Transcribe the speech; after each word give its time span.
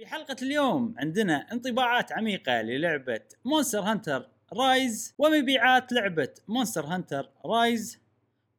في 0.00 0.06
حلقة 0.06 0.36
اليوم 0.42 0.94
عندنا 0.98 1.52
انطباعات 1.52 2.12
عميقة 2.12 2.62
للعبة 2.62 3.20
Monster 3.44 3.80
Hunter 3.80 4.28
Rise 4.52 5.14
ومبيعات 5.18 5.92
لعبة 5.92 6.28
Monster 6.48 6.86
Hunter 6.86 7.30
Rise 7.44 7.98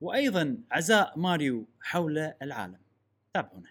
وأيضا 0.02 0.58
عزاء 0.72 1.20
ماريو 1.20 1.68
حول 1.82 2.34
العالم. 2.42 2.80
تابعونا. 3.34 3.70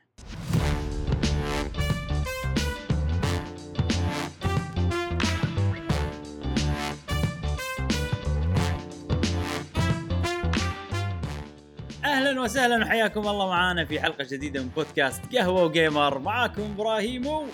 أهلا 12.40 12.50
وسهلا 12.50 12.84
وحياكم 12.84 13.20
الله 13.20 13.48
معانا 13.48 13.84
في 13.84 14.00
حلقة 14.00 14.24
جديدة 14.24 14.62
من 14.62 14.68
بودكاست 14.68 15.20
قهوة 15.32 15.62
و 15.62 15.70
gamer. 15.70 16.18
معاكم 16.18 16.62
إبراهيم 16.62 17.26
و... 17.26 17.46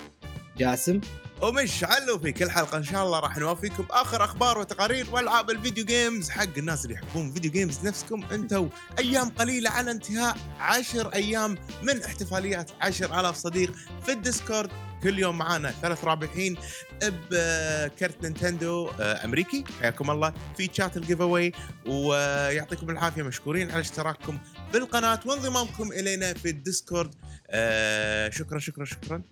جاسم. 0.59 1.01
ومشعل 1.43 2.21
في 2.23 2.33
كل 2.33 2.51
حلقة 2.51 2.79
إن 2.79 2.85
شاء 2.85 3.05
الله 3.05 3.21
راح 3.21 3.39
نوفيكم 3.39 3.83
باخر 3.83 4.25
أخبار 4.25 4.59
وتقارير 4.59 5.07
وألعاب 5.13 5.51
ال 5.51 5.56
video 5.56 5.85
games 5.85 6.31
حق 6.31 6.59
الناس 6.59 6.85
اللي 6.85 6.95
يحبون 6.95 7.33
video 7.33 7.51
games 7.51 7.87
نفسكم 7.87 8.25
أنتم 8.33 8.69
أيام 8.99 9.29
قليلة 9.29 9.71
على 9.71 9.91
انتهاء. 9.91 10.37
عشر 10.61 11.15
أيام 11.15 11.59
من 11.83 12.03
احتفاليات 12.03 12.71
عشر 12.81 13.21
آلاف 13.21 13.37
صديق 13.37 13.73
في 14.07 14.13
الديسكورد. 14.13 14.71
كل 15.03 15.19
يوم 15.19 15.39
معانا 15.39 15.71
ثلاث 15.71 16.05
رابحين 16.05 16.57
بكرت 17.03 18.23
نينتندو 18.23 18.91
آه، 19.01 19.25
أمريكي. 19.25 19.65
حياكم 19.81 20.11
الله. 20.11 20.33
في 20.57 20.71
شات 20.73 20.97
ال 20.97 21.21
giveaway 21.21 21.53
ويعطيكم 21.87 22.91
العافية 22.91 23.23
مشكورين 23.23 23.71
على 23.71 23.81
اشتراككم 23.81 24.39
بالقناة 24.81 25.21
وانضمامكم 25.27 25.93
إلينا 25.93 26.35
في 26.35 26.51
الديسكورد. 26.51 27.15
آه، 27.51 28.29
شكرا 28.31 28.59
شكرا 28.59 28.85
شكرا. 28.85 29.23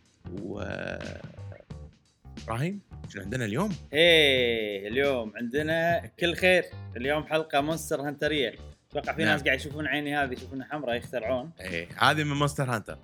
و 0.42 0.62
إبراهيم 2.44 2.80
شنو 3.12 3.22
عندنا 3.22 3.44
اليوم؟ 3.44 3.76
إيه 3.92 4.88
اليوم 4.88 5.32
عندنا 5.36 6.06
كل 6.20 6.36
خير. 6.36 6.64
اليوم 6.96 7.24
حلقة 7.26 7.60
مونستر 7.60 8.08
هنترية 8.08 8.54
أتوقع 8.90 9.12
في 9.12 9.24
نعم. 9.24 9.32
ناس 9.32 9.42
قاعد 9.42 9.58
يشوفون 9.60 9.86
عيني 9.86 10.16
هذه 10.16 10.32
يشوفونها 10.32 10.66
حمراء 10.70 10.96
يخترعون. 10.96 11.50
إيه 11.60 11.88
هذه 11.98 12.24
من 12.24 12.36
مونستر 12.36 12.64
هانتر. 12.64 12.98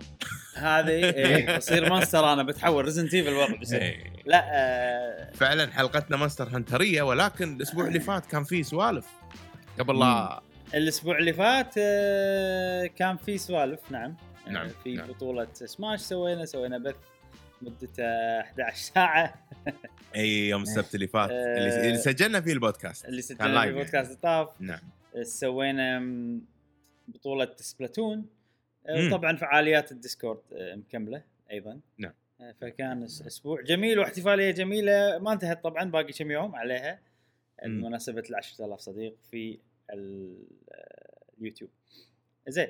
هذه 0.55 0.89
إيه 1.17 1.57
بصير 1.57 1.89
مونستر 1.89 2.33
أنا 2.33 2.43
بتحول 2.43 2.85
ريزدنت 2.85 3.13
ايفل 3.13 3.29
الوضع 3.29 3.55
بيصير 3.55 3.81
إيه. 3.81 4.13
لا 4.25 4.49
آه 4.53 5.31
فعلا 5.33 5.71
حلقتنا 5.71 6.17
مونستر 6.17 6.47
هانترية 6.49 7.01
ولكن 7.01 7.55
الأسبوع 7.55 7.87
اللي 7.87 7.99
فات 8.09 8.25
كان 8.25 8.43
فيه 8.43 8.63
سوالف. 8.63 9.05
قبل 9.79 9.99
لا 9.99 10.41
الأسبوع 10.73 11.17
اللي 11.17 11.33
فات 11.33 11.73
آه 11.77 12.85
كان 12.85 13.17
في 13.17 13.37
سوالف 13.37 13.91
نعم 13.91 14.15
آه، 14.47 14.49
نعم، 14.49 14.69
في 14.83 14.93
نعم. 14.93 15.07
بطولة 15.07 15.47
سماش 15.53 15.99
سوينا 15.99 16.45
سوينا 16.45 16.77
بث 16.77 16.95
مدته 17.61 18.03
11 18.41 18.77
ساعة 18.77 19.33
أي 20.15 20.49
يوم 20.49 20.61
السبت 20.61 20.95
اللي 20.95 21.07
فات 21.07 21.29
آه. 21.29 21.57
اللي 21.57 21.87
اللي 21.87 21.97
سجلنا 21.97 22.41
فيه 22.41 22.53
البودكاست 22.53 23.05
اللي 23.05 23.21
سجلنا 23.21 23.47
لايف 23.47 23.61
في 23.61 23.67
يعني. 23.67 23.83
بودكاست 23.83 24.11
الطاف 24.11 24.61
نعم 24.61 24.81
سوينا 25.23 25.99
بطولة 27.07 27.51
سبلاتون 27.55 28.25
آه،. 28.87 29.07
وطبعا 29.07 29.35
فعاليات 29.35 29.91
الديسكورد 29.91 30.41
آه، 30.53 30.75
مكملة 30.75 31.23
أيضا 31.51 31.79
نعم. 31.97 32.13
آه، 32.41 32.51
فكان 32.61 33.03
أسبوع 33.03 33.61
جميل 33.61 33.99
واحتفالية 33.99 34.51
جميلة 34.51 35.19
ما 35.19 35.33
انتهت 35.33 35.63
طبعا 35.63 35.83
باقي 35.83 36.13
كم 36.13 36.31
يوم 36.31 36.55
عليها 36.55 36.99
مم. 37.65 37.81
بمناسبة 37.81 38.23
ال 38.29 38.35
10000 38.35 38.79
صديق 38.79 39.15
في 39.31 39.53
آه، 39.53 39.57
اليوتيوب. 39.93 41.69
زين. 42.47 42.67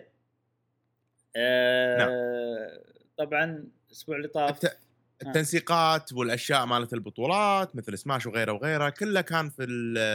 آه، 1.35 2.81
طبعا 3.17 3.65
الأسبوع 3.87 4.17
اللي 4.17 4.27
طاف. 4.27 4.63
الت- 4.65 4.77
التنسيقات 5.25 6.13
والأشياء 6.13 6.65
مالت 6.65 6.93
البطولات 6.93 7.75
مثل 7.75 7.97
سماش 7.97 8.25
وغيره 8.25 8.51
وغيره 8.53 8.89
كله 8.89 9.21
كان 9.21 9.49
في 9.49 9.65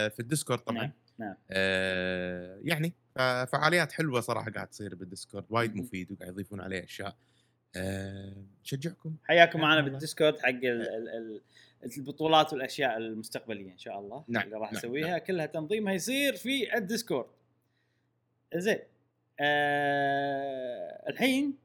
في 0.09 0.19
الديسكورد 0.19 0.59
طبعا. 0.59 0.77
نعم، 0.81 0.91
نعم. 1.17 1.35
آه 1.51 2.59
يعني 2.63 2.93
فعاليات 3.51 3.91
حلوة 3.91 4.21
صراحة 4.21 4.51
قاعد 4.51 4.67
تصير 4.67 4.95
بالديسكورد 4.95 5.45
وايد. 5.49 5.75
مفيد 5.75 6.11
وقاعد 6.11 6.31
يضيفون 6.31 6.61
عليه 6.61 6.83
أشياء. 6.83 7.15
آه 7.75 8.33
نشجعكم 8.63 9.15
حياكم 9.23 9.59
معنا. 9.61 9.81
بالديسكورد 9.81 10.39
حق 10.39 10.49
ال 10.49 10.65
ال 10.65 11.09
ال 11.09 11.41
البطولات 11.97 12.53
والأشياء 12.53 12.97
المستقبلية 12.97 13.71
إن 13.71 13.77
شاء 13.77 13.99
الله 13.99 14.23
نعم، 14.27 14.43
اللي 14.43 14.57
راح 14.57 14.71
نعم، 14.71 14.77
نسويها. 14.77 15.17
كلها 15.17 15.45
تنظيمها 15.45 15.93
يصير 15.93 16.35
في 16.35 16.77
الديسكورد. 16.77 17.27
زين. 18.55 18.79
آه 19.39 21.09
الحين 21.09 21.57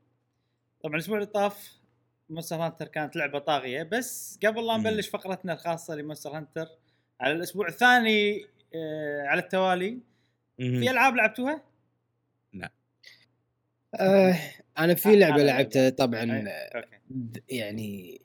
طبعا 0.82 0.94
الأسبوع 0.94 1.16
اللي 1.16 1.26
طاف 1.26 1.72
مونستر 2.30 2.56
هانتر 2.56 2.88
كانت 2.88 3.16
لعبة 3.16 3.38
طاغية 3.38 3.82
بس 3.82 4.38
قبل 4.46 4.66
لا 4.66 4.76
مم. 4.76 4.86
نبلش 4.86 5.08
فقرتنا 5.08 5.52
الخاصة 5.52 5.94
لمونستر 5.94 6.30
هانتر 6.30 6.68
على 7.20 7.32
الأسبوع 7.32 7.68
الثاني 7.68 8.46
آه 8.74 9.22
على 9.26 9.40
التوالي. 9.40 9.98
في 10.56 10.90
ألعاب 10.90 11.16
لعبتوها؟ 11.16 11.62
آه 13.94 14.38
أنا 14.78 14.92
آه، 14.92 14.94
في 14.94 15.16
لعبة 15.16 15.34
أنا 15.34 15.42
لعبتها. 15.42 15.90
طبعا 15.90 16.22
أي، 16.22 16.48
آه، 16.48 16.84
يعني 17.48 18.20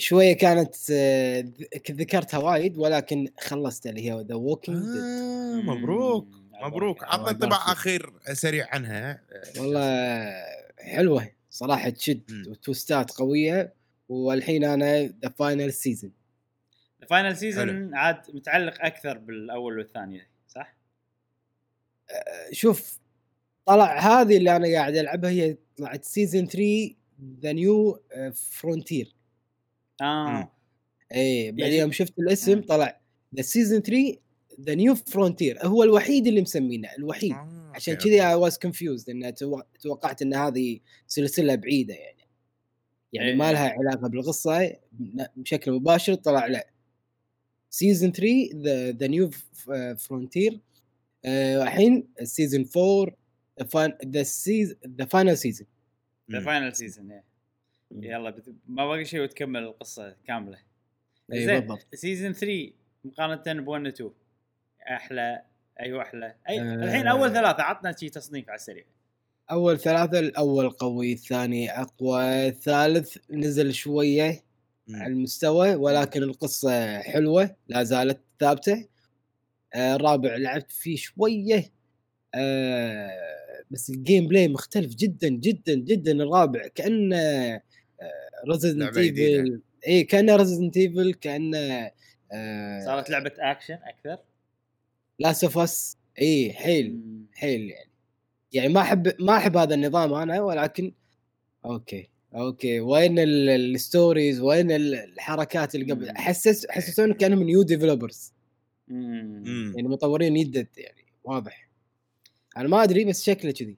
شوية 0.00 0.32
كانت 0.32 0.74
آه، 0.92 1.40
ذ- 1.40 1.90
ذكرتها 1.92 2.38
وايد 2.38 2.78
ولكن 2.78 3.28
خلصتها 3.40 3.90
اللي 3.90 4.10
هي 4.10 4.24
The 4.28 4.34
Walking 4.34 4.84
آه 4.86 5.54
مبروك 5.62 6.28
مبروك 6.62 7.04
عطنا 7.04 7.30
انطباع. 7.30 7.72
أخير 7.72 8.12
سريع 8.32 8.68
عنها 8.74 9.10
آه، 9.32 9.60
والله 9.60 10.30
حلوة 10.78 11.30
صراحة 11.50 11.88
تشد. 11.90 12.46
و 12.48 12.57
twistات 12.57 13.10
قوية 13.10 13.74
والحين 14.08 14.64
أنا 14.64 15.02
the 15.02 15.28
final 15.38 15.72
season 15.72 16.12
ال 17.02 17.08
final 17.08 17.36
season 17.36 17.94
عاد 17.94 18.16
متعلق 18.34 18.74
أكثر 18.84 19.18
بالأول 19.18 19.78
والثاني 19.78 20.22
صح؟ 20.48 20.76
شوف 22.52 22.98
طلع 23.66 23.98
هذه 23.98 24.36
اللي 24.36 24.56
أنا 24.56 24.66
قاعد 24.68 24.96
ألعبها 24.96 25.30
هي 25.30 25.56
طلعت 25.76 26.04
season 26.04 26.46
3 26.46 26.94
the 27.42 27.52
new 27.52 28.02
frontier. 28.34 29.14
آه. 30.00 30.52
اي 31.14 31.52
بعدين 31.52 31.70
شوف- 31.72 31.80
يوم 31.80 31.92
شفت 31.92 32.18
الاسم 32.18 32.54
مم. 32.56 32.62
طلع 32.62 33.00
the 33.36 33.42
season 33.42 33.80
3 33.82 34.16
the 34.60 34.74
new 34.74 34.94
frontier 34.94 35.66
هو 35.66 35.82
الوحيد 35.82 36.26
اللي 36.26 36.40
مسمينه 36.42 36.88
الوحيد. 36.98 37.32
آه، 37.32 37.72
عشان 37.74 37.94
كذي. 37.94 38.26
I 38.26 38.34
was 38.34 38.58
confused 38.58 39.10
إن 39.10 39.34
توقعت 39.80 40.22
إن 40.22 40.34
هذه 40.34 40.80
سلسلة 41.06 41.54
بعيدة 41.54 41.94
يعني. 41.94 42.20
يعني 43.12 43.28
إيه. 43.30 43.34
ما 43.36 43.52
لها 43.52 43.68
علاقة 43.68 44.08
بالقصة 44.08 44.76
بشكل 45.36 45.72
مباشر 45.72 46.14
طلع 46.14 46.46
لا. 46.46 46.66
season 47.70 48.12
3 48.12 48.50
the 48.54 48.90
the 48.90 49.06
new 49.06 49.30
frontier 49.98 50.60
آه، 51.24 51.62
الحين 51.62 52.08
season 52.22 52.64
4 52.76 53.98
the 54.06 54.22
season 54.22 54.76
the 54.98 55.04
final 55.04 55.38
season 55.38 55.66
the. 56.32 56.40
final 56.40 56.76
season 56.76 57.20
يلا 57.92 58.30
بت... 58.30 58.54
ما 58.68 58.86
باقي 58.86 59.04
شيء 59.04 59.20
وتكمل 59.20 59.62
القصة 59.62 60.16
كاملة. 60.26 60.58
اي 61.32 61.46
بالضبط. 61.46 61.94
season 61.94 62.32
3 62.32 62.70
مقارنة 63.04 63.62
ب 63.62 63.68
1 63.68 63.84
و 63.84 63.88
2 63.88 64.10
أحلى 64.90 65.42
أيوه 65.80 66.02
أحلى. 66.02 66.34
أي 66.48 66.60
آه. 66.60 66.74
الحين 66.74 67.06
أول 67.06 67.32
ثلاثة 67.32 67.62
عطنا 67.62 67.96
شي 67.96 68.08
تصنيف 68.08 68.48
على 68.48 68.56
السريع. 68.56 68.84
أول 69.50 69.78
ثلاثة 69.78 70.18
الأول 70.18 70.70
قوي 70.70 71.12
الثاني 71.12 71.70
أقوى 71.70 72.48
الثالث 72.48 73.16
نزل 73.30 73.74
شوية 73.74 74.42
مم. 74.88 74.96
على 74.96 75.12
المستوى 75.12 75.74
ولكن 75.74 76.22
القصة 76.22 77.00
حلوة 77.02 77.56
لا 77.68 77.82
زالت 77.82 78.20
ثابتة. 78.40 78.88
آه، 79.74 79.96
الرابع 79.96 80.36
لعبت 80.36 80.70
فيه 80.70 80.96
شوية. 80.96 81.72
آه، 82.34 83.10
بس 83.70 83.90
ال 83.90 84.28
gameplay 84.28 84.48
مختلف 84.48 84.94
جدا 84.94 85.28
جدا 85.28 85.74
جدا. 85.74 86.12
الرابع 86.12 86.66
كأنه 86.74 87.60
ريزدنت. 88.48 88.96
ايفل 88.98 89.60
اي 89.86 90.04
كانه 90.04 90.36
ريزدنت 90.36 90.76
ايفل 90.76 91.14
كانه 91.14 91.90
آه، 92.32 92.84
صارت 92.84 93.10
لعبة 93.10 93.32
اكشن 93.38 93.74
أكثر؟ 93.84 94.18
Last 95.18 95.44
of 95.44 95.58
Us 95.58 95.96
اي 96.20 96.52
حيل. 96.52 97.00
حيل 97.34 97.60
يعني. 97.60 97.90
يعني 98.52 98.68
ما 98.68 98.80
أحب 98.80 99.12
ما 99.20 99.36
أحب 99.36 99.56
هذا 99.56 99.74
النظام 99.74 100.14
أنا 100.14 100.40
ولكن 100.40 100.92
okay 101.64 102.08
okay. 102.34 102.80
وين 102.80 103.18
ال- 103.18 103.50
ال 103.50 103.61
stories 103.61 104.40
وين 104.40 104.70
ال- 104.70 104.94
الحركات 104.94 105.74
اللي 105.74 105.92
قبل. 105.92 106.16
حسس 106.16 106.66
حسسوني 106.70 107.14
كأنهم 107.14 107.42
new 107.42 107.62
developers. 107.62 108.32
يعني 108.88 109.82
مطورين 109.88 110.36
يدد 110.36 110.68
يعني 110.76 111.04
واضح. 111.24 111.70
أنا 112.56 112.68
ما 112.68 112.82
أدري 112.82 113.04
بس 113.04 113.24
شكله 113.24 113.50
كذي. 113.52 113.76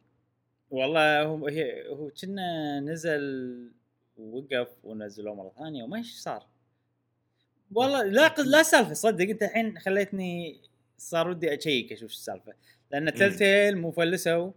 والله 0.71 1.23
هو 1.23 1.47
هي 1.47 1.89
هو 1.89 2.11
كنا 2.23 2.81
نزل 2.81 3.21
ووقف 4.17 4.69
ونزلوه 4.85 5.35
مره 5.35 5.53
ثانية 5.59 5.83
وما 5.83 5.97
إيش 5.97 6.15
صار. 6.15 6.47
والله 7.75 8.03
لا 8.03 8.35
لا 8.47 8.63
سالفة 8.63 8.93
صدق 8.93 9.29
أنت 9.29 9.43
الحين 9.43 9.79
خليتني 9.79 10.61
صار 10.99 11.29
ودي 11.29 11.55
أشيك 11.55 11.93
أشوف 11.93 12.11
شو 12.11 12.17
السالفة. 12.17 12.53
لأن 12.91 13.15
تلتيل 13.15 13.79
مو 13.79 13.91
فلسوا. 13.91 14.51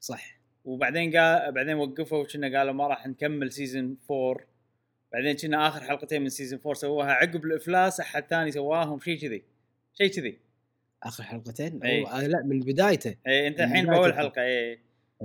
صح. 0.00 0.38
وبعدين 0.64 1.16
قال 1.16 1.52
بعدين 1.52 1.74
وقفوا 1.74 2.18
وكنا 2.18 2.58
قالوا 2.58 2.72
ما 2.72 2.86
راح 2.86 3.06
نكمل 3.06 3.52
season 3.52 3.96
4 4.10 4.46
بعدين 5.12 5.36
كنا 5.36 5.68
آخر 5.68 5.80
حلقتين 5.80 6.22
من 6.22 6.28
season 6.28 6.58
4 6.58 6.74
سووها 6.74 7.12
عقب 7.12 7.44
الإفلاس 7.44 8.00
أحد 8.00 8.26
ثاني 8.26 8.50
سواهم 8.50 9.00
شيء 9.00 9.18
كذي. 9.18 9.42
شيء 9.94 10.10
كذي. 10.10 10.38
آخر 11.02 11.24
حلقتين؟ 11.24 11.82
إي. 11.84 12.02
أو... 12.02 12.06
آه 12.06 12.26
لا 12.26 12.42
من 12.42 12.60
بدايته. 12.60 13.16
اي 13.26 13.48
أنت 13.48 13.60
الحين 13.60 13.86
بأول. 13.86 14.14
حلقة 14.14 14.42
اي 14.42 14.78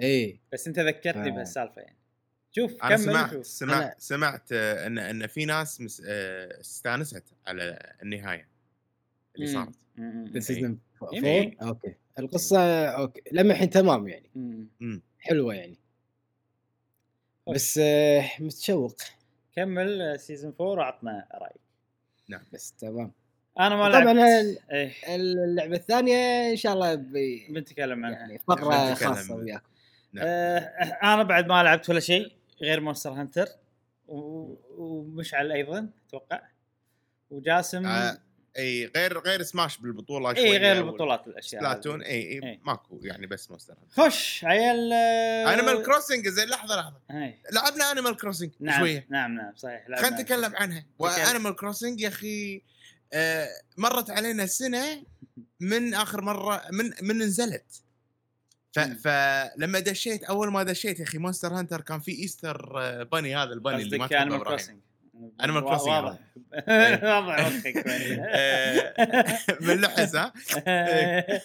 اي 0.03 0.39
بس 0.53 0.67
أنت 0.67 0.79
ذكرتني 0.79 1.27
آه. 1.27 1.31
بهالسالفة 1.31 1.81
يعني. 1.81 1.97
شوف 2.55 2.83
أنا 2.83 2.95
كمل 2.95 2.99
سمعت 3.05 3.31
شوف. 3.31 3.45
سمعت 3.47 3.93
أنا- 3.93 3.99
سمعت 3.99 4.51
آه، 4.51 4.87
ان 4.87 4.97
إن 4.97 5.27
في 5.27 5.45
ناس 5.45 5.81
مس- 5.81 6.03
آه، 6.07 6.59
استانست 6.61 7.23
على 7.47 7.93
النهاية 8.03 8.47
اللي. 9.35 9.47
صارت. 9.47 9.75
season 10.39 10.79
يمكن. 11.13 11.55
4 11.61 11.67
okay. 11.69 11.95
القصة 12.19 12.85
okay. 12.85 13.21
لما 13.31 13.53
الحين 13.53 13.69
تمام 13.69 14.07
يعني. 14.07 14.29
مم. 14.79 15.01
حلوة 15.19 15.53
يعني. 15.53 15.77
بس 17.53 17.77
آه 17.83 18.29
متشوق. 18.39 18.95
كمل 19.55 20.19
season 20.19 20.53
4 20.61 20.67
وعطنا 20.77 21.27
رأيك. 21.33 22.41
بس 22.53 22.71
تمام. 22.73 23.11
أنا 23.59 23.75
ما 23.75 23.89
طبعاً 23.99 24.13
لعبت. 24.13 24.45
ال- 24.45 24.71
إيه. 24.71 25.15
اللعبة 25.15 25.75
الثانية 25.75 26.51
إن 26.51 26.55
شاء 26.55 26.73
الله 26.73 26.95
بي... 26.95 27.47
بنتكلم 27.49 28.05
عنها. 28.05 28.19
يعني 28.19 28.37
فقرة. 28.39 28.93
خاصة 28.93 29.35
وياكم. 29.35 29.65
نعم. 30.13 30.25
آه 30.27 30.59
أنا 31.13 31.23
بعد 31.23 31.47
ما 31.47 31.63
لعبت 31.63 31.89
ولا 31.89 31.99
شيء. 31.99 32.31
غير 32.63 32.79
مونستر 32.79 33.09
هانتر 33.11 33.47
ومشعل 34.07 35.51
أيضا 35.51 35.89
أتوقع 36.07 36.41
وجاسم 37.29 37.85
آه، 37.85 38.17
إي 38.57 38.85
غير 38.95 39.19
غير 39.19 39.43
سماش 39.43 39.77
بالبطولة 39.77 40.29
إي 40.37 40.57
غير 40.57 40.77
البطولات 40.77 41.27
الأشياء 41.27 41.61
Splatoon 41.61 42.01
هذه. 42.01 42.09
إي 42.09 42.43
إي. 42.43 42.59
ماكو 42.63 42.99
يعني 43.03 43.27
بس 43.27 43.49
مونستر 43.51 43.75
خش 43.89 44.45
عيال 44.45 44.93
آه، 44.93 45.53
أنيمال 45.53 45.83
كروسنج 45.83 46.27
زين 46.27 46.49
لحظة 46.49 46.75
لحظة. 46.75 46.99
لعبنا 47.51 47.91
Animal 47.91 48.17
Crossing 48.17 48.51
نعم 48.59 48.79
شوية 48.79 49.07
نعم 49.09 49.35
نعم 49.35 49.55
صحيح. 49.55 49.85
خلينا 49.87 50.21
نتكلم 50.21 50.55
عنها. 50.55 50.85
و 50.99 51.07
Animal 51.07 51.55
Crossing 51.55 52.01
يا 52.01 52.07
أخي 52.07 52.61
آه، 53.13 53.47
مرت 53.77 54.09
علينا 54.09 54.45
سنة 54.45 55.03
من 55.59 55.93
آخر 55.93 56.21
مرة 56.21 56.61
من 56.71 56.91
من 57.01 57.17
نزلت 57.17 57.83
ف... 58.73 58.79
مم. 58.79 58.95
فلما 58.95 59.79
دشيت 59.79 60.23
أول 60.23 60.51
ما 60.51 60.63
دشيت 60.63 60.99
يا 60.99 61.03
أخي 61.05 61.17
Monster 61.17 61.53
Hunter 61.53 61.81
كان 61.81 61.99
في 61.99 62.11
Easter 62.11 62.73
آه، 62.81 63.03
Bunny 63.03 63.35
هذا 63.35 63.53
ال 63.53 63.58
Bunny 63.58 63.81
اللي 63.81 63.97
ما 63.97 64.03
قصدك 64.03 64.15
تحبه 64.15 64.23
Animal 64.23 64.43
Crossing 64.43 64.79
Animal 65.41 65.63
Crossing 65.63 65.87
واضح. 65.87 66.19
واضح 67.03 67.47
مخك 67.47 67.85
وين. 67.85 68.25
آه، 68.29 68.93
من 69.65 69.81
لحس 69.81 70.15
ها؟ 70.15 70.33
آه، 70.67 71.41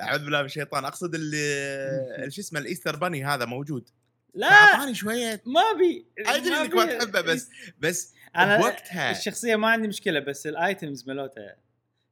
أعوذ 0.00 0.24
بالله 0.24 0.38
من 0.38 0.44
الشيطان. 0.44 0.84
أقصد 0.84 1.14
اللي 1.14 2.30
شو 2.30 2.40
اسمه 2.40 2.60
ال 2.60 2.65
Easter 2.65 2.96
Bunny 2.96 3.24
هذا 3.24 3.44
موجود. 3.44 3.88
لا. 4.34 4.46
اعطاني 4.46 4.94
شوية. 4.94 5.42
ما 5.46 5.60
ابي 5.60 6.06
أدري 6.18 6.56
إنك 6.56 6.74
ما 6.74 6.84
تحبه 6.84 7.20
بس 7.20 7.48
بس 7.78 8.14
أنا 8.36 8.56
بوقتها. 8.56 9.10
الشخصية 9.10 9.56
ما 9.56 9.68
عندي 9.68 9.88
مشكلة 9.88 10.20
بس 10.20 10.46
ال 10.46 10.56
items 10.56 11.08
ملوتها. 11.08 11.56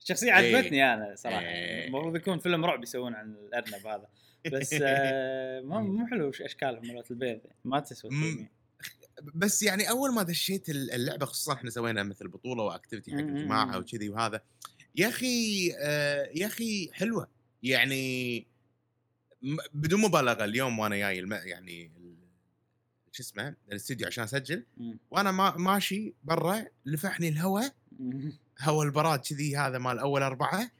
الشخصيه 0.02 0.38
إيه. 0.38 0.56
عجبتني 0.56 0.94
أنا 0.94 1.14
صراحة 1.16 1.40
إيه. 1.40 1.86
المفروض 1.86 2.16
يكون 2.16 2.38
فيلم 2.38 2.64
رعب 2.64 2.82
يسوون 2.82 3.14
عن 3.14 3.30
الأرنب 3.30 3.86
هذا 3.86 4.08
بس 4.52 4.74
آه، 4.82 5.60
مو 5.60 6.06
حلو 6.06 6.30
أشكالهم 6.30 6.88
ملوت 6.88 7.10
البيض 7.10 7.40
ما 7.64 7.80
تسوى. 7.80 8.10
بس 9.34 9.62
يعني 9.62 9.90
أول 9.90 10.14
ما 10.14 10.22
دشيت 10.22 10.68
اللعبة 10.68 11.26
خصوصا 11.26 11.52
إحنا 11.52 11.70
سوينا 11.70 12.02
مثل 12.02 12.28
بطولة 12.28 12.62
و 12.62 12.68
activity 12.68 13.10
حق. 13.10 13.18
الجماعة 13.18 13.78
وكذي 13.78 14.08
وهذا 14.08 14.42
يا 14.96 15.08
أخي 15.08 15.72
آه 15.78 16.30
يا 16.34 16.46
أخي 16.46 16.90
حلوة 16.92 17.28
يعني 17.62 18.46
بدون 19.72 20.00
مبالغة 20.00 20.44
اليوم 20.44 20.78
وأنا 20.78 20.96
جاي. 20.96 21.28
يعني 21.28 21.90
شو 23.12 23.22
اسمه 23.22 23.56
الاستديو 23.68 24.06
عشان 24.06 24.24
أسجل. 24.24 24.64
وأنا 25.10 25.30
ما 25.30 25.56
ماشي 25.56 26.14
برا 26.24 26.66
لفحني 26.86 27.28
الهواء 27.28 27.74
هواء 28.60 28.86
البراد 28.86 29.18
كذي 29.18 29.56
هذا 29.56 29.78
مال 29.78 29.98
أول 29.98 30.22
أربعة. 30.22 30.70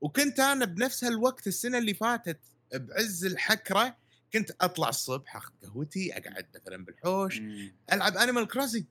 وكنت 0.00 0.40
أنا 0.40 0.64
بنفس 0.64 1.04
هالوقت 1.04 1.46
السنة 1.46 1.78
اللي 1.78 1.94
فاتت 1.94 2.38
بعز 2.74 3.24
الحكرة 3.24 3.96
كنت 4.32 4.50
أطلع 4.60 4.88
الصبح 4.88 5.36
أخذ 5.36 5.52
قهوتي 5.62 6.12
أقعد 6.12 6.46
مثلا 6.54 6.84
بالحوش 6.84 7.38
مم. 7.38 7.72
ألعب 7.92 8.16
Animal 8.16 8.48
Crossing 8.48 8.84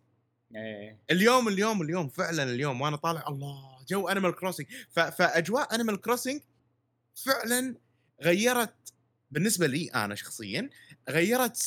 إيه. 0.56 0.97
اليوم 1.12 1.47
اليوم 1.47 1.81
اليوم 1.81 2.09
فعلا 2.09 2.44
اليوم 2.44 2.81
وأنا 2.81 2.95
طالع 2.95 3.27
الله 3.27 3.86
جو 3.88 4.07
Animal 4.07 4.36
Crossing 4.36 4.68
فأجواء 4.91 5.75
Animal 5.75 6.01
Crossing 6.01 6.41
فعلا 7.15 7.75
غيرت 8.21 8.94
بالنسبة 9.31 9.68
لي 9.68 9.88
أنا 9.88 10.15
شخصيا 10.15 10.69
غيرت 11.09 11.63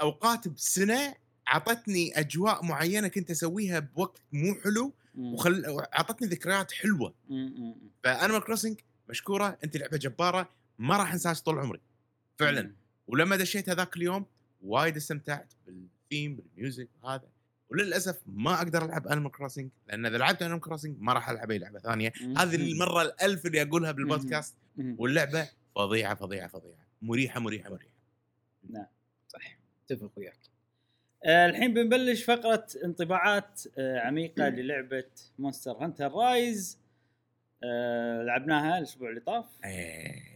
أوقات 0.00 0.48
بسنة 0.48 1.14
أعطتني 1.48 2.20
أجواء 2.20 2.64
معينة 2.64 3.08
كنت 3.08 3.30
أسويها 3.30 3.78
بوقت 3.78 4.22
مو 4.32 4.54
حلو. 4.64 4.92
وخل 5.18 5.64
اعطتني 5.94 6.28
ذكريات 6.28 6.72
حلوة. 6.72 7.14
ف 8.04 8.10
Animal 8.10 8.44
Crossing 8.44 8.80
مشكورة 9.08 9.58
انت 9.64 9.76
لعبة 9.76 9.96
جبارة 9.96 10.48
ما 10.78 10.96
راح 10.96 11.12
انساش 11.12 11.42
طول 11.42 11.58
عمري. 11.58 11.80
فعلا. 12.38 12.62
مم. 12.62 12.74
ولما 13.06 13.36
دشيت 13.36 13.68
هذاك 13.68 13.96
اليوم 13.96 14.26
وايد 14.62 14.96
استمتعت 14.96 15.52
بال 15.66 15.86
theme 15.86 16.36
بال 16.36 16.51
music 16.51 16.88
وهذا. 17.02 17.28
وللأسف 17.70 18.20
ما 18.26 18.54
أقدر 18.54 18.84
ألعب 18.84 19.06
Animal 19.08 19.30
Crossing 19.32 19.70
لأن 19.88 20.06
إذا 20.06 20.18
لعبت 20.18 20.42
Animal 20.42 20.60
Crossing 20.60 20.96
ما 21.00 21.12
راح 21.12 21.30
ألعب 21.30 21.50
أي 21.50 21.58
لعبة 21.58 21.78
ثانية. 21.78 22.12
مم. 22.22 22.38
هذه 22.38 22.54
المرة 22.54 23.02
الألف 23.02 23.46
اللي 23.46 23.62
أقولها 23.62 23.92
بالبودكاست. 23.92 24.54
مم. 24.76 24.96
واللعبة 24.98 25.48
فظيعة 25.74 26.14
فظيعة 26.14 26.48
فظيعة. 26.48 26.86
مريحة 27.02 27.40
مريحة 27.40 27.70
مريحة. 27.70 27.94
نعم 28.70 28.86
صح. 29.28 29.58
أتفق 29.86 30.10
وياك. 30.16 30.51
الحين 31.26 31.74
بنبلش 31.74 32.24
فقرة 32.24 32.66
انطباعات 32.84 33.62
آه، 33.78 33.98
عميقة 34.00 34.48
للعبة 34.48 35.04
Monster 35.38 35.72
Hunter 35.72 36.12
Rise 36.12 36.78
آه، 37.64 38.22
لعبناها 38.22 38.78
الأسبوع 38.78 39.08
اللي 39.10 39.20
طاف 39.20 39.44
إيه. 39.64 40.32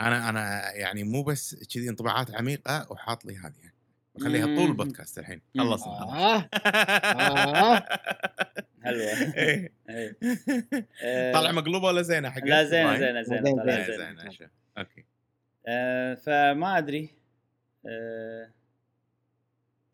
أنا 0.00 0.28
أنا 0.28 0.72
يعني 0.72 1.04
مو 1.04 1.22
بس 1.22 1.64
كذي 1.74 1.88
انطباعات 1.88 2.34
عميقة 2.34 2.86
وحاط 2.90 3.24
لي 3.24 3.36
هذه 3.36 3.72
بخليها 4.14 4.46
طول. 4.46 4.66
البودكاست 4.66 5.18
الحين 5.18 5.40
مم. 5.54 5.62
خلص 5.64 5.82
آه 5.86 6.48
آه. 6.48 7.84
حلوة 8.84 9.02
إيه. 9.36 9.72
إيه. 9.88 10.16
آه، 11.04 11.32
طالع 11.32 11.52
مقلوبة 11.52 11.86
ولا 11.86 12.02
زينة 12.02 12.30
حق 12.30 12.44
لا 12.44 12.64
زينة 12.64 12.82
إبراهيم؟ 12.82 13.00
زينة 13.00 13.22
زينة 13.22 14.30
زينة. 14.30 14.50
okay 14.78 15.04
آه، 15.66 16.14
فما 16.14 16.78
أدري 16.78 17.10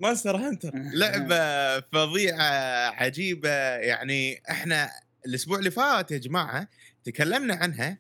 Monster 0.00 0.37
Hunter 0.37 0.73
لعبة 1.00 1.81
فظيعة 1.81 2.90
عجيبة 2.90 3.50
يعني 3.76 4.43
إحنا 4.50 4.90
الأسبوع 5.26 5.59
اللي 5.59 5.71
فات 5.71 6.11
يا 6.11 6.19
جماعة 6.19 6.69
تكلمنا 7.05 7.55
عنها 7.55 7.99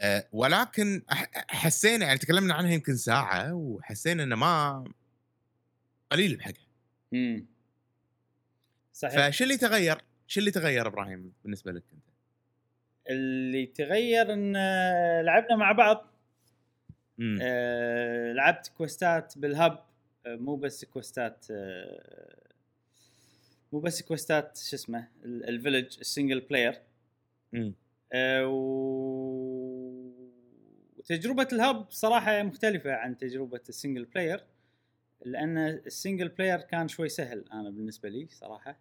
آه، 0.00 0.28
ولكن 0.32 1.02
حسينا 1.48 2.06
يعني 2.06 2.18
تكلمنا 2.18 2.54
عنها 2.54 2.70
يمكن 2.70 2.96
ساعة 2.96 3.54
وحسينا 3.54 4.22
إنه 4.22 4.36
ما 4.36 4.84
قليل 6.12 6.36
بحقها 6.36 6.66
مم. 7.12 7.46
صحيح 8.92 9.28
فشو 9.28 9.44
اللي 9.44 9.56
تغير؟ 9.56 9.98
شو 10.26 10.40
اللي 10.40 10.50
تغير 10.50 10.86
إبراهيم 10.86 11.32
بالنسبة 11.42 11.72
لك 11.72 11.82
أنت؟ 11.94 12.04
اللي 13.10 13.66
تغير 13.66 14.32
إن 14.32 14.56
آه، 14.56 15.22
لعبنا 15.22 15.56
مع 15.56 15.72
بعض 15.72 16.06
مم. 17.18 17.38
آه، 17.42 18.32
لعبت 18.32 18.72
quest 18.76 19.28
ات 19.28 19.38
بال 19.38 19.56
hub 19.56 19.84
مو 20.28 20.56
بس 20.56 20.84
quest 20.84 21.36
ات 21.36 21.46
آه، 21.50 22.46
مو 23.72 23.80
بس 23.80 24.02
كوستات 24.02 24.56
شو 24.58 24.76
اسمه 24.76 25.08
ال- 25.24 25.48
ال 25.48 25.54
village 25.54 25.96
ال 26.00 26.06
single 26.06 26.40
player. 26.40 26.82
آه، 28.12 28.46
و- 28.46 30.30
وتجربة 30.96 31.48
ال 31.52 31.62
hub 31.62 31.90
صراحة 31.90 32.42
مختلفة 32.42 32.92
عن 32.92 33.16
تجربة 33.16 33.60
ال 33.68 33.73
single 33.73 34.04
player 34.04 34.44
لأن 35.24 35.58
ال 35.58 35.68
single 35.68 36.28
player 36.28 36.60
كان 36.60 36.88
شوي 36.88 37.08
سهل 37.08 37.44
أنا 37.52 37.70
بالنسبة 37.70 38.08
لي 38.08 38.28
صراحة. 38.30 38.78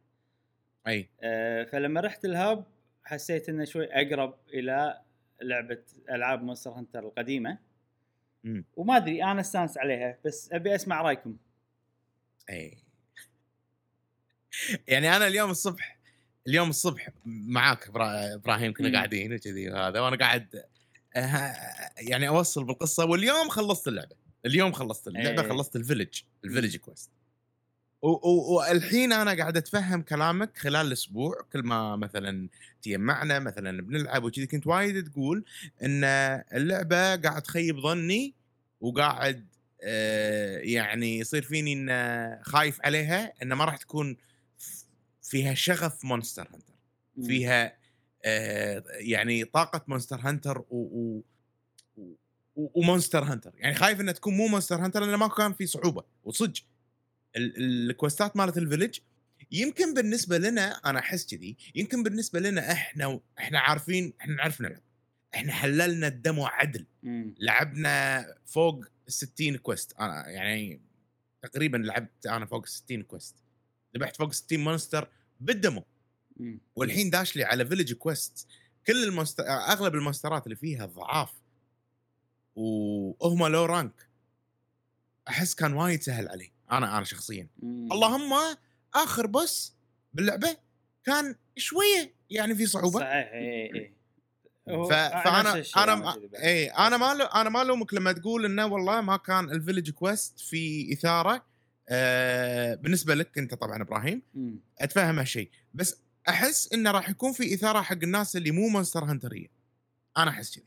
أي. 0.88 1.10
آه، 1.22 1.64
فلما 1.64 2.02
رحت 2.02 2.26
ال 2.26 2.36
hub 2.36 2.66
حسيت 3.04 3.50
إنه 3.50 3.64
شوي 3.66 3.86
أقرب 3.92 4.38
إلى 4.54 5.02
لعبة 5.42 5.84
ألعاب 6.10 6.44
Monster 6.44 6.72
Hunter 6.72 7.00
القديمة. 7.08 7.58
مم. 8.46 8.66
وما 8.76 8.98
أدري 8.98 9.24
أنا 9.24 9.42
استانس 9.42 9.78
عليها 9.78 10.18
بس 10.26 10.50
أبي 10.52 10.76
أسمع 10.76 11.02
رأيكم 11.02 11.38
إي 12.50 12.78
يعني 14.88 15.16
أنا 15.16 15.28
اليوم 15.28 15.52
الصبح 15.52 15.98
اليوم 16.48 16.70
الصبح 16.70 17.10
معاك 17.26 17.88
إبراهيم 17.90 18.74
كنا. 18.74 18.94
قاعدين 18.94 19.34
وكذي 19.34 19.70
وهذا 19.70 20.00
وأنا 20.00 20.16
قاعد 20.18 20.64
آه، 21.16 21.56
يعني 21.98 22.28
أوصل 22.28 22.64
بالقصة 22.64 23.06
واليوم 23.06 23.50
خلصت 23.50 23.88
اللعبة 23.88 24.16
اليوم 24.46 24.72
خلصت 24.72 25.08
اللعبة 25.08 25.42
إيه. 25.42 25.50
خلصت 25.50 25.76
ال 25.76 25.82
village 25.82 26.22
ال 26.46 26.50
village 26.50 26.78
quest 26.78 27.12
والحين 28.02 29.14
أنا 29.14 29.34
قاعد 29.34 29.58
أتفهم 29.58 30.02
كلامك 30.02 30.58
خلال 30.58 30.88
الأسبوع 30.88 31.46
كل 31.54 31.64
ما 31.64 31.96
مثلا 31.96 32.50
تجمعنا 32.82 33.40
مثلا 33.40 33.82
بنلعب 33.82 34.24
وكذي 34.24 34.48
كنت 34.48 34.68
وايد 34.68 35.12
تقول 35.12 35.46
إن 35.84 36.04
اللعبة 36.54 37.16
قاعد 37.16 37.42
تخيب 37.42 37.80
ظني 37.80 38.36
وقاعد 38.82 39.48
آه، 39.84 40.58
يعني 40.58 41.20
يصير 41.20 41.42
فيني 41.42 41.74
إن 41.74 42.44
خايف 42.44 42.80
عليها 42.86 43.34
إن 43.44 43.54
ما 43.54 43.66
راح 43.66 43.78
تكون 43.78 44.18
فيها 45.22 45.54
شغف 45.54 46.06
Monster 46.06 46.48
Hunter. 46.54 46.74
فيها 47.28 47.78
آه، 48.26 48.84
يعني 48.90 49.46
طاقة 49.46 49.84
Monster 49.88 50.20
Hunter 50.20 50.64
و, 50.70 51.22
و 52.56 52.64
Monster 52.64 53.24
Hunter. 53.24 53.52
يعني 53.56 53.76
خايف 53.76 54.02
إنها 54.02 54.14
تكون 54.14 54.38
مو 54.38 54.48
Monster 54.48 54.76
Hunter 54.76 55.00
لأنه 55.00 55.18
ما 55.18 55.28
كان 55.28 55.54
في 55.54 55.66
صعوبة 55.66 56.04
وصدق. 56.24 56.62
ال 57.38 57.52
quest 57.52 58.24
ات 58.24 58.38
مالت 58.38 58.58
ال 58.58 58.63
village 58.63 59.00
يمكن 59.52 59.94
بالنسبة 59.94 60.38
لنا 60.38 60.72
أنا 60.86 61.00
أحس 61.00 61.26
كذي 61.26 61.58
يمكن 61.76 62.04
بالنسبة 62.04 62.40
لنا 62.40 62.72
إحنا 62.72 63.20
إحنا 63.40 63.60
عارفين 63.60 64.14
إحنا 64.22 64.36
نعرف 64.36 64.62
نلعب. 64.62 64.82
إحنا 65.36 65.54
حللنا 65.54 66.08
ال 66.08 66.15
demo 66.15 66.46
عدل. 66.46 66.86
لعبنا 67.40 68.26
فوق 68.46 68.86
ال 69.08 69.14
60 69.14 69.58
quest 69.58 69.94
أنا 70.00 70.30
يعني 70.30 70.82
تقريبا 71.42 71.78
لعبت 71.78 72.26
أنا 72.26 72.46
فوق 72.46 72.64
ال 72.64 72.70
60 72.70 73.02
quest 73.04 73.36
ذبحت 73.96 74.16
فوق 74.16 74.32
60 74.34 74.60
monster 74.60 75.10
بال 75.40 75.53
demo. 75.53 75.86
والحين 76.76 77.10
داش 77.10 77.36
لي 77.36 77.44
على 77.44 77.66
village 77.66 77.94
quest 77.94 78.48
كل 78.88 79.04
ال 79.04 79.09
monster 79.09 79.44
أغلب 79.44 79.96
ال 79.96 80.01
monster 80.01 80.38
ات 80.38 80.44
اللي 80.46 80.56
فيها 80.56 80.86
ضعاف. 80.86 81.34
وهم 82.56 83.48
low 83.48 83.66
rank 83.66 84.10
أحس 85.28 85.56
كان 85.56 85.74
وايد 85.74 86.02
سهل 86.02 86.28
علي. 86.28 86.55
أنا 86.72 86.98
أنا 86.98 87.06
شخصيا 87.06 87.48
مم. 87.60 87.92
اللهم 87.92 88.34
آخر 88.96 89.28
boss 89.28 89.74
باللعبة 90.14 90.58
كان 91.06 91.36
شوية 91.58 92.14
يعني 92.30 92.56
في 92.56 92.66
صعوبة 92.66 93.00
صحيح 93.00 93.32
اي 93.34 93.72
اي 93.76 93.96
ف... 94.68 94.94
فأنا 94.94 95.64
أنا. 95.78 96.20
اي 96.44 96.68
أنا 96.68 96.98
ما 96.98 97.14
لو... 97.14 97.26
أنا 97.26 97.50
ما 97.50 97.64
لومك 97.64 97.94
لما 97.94 98.12
تقول 98.12 98.46
إنه 98.46 98.66
والله 98.66 99.02
ما 99.02 99.18
كان 99.18 99.50
ال 99.52 99.57
village 99.57 99.90
quest 99.90 100.40
في 100.40 100.94
إثارة 100.94 101.46
آه 101.90 102.76
بالنسبة 102.76 103.16
لك 103.16 103.38
أنت 103.38 103.54
طبعا 103.54 103.82
إبراهيم 103.82 104.22
مم. 104.34 104.60
أتفهم 104.80 105.20
هالشيء 105.20 105.50
بس 105.74 105.98
أحس 106.30 106.74
إنه 106.74 106.92
راح 106.92 107.10
يكون 107.10 107.32
في 107.34 107.54
إثارة 107.54 107.82
حق 107.82 107.98
الناس 108.04 108.36
اللي 108.36 108.52
مو 108.52 108.68
Monster 108.68 109.04
Hunter 109.04 109.37
يه 109.37 109.48
أنا 110.18 110.32
أحس 110.32 110.56
كذي. 110.56 110.66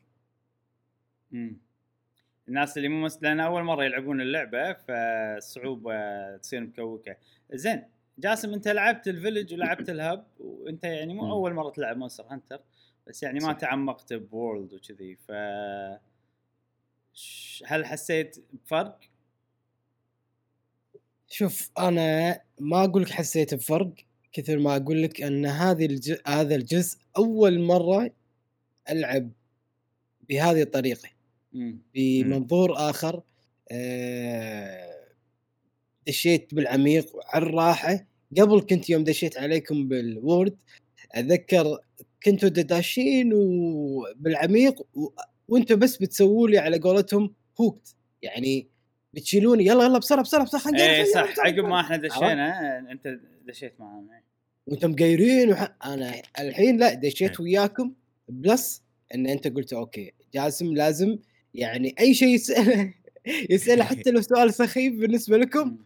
الناس 2.48 2.76
اللي 2.76 2.88
مو 2.88 3.04
مس... 3.04 3.22
لأن 3.22 3.40
أول 3.40 3.62
مرة 3.62 3.84
يلعبون 3.84 4.20
اللعبة 4.20 4.72
فالصعوبة 4.72 6.36
تصير 6.36 6.60
مكوكة 6.60 7.16
زين 7.52 7.84
جاسم 8.18 8.52
أنت 8.52 8.68
لعبت 8.68 9.08
ال 9.08 9.14
village 9.14 9.54
ولعبت 9.54 9.90
ال 9.90 9.99
hub 9.99 10.26
وأنت 10.38 10.84
يعني 10.84 11.14
مو. 11.14 11.32
أول 11.32 11.54
مرة 11.54 11.70
تلعب 11.70 11.96
Monster 11.96 12.24
Hunter 12.30 12.60
بس 13.06 13.22
يعني 13.22 13.38
ما 13.38 13.52
صح. 13.52 13.58
تعمقت 13.58 14.12
ب 14.12 14.22
World 14.22 14.74
وكذي 14.74 15.16
ف 15.16 15.32
هل 17.66 17.86
حسيت 17.86 18.36
بفرق؟ 18.52 19.00
شوف 21.28 21.70
أنا 21.78 22.40
ما 22.60 22.84
أقول 22.84 23.02
لك 23.02 23.10
حسيت 23.10 23.54
بفرق 23.54 23.92
كثر 24.32 24.58
ما 24.58 24.76
أقول 24.76 25.02
لك 25.02 25.22
أن 25.22 25.46
هذه 25.46 25.86
الج... 25.86 26.14
هذا 26.26 26.54
الجزء 26.54 26.98
أول 27.16 27.60
مرة 27.60 28.10
ألعب 28.90 29.30
بهذه 30.28 30.62
الطريقة. 30.62 31.08
بمنظور 31.94 32.72
آخر 32.76 33.22
آه، 33.70 34.98
دشيت 36.06 36.54
بالعميق 36.54 37.16
وعلى 37.16 37.46
الراحه 37.46 38.06
قبل 38.38 38.60
كنت 38.60 38.90
يوم 38.90 39.04
دشيت 39.04 39.38
عليكم 39.38 39.88
بال 39.88 40.08
World 40.08 40.56
أتذكر 41.12 41.78
كنتوا 42.24 42.48
داشين 42.48 43.30
وبالعميق 43.34 44.80
و... 44.80 45.08
وأنتوا 45.48 45.76
بس 45.76 45.96
بتسووا 45.96 46.48
لي 46.48 46.58
على 46.58 46.78
قولتهم 46.78 47.34
هوكت 47.60 47.96
يعني 48.22 48.68
بتشيلوني 49.14 49.66
يلا 49.66 49.84
يلا 49.84 49.98
بسرعة 49.98 50.22
بسرعة 50.22 50.44
بسرعة 50.44 50.62
خلينا 50.62 50.96
يلا 50.96 51.12
صح 51.12 51.34
عقب 51.38 51.64
ما. 51.64 51.80
إحنا 51.80 51.96
دشينا 51.96 52.78
أنت 52.78 53.20
دشيت 53.46 53.80
معانا 53.80 54.22
وأنتم 54.66 54.90
مقيرين 54.90 55.52
وح... 55.52 55.76
أنا 55.84 56.22
الحين 56.40 56.76
لا 56.76 56.94
دشيت 56.94 57.30
إيه. 57.30 57.40
وياكم 57.40 57.94
plus 58.28 58.82
إن 59.14 59.26
أنت 59.26 59.48
قلت 59.48 59.72
okay 59.72 60.12
جاسم 60.34 60.74
لازم 60.74 61.18
يعني 61.54 61.94
أي 62.00 62.14
شيء 62.14 62.28
يساله 62.28 62.94
يساله 63.50 63.84
حتى 63.90 64.10
لو 64.10 64.20
سؤال 64.20 64.54
سخيف 64.54 64.94
بالنسبة 64.94 65.36
لكم. 65.36 65.78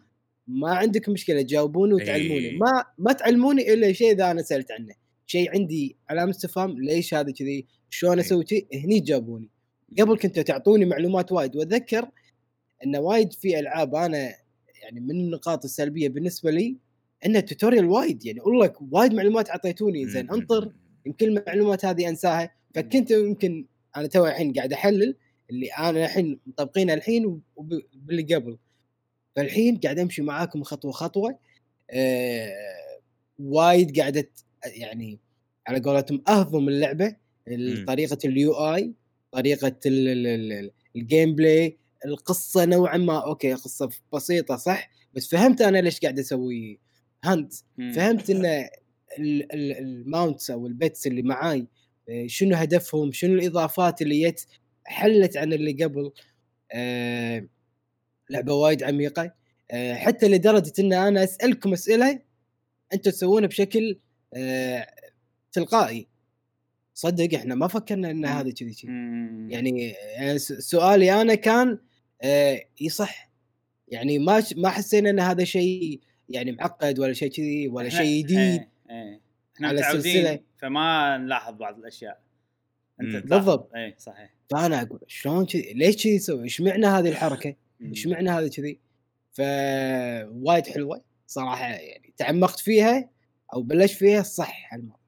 ما 0.47 0.75
عندك 0.75 1.09
مشكلة 1.09 1.43
تجاوبوني 1.43 1.95
وتعلموني. 1.95 2.49
إيه. 2.49 2.59
ما 2.59 2.85
ما 2.99 3.13
تعلموني 3.13 3.73
إلا 3.73 3.93
شيء 3.93 4.13
إذا 4.13 4.31
أنا 4.31 4.43
سألت 4.43 4.73
عنه. 4.73 4.95
شيء 5.27 5.51
عندي 5.51 5.97
علامه 6.11 6.31
استفهام 6.31 6.79
ليش 6.79 7.15
هذا 7.15 7.33
كذي 7.33 7.67
شلون 7.91 8.19
إيه. 8.19 8.27
أسوي 8.27 8.47
شيء 8.47 8.67
هني 8.75 9.01
تجاوبوني 9.01 9.51
قبل 10.01 10.19
كنتوا 10.19 10.43
تعطوني 10.43 10.85
معلومات 10.85 11.33
وايد. 11.33 11.57
وأتذكر 11.57 12.09
إن 12.87 12.97
وايد 12.97 13.33
في 13.33 13.59
ألعاب 13.59 13.95
أنا 13.95 14.35
يعني 14.83 15.01
من 15.01 15.11
النقاط 15.11 15.65
السلبية 15.65 16.09
بالنسبة 16.09 16.51
لي 16.51 16.77
إنه 17.27 17.41
tutorial 17.41 17.85
وايد. 17.85 18.27
يعني 18.27 18.41
أقول 18.41 18.61
لك 18.61 18.75
وايد 18.93 19.15
معلومات 19.15 19.51
أعطيتوني. 19.51 20.09
زين 20.09 20.31
أنطر 20.31 20.73
يمكن 21.07 21.27
المعلومات 21.27 21.85
هذه 21.85 22.09
أنساها. 22.09 22.51
فكنت 22.75 23.11
يمكن 23.11 23.67
أنا 23.97 24.07
تو 24.07 24.27
الحين 24.27 24.53
قاعد 24.53 24.73
أحلل. 24.73 25.17
اللي 25.53 25.67
أنا 25.73 26.05
الحين 26.05 26.41
مطبقينه 26.47 26.95
الحين 26.95 27.43
وباللي 27.57 28.35
قبل 28.35 28.59
فالحين 29.37 29.77
قاعد 29.77 29.99
أمشي 29.99 30.23
معاكم 30.23 30.63
خطوة 30.63 30.93
خطوة 30.93 31.39
آه 31.91 32.53
وايد 33.39 34.01
قاعدة 34.01 34.31
يعني 34.67 35.19
على 35.67 35.81
قولتهم 35.81 36.23
أهضم 36.29 36.69
اللعبة. 36.69 37.17
طريقة 37.87 38.19
ال 38.25 38.53
UI 38.53 38.93
طريقة 39.33 39.77
ال- 39.87 40.09
ال- 40.09 40.27
ال- 40.53 40.71
ال 40.97 41.35
gameplay 41.35 41.79
القصة 42.05 42.65
نوعا 42.65 42.97
ما 42.97 43.25
okay 43.27 43.53
قصة 43.55 43.89
بسيطة 44.15 44.57
صح 44.57 44.91
بس 45.15 45.29
فهمت 45.31 45.61
أنا 45.61 45.79
ليش 45.79 46.01
قاعد 46.01 46.19
أسوي 46.19 46.79
hunt. 47.25 47.53
فهمت 47.95 48.31
إن 48.31 48.47
ال- 49.19 49.53
ال- 49.53 49.79
ال 49.79 49.89
mounts 49.89 50.51
أو 50.51 50.67
ال 50.67 50.75
pets 50.75 51.07
اللي 51.07 51.23
معاي 51.23 51.67
آه، 52.09 52.27
شنو 52.27 52.57
هدفهم 52.57 53.13
شنو 53.13 53.35
الإضافات 53.35 54.03
اللي 54.03 54.31
جت 54.31 54.47
حلت 54.85 55.37
عن 55.37 55.53
اللي 55.53 55.85
قبل 55.85 56.13
آه، 56.73 57.47
لعبة 58.31 58.55
وايد 58.55 58.83
عميقة 58.83 59.35
آه، 59.71 59.95
حتى 59.95 60.29
لدرجة 60.29 60.73
إن 60.79 60.93
أنا 60.93 61.25
أسألكم 61.25 61.73
أسئلة 61.73 62.21
أنتم 62.93 63.11
تسوونها 63.11 63.49
بشكل 63.49 63.99
آه، 64.35 64.87
تلقائي 65.53 66.09
صدق 66.95 67.35
إحنا 67.35 67.55
ما 67.55 67.69
فكرنا 67.69 68.11
إن. 68.11 68.25
هذا 68.25 68.51
كذي 68.51 68.75
كذي. 68.75 68.93
يعني 69.53 69.95
سؤالي 70.59 71.23
أنا 71.23 71.35
كان 71.35 71.79
يصح 72.81 73.31
يعني 73.89 74.19
ما 74.19 74.43
ما 74.57 74.69
حسينا 74.69 75.11
إن 75.11 75.21
هذا 75.21 75.45
شيء 75.45 76.01
يعني 76.29 76.53
معقد 76.53 76.99
ولا 76.99 77.13
شيء 77.13 77.31
كذي 77.31 77.69
ولا 77.69 77.89
شيء 77.89 78.25
جديد 78.25 78.39
إيه 78.39 78.71
إيه 78.91 79.21
إحنا 79.57 79.73
متعودين. 79.73 80.41
فما 80.59 81.19
نلاحظ 81.19 81.55
بعض 81.55 81.79
الأشياء 81.79 82.21
أنت. 83.03 83.27
بالضبط. 83.27 83.71
إيه 83.75 83.95
صحيح 83.99 84.35
فأنا 84.51 84.83
أقول 84.83 85.01
شلون 85.07 85.47
كذي 85.47 85.73
ليش 85.73 86.03
كذي 86.05 86.15
يسوي؟ 86.15 86.43
إيش 86.45 86.61
معنى 86.61 86.87
هذه 86.87 87.09
الحركة؟ 87.09 87.55
إيش 87.83 88.07
معنى 88.07 88.31
هذا 88.31 88.49
كذي؟ 88.49 88.79
ف 89.33 89.41
وايد 90.33 90.67
حلوة 90.67 91.03
صراحة 91.27 91.67
يعني 91.69 92.13
تعمقت 92.17 92.61
فيها 92.61 93.11
أو 93.55 93.63
بلشت 93.63 93.97
فيها 93.97 94.23
صح 94.23 94.75
هالمرة 94.75 94.99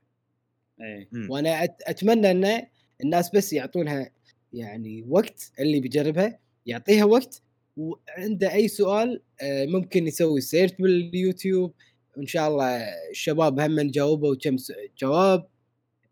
إيه. 0.80 1.08
وأنا 1.30 1.66
أت- 1.66 1.88
أتمنى 1.88 2.30
إن 2.30 2.66
الناس 3.04 3.30
بس 3.36 3.52
يعطونها 3.52 4.10
يعني 4.52 5.04
وقت 5.08 5.52
اللي 5.60 5.80
بيجربها 5.80 6.38
يعطيها 6.66 7.04
وقت 7.04 7.42
وعنده 7.76 8.52
أي 8.54 8.68
سؤال 8.68 9.22
آه، 9.42 9.66
ممكن 9.66 10.06
يسوي 10.06 10.40
سيرش 10.40 10.72
باليوتيوب 10.78 11.74
وان 12.16 12.26
شاء 12.26 12.48
الله 12.48 12.76
الشباب 13.10 13.60
هم 13.60 13.80
نجاوبه 13.80 14.28
وكم 14.28 14.56
جواب 14.98 15.46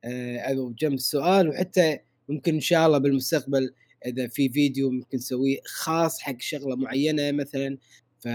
آه، 0.04 0.38
أو 0.38 0.74
كم 0.80 0.96
سؤال 0.96 1.48
وحتى 1.48 1.98
ممكن 2.28 2.54
إن 2.54 2.60
شاء 2.60 2.86
الله 2.86 2.98
بالمستقبل 2.98 3.74
إذا 4.06 4.28
في 4.28 4.48
فيديو 4.48 4.90
ممكن 4.90 5.18
نسويه 5.18 5.58
خاص 5.64 6.20
حق 6.20 6.40
شغلة 6.40 6.76
معينة 6.76 7.32
مثلا. 7.32 7.78
ف 8.20 8.28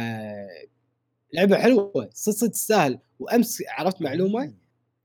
لعبة 1.33 1.57
حلوة 1.57 2.09
صدق 2.13 2.51
تستاهل. 2.51 2.99
وأمس 3.19 3.63
عرفت 3.69 4.01
معلومة 4.01 4.53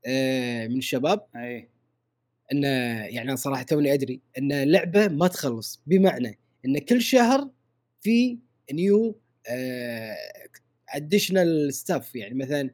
آه، 0.05 0.67
من 0.67 0.77
الشباب 0.77 1.25
إيه. 1.35 1.69
إن 2.53 2.63
يعني 3.13 3.37
صراحة 3.37 3.63
توني 3.63 3.93
أدري 3.93 4.21
إن 4.37 4.63
لعبه 4.63 5.07
ما 5.07 5.27
تخلص 5.27 5.81
بمعنى 5.87 6.39
إن 6.65 6.77
كل 6.77 7.01
شهر 7.01 7.49
في 8.01 8.37
new 8.73 9.19
additional 10.89 11.73
stuff 11.73 12.15
يعني 12.15 12.35
مثلا 12.35 12.69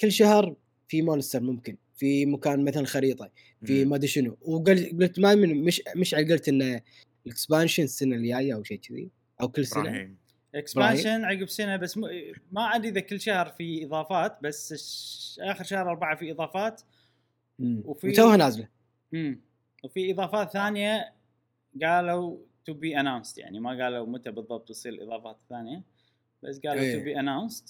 كل 0.00 0.12
شهر 0.12 0.56
في 0.88 1.02
monster 1.02 1.40
ممكن. 1.40 1.76
في 2.00 2.26
مكان 2.26 2.64
مثلا 2.64 2.86
خريطة 2.86 3.30
في. 3.64 3.84
ما 3.84 3.96
أدري 3.96 4.08
شنو. 4.08 4.36
وقلت 4.40 4.94
قلت 5.00 5.18
ما 5.20 5.34
من 5.34 5.64
مش 5.64 5.82
مش 5.96 6.14
قلت 6.14 6.48
ان 6.48 6.80
ال 7.26 7.32
expansion 7.32 7.82
السنة 7.82 8.16
الجاية 8.16 8.54
أو 8.54 8.62
شيء 8.62 8.78
كذي 8.78 9.10
أو 9.40 9.48
كل 9.48 9.66
سنة. 9.66 9.80
إبراهيم. 9.90 10.18
expansion 10.54 11.24
عقب 11.24 11.48
سنة 11.48 11.76
بس 11.76 11.98
م... 11.98 12.00
ما 12.52 12.62
ادري 12.62 12.88
إذا 12.88 13.00
كل 13.00 13.20
شهر 13.20 13.48
في 13.48 13.84
إضافات 13.84 14.38
بس 14.42 14.72
الش... 14.72 15.38
آخر 15.42 15.64
شهر 15.64 15.90
أربعة 15.90 16.16
في 16.16 16.30
إضافات. 16.30 16.82
مم. 17.58 17.82
وفي- 17.84 18.08
وتوها 18.08 18.36
نازلة. 18.36 18.68
امم 19.14 19.40
وفي 19.84 20.10
إضافات 20.12 20.52
ثانية 20.52 21.12
قالوا 21.82 22.38
to 22.64 22.74
be 22.74 23.00
announced 23.00 23.38
يعني 23.38 23.60
ما 23.60 23.84
قالوا 23.84 24.06
متى 24.06 24.30
بالضبط 24.30 24.68
تصير 24.68 24.92
الإضافات 24.92 25.36
الثانية 25.42 25.82
بس 26.42 26.58
قالوا. 26.58 26.92
to 26.92 27.04
be 27.04 27.20
announced 27.20 27.64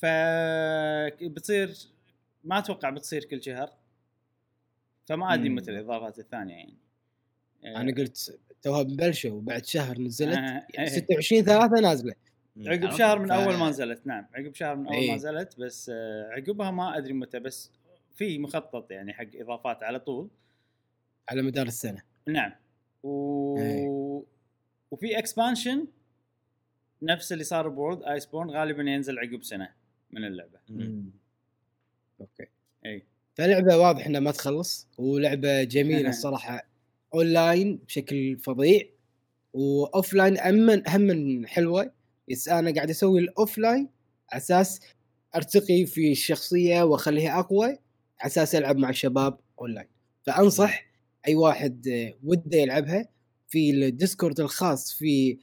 ف 0.00 0.06
بتصير 1.22 1.74
ما 2.44 2.58
أتوقع 2.58 2.90
بتصير 2.90 3.24
كل 3.24 3.42
شهر. 3.42 3.70
فما 5.06 5.34
ادري. 5.34 5.48
متى 5.48 5.70
الإضافات 5.70 6.18
الثانية 6.18 6.54
يعني. 6.54 6.76
أنا 7.64 7.92
قلت 7.92 8.38
توها 8.62 8.82
مبلشة 8.82 9.30
وبعد 9.30 9.66
شهر 9.66 10.00
نزلت 10.00 10.36
آه، 10.36 10.40
يعني 10.40 10.66
إيه. 10.78 10.86
26 10.86 11.44
3 11.44 11.80
نازلة. 11.80 12.14
عقب 12.66 12.90
شهر 12.90 13.18
من 13.18 13.30
أول 13.30 13.56
ما 13.56 13.68
نزلت 13.68 14.06
نعم. 14.06 14.26
عقب 14.34 14.54
شهر 14.54 14.76
من 14.76 14.86
أول 14.86 14.96
ما 14.96 15.02
إيه. 15.02 15.14
نزلت 15.14 15.60
بس 15.60 15.90
آه، 15.94 16.30
عقبها 16.30 16.70
ما 16.70 16.98
أدري 16.98 17.12
متى 17.12 17.38
بس 17.38 17.70
في 18.14 18.38
مخطط 18.38 18.90
يعني 18.90 19.12
حق 19.12 19.26
إضافات 19.34 19.82
على 19.82 20.00
طول. 20.00 20.28
على 21.28 21.42
مدار 21.42 21.66
السنة. 21.66 22.02
نعم. 22.28 22.52
و... 23.02 23.58
إيه. 23.58 23.88
وفي 24.90 25.18
اكسبانشن 25.18 25.86
نفس 27.02 27.32
اللي 27.32 27.44
صار 27.44 27.68
ب 27.68 28.02
World 28.02 28.26
Iceborne 28.26 28.50
غالبا 28.50 28.82
ينزل 28.82 29.18
عقب 29.18 29.42
سنة. 29.42 29.79
من 30.12 30.24
اللعبة. 30.24 30.58
okay. 32.20 32.46
إي. 32.86 33.04
فلعبة 33.34 33.76
واضح 33.76 34.06
إنها 34.06 34.20
ما 34.20 34.30
تخلص 34.30 34.88
ولعبة 34.98 35.62
جميلة 35.62 36.08
الصراحه 36.08 36.66
اونلاين 37.14 37.76
بشكل 37.76 38.38
فظيع 38.38 38.82
و 39.52 40.14
offline 40.14 40.38
هم 40.40 40.82
هم 40.88 41.00
من 41.00 41.46
حلوة. 41.46 41.92
بس 42.30 42.48
أنا 42.48 42.74
قاعد 42.74 42.90
أسوي 42.90 43.20
ال 43.20 43.58
offline 43.58 43.88
على 44.32 44.42
أساس 44.42 44.80
أرتقي 45.36 45.86
في 45.86 46.12
الشخصية 46.12 46.82
وأخليها 46.82 47.40
أقوى 47.40 47.66
على 47.66 47.78
أساس 48.26 48.54
ألعب 48.54 48.76
مع 48.76 48.90
الشباب 48.90 49.38
اونلاين 49.60 49.88
فأنصح 50.22 50.86
أي 51.28 51.34
واحد 51.34 51.88
آه، 51.88 52.14
وده 52.24 52.58
يلعبها. 52.58 53.08
في 53.48 53.70
ال 53.70 53.79
Discord 53.79 54.40
الخاص 54.40 54.92
في 54.92 55.38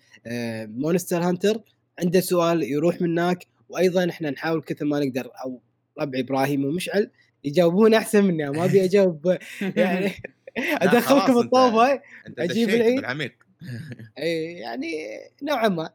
Monster 0.65 1.23
Hunter 1.23 1.61
عنده 1.99 2.19
سؤال 2.19 2.63
يروح 2.63 3.01
من 3.01 3.19
هناك 3.19 3.47
وأيضا 3.69 4.09
إحنا 4.09 4.29
نحاول 4.29 4.61
كثر 4.61 4.85
ما 4.85 4.99
نقدر 4.99 5.31
أو 5.43 5.61
ربع 5.99 6.19
إبراهيم 6.19 6.65
ومشعل 6.65 7.11
يجاوبون 7.43 7.93
أحسن 7.93 8.23
مني 8.23 8.49
ما 8.49 8.65
أبي 8.65 8.83
أجاوب. 8.83 9.37
يعني 9.61 10.11
أدخلكم 10.57 11.37
الطوفة 11.37 12.01
دشيت 12.27 12.69
العيد. 12.69 12.95
بالعميق 12.95 13.33
اي 14.19 14.53
يعني 14.53 15.07
نوعا 15.43 15.67
ما. 15.67 15.89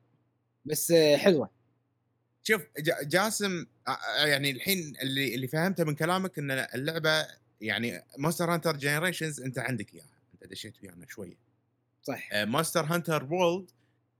بس 0.64 0.92
حلوة. 1.16 1.50
شوف 2.42 2.62
جاسم 3.02 3.66
يعني 4.24 4.50
الحين 4.50 4.92
اللي 5.02 5.34
اللي 5.34 5.46
فهمته 5.46 5.84
من 5.84 5.94
كلامك 5.94 6.38
إن 6.38 6.50
اللعبة 6.50 7.26
يعني 7.60 8.02
Monster 8.18 8.54
Hunter 8.54 8.76
Generations 8.76 9.40
أنت 9.40 9.58
عندك 9.58 9.94
إياها 9.94 10.18
أنت 10.34 10.50
دشيت 10.50 10.82
ويانا 10.82 11.06
شوية. 11.08 11.36
صح. 12.02 12.28
Monster 12.34 12.84
Hunter 12.84 13.24
World 13.24 13.70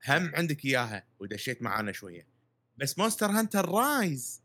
هم 0.09 0.35
عندك 0.35 0.65
إياها 0.65 1.05
ودشيت 1.21 1.63
معانا 1.63 1.93
شوية. 1.93 2.32
بس 2.77 2.99
Monster 2.99 3.27
Hunter 3.27 3.69
Rise. 3.69 4.43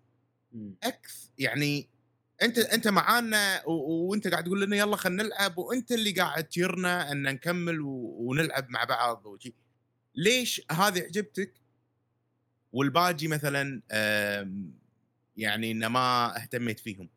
أكثر 0.83 1.29
يعني 1.37 1.89
أنت 2.41 2.57
أنت 2.57 2.87
معانا 2.87 3.63
وأنت 3.67 4.27
قاعد 4.27 4.43
تقول 4.43 4.61
لنا 4.61 4.75
يلا 4.77 4.95
خلينا 4.95 5.23
نلعب 5.23 5.57
وأنت 5.57 5.91
اللي 5.91 6.11
قاعد 6.11 6.43
تجرنا 6.43 7.11
إن 7.11 7.23
نكمل 7.23 7.79
ونلعب 7.81 8.69
مع 8.69 8.83
بعض 8.83 9.25
وشي. 9.25 9.53
ليش 10.15 10.61
هذه 10.71 10.99
عجبتك؟ 10.99 11.53
والباقي 12.71 13.27
مثلا 13.27 13.81
يعني 15.37 15.71
انه 15.71 15.87
ما 15.87 16.37
اهتميت 16.37 16.79
فيهم. 16.79 17.09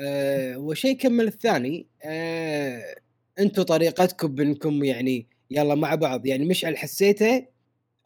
آه 0.00 0.58
وشيء 0.58 0.96
كمل 0.96 1.26
الثاني 1.26 1.86
آه 2.02 2.96
أنتم 3.38 3.62
طريقتكم 3.62 4.34
بإنكم 4.34 4.84
يعني 4.84 5.26
يلا 5.50 5.74
مع 5.74 5.94
بعض. 5.94 6.26
يعني 6.26 6.44
مشعل 6.44 6.76
حسيته 6.76 7.46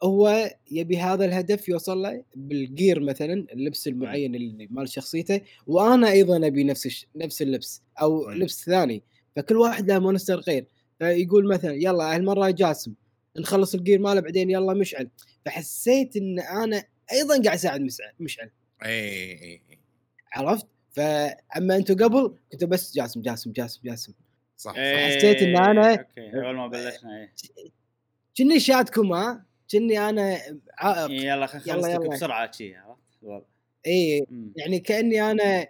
هو 0.03 0.49
يبي 0.71 0.97
هذا 0.97 1.25
الهدف 1.25 1.69
يوصل 1.69 2.01
له 2.01 2.23
بالجير 2.35 2.99
مثلا 2.99 3.33
اللبس 3.33 3.87
المعين 3.87 4.35
اللي 4.35 4.67
مال 4.71 4.89
شخصيته. 4.89 5.41
وأنا 5.67 6.11
أيضا 6.11 6.47
أبي 6.47 6.63
نفس 6.63 6.85
الش... 6.85 7.07
نفس 7.15 7.41
اللبس 7.41 7.81
أو 8.01 8.25
مم. 8.27 8.33
لبس 8.33 8.65
ثاني. 8.65 9.03
فكل 9.35 9.57
واحد 9.57 9.87
له 9.87 9.99
مونستر 9.99 10.39
غير 10.39 10.65
فيقول 10.99 11.47
مثلا 11.47 11.73
يلا 11.73 12.15
هالمرة 12.15 12.49
جاسم 12.49 12.93
نخلص 13.37 13.75
الجير 13.75 13.99
ماله 13.99 14.21
بعدين 14.21 14.49
يلا 14.49 14.73
مشعل. 14.73 15.09
فحسيت 15.45 16.17
إن 16.17 16.39
أنا 16.39 16.83
أيضا 17.11 17.33
قاعد 17.43 17.47
أساعد 17.57 17.87
مشعل 18.19 18.49
إي 18.85 18.91
إي 19.31 19.61
إي 19.69 19.79
عرفت؟ 20.33 20.67
فاما 20.91 21.75
أنتم 21.75 21.95
قبل 21.95 22.35
كنتوا 22.51 22.67
بس 22.67 22.95
جاسم 22.95 23.21
جاسم 23.21 23.51
جاسم 23.51 23.81
جاسم. 23.85 24.13
صح. 24.57 24.71
صح 24.71 24.77
حسيت 24.77 25.41
إن 25.41 25.57
أنا- 25.57 25.99
okay. 25.99 26.45
أول 26.45 26.55
ما 26.55 26.67
بلشنا 26.67 27.17
إيه 27.19 27.33
كني 28.37 28.59
شاتكم 28.59 29.13
ها؟ 29.13 29.45
كني 29.73 30.09
أنا 30.09 30.39
عائق 30.77 31.09
إيه، 31.09 31.21
يلا 31.21 31.45
خلينا 31.45 31.77
نخلص. 31.77 32.07
بسرعة 32.07 32.51
شي 32.51 32.75
عرفت 32.75 32.99
الوضع. 33.23 33.45
اي. 33.87 34.25
يعني 34.55 34.79
كأني 34.79 35.31
أنا 35.31 35.67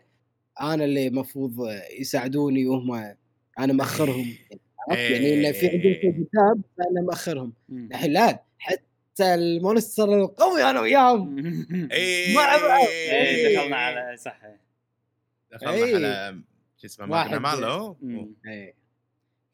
أنا 0.62 0.86
اللي 0.86 1.08
المفروض 1.08 1.54
يساعدوني 2.00 2.68
وهم 2.68 3.16
أنا 3.60 3.74
مأخرهم 3.74 4.36
عرفت 4.90 5.02
يعني 5.02 5.34
انه 5.34 5.52
في 5.52 5.68
عندهم 5.68 5.92
إيه. 5.92 6.12
كتاب 6.12 6.62
فأنا 6.78 7.02
مأخرهم 7.02 7.54
مم. 7.70 7.90
الحين 7.92 8.12
لا 8.12 8.44
حتى 8.60 9.34
ال 9.34 9.45
monster 9.45 10.20
القوي 10.20 10.64
أنا 10.64 10.82
وياهم 10.82 11.38
اي 11.92 12.36
مع 12.36 12.58
بعض. 12.58 12.88
إيه 12.88 13.58
دخلنا 13.58 13.76
على 13.76 14.18
صح 14.18 14.42
دخلنا 15.52 15.74
إيه. 15.74 15.96
على 15.96 16.42
شو 16.78 16.88
اسمه. 16.88 17.06
إيه. 18.48 18.76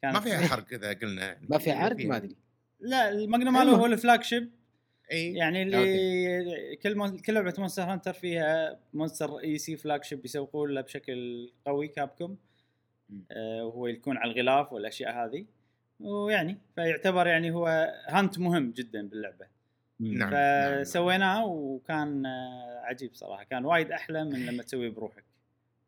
ما 0.04 0.20
فيها 0.20 0.48
حرق 0.48 0.74
إذا 0.74 0.94
قلنا 0.94 1.26
يعني. 1.26 1.48
ما 1.50 1.58
في 1.58 1.72
عرض 1.72 2.02
ما 2.02 2.18
أدري 2.18 2.36
لا 2.80 3.10
ال 3.10 3.52
Magnamalo 3.52 3.76
هو 3.76 3.86
ال 3.86 4.24
flagship. 4.24 4.50
اي 5.12 5.34
يعني 5.34 5.64
اللي 5.64 6.76
كل 6.76 6.96
mon... 6.96 7.18
كل 7.20 7.34
لعبة 7.34 7.54
Monster 7.58 7.84
Hunter 7.84 8.14
فيها 8.14 8.80
monster 8.94 9.30
رئيسي 9.30 9.78
flagship 9.78 10.26
يسوقون 10.26 10.70
له 10.70 10.82
بشكل 10.82 11.50
قوي 11.66 11.88
Capcom. 11.88 12.36
آه 13.32 13.66
وهو 13.66 13.88
يكون 13.88 14.18
على 14.18 14.32
الغلاف 14.32 14.74
والأشياء 14.74 15.26
هذه. 15.26 15.46
ويعني 16.00 16.58
فيعتبر 16.76 17.28
يعني 17.28 17.52
هو 17.52 17.94
hunt 18.08 18.40
مهم 18.40 18.72
جدا 18.72 19.08
باللعبة. 19.08 19.46
نعم 20.00 20.30
نعم. 20.34 20.84
فسويناه 20.84 21.46
وكان 21.46 22.26
آه، 22.26 22.82
عجيب 22.84 23.14
صراحة. 23.14 23.44
كان 23.44 23.66
وايد 23.66 23.92
أحلى 23.92 24.24
من 24.24 24.46
لما 24.46 24.64
تسويه 24.64 24.90
بروحك. 24.90 25.24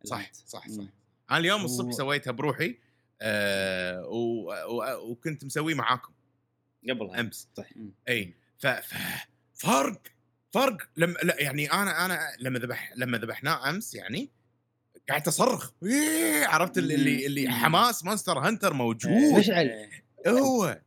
صح. 0.04 0.34
صح. 0.34 0.68
صح. 0.68 0.84
أنا 1.32 1.40
اليوم 1.40 1.66
الصبح 1.66 1.88
و- 1.88 1.92
سويتها 1.92 2.32
بروحي 2.32 2.76
آه 3.22 4.08
و... 4.08 4.52
و... 4.52 5.12
وكنت 5.12 5.46
مسويه 5.46 5.76
معاكم. 5.76 6.14
قبلها. 6.90 7.20
أمس 7.20 7.48
صح. 7.58 7.70
إي. 8.10 8.34
ف... 8.60 8.68
ف... 8.68 8.94
فرق 9.54 10.02
فرق. 10.54 10.78
لما 10.98 11.18
لا 11.24 11.42
يعني 11.42 11.72
أنا 11.72 12.06
أنا 12.06 12.20
لما 12.40 12.60
ذبح 12.60 12.94
لما 12.98 13.18
ذبحناه 13.18 13.70
أمس 13.70 13.96
يعني 13.96 14.30
قاعد 15.10 15.28
أصرخ. 15.28 15.72
إيه 15.84 16.46
عرفت 16.46 16.78
اللي 16.78 16.96
اللي, 16.96 17.26
اللي. 17.26 17.50
حماس 17.50 18.06
Monster 18.06 18.40
Hunter 18.40 18.74
موجود. 18.74 19.12
مشعل. 19.40 19.70
إيه. 19.70 19.90
هو. 20.28 20.82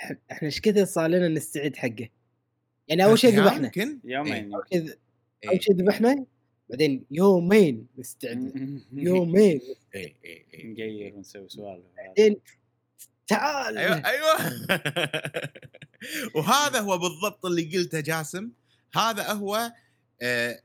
إح- 0.00 0.14
إحنا 0.32 0.46
إيش 0.48 0.60
كثر 0.60 0.84
صار 0.84 1.06
لنا 1.06 1.28
نستعد 1.28 1.76
حقه؟ 1.76 2.08
يعني 2.88 3.04
أول 3.04 3.18
شيء 3.18 3.40
ذبحنا. 3.40 3.64
يمكن. 3.64 4.00
يومين. 4.04 4.54
أول 4.54 5.62
شيء 5.62 5.74
ذبحنا 5.74 6.26
بعدين 6.70 7.04
يومين 7.10 7.86
نستعد 7.98 8.38
له. 8.38 8.80
يومين. 9.08 9.60
إي 9.94 10.16
إي 10.24 10.46
إي. 10.54 10.72
نقير 10.72 11.14
ونسوي 11.14 11.48
سوالف 11.48 11.84
بعدين 11.96 12.36
تعال. 13.36 13.78
أيوه 13.78 14.02
أيوه. 14.06 14.36
وهذا 16.34 16.80
هو 16.80 16.98
بالضبط 16.98 17.46
اللي 17.46 17.76
قلته 17.78 18.00
جاسم. 18.00 18.50
هذا 18.94 19.32
هو 19.32 19.72
آه 20.22 20.60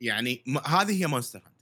يعني 0.00 0.44
هذه 0.66 1.02
هي 1.02 1.06
Monster 1.06 1.38
Hunter 1.38 1.54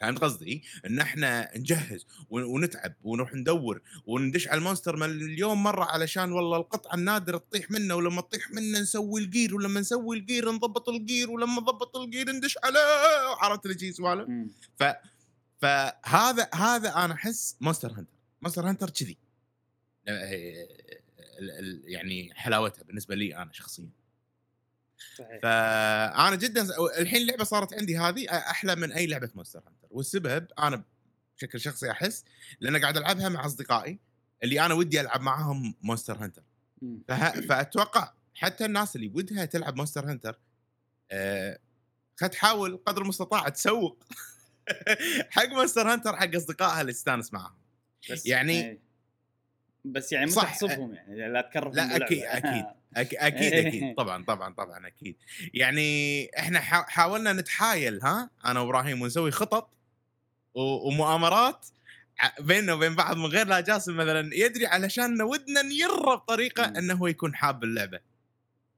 فهمت 0.00 0.18
قصدي؟ 0.18 0.62
إن 0.86 1.00
إحنا 1.00 1.50
نجهز 1.58 2.06
ون- 2.30 2.42
ونتعب 2.42 2.94
ونروح 3.04 3.34
ندور 3.34 3.80
وندش 4.06 4.48
على 4.48 4.58
ال 4.58 4.63
monster 4.63 4.96
مليون 4.96 5.56
مرة 5.56 5.84
علشان 5.84 6.32
والله 6.32 6.56
القطعة 6.56 6.94
النادرة 6.94 7.38
تطيح 7.38 7.70
منا 7.70 7.94
ولما 7.94 8.20
تطيح 8.20 8.50
منا 8.50 8.80
نسوي 8.80 9.20
ال 9.20 9.27
gear 9.27 9.54
ولما 9.54 9.80
نسوي 9.80 10.16
ال 10.16 10.23
gear 10.23 10.52
نضبط 10.52 10.88
ال 10.88 10.96
gear 10.96 11.30
ولما 11.30 11.60
نضبط 11.60 11.96
ال 11.96 12.03
gear 12.03 12.32
ندش 12.32 12.58
على 12.64 12.78
عرفت 13.40 13.66
اللي 13.66 13.92
سوالف؟ 13.92 14.28
ف 14.78 14.84
فهذا 15.62 16.48
هذا 16.54 16.88
أنا 17.04 17.14
أحس 17.14 17.56
Monster 17.60 17.88
Hunter 17.88 18.12
Monster 18.42 18.68
Hunter 18.68 18.90
كذي. 18.90 19.16
يعني 21.84 22.34
حلاوتها 22.34 22.82
بالنسبة 22.84 23.14
لي 23.14 23.36
أنا 23.36 23.52
شخصيا. 23.52 23.88
صحيح. 25.18 25.40
فأنا 25.42 26.36
جدا 26.36 26.66
الحين 26.98 27.22
اللعبة 27.22 27.44
صارت 27.44 27.74
عندي 27.74 27.98
هذه 27.98 28.28
أحلى 28.30 28.74
من 28.76 28.92
أي 28.92 29.06
لعبة 29.06 29.30
Monster 29.34 29.58
Hunter 29.58 29.88
والسبب 29.90 30.46
أنا 30.58 30.84
بشكل 31.36 31.60
شخصي 31.60 31.90
أحس 31.90 32.24
لأن 32.60 32.76
قاعد 32.76 32.96
ألعبها 32.96 33.28
مع 33.28 33.46
أصدقائي 33.46 33.98
اللي 34.42 34.60
أنا 34.66 34.74
ودي 34.74 35.00
ألعب 35.00 35.20
معاهم 35.20 35.74
Monster 35.82 36.24
Hunter. 36.24 36.42
فه... 37.08 37.30
فأتوقع 37.40 38.12
حتى 38.34 38.64
الناس 38.64 38.96
اللي 38.96 39.08
ودها 39.14 39.44
تلعب 39.44 39.76
مونستر 39.76 40.10
هانتر 40.10 40.38
آه... 41.10 41.58
خل 42.16 42.30
تحاول 42.30 42.76
قدر 42.86 43.02
المستطاع 43.02 43.48
تسوق 43.48 44.04
حق 45.30 45.48
Monster 45.48 45.92
Hunter 45.92 46.16
حق 46.16 46.34
أصدقائها 46.36 46.80
اللي 46.80 46.92
تستانس 46.92 47.32
معاهم. 47.32 47.56
يعني- 48.26 48.64
إيه. 48.64 48.85
بس 49.92 50.12
يعني 50.12 50.26
مو 50.26 50.32
صح. 50.32 50.42
تحسبهم 50.42 50.94
يعني 50.94 51.28
لا 51.32 51.40
تكرههم 51.40 51.72
لا،. 51.74 51.98
أكيد- 51.98 52.24
أكيد. 52.24 52.64
أك- 52.96 53.22
أكيد 53.22 53.52
أكيد 53.66 53.94
طبعا 53.98 54.24
طبعا 54.24 54.54
طبعا 54.54 54.86
أكيد 54.86 55.16
يعني 55.54 56.30
إحنا 56.38 56.60
حا- 56.60 56.86
حاولنا 56.88 57.32
نتحايل 57.32 58.02
ها 58.02 58.30
أنا 58.44 58.60
وإبراهيم 58.60 59.02
ونسوي 59.02 59.30
خطط 59.30 59.70
ومؤامرات 60.54 61.66
بيننا 62.40 62.74
وبين 62.74 62.94
بعض 62.94 63.16
من 63.16 63.26
غير 63.26 63.46
لا 63.46 63.60
جاسم 63.60 63.96
مثلا 63.96 64.30
يدري 64.34 64.66
علشان 64.66 65.22
ودنا 65.22 65.62
نيره 65.62 66.14
بطريقه. 66.14 66.64
إنه 66.64 66.94
هو 66.94 67.06
يكون 67.06 67.34
حاب 67.34 67.64
اللعبة 67.64 68.00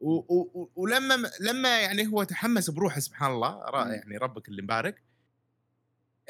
و- 0.01 0.11
و- 0.35 0.51
و- 0.55 0.71
ولما 0.77 1.31
لما 1.40 1.81
يعني 1.81 2.07
هو 2.07 2.23
تحمس 2.25 2.71
بروحه 2.71 3.01
سبحان 3.01 3.31
الله. 3.31 3.61
يعني 3.75 4.16
ربك 4.16 4.49
اللي 4.49 4.62
مبارك 4.62 5.03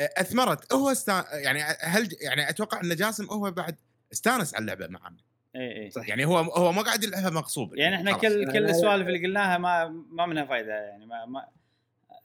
أثمرت 0.00 0.72
هو 0.72 0.92
استا 0.92 1.24
يعني 1.32 1.62
هل 1.62 2.08
يعني 2.20 2.50
أتوقع 2.50 2.80
إن 2.80 2.96
جاسم 2.96 3.24
هو 3.24 3.50
بعد 3.50 3.76
استانس 4.12 4.54
على 4.54 4.62
اللعبة 4.62 4.86
معنا 4.86 5.16
اي 5.56 5.84
اي 5.84 5.90
صح 5.90 6.08
يعني 6.08 6.24
هو 6.24 6.38
هو 6.38 6.72
ما 6.72 6.82
قاعد 6.82 7.04
يلعبها 7.04 7.30
مغصوب. 7.30 7.76
يعني 7.76 7.96
إحنا 7.96 8.10
خلاص. 8.12 8.22
كل 8.22 8.40
لا، 8.42 8.52
كل. 8.52 8.64
السوالف 8.64 9.08
اللي 9.08 9.26
قلناها 9.26 9.58
ما 9.58 9.88
ما 10.10 10.26
منها 10.26 10.44
فايدة 10.44 10.72
يعني 10.74 11.06
ما 11.06 11.26
ما 11.26 11.46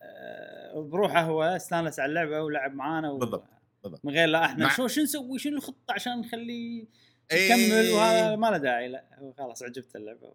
آه، 0.01 0.81
بروحه 0.91 1.21
هو 1.21 1.43
استانس 1.43 1.99
على 1.99 2.09
اللعبة 2.09 2.41
ولعب 2.41 2.73
معانا 2.73 3.11
و... 3.11 3.17
بالضبط، 3.17 3.45
بالضبط. 3.83 4.05
من 4.05 4.13
غير 4.13 4.27
لا 4.27 4.45
إحنا 4.45 4.63
مع- 4.65 4.73
شو 4.75 4.87
شو 4.87 5.01
نسوي 5.01 5.39
شنو 5.39 5.57
الخطه 5.57 5.93
عشان 5.93 6.19
نخليه 6.19 6.85
إيه. 7.31 7.51
يكمل؟ 7.53 7.91
وهذا 7.93 8.35
ما 8.35 8.47
له 8.47 8.57
داعي 8.57 8.87
لا. 8.87 9.03
هو 9.19 9.33
خلاص 9.33 9.63
عجبته 9.63 9.97
اللعبة. 9.97 10.33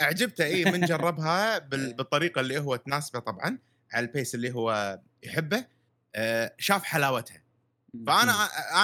أعجبته 0.00 0.44
اي 0.44 0.64
من 0.64 0.80
جربها 0.80 1.58
بال- 1.68 1.94
بالطريقة 1.94 2.40
اللي 2.40 2.58
هو 2.58 2.76
تناسبه 2.76 3.18
طبعا 3.18 3.58
على 3.92 4.06
ال 4.06 4.12
pace 4.12 4.34
اللي 4.34 4.54
هو 4.54 5.00
يحبه 5.22 5.64
آه، 6.14 6.52
شاف 6.58 6.82
حلاوتها. 6.84 7.42
فأنا 8.06 8.32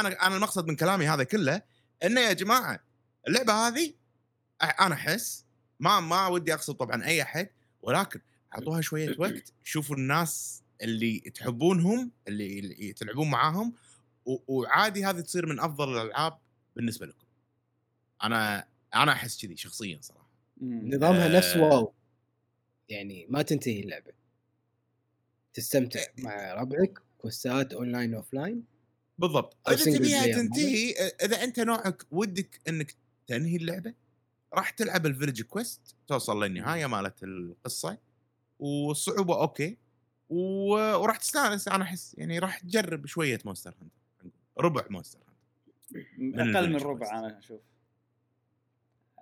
أنا 0.01 0.27
أنا 0.27 0.37
المقصد 0.37 0.66
من 0.69 0.77
كلامي 0.77 1.07
هذا 1.09 1.25
كله 1.25 1.62
إنه 2.05 2.21
يا 2.21 2.33
جماعة 2.33 2.81
اللعبة 3.29 3.53
هذه 3.53 3.95
أنا 4.63 4.95
أحس 4.95 5.45
ما 5.81 6.01
ما 6.01 6.27
ودي 6.27 6.55
أقصد 6.55 6.75
طبعا 6.75 7.05
أي 7.05 7.23
أحد 7.23 7.49
ولكن 7.83 8.21
أعطوها 8.55 8.81
شوية 8.81 9.15
وقت 9.19 9.53
شوفوا 9.65 9.97
الناس 9.97 10.63
اللي 10.83 11.21
تحبونهم 11.21 12.11
اللي, 12.29 12.59
اللي 12.59 12.93
تلعبون 12.93 13.31
معاهم 13.31 13.75
و- 14.27 14.39
وعادي 14.59 15.05
هذه 15.05 15.21
تصير 15.21 15.47
من 15.47 15.61
أفضل 15.61 15.97
الألعاب 15.97 16.39
بالنسبة 16.77 17.07
لكم. 17.07 17.27
أنا 18.23 18.69
أنا 18.95 19.13
أحس 19.13 19.43
كذي 19.43 19.57
شخصيا 19.57 19.99
صراحة. 20.03 20.31
نظامها 20.63 21.29
نفس 21.29 21.57
آه. 21.57 21.63
واو. 21.63 21.93
يعني 22.89 23.27
ما 23.29 23.43
تنتهي 23.43 23.81
اللعبة. 23.81 24.13
تستمتع 25.55 26.01
مع 26.19 26.55
ربعك 26.55 26.99
quest 27.19 27.73
ات 27.73 28.14
online 28.14 28.35
offline 28.35 28.64
بالضبط. 29.18 29.57
إذا 29.68 29.96
تبيها 29.96 30.26
تنتهي 30.26 30.90
إذا 31.22 31.44
أنت 31.44 31.61
نوعك 31.61 32.02
ودك 32.11 32.61
إنك 32.68 32.94
تنهي 33.26 33.57
اللعبة 33.57 33.94
راح 34.55 34.70
تلعب 34.70 35.07
ال 35.07 35.11
village 35.11 35.42
quest 35.42 35.97
توصل 36.07 36.44
للنهاية 36.44 36.87
مالت 36.87 37.22
القصة 37.22 37.98
والصعوبة 38.59 39.40
أوكي 39.40 39.79
و... 40.29 40.38
وراح 40.74 41.16
تستانس. 41.16 41.68
أنا 41.68 41.85
أحس 41.85 42.14
يعني 42.18 42.38
راح 42.38 42.59
تجرب 42.59 43.07
شوية 43.07 43.38
Monster 43.45 43.75
Hunter 43.81 44.37
ربع 44.59 44.85
Monster 44.90 45.19
Hunter 46.19 46.59
أقل 46.59 46.70
من 46.70 46.76
ربع. 46.76 47.18
أنا 47.18 47.38
أشوف. 47.38 47.61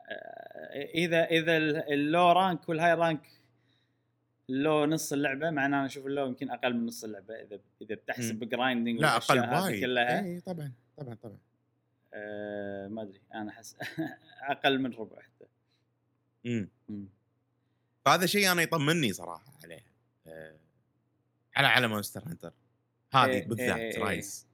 آه، 0.08 0.90
إذا 0.94 1.24
إذا 1.24 1.56
ال- 1.56 1.92
ال 1.92 2.32
low 2.32 2.48
rank 2.48 2.68
وال 2.68 2.94
high 2.94 3.10
rank 3.10 3.26
ال 4.50 4.59
low 4.59 4.84
نص 4.84 5.12
اللعبة 5.12 5.50
معناه 5.50 5.78
أنا 5.78 5.86
أشوف 5.86 6.06
ال 6.06 6.11
low 6.11 6.26
يمكن 6.26 6.50
أقل 6.50 6.74
من 6.74 6.86
نص 6.86 7.04
اللعبة 7.04 7.34
إذا 7.34 7.60
إذا 7.82 7.94
بتحسب 7.94 8.48
grinding 8.48 9.00
لا 9.00 9.16
أقل 9.16 9.38
وايد. 9.40 9.84
كلها. 9.84 10.24
إي 10.24 10.40
طبعا 10.40 10.72
طبعا 10.96 11.14
طبعا. 11.14 11.38
آه 12.14 12.88
ما 12.88 13.02
أدري 13.02 13.20
أنا 13.34 13.50
أحس 13.50 13.76
أقل 14.50 14.78
من 14.78 14.92
ربع 14.92 15.22
حتى. 15.22 15.44
امم 16.46 16.68
مم. 16.88 17.08
فهذا 18.04 18.26
شيء 18.26 18.52
أنا 18.52 18.62
يطمني 18.62 19.12
صراحة 19.12 19.52
عليها. 19.64 19.84
آه، 20.26 20.56
على 21.56 21.66
على 21.66 21.88
Monster 21.88 22.22
Hunter 22.28 22.52
هذه 23.14 23.30
إيه، 23.30 23.48
بالذات 23.48 23.76
إيه، 23.76 23.92
إيه. 23.96 23.98
Rise 23.98 24.46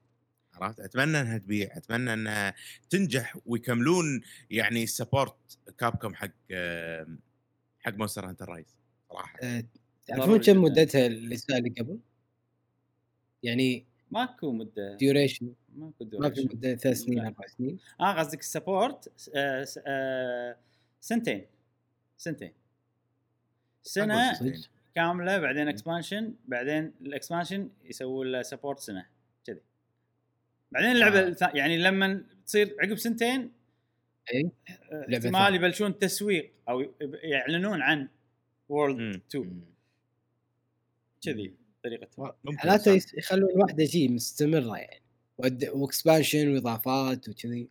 عرفت؟ 0.54 0.80
أتمنى 0.80 1.20
إنها 1.20 1.38
تبيع 1.38 1.76
أتمنى 1.76 2.12
إنها 2.12 2.54
تنجح 2.90 3.38
ويكملون 3.46 4.20
يعني 4.50 4.86
support 4.86 5.58
Capcom 5.78 6.14
حق 6.14 6.30
آه، 6.50 7.06
حق 7.80 7.94
Monster 7.94 8.28
Hunter 8.28 8.48
Rise 8.48 8.76
صراحة. 9.08 9.38
آه، 9.42 9.64
تعرفون 10.06 10.40
كم. 10.40 10.62
مدتها 10.62 11.06
السنة 11.06 11.56
اللي 11.58 11.70
قبل؟ 11.70 11.98
يعني 13.42 13.86
ماكو 14.10 14.52
مدة 14.52 14.96
duration 14.96 15.54
ماكو 15.76 16.04
ما 16.18 16.30
في 16.30 16.40
duration. 16.42 16.54
مدة 16.54 16.74
ثلاث 16.74 16.96
سنين. 16.96 17.18
أربع 17.20 17.46
سنين 17.46 17.78
آه 18.00 18.12
قصدك 18.18 18.40
ال 18.40 18.49
support 18.49 19.12
آه 19.36 19.66
آه 19.86 20.56
سنتين 21.00 21.46
سنتين 22.16 22.52
سنة. 23.82 24.32
كاملة 24.94 25.38
بعدين 25.38 25.68
expansion 25.68 26.34
بعدين 26.48 26.92
ال 27.00 27.07
expansion 27.07 27.70
يسووا 27.84 28.24
له 28.24 28.42
support 28.42 28.78
سنة 28.78 29.06
كذي 29.46 29.60
بعدين 30.72 30.90
اللعبة 30.90 31.18
آه. 31.20 31.50
يعني 31.54 31.76
لما 31.78 32.24
تصير 32.46 32.76
عقب 32.80 32.96
سنتين 32.96 33.52
إي 34.34 34.50
آه، 34.92 35.06
احتمال. 35.14 35.54
يبلشون 35.54 35.98
تسويق 35.98 36.52
أو 36.68 36.94
يعلنون 37.22 37.82
عن 37.82 38.08
World 38.68 38.98
مم. 39.00 39.22
2 39.30 39.64
كذي 41.22 41.54
طريقتهم 41.84 42.32
ممكن 42.44 42.58
حالاته 42.58 42.84
صح. 42.84 42.92
يس- 42.92 43.14
يخلون 43.14 43.50
واحدة 43.54 43.84
شيء 43.84 44.12
مستمرة 44.12 44.76
يعني 44.78 45.02
ود- 45.38 45.68
و 45.74 45.82
expansion 45.82 46.54
وإضافات 46.54 47.28
وكذي 47.28 47.68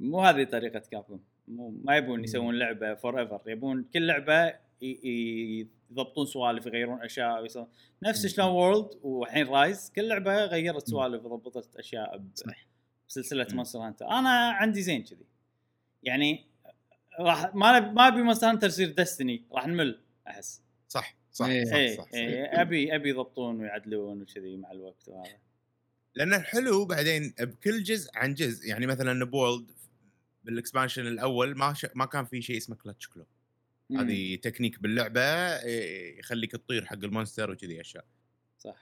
مو 0.00 0.20
هذه 0.20 0.44
طريقة 0.44 0.78
Capcom 0.78 1.20
مو 1.48 1.68
ما 1.84 1.96
يبون. 1.96 2.24
يسوون 2.24 2.58
لعبة 2.58 2.94
forever 2.94 3.40
يبون 3.46 3.84
كل 3.94 4.06
لعبة 4.06 4.54
يضبطون 5.90 6.26
سوالف 6.26 6.66
يغيرون 6.66 7.02
أشياء 7.02 7.42
ويسوون 7.42 7.66
نفس. 8.02 8.26
شلون 8.26 8.48
World 8.48 8.88
والحين 9.02 9.46
Rise 9.46 9.92
كل 9.96 10.08
لعبة 10.08 10.44
غيرت. 10.44 10.88
سوالف 10.88 11.24
وضبطت 11.24 11.76
أشياء 11.76 12.18
ب- 12.18 12.30
بسلسلة. 13.08 13.46
Monster 13.52 13.78
Hunter 13.78 14.06
أنا 14.10 14.30
عندي 14.50 14.82
زين 14.82 15.02
كذي 15.04 15.26
يعني 16.02 16.44
راح 17.20 17.54
ما 17.54 17.80
ما 17.80 18.08
أبي 18.08 18.22
Monster 18.22 18.50
Hunter 18.50 18.66
يصير 18.66 18.90
Destiny 18.92 19.42
راح 19.52 19.66
نمل 19.66 20.00
أحس 20.28 20.62
صح 20.88 21.16
صح 21.32 21.46
إيه. 21.46 21.64
صح, 21.64 21.74
اي 21.74 21.96
صح, 21.96 22.04
صح. 22.04 22.14
اي 22.14 22.44
أبي 22.44 22.94
أبي 22.94 23.08
يضبطون 23.08 23.60
ويعدلون 23.60 24.22
وكذي 24.22 24.56
مع 24.56 24.72
الوقت 24.72 25.08
وهذا 25.08 25.38
لأن 26.14 26.34
الحلو 26.34 26.84
بعدين 26.84 27.34
بكل 27.40 27.82
جزء 27.82 28.10
عن 28.14 28.34
جزء 28.34 28.68
يعني 28.68 28.86
مثلا 28.86 29.24
ب 29.24 29.32
World 29.32 29.70
بال 30.44 30.55
expansion 30.55 31.06
الأول 31.06 31.56
ما 31.56 31.74
ش... 31.74 31.86
ما 31.94 32.04
كان 32.04 32.24
في 32.24 32.42
شيء 32.42 32.56
اسمه 32.56 32.76
clutch 32.76 33.08
claw. 33.08 33.26
هذه 33.96 34.36
تكنيك 34.36 34.82
باللعبة 34.82 35.22
إيه، 35.22 36.18
يخليك 36.18 36.52
تطير 36.52 36.86
حق 36.86 36.98
ال 37.04 37.10
monster 37.10 37.50
وكذي 37.50 37.80
أشياء 37.80 38.04
صح 38.58 38.76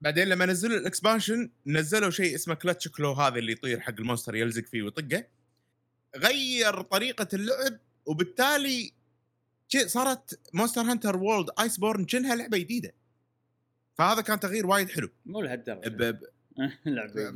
بعدين 0.00 0.28
لما 0.28 0.46
نزلوا 0.46 0.78
ال 0.78 0.85
expansion 0.85 1.50
نزلوا 1.66 2.10
شيء 2.10 2.34
اسمه 2.34 2.54
clutch 2.54 2.88
claw 2.88 3.12
هذا 3.12 3.38
اللي 3.38 3.52
يطير 3.52 3.80
حق 3.80 3.94
ال 3.98 4.03
monster 4.03 4.34
يلزق 4.34 4.64
فيه 4.64 4.82
ويطقه 4.82 5.24
غير 6.16 6.82
طريقة 6.82 7.28
اللعب 7.34 7.78
وبالتالي 8.06 8.92
صارت 9.76 10.40
Monster 10.54 10.80
Hunter 10.80 11.16
World 11.16 11.48
Iceborne 11.60 12.04
كأنها 12.04 12.34
لعبة 12.34 12.58
جديدة. 12.58 12.92
فهذا 13.94 14.20
كان 14.22 14.40
تغيير 14.40 14.66
وايد 14.66 14.90
حلو. 14.90 15.08
مو 15.26 15.40
لهالدرجة. 15.40 15.88
ب... 15.88 15.96
ب... 16.02 16.20
لعبة 16.86 17.32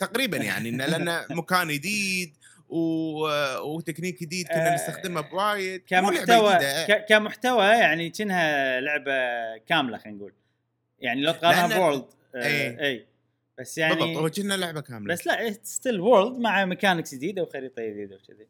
تقريبا 0.00 0.36
يعني 0.36 0.70
لأنه 0.70 1.26
مكان 1.30 1.68
جديد 1.68 2.36
و... 2.68 2.78
وتكنيك 3.60 4.20
جديد 4.20 4.46
كنا 4.48 4.72
آه، 4.72 4.74
نستخدمه 4.74 5.20
بوايد. 5.20 5.82
كمحتوى. 5.86 6.54
ك- 6.88 7.04
كمحتوى 7.08 7.64
يعني 7.64 8.10
كأنها 8.10 8.80
لعبة 8.80 9.12
كاملة 9.66 9.98
خلينا 9.98 10.18
نقول. 10.18 10.32
يعني 10.98 11.20
لو 11.22 11.32
تقارنها 11.32 11.68
لأن- 11.68 11.72
ب 11.78 11.82
World. 11.82 12.04
آه 12.34 12.86
اي 12.86 13.06
بس 13.58 13.78
بالضبط 13.78 14.00
يعني 14.00 14.16
هو 14.16 14.30
كنا 14.30 14.54
لعبة 14.54 14.80
كاملة. 14.80 15.14
بس 15.14 15.26
لا 15.26 15.52
still 15.62 16.00
World 16.00 16.38
مع 16.40 16.64
mechanics 16.64 17.14
جديدة 17.14 17.42
وخريطة 17.42 17.82
جديدة 17.82 18.16
وكذي. 18.16 18.46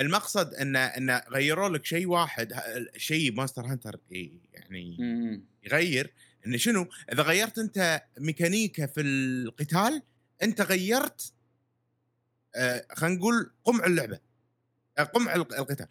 المقصد 0.00 0.54
انه 0.54 0.78
انه 0.78 1.22
غيروا 1.32 1.68
لك 1.68 1.84
شيء 1.84 2.06
واحد 2.06 2.54
شيء 2.96 3.32
Monster 3.32 3.66
Hunter 3.66 4.00
يعني. 4.52 4.96
يغير. 5.62 6.12
انه 6.46 6.56
شنو؟ 6.56 6.88
إذا 7.12 7.22
غيرت 7.22 7.58
أنت 7.58 8.02
ميكانيكا 8.18 8.86
في 8.86 9.00
القتال 9.00 10.02
أنت 10.42 10.60
غيرت 10.60 11.32
آه 12.54 12.86
خلينا 12.92 13.16
نقول 13.16 13.52
قمع 13.64 13.86
اللعبة 13.86 14.18
آه، 14.98 15.02
قمع 15.02 15.34
الق- 15.34 15.54
القتال. 15.58 15.86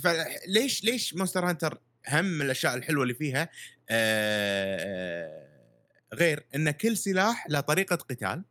فليش 0.00 0.84
ليش 0.84 1.14
Monster 1.14 1.48
Hunter 1.50 1.80
هم 2.08 2.24
من 2.24 2.42
الأشياء 2.42 2.74
الحلوة 2.74 3.02
اللي 3.02 3.14
فيها؟ 3.14 3.48
آه 3.88 5.48
غير 6.14 6.46
إن 6.54 6.70
كل 6.70 6.96
سلاح 6.96 7.46
له 7.50 7.60
طريقة 7.60 7.96
قتال. 7.96 8.44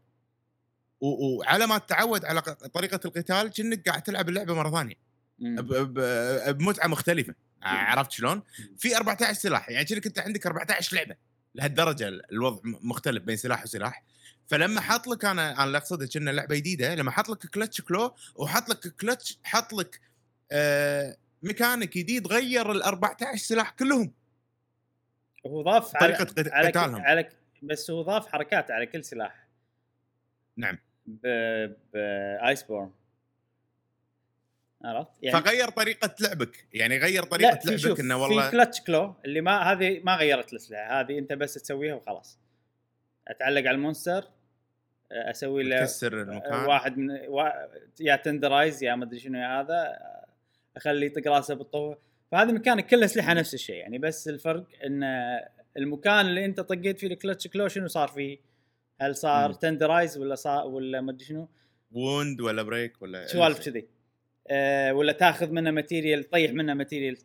وعلى 1.03 1.67
ما 1.67 1.77
تتعود 1.77 2.25
على 2.25 2.41
طريقة 2.73 2.99
القتال 3.05 3.47
كأنك 3.51 3.89
قاعد 3.89 4.01
تلعب 4.03 4.29
اللعبة 4.29 4.53
مرة 4.55 4.71
ثانية. 4.71 4.95
بمتعة 6.51 6.87
مختلفة. 6.87 7.35
عرفت 7.61 8.11
شلون؟ 8.11 8.41
في 8.77 8.97
14 8.97 9.33
سلاح 9.33 9.69
يعني 9.69 9.85
كأنك 9.85 10.05
أنت 10.05 10.19
عندك 10.19 10.45
14 10.45 10.95
لعبة. 10.95 11.15
لهالدرجة 11.55 12.07
ال- 12.07 12.31
الوضع 12.31 12.59
مختلف 12.63 13.23
بين 13.23 13.35
سلاح 13.37 13.63
وسلاح. 13.63 14.03
فلما 14.47 14.81
حط 14.81 15.07
لك 15.07 15.25
أنا 15.25 15.51
أنا 15.53 15.63
اللي 15.63 15.77
اقصده 15.77 16.05
كأنه 16.07 16.31
لعبة 16.31 16.55
جديدة 16.55 16.95
لما 16.95 17.11
حط 17.11 17.29
لك 17.29 17.45
clutch 17.47 17.82
claw 17.82 18.15
وحط 18.35 18.69
لك 18.69 18.87
كلتش 19.01 19.37
حط 19.43 19.73
لك 19.73 19.99
آه 20.51 21.17
ميكانيك 21.43 21.97
جديد 21.97 22.27
غير 22.27 22.71
ال 22.71 22.83
14 22.83 23.37
سلاح 23.37 23.69
كلهم. 23.69 24.11
هو 25.47 25.61
ضاف 25.61 25.91
قت- 26.39 26.47
على, 26.51 26.67
قتالهم. 26.67 27.01
على 27.01 27.29
بس 27.63 27.89
هو 27.91 28.01
ضاف 28.01 28.27
حركات 28.27 28.71
على 28.71 28.85
كل 28.85 29.03
سلاح. 29.03 29.47
نعم. 30.57 30.77
ب 31.06 32.63
Iceborne 32.63 32.91
عرفت؟ 34.83 35.11
يعني 35.21 35.41
فغير 35.41 35.69
طريقة 35.69 36.15
لعبك. 36.19 36.67
يعني 36.73 36.97
غير 36.97 37.23
طريقة 37.23 37.55
في 37.55 37.67
لعبك 37.67 37.79
شوف 37.79 37.99
إنه 37.99 38.15
في 38.15 38.21
والله 38.21 38.51
clutch 38.51 38.82
claw 38.82 39.15
اللي 39.25 39.41
ما 39.41 39.71
هذه 39.71 40.01
ما 40.03 40.15
غيرت 40.15 40.51
الأسلحة. 40.53 40.99
هذه 40.99 41.19
أنت 41.19 41.33
بس 41.33 41.53
تسويها 41.53 41.95
وخلاص. 41.95 42.39
أتعلق 43.27 43.59
على 43.59 43.71
ال 43.71 43.78
monster 43.78 44.25
أسوي 45.11 45.63
له 45.63 45.79
تكسر 45.79 46.21
المكان. 46.21 46.65
واحد 46.65 46.97
من 46.97 47.11
وا... 47.27 47.49
يا 47.99 48.15
tenderize 48.15 48.84
يا 48.83 48.95
ما 48.95 49.05
أدري 49.05 49.19
شنو 49.19 49.39
يا 49.39 49.61
هذا. 49.61 49.97
أخليه 50.77 51.07
يطق 51.07 51.31
راسه 51.31 51.55
بالطوفة 51.56 51.99
فهذه 52.31 52.51
مكانك. 52.51 52.87
كله 52.87 53.05
أسلحة 53.05 53.33
نفس 53.33 53.53
الشيء. 53.53 53.75
يعني 53.75 53.97
بس 53.97 54.27
الفرق 54.27 54.65
إن 54.85 55.03
المكان 55.77 56.25
اللي 56.25 56.45
أنت 56.45 56.59
طقيت 56.59 56.99
فيه 56.99 57.07
ال 57.08 57.13
clutch 57.13 57.47
claw 57.47 57.67
شنو 57.67 57.87
صار 57.87 58.07
فيه؟ 58.07 58.52
هل 59.01 59.15
صار 59.15 59.47
مم. 59.49 59.56
tenderize 59.56 60.17
ولا 60.17 60.36
صار 60.36 60.67
ولا 60.67 61.01
ما 61.01 61.12
أدري 61.12 61.25
شنو؟ 61.25 61.47
wound 61.91 62.41
ولا 62.41 62.63
break 62.63 63.01
ولا 63.01 63.27
سوالف 63.27 63.65
كذي. 63.65 63.88
أه 64.47 64.93
ولا 64.93 65.12
تاخذ 65.12 65.51
منه 65.51 65.71
material 65.71 66.23
تطيح 66.23 66.51
منه 66.51 66.73
material 66.73 67.17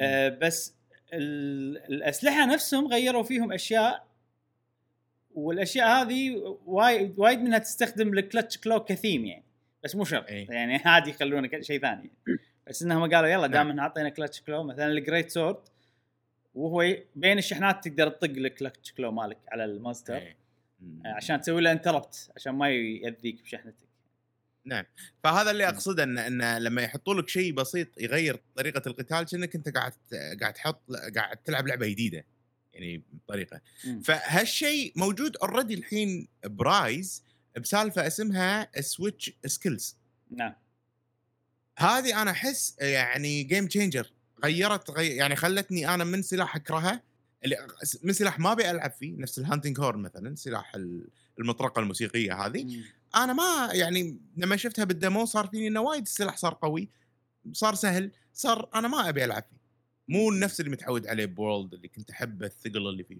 أه 0.00 0.28
بس 0.28 0.74
ال- 1.12 1.78
الأسلحة 1.92 2.46
نفسهم 2.54 2.86
غيروا 2.88 3.22
فيهم 3.22 3.52
أشياء 3.52 4.06
والأشياء 5.34 5.86
هذه 6.02 6.30
وايد 6.66 7.14
وايد 7.18 7.38
منها 7.38 7.58
تستخدم 7.58 8.18
ال 8.18 8.24
clutch 8.24 8.58
claw 8.58 8.84
ك 8.84 8.91
theme 8.91 9.24
يعني. 9.26 9.44
بس 9.84 9.96
مو 9.96 10.04
شرط. 10.04 10.26
إيه. 10.28 10.50
يعني 10.50 10.76
عادي 10.84 11.10
يخلونه 11.10 11.48
شيء 11.60 11.80
ثاني. 11.80 12.10
بس 12.68 12.82
إنهم 12.82 13.14
قالوا 13.14 13.28
يلا 13.28 13.46
دام 13.46 13.78
اعطينا 13.80 14.08
clutch 14.08 14.42
claw 14.42 14.62
مثلا 14.62 14.86
ال 14.86 14.93
great 14.93 15.30
sword 15.30 15.56
وهو 16.54 16.94
بين 17.16 17.38
الشحنات 17.38 17.88
تقدر 17.88 18.08
تطق 18.08 18.30
ال 18.30 18.39
clutch 18.39 18.92
claw 18.92 19.10
مالك 19.12 19.38
على 19.48 19.64
ال 19.64 19.70
monster 19.70 20.16
إيه. 20.16 20.36
عشان 21.04 21.40
تسوي 21.40 21.60
له 21.60 21.72
interrupt 21.72 22.30
عشان 22.36 22.54
ما 22.54 22.70
يأذيك 22.70 23.42
بشحنتك. 23.42 23.92
نعم. 24.64 24.84
فهذا 25.24 25.50
اللي 25.50 25.68
أقصده 25.68 26.02
ان 26.02 26.18
إن 26.18 26.62
لما 26.62 26.82
يحطوا 26.82 27.14
لك 27.14 27.28
شيء 27.28 27.52
بسيط 27.52 28.00
يغير 28.00 28.40
طريقة 28.56 28.82
القتال 28.86 29.22
كأنك 29.22 29.54
أنت 29.54 29.68
قاعد 29.68 29.92
قاعد 30.40 30.52
تحط 30.52 30.82
قاعد 31.16 31.36
تلعب 31.36 31.66
لعبة 31.66 31.86
جديدة 31.86 32.24
يعني 32.74 33.02
بطريقة. 33.12 33.60
فهالشيء 34.04 34.92
موجود 34.96 35.36
already 35.36 35.74
الحين 35.74 36.28
ب 36.44 36.60
Rise 36.60 37.24
بسالفة 37.60 38.06
اسمها 38.06 38.80
switch 38.80 39.32
skills 39.46 39.96
نعم. 40.30 40.54
هذه 41.78 42.22
أنا 42.22 42.30
أحس 42.30 42.76
يعني 42.80 43.42
game 43.42 43.66
changer 43.66 44.12
غيرت 44.44 44.90
غي... 44.90 45.08
يعني 45.08 45.36
خلتني 45.36 45.94
أنا 45.94 46.04
من 46.04 46.22
سلاح 46.22 46.56
أكرهه 46.56 47.02
اللي 47.44 47.56
من 48.02 48.12
سلاح 48.12 48.38
ما 48.38 48.52
أبي 48.52 48.70
ألعب 48.70 48.90
فيه 48.92 49.16
نفس 49.16 49.38
ال 49.38 49.43
hunting 49.43 49.80
horn 49.80 50.00
مثلا 50.00 50.34
سلاح 50.34 50.74
ال- 50.74 51.08
المطرقة 51.38 51.80
الموسيقية 51.80 52.46
هذه. 52.46 52.64
مم. 52.64 52.84
أنا 53.14 53.32
ما 53.32 53.70
يعني 53.72 54.18
لما 54.36 54.56
شفتها 54.56 54.84
بال 54.84 54.97
demo 54.97 55.24
صار 55.24 55.46
فيني 55.46 55.68
إنه 55.68 55.80
وايد 55.80 56.02
السلاح 56.02 56.36
صار 56.36 56.58
قوي 56.62 56.88
صار 57.52 57.74
سهل 57.74 58.10
صار 58.32 58.68
أنا 58.74 58.88
ما 58.88 59.08
أبي 59.08 59.24
ألعب 59.24 59.42
فيه. 59.42 59.62
مو 60.08 60.30
نفس 60.30 60.60
اللي 60.60 60.70
متعود 60.70 61.06
عليه 61.06 61.26
ب 61.26 61.34
World 61.34 61.74
اللي 61.74 61.88
كنت 61.88 62.10
أحب 62.10 62.42
الثقل 62.42 62.88
اللي 62.88 63.04
فيه 63.04 63.18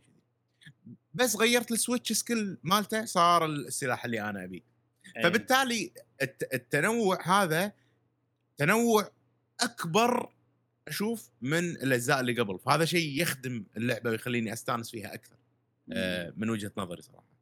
بس 1.14 1.36
غيرت 1.36 1.72
ال 1.72 1.78
switch 1.78 2.12
skill 2.12 2.58
مالته 2.62 3.04
صار 3.04 3.46
السلاح 3.46 4.04
اللي 4.04 4.20
أنا 4.30 4.44
أبيه. 4.44 4.60
إيه. 5.16 5.22
فبالتالي 5.22 5.92
الت- 6.22 6.54
التنوع 6.54 7.42
هذا 7.42 7.72
تنوع 8.56 9.10
أكبر 9.60 10.32
أشوف 10.88 11.30
من 11.40 11.70
الأجزاء 11.70 12.20
اللي 12.20 12.32
قبل 12.32 12.58
فهذا 12.58 12.84
شيء 12.84 13.20
يخدم 13.22 13.64
اللعبة 13.76 14.10
ويخليني 14.10 14.52
أستانس 14.52 14.90
فيها 14.90 15.14
أكثر 15.14 15.36
آه، 15.92 16.32
من 16.36 16.50
وجهة 16.50 16.72
نظري 16.76 17.02
صراحة. 17.02 17.32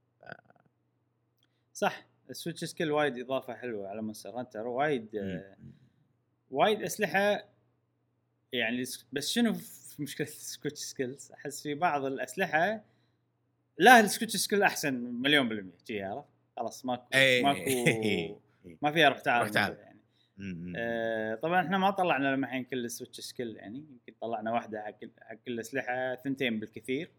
صح 1.75 2.07
ال 2.31 2.36
switch 2.36 2.65
skill 2.65 2.91
وايد 2.91 3.19
إضافة 3.19 3.55
حلوة 3.55 3.89
على 3.89 4.03
Monster 4.03 4.31
Hunter 4.31 4.67
وايد 4.67 5.17
آه،. 5.17 5.57
وايد 6.51 6.83
أسلحة 6.83 7.49
يعني 8.53 8.85
بس 9.13 9.29
شنو 9.29 9.55
في 9.55 10.03
مشكلة 10.03 10.27
ال 10.41 10.46
switch 10.46 10.79
skills؟ 10.79 11.33
أحس 11.33 11.63
في 11.63 11.75
بعض 11.75 12.05
الأسلحة 12.05 12.85
لا 13.79 14.01
ال 14.01 14.06
switch 14.06 14.37
skill 14.37 14.63
أحسن 14.63 14.95
مليون 14.95 15.49
بالمية 15.49 15.73
جي 15.87 16.03
عرفت؟ 16.03 16.29
خلاص 16.57 16.85
ماكو 16.85 17.05
إيه. 17.15 17.43
ماكو 17.43 18.41
ما 18.83 18.93
فيها 18.93 19.09
روح 19.09 19.19
تعال. 19.19 19.90
آه 20.77 21.35
طبعا 21.35 21.61
إحنا 21.65 21.79
ما 21.79 21.91
طلعنا 21.91 22.29
لما 22.35 22.47
الحين 22.47 22.65
كل 22.65 22.85
ال 22.85 22.90
switch 22.90 23.21
skill 23.21 23.57
يعني 23.57 23.79
يمكن 23.79 24.13
طلعنا 24.21 24.53
واحدة 24.53 24.83
حق 24.83 24.91
كل- 24.91 25.11
حق 25.21 25.35
كل 25.35 25.53
الاسلحه 25.53 26.15
ثنتين 26.15 26.61
بالكثير 26.61 27.11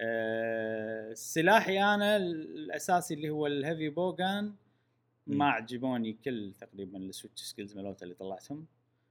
آه 0.00 1.14
سلاحي 1.14 1.82
أنا 1.82 2.16
الأساسي 2.16 3.14
اللي 3.14 3.30
هو 3.30 3.46
ال 3.46 3.53
heavy 3.53 3.88
bowgun. 3.88 4.54
ما 5.26 5.50
عجبوني 5.50 6.12
كل 6.24 6.52
تقريبا 6.60 6.98
ال 6.98 7.04
switch 7.04 7.42
skills 7.42 7.76
مالوته 7.76 8.04
اللي 8.04 8.14
طلعتهم 8.14 8.66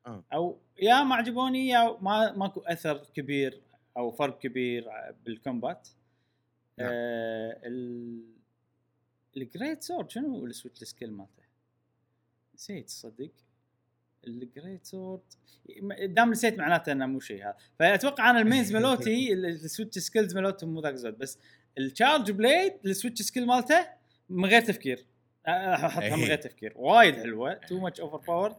آه. 0.08 0.24
أو 0.34 0.58
يا 0.82 1.04
ما 1.04 1.16
عجبوني 1.16 1.68
يا 1.68 1.98
ما 2.02 2.32
ماكو 2.32 2.60
أثر 2.60 2.98
كبير 3.14 3.62
أو 3.98 4.12
فرق 4.12 4.40
كبير 4.40 4.88
بال 5.26 5.41
combat 5.41 5.88
نعم. 6.78 6.90
آه 6.92 7.60
ال 7.64 8.20
ال 9.38 9.45
great 9.45 9.82
sword 9.84 10.10
شنو 10.10 10.46
ال 10.46 10.51
switch 10.51 10.84
skill 10.84 11.12
مالته؟ 11.12 11.39
نسيت 12.60 12.88
تصدق 12.88 13.32
ال 14.28 14.37
great 14.37 14.86
sword 14.86 15.22
دام 16.04 16.32
نسيت 16.32 16.58
معناته 16.58 16.92
إنه 16.92 17.06
مو 17.06 17.20
شيء 17.20 17.44
هذا. 17.44 17.58
فأتوقع 17.80 18.30
أنا 18.30 18.40
ال 18.42 18.47
mains 18.47 18.72
مالوتي 18.76 19.34
ال- 19.34 19.46
ال 19.46 19.53
switch 19.53 19.98
skills 20.00 20.36
مالوتهم 20.36 20.74
مو 20.74 20.82
ذاك 20.82 20.96
زود 20.96 21.18
بس 21.18 21.38
ال 21.78 21.85
charge 21.85 22.32
blade 22.32 22.74
ال 22.86 22.91
switch 22.91 23.22
skill 23.22 23.46
مالته 23.48 23.88
من 24.30 24.46
غير 24.46 24.62
تفكير. 24.62 25.06
أحطها 25.48 26.16
من 26.16 26.24
غير 26.24 26.38
تفكير. 26.38 26.74
وايد 26.76 27.16
حلوة 27.16 27.54
too 27.54 27.80
much 27.80 28.00
overpowered 28.00 28.56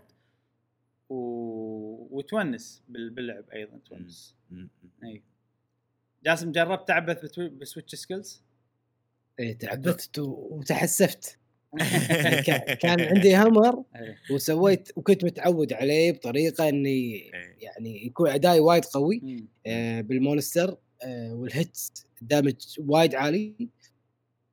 و... 1.09 1.15
وتونس 2.19 2.83
بال... 2.89 3.11
باللعب 3.11 3.51
أيضا 3.51 3.79
تونس. 3.89 4.37
اي 5.05 5.23
جاسم 6.25 6.53
جربت 6.53 6.89
تعبث. 6.89 7.39
ب 7.41 7.49
switch 7.49 7.95
skills؟ 7.95 8.43
إيه 9.39 9.59
تعبت 9.59 10.19
و- 10.19 10.49
وتحسفت. 10.51 11.39
كان 12.83 13.01
عندي 13.01 13.37
hammer 13.37 13.85
إيه. 13.97 14.19
وسويت 14.31 14.89
وكنت 14.97 15.25
متعود 15.25 15.73
عليه 15.73 16.13
بطريقة 16.13 16.69
إني 16.69 16.89
إيه. 17.15 17.31
يعني 17.61 18.07
يكون 18.07 18.31
أدائي 18.31 18.61
وايد 18.61 18.85
قوي. 18.85 19.47
آه، 19.67 20.01
بال 20.01 20.18
monster 20.18 20.77
آه، 21.03 21.35
وال 21.35 21.59
hits 21.59 22.07
damage 22.23 22.55
وايد 22.79 23.15
عالي 23.15 23.69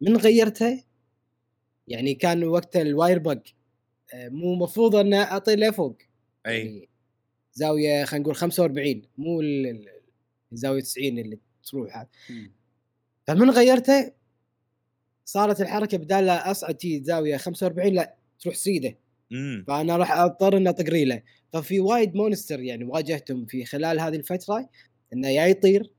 من 0.01 0.17
غيرته 0.17 0.83
يعني 1.87 2.13
كان 2.13 2.43
وقت 2.43 2.75
ال 2.77 3.19
wirebug 3.19 3.39
آه، 4.13 4.29
مو 4.29 4.55
مفروض 4.55 4.95
إن 4.95 5.13
أعطي 5.13 5.55
له 5.55 5.71
فوق 5.71 5.97
اي 6.47 6.57
يعني 6.59 6.89
زاوية 7.53 8.05
خلينا 8.05 8.23
نقول 8.23 8.35
45 8.35 9.01
مو 9.17 9.41
ال- 9.41 9.67
ال- 9.67 9.87
الزاويه 10.53 10.81
90 10.81 11.19
اللي 11.19 11.39
تروح 11.63 11.97
هذا. 11.97 12.07
فمن 13.27 13.49
غيرته 13.49 14.11
صارت 15.29 15.61
الحركة 15.61 15.97
بدال 15.97 16.25
لا 16.25 16.51
أصعد 16.51 16.75
تي 16.75 17.03
زاويه 17.03 17.37
45 17.37 17.93
لا 17.93 18.15
تروح 18.39 18.55
سيدة 18.55 18.97
مم. 19.31 19.63
فأنا 19.67 19.97
راح 19.97 20.11
أضطر 20.19 20.57
إني 20.57 20.69
أطق 20.69 20.89
ريلة 20.89 21.21
ففي 21.53 21.79
وايد 21.79 22.15
مونستر 22.15 22.59
يعني 22.59 22.83
واجهتهم 22.83 23.45
في 23.45 23.65
خلال 23.65 23.99
هذه 23.99 24.15
الفترة 24.15 24.69
إنه 25.13 25.27
يا 25.29 25.45
يطير 25.45 25.91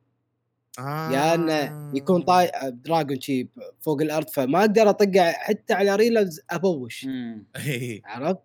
آه. 0.79 1.13
يا 1.13 1.35
إنه 1.35 1.91
يكون 1.97 2.23
طاي 2.23 2.51
دراجون 2.73 3.21
شيب 3.21 3.49
فوق 3.81 4.03
الأرض 4.03 4.29
فما 4.29 4.61
أقدر 4.61 4.91
أطقه 4.91 5.33
حتى 5.33 5.75
على 5.75 5.97
ريلة 5.97 6.31
أبوش. 6.51 7.07
إيه. 7.67 8.03
عرفت؟ 8.05 8.39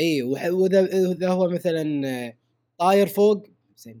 إي 0.00 0.22
وح- 0.22 0.46
واذا 0.50 0.84
إذا 1.12 1.28
هو 1.28 1.48
مثلا 1.48 2.34
طاير 2.78 3.06
فوق 3.06 3.46
زين 3.76 4.00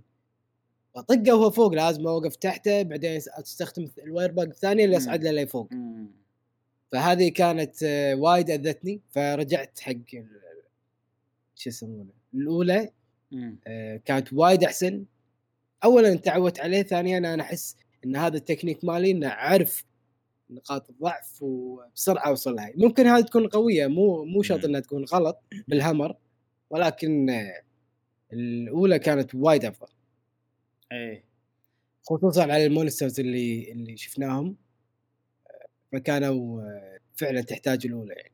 أطقه 0.96 1.34
وهو 1.34 1.50
فوق 1.50 1.74
لازم 1.74 2.06
أوقف 2.06 2.36
تحته 2.36 2.82
بعدين 2.82 3.16
أستخدم 3.28 3.88
الواير 4.04 4.32
باج 4.32 4.48
الثانية 4.48 4.84
اللي 4.84 4.96
أصعد 4.96 5.24
له 5.24 5.30
لفوق. 5.42 5.68
فهذه 6.92 7.28
كانت 7.28 7.82
آه، 7.82 8.14
وايد 8.14 8.50
أذتني 8.50 9.00
فرجعت 9.10 9.80
حق 9.80 9.92
شو 11.54 11.70
يسمونه 11.70 12.10
الأولى. 12.34 12.90
آه، 13.66 13.96
كانت 13.96 14.32
وايد 14.32 14.64
أحسن. 14.64 15.04
اولا 15.84 16.14
تعودت 16.14 16.60
عليه 16.60 16.82
ثانيا 16.82 17.18
أنا 17.18 17.42
أحس 17.42 17.76
إن 18.04 18.16
هذا 18.16 18.36
التكنيك 18.36 18.84
مالي 18.84 19.10
إنه 19.10 19.28
اعرف 19.28 19.84
نقاط 20.50 20.90
الضعف 20.90 21.42
وبسرعة 21.42 22.28
اوصلها 22.28 22.72
ممكن 22.76 23.06
هذه 23.06 23.22
تكون 23.22 23.46
قوية 23.48 23.86
مو 23.86 24.24
مو 24.24 24.42
شرط. 24.42 24.64
إنها 24.64 24.80
تكون 24.80 25.04
غلط 25.04 25.42
بال 25.68 25.80
hammer 25.80 26.16
ولكن 26.70 27.30
آه، 27.30 27.62
الأولى 28.32 28.98
كانت 28.98 29.34
وايد 29.34 29.64
أفضل. 29.64 29.92
إيه. 30.92 31.24
خصوصا 32.02 32.42
على 32.42 32.66
ال 32.66 32.72
monsters 32.72 33.20
اللي 33.20 33.72
اللي 33.72 33.96
شفناهم. 33.96 34.56
فكانوا 35.92 36.62
فعلا 37.16 37.40
تحتاج 37.40 37.86
الأولى 37.86 38.14
يعني. 38.14 38.32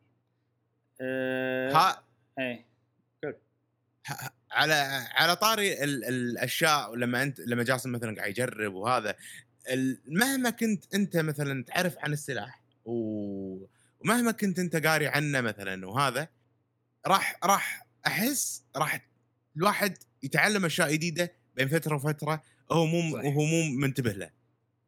آه، 1.00 1.72
ها؟ 1.72 2.04
إيه. 2.38 2.68
على 4.50 4.74
على 5.14 5.36
طاري 5.36 5.84
ال- 5.84 6.04
الأشياء 6.04 6.94
لما 6.94 7.22
أنت 7.22 7.40
لما 7.40 7.62
جاسم 7.62 7.92
مثلا 7.92 8.16
قاعد 8.16 8.30
يجرب 8.30 8.74
وهذا 8.74 9.14
ال- 9.70 10.00
مهما 10.06 10.50
كنت 10.50 10.94
أنت 10.94 11.16
مثلا 11.16 11.64
تعرف 11.64 11.98
عن 11.98 12.12
السلاح 12.12 12.62
و- 12.84 13.64
ومهما 14.00 14.32
كنت 14.32 14.58
أنت 14.58 14.76
قاري 14.86 15.06
عنه 15.06 15.40
مثلا 15.40 15.86
وهذا 15.86 16.28
راح 17.06 17.38
راح 17.44 17.86
أحس 18.06 18.64
راح 18.76 19.08
الواحد 19.56 19.98
يتعلم 20.22 20.64
أشياء 20.64 20.92
جديدة 20.92 21.32
بين 21.56 21.68
فترة 21.68 21.96
وفترة 21.96 22.42
هو 22.72 22.86
مو. 22.86 23.16
وهو 23.16 23.44
مو 23.44 23.62
منتبه 23.64 24.12
له. 24.12 24.30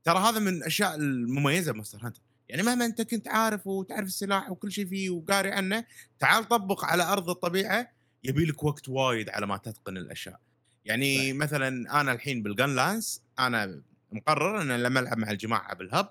ترى 0.04 0.18
هذا 0.18 0.38
من 0.38 0.48
الأشياء 0.48 0.94
المميزة 0.94 1.72
ب 1.72 1.76
Monster 1.76 1.98
Hunter. 2.06 2.20
يعني 2.50 2.62
مهما 2.62 2.84
أنت 2.84 3.02
كنت 3.02 3.28
عارف 3.28 3.66
وتعرف 3.66 4.06
السلاح 4.06 4.50
وكل 4.50 4.72
شيء 4.72 4.86
فيه 4.86 5.10
وقاري 5.10 5.50
عنه 5.52 5.84
تعال 6.18 6.48
طبق 6.48 6.84
على 6.84 7.02
أرض 7.02 7.30
الطبيعة 7.30 7.92
يبي 8.24 8.44
لك 8.44 8.62
وقت 8.64 8.88
وايد 8.88 9.28
على 9.30 9.46
ما 9.46 9.56
تتقن 9.56 9.96
الأشياء. 9.96 10.40
يعني 10.84 11.16
صح. 11.16 11.24
صح. 11.24 11.34
مثلا 11.34 12.00
أنا 12.00 12.12
الحين 12.12 12.42
بال 12.42 12.76
gunlance 12.76 13.22
أنا 13.38 13.82
مقرر 14.12 14.62
ان 14.62 14.82
لما 14.82 15.00
ألعب 15.00 15.18
مع 15.18 15.30
الجماعة 15.30 15.74
بال 15.74 15.89
hub 15.89 16.10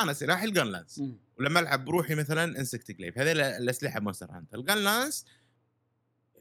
أنا 0.00 0.12
سلاحي 0.12 0.44
ال 0.46 0.66
gunlance. 0.66 1.02
ولما 1.38 1.60
ألعب 1.60 1.84
بروحي 1.84 2.14
مثلا 2.14 2.44
insect 2.58 2.90
glaive 2.90 3.18
هذول 3.18 3.40
الأسلحة 3.40 4.00
Monster 4.00 4.30
Hunter 4.30 4.58
ال 4.58 4.78
gunlance 4.78 5.26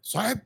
صعب. 0.01 0.39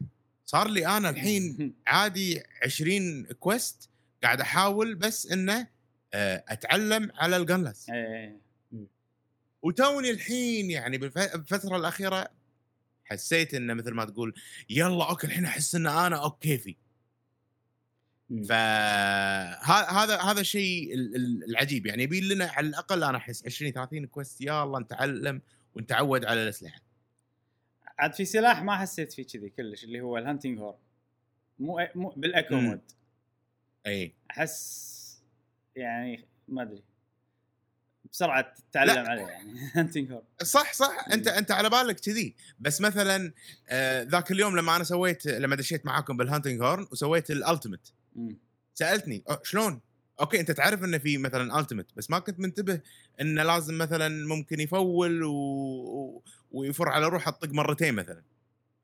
صار 0.45 0.67
لي 0.69 0.87
أنا 0.87 1.09
الحين 1.09 1.73
عادي 1.87 2.43
20 2.63 3.25
quest 3.25 3.89
قاعد 4.23 4.41
أحاول 4.41 4.95
بس 4.95 5.31
إنه 5.31 5.67
آه، 6.13 6.43
أتعلم 6.47 7.11
على 7.15 7.37
ال 7.37 7.63
gunlance 7.63 7.89
إيه. 7.89 8.46
وتوني 9.67 10.09
الحين 10.11 10.71
يعني 10.71 10.97
بالف- 10.97 11.35
بالفترة 11.35 11.77
الأخيرة 11.77 12.27
حسيت 13.05 13.53
إنه 13.53 13.73
مثل 13.73 13.91
ما 13.93 14.05
تقول 14.05 14.33
يلا 14.69 15.09
okay 15.09 15.27
الحين 15.27 15.45
أحس 15.45 15.75
إن 15.75 15.87
أنا 15.87 16.23
أوكي 16.23 16.57
في. 16.57 16.75
فهذا 18.49 20.17
هذا 20.21 20.41
الشيء 20.41 20.93
ال- 20.93 21.15
ال- 21.15 21.43
العجيب. 21.49 21.85
يعني 21.85 22.03
يبي 22.03 22.21
لنا 22.33 22.45
على 22.45 22.67
الأقل 22.67 23.03
أنا 23.03 23.17
أحس 23.17 23.45
20 23.45 23.71
30 23.71 24.05
quest 24.05 24.41
يلا 24.41 24.79
نتعلم 24.79 25.41
ونتعود 25.75 26.25
على 26.25 26.43
الأسلحة. 26.43 26.81
عاد 27.99 28.13
في 28.13 28.25
سلاح 28.25 28.63
ما 28.63 28.77
حسيت 28.77 29.13
فيه 29.13 29.23
كذي 29.23 29.49
كلش 29.49 29.83
اللي 29.83 30.01
هو 30.01 30.17
ال 30.17 30.22
hunting 30.22 30.59
horn 30.59 30.77
مو 31.59 31.87
مو 31.95 32.09
بال 32.09 32.22
echo. 32.22 32.55
mode. 32.55 32.81
أي. 33.85 34.15
أحس 34.31 34.97
يعني 35.75 36.25
ما 36.47 36.61
أدري. 36.61 36.83
بسرعة 38.11 38.53
تتعلم 38.71 38.93
لا. 38.93 39.09
عليه 39.09 39.21
يعني 39.27 39.59
hunting 39.75 40.11
horn 40.11 40.23
صح 40.43 40.73
صح 40.73 41.05
أنت. 41.13 41.27
أنت 41.27 41.51
على 41.51 41.69
بالك 41.69 41.99
كذي 41.99 42.35
بس 42.59 42.81
مثلا 42.81 43.33
آه، 43.69 44.03
ذاك 44.03 44.31
اليوم 44.31 44.57
لما 44.57 44.75
أنا 44.75 44.83
سويت 44.83 45.25
لما 45.25 45.55
دشيت 45.55 45.85
معاكم 45.85 46.17
بال 46.17 46.27
hunting 46.27 46.61
horn 46.61 46.87
وسويت 46.91 47.31
ال 47.31 47.37
ultimate. 47.37 47.89
سألتني 48.73 49.23
"أه، 49.29 49.41
شلون؟ 49.43 49.81
okay 50.19 50.39
أنت 50.39 50.51
تعرف 50.51 50.83
إنه 50.83 50.97
في 50.97 51.17
مثلا 51.17 51.59
ultimate 51.59 51.87
بس 51.95 52.09
ما 52.09 52.19
كنت 52.19 52.39
منتبه 52.39 52.81
إنه 53.21 53.43
لازم 53.43 53.77
مثلا 53.77 54.27
ممكن 54.27 54.59
يفول 54.59 55.23
و... 55.23 55.31
و... 55.33 56.23
ويفر 56.51 56.89
على 56.89 57.07
روحه 57.07 57.31
الطق 57.31 57.49
مرتين 57.49 57.93
مثلا 57.93 58.21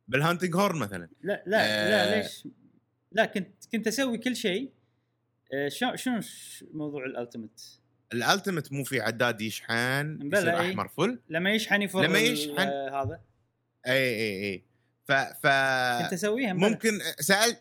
بال 0.08 0.19
hunting 0.19 0.56
horn 0.56 0.80
مثلا 0.80 1.10
لا 1.22 1.44
لا 1.46 1.58
آه. 1.66 1.90
لا 1.90 2.22
ليش 2.22 2.48
لا 3.12 3.26
كنت 3.26 3.48
كنت 3.72 3.88
أسوي 3.88 4.18
كل 4.18 4.36
شيء 4.36 4.72
آه، 5.54 5.70
شو 5.70 5.96
شنو 5.96 6.20
موضوع 6.74 7.06
ال 7.06 7.12
ultimate 7.12 7.62
ال 8.14 8.21
ultimate 8.21 8.74
مو 8.74 8.84
في 8.84 9.02
عداد 9.02 9.42
يشحن 9.42 10.20
يصير. 10.34 10.60
أحمر 10.60 10.88
full 10.88 11.20
لما 11.30 11.52
يشحن 11.52 11.82
يفر 11.82 12.02
لما 12.04 12.20
يشحن. 12.20 12.60
هذا 12.60 13.22
إي 13.88 14.16
إي 14.16 14.44
إي 14.44 14.64
ف 15.06 15.12
ف 15.12 15.48
كنت 16.04 16.14
أسويها 16.14 16.54
مبلى. 16.54 16.70
ممكن 16.70 17.00
سأل 17.20 17.56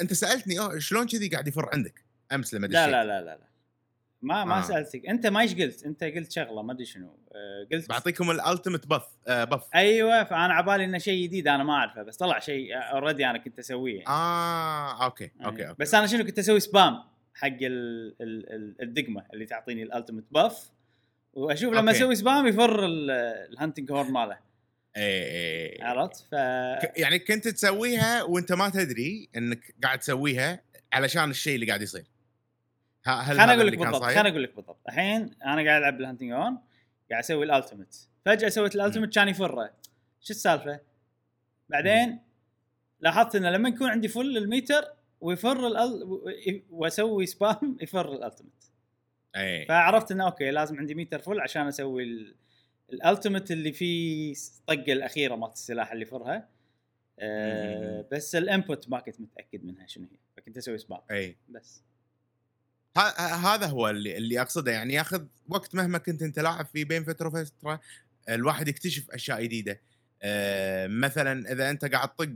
أنت 0.00 0.12
سألتني 0.12 0.60
أوه 0.60 0.78
شلون 0.78 1.06
كذي 1.06 1.28
قاعد 1.28 1.48
يفر 1.48 1.68
عندك 1.72 2.04
أمس 2.32 2.54
لما 2.54 2.66
دشيت 2.66 2.80
لا 2.80 2.90
لا 2.90 3.04
لا 3.04 3.20
لا 3.20 3.24
لا 3.24 3.48
ما 4.22 4.44
ما 4.44 4.58
آه. 4.58 4.62
سألتك 4.62 5.06
أنت 5.06 5.26
ما 5.26 5.40
إيش 5.40 5.54
قلت 5.54 5.84
أنت 5.84 6.04
قلت 6.04 6.32
شغلة 6.32 6.62
ما 6.62 6.72
أدري 6.72 6.84
شنو 6.84 7.18
آه، 7.34 7.68
قلت 7.72 7.88
بعطيكم 7.88 8.30
ال 8.30 8.36
ultimate 8.36 8.86
buff 8.86 9.06
آه 9.28 9.44
buff 9.44 9.62
أيوه 9.74 10.24
فأنا 10.24 10.54
عبالي 10.54 10.84
إنه 10.84 10.98
شيء 10.98 11.24
جديد 11.24 11.48
أنا 11.48 11.64
ما 11.64 11.72
أعرفه 11.72 12.02
بس 12.02 12.16
طلع 12.16 12.38
شيء 12.38 12.74
already 12.74 13.26
أنا 13.26 13.38
كنت 13.38 13.58
أسويه 13.58 13.94
يعني. 13.94 14.08
آه 14.08 15.04
okay 15.04 15.24
okay, 15.24 15.58
يعني. 15.58 15.70
okay. 15.70 15.82
بس 15.82 15.94
أنا 15.94 16.06
شنو 16.06 16.24
كنت 16.24 16.38
أسوي 16.38 16.60
spam 16.60 17.02
حق 17.40 17.46
ال 17.46 18.14
ال 18.20 18.52
ال 18.52 18.82
الدقمة 18.82 19.24
اللي 19.34 19.44
تعطيني 19.46 19.82
ال 19.82 19.87
ultimate 19.87 20.24
buff 20.30 20.70
وأشوف 21.34 21.74
لما. 21.74 21.90
أسوي 21.90 22.14
spam 22.14 22.46
يفر 22.46 22.84
ال- 22.86 23.10
ال 23.52 23.57
hunting 23.57 23.92
horn 23.92 24.12
ماله. 24.12 24.38
اي 24.96 25.02
اي 25.02 25.76
اي 25.76 25.82
عرفت؟ 25.82 26.16
ف 26.30 26.32
يعني 26.98 27.18
كنت 27.18 27.48
تسويها 27.48 28.22
وأنت 28.22 28.52
ما 28.52 28.68
تدري 28.68 29.28
إنك 29.36 29.74
قاعد 29.82 29.98
تسويها 29.98 30.60
علشان 30.92 31.30
الشيء 31.30 31.54
اللي 31.54 31.66
قاعد 31.66 31.82
يصير. 31.82 32.04
خليني 33.04 33.42
أقول 33.54 33.66
لك 33.66 33.78
بالضبط؟ 33.78 34.02
خليني 34.02 34.28
أقول 34.28 34.42
لك 34.42 34.56
بالضبط. 34.56 34.78
الحين 34.88 35.30
أنا 35.44 35.64
قاعد 35.68 35.82
ألعب 35.82 35.96
بال 35.96 36.04
hunting 36.04 36.32
horn 36.32 36.58
قاعد 37.10 37.22
أسوي 37.22 37.44
ال 37.44 37.50
ultimate 37.50 37.96
فجأة 38.26 38.48
سويت 38.48 38.74
ال 38.74 38.78
ultimate 38.78 39.14
كان 39.14 39.28
يفره. 39.28 39.70
شو 40.20 40.30
السالفة؟ 40.32 40.80
بعدين 41.68 42.18
لاحظت 43.00 43.36
إنه 43.36 43.50
لما 43.50 43.68
يكون 43.68 43.90
عندي 43.90 44.08
full 44.08 44.36
ال 44.36 44.44
meter 44.44 44.84
ويفر 45.20 45.66
الأل... 45.66 46.20
واسوي 46.70 47.26
spam 47.26 47.76
يفر 47.82 48.12
ال 48.12 48.18
ultimate 48.18 48.64
اي 49.36 49.66
فعرفت 49.66 50.12
إنه 50.12 50.24
okay 50.24 50.50
لازم 50.50 50.78
عندي 50.78 50.94
meter 50.94 51.18
full 51.18 51.40
عشان 51.40 51.66
أسوي 51.66 52.02
ال- 52.02 52.34
ال 52.92 52.98
ultimate 52.98 53.50
اللي 53.50 53.72
فيه 53.72 54.34
الطقه 54.60 54.92
الأخيرة 54.92 55.36
مالت 55.36 55.52
السلاح 55.52 55.92
اللي 55.92 56.04
فرها 56.04 56.48
أه. 57.18 58.08
بس 58.12 58.34
ال 58.34 58.43
input 58.43 58.88
ما 58.88 59.00
كنت 59.00 59.20
متأكد 59.20 59.64
منها 59.64 59.86
شنو 59.86 60.04
هي 60.12 60.18
فكنت 60.36 60.56
أسوي 60.56 60.78
spam 60.78 61.00
اي 61.10 61.36
بس. 61.48 61.82
هذا 63.18 63.66
هو 63.66 63.88
اللي 63.90 64.16
اللي 64.16 64.40
أقصده 64.40 64.72
يعني 64.72 64.94
ياخذ 64.94 65.24
وقت 65.48 65.74
مهما 65.74 65.98
كنت 65.98 66.22
أنت 66.22 66.38
لاعب 66.38 66.66
في 66.66 66.84
بين 66.84 67.04
فترة 67.04 67.28
وفترة 67.28 67.80
الواحد 68.28 68.68
يكتشف 68.68 69.10
أشياء 69.10 69.42
جديدة. 69.42 69.80
آه، 70.22 70.86
مثلا 70.86 71.52
إذا 71.52 71.70
أنت 71.70 71.84
قاعد 71.84 72.08
تطق 72.08 72.32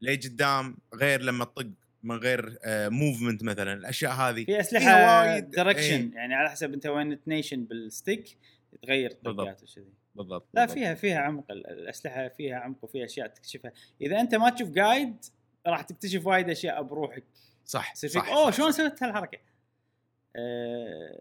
لقدام 0.00 0.76
غير 0.94 1.22
لما 1.22 1.44
تطق 1.44 1.70
من 2.06 2.16
غير 2.16 2.58
movement 2.90 3.42
مثلا 3.44 3.72
الأشياء 3.72 4.12
هذه 4.12 4.44
في 4.44 4.60
أسلحة 4.60 5.20
وايد- 5.20 5.50
direction 5.50 6.12
يعني 6.14 6.34
على 6.34 6.50
حسب 6.50 6.72
أنت 6.72 6.86
وين 6.86 7.22
تنيشن 7.24 7.64
بال 7.64 7.85
stick 7.85 8.38
تغير. 8.82 9.10
طقات 9.10 9.62
وكذي 9.62 9.84
بالضبط 10.14 10.48
لا 10.54 10.60
بالضبط. 10.64 10.78
فيها 10.78 10.94
فيها 10.94 11.18
عمق 11.18 11.50
ال- 11.50 11.66
الأسلحة 11.66 12.28
فيها 12.28 12.56
عمق 12.56 12.84
وفيها 12.84 13.04
أشياء 13.04 13.26
تكتشفها 13.26 13.72
إذا 14.00 14.20
أنت 14.20 14.34
ما 14.34 14.50
تشوف 14.50 14.68
guide 14.70 15.16
راح 15.66 15.82
تكتشف 15.82 16.26
وايد 16.26 16.50
أشياء 16.50 16.82
بروحك 16.82 17.24
صح 17.66 17.94
صح 17.94 18.08
فيك 18.08 18.24
أوه 18.24 18.50
صح، 18.50 18.56
شلون 18.56 18.70
صح. 18.72 18.76
سويت 18.78 19.02
هالحركة؟ 19.02 19.38
آه 20.36 21.20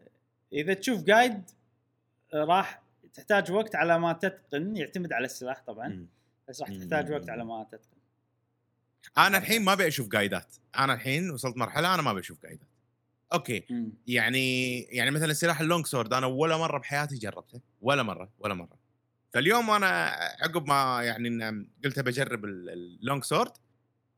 إذا 0.54 0.74
تشوف 0.74 1.04
guide 1.04 1.42
راح 2.34 2.82
تحتاج 3.14 3.52
وقت 3.52 3.76
على 3.76 4.00
ما 4.00 4.14
تتقن 4.14 4.78
يعتمد 4.78 5.14
على 5.14 5.26
السلاح 5.26 5.64
طبعا. 5.68 6.08
بس 6.50 6.62
راح 6.62 6.70
تحتاج 6.70 7.12
وقت 7.12 7.30
على 7.30 7.46
ما 7.46 7.64
تتقن 7.72 7.95
أنا 9.18 9.38
الحين 9.38 9.62
ما 9.64 9.74
أبي 9.74 9.88
أشوف 9.88 10.08
guide 10.08 10.48
ات 10.48 10.56
أنا 10.78 10.94
الحين 10.94 11.30
وصلت 11.32 11.58
مرحلة 11.58 11.94
أنا 11.94 12.02
ما 12.02 12.12
أبي 12.12 12.20
أشوف 12.20 12.42
guide 12.44 12.64
ات 12.64 12.68
okay. 13.34 13.64
يعني 14.08 14.80
يعني 14.82 15.12
مثلا 15.12 15.34
سلاح 15.34 15.62
ال 15.62 15.66
long 15.66 15.86
sword 15.86 16.14
أنا 16.14 16.26
ولا 16.28 16.58
مرة 16.58 16.78
بحياتي 16.78 17.16
جربته. 17.16 17.62
ولا 17.82 18.04
مرة 18.04 18.32
ولا 18.40 18.54
مرة. 18.54 18.78
فاليوم 19.34 19.70
أنا 19.70 19.88
عقب 20.42 20.68
ما 20.68 21.04
يعني 21.04 21.66
قلت 21.86 22.00
بجرب 22.00 22.46
ال- 22.46 22.70
ال 22.70 22.80
long 22.80 23.24
sword 23.24 23.52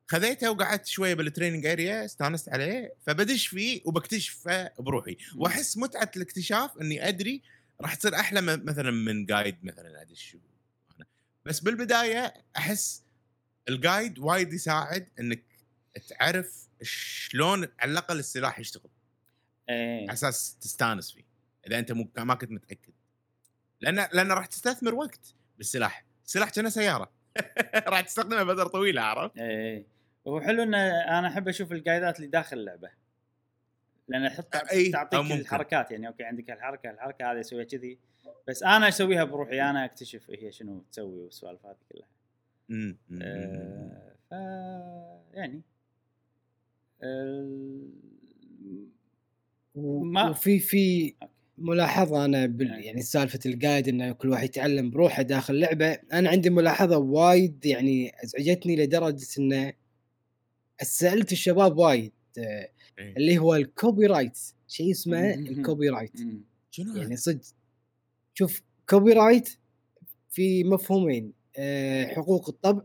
خذيته 0.07 0.51
وقعدت 0.51 0.85
شوية 0.85 1.13
بال 1.13 1.24
training 1.24 1.65
area 1.65 2.05
استانست 2.05 2.49
عليه 2.49 2.93
فبدش 3.05 3.47
فيه 3.47 3.81
وبكتشفه 3.85 4.71
بروحي. 4.79 5.17
وأحس 5.35 5.77
متعة 5.77 6.11
الاكتشاف 6.17 6.77
إني 6.81 7.07
أدري 7.07 7.41
راح 7.81 7.95
تصير 7.95 8.15
أحلى 8.15 8.41
مثلا 8.41 8.91
من 8.91 9.25
guide 9.25 9.57
مثلا 9.63 10.01
أدش. 10.01 10.37
بس 11.45 11.59
بالبداية 11.59 12.33
أحس 12.57 13.03
ال 13.69 13.78
guide 13.78 14.19
وايد 14.19 14.53
يساعد 14.53 15.09
إنك 15.19 15.43
تعرف 16.09 16.67
شلون 16.81 17.67
على 17.79 17.91
الأقل 17.91 18.19
السلاح 18.19 18.59
يشتغل. 18.59 18.89
إيه. 19.69 20.01
على 20.01 20.13
أساس 20.13 20.57
تستانس 20.61 21.11
فيه. 21.11 21.23
إذا 21.67 21.79
أنت 21.79 21.91
مو 21.91 22.09
ما 22.17 22.35
كنت 22.35 22.51
متأكد. 22.51 22.93
لأن 23.81 24.07
لأن 24.13 24.31
راح 24.31 24.45
تستثمر 24.45 24.95
وقت 24.95 25.35
بالسلاح. 25.57 26.05
السلاح 26.25 26.49
كأنه 26.49 26.69
سيارة. 26.69 27.11
راح 27.87 28.01
تستخدمه 28.01 28.53
فتره 28.53 28.67
طويلة 28.67 29.01
عرفت؟ 29.01 29.37
إيه. 29.37 29.85
وهو 30.25 30.41
حلو 30.41 30.63
إن 30.63 30.73
أنا 30.73 31.27
أحب 31.27 31.47
أشوف 31.47 31.71
ال 31.71 31.78
guide 31.78 32.11
ات 32.11 32.17
اللي 32.17 32.27
داخل 32.27 32.57
اللعبة. 32.57 32.89
لأن 34.07 34.29
تحط 34.29 34.55
أي، 34.55 34.89
تعطيك 34.89 35.19
ممكن. 35.19 35.39
الحركات. 35.39 35.91
يعني 35.91 36.07
okay 36.07 36.23
عندك 36.23 36.51
الحركة 36.51 36.89
الحركة 36.89 37.31
هذه 37.31 37.39
أسويها 37.39 37.63
كذي. 37.63 37.99
بس 38.47 38.63
أنا 38.63 38.87
أسويها؟ 38.87 39.23
بروحي 39.23 39.61
أنا 39.61 39.85
أكتشف 39.85 40.29
هي 40.29 40.51
شنو 40.51 40.83
تسوي 40.91 41.19
والسوالف 41.19 41.65
هذه 41.65 41.77
كلها. 41.91 42.07
مم، 42.69 42.97
مم، 43.09 43.19
مم. 43.19 43.21
آه، 43.23 44.13
ف 44.29 44.33
يعني 45.35 45.61
ال- 47.03 47.89
ما- 50.03 50.29
وفي 50.29 50.59
في 50.59 51.13
ملاحظة 51.57 52.25
أنا 52.25 52.45
بال... 52.45 52.71
أي. 52.73 52.83
يعني 52.85 53.01
سالفة 53.01 53.39
ال 53.45 53.52
guide 53.52 53.87
إنه 53.87 54.11
كل 54.11 54.29
واحد 54.29 54.43
يتعلم 54.45 54.89
بروحه 54.89 55.21
داخل 55.21 55.53
اللعبه 55.53 55.91
أنا 56.13 56.29
عندي 56.29 56.49
ملاحظة 56.49 56.97
وايد 56.97 57.65
يعني 57.65 58.11
أزعجتني 58.23 58.75
لدرجة 58.75 59.27
انه 59.39 59.73
سالت 60.81 61.31
الشباب 61.31 61.77
وايد 61.77 62.11
آه، 62.37 62.69
إيه. 62.99 63.17
اللي 63.17 63.37
هو 63.37 63.55
ال 63.55 64.05
copyright 64.05 64.37
شيء 64.67 64.91
اسمه. 64.91 65.33
ال 65.33 65.89
copyright. 65.89 66.11
شنو 66.71 66.95
يعني 66.95 67.15
صدق 67.15 67.41
شوف 68.33 68.61
copyright 68.89 69.49
في 70.29 70.63
مفهومين 70.63 71.33
حقوق 72.15 72.49
الطبع. 72.49 72.81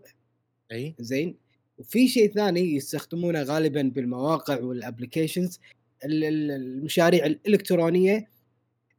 أي. 0.73 0.95
زين. 0.99 1.37
وفي 1.79 2.09
شيء 2.09 2.33
ثاني 2.35 2.61
يستخدمونه 2.77 3.43
غالبا 3.43 3.83
بالمواقع 3.83 4.61
وال 4.61 4.75
applications 4.75 5.61
ال- 6.05 6.25
ال- 6.25 6.51
المشاريع 6.51 7.27
الإلكترونية 7.27 8.29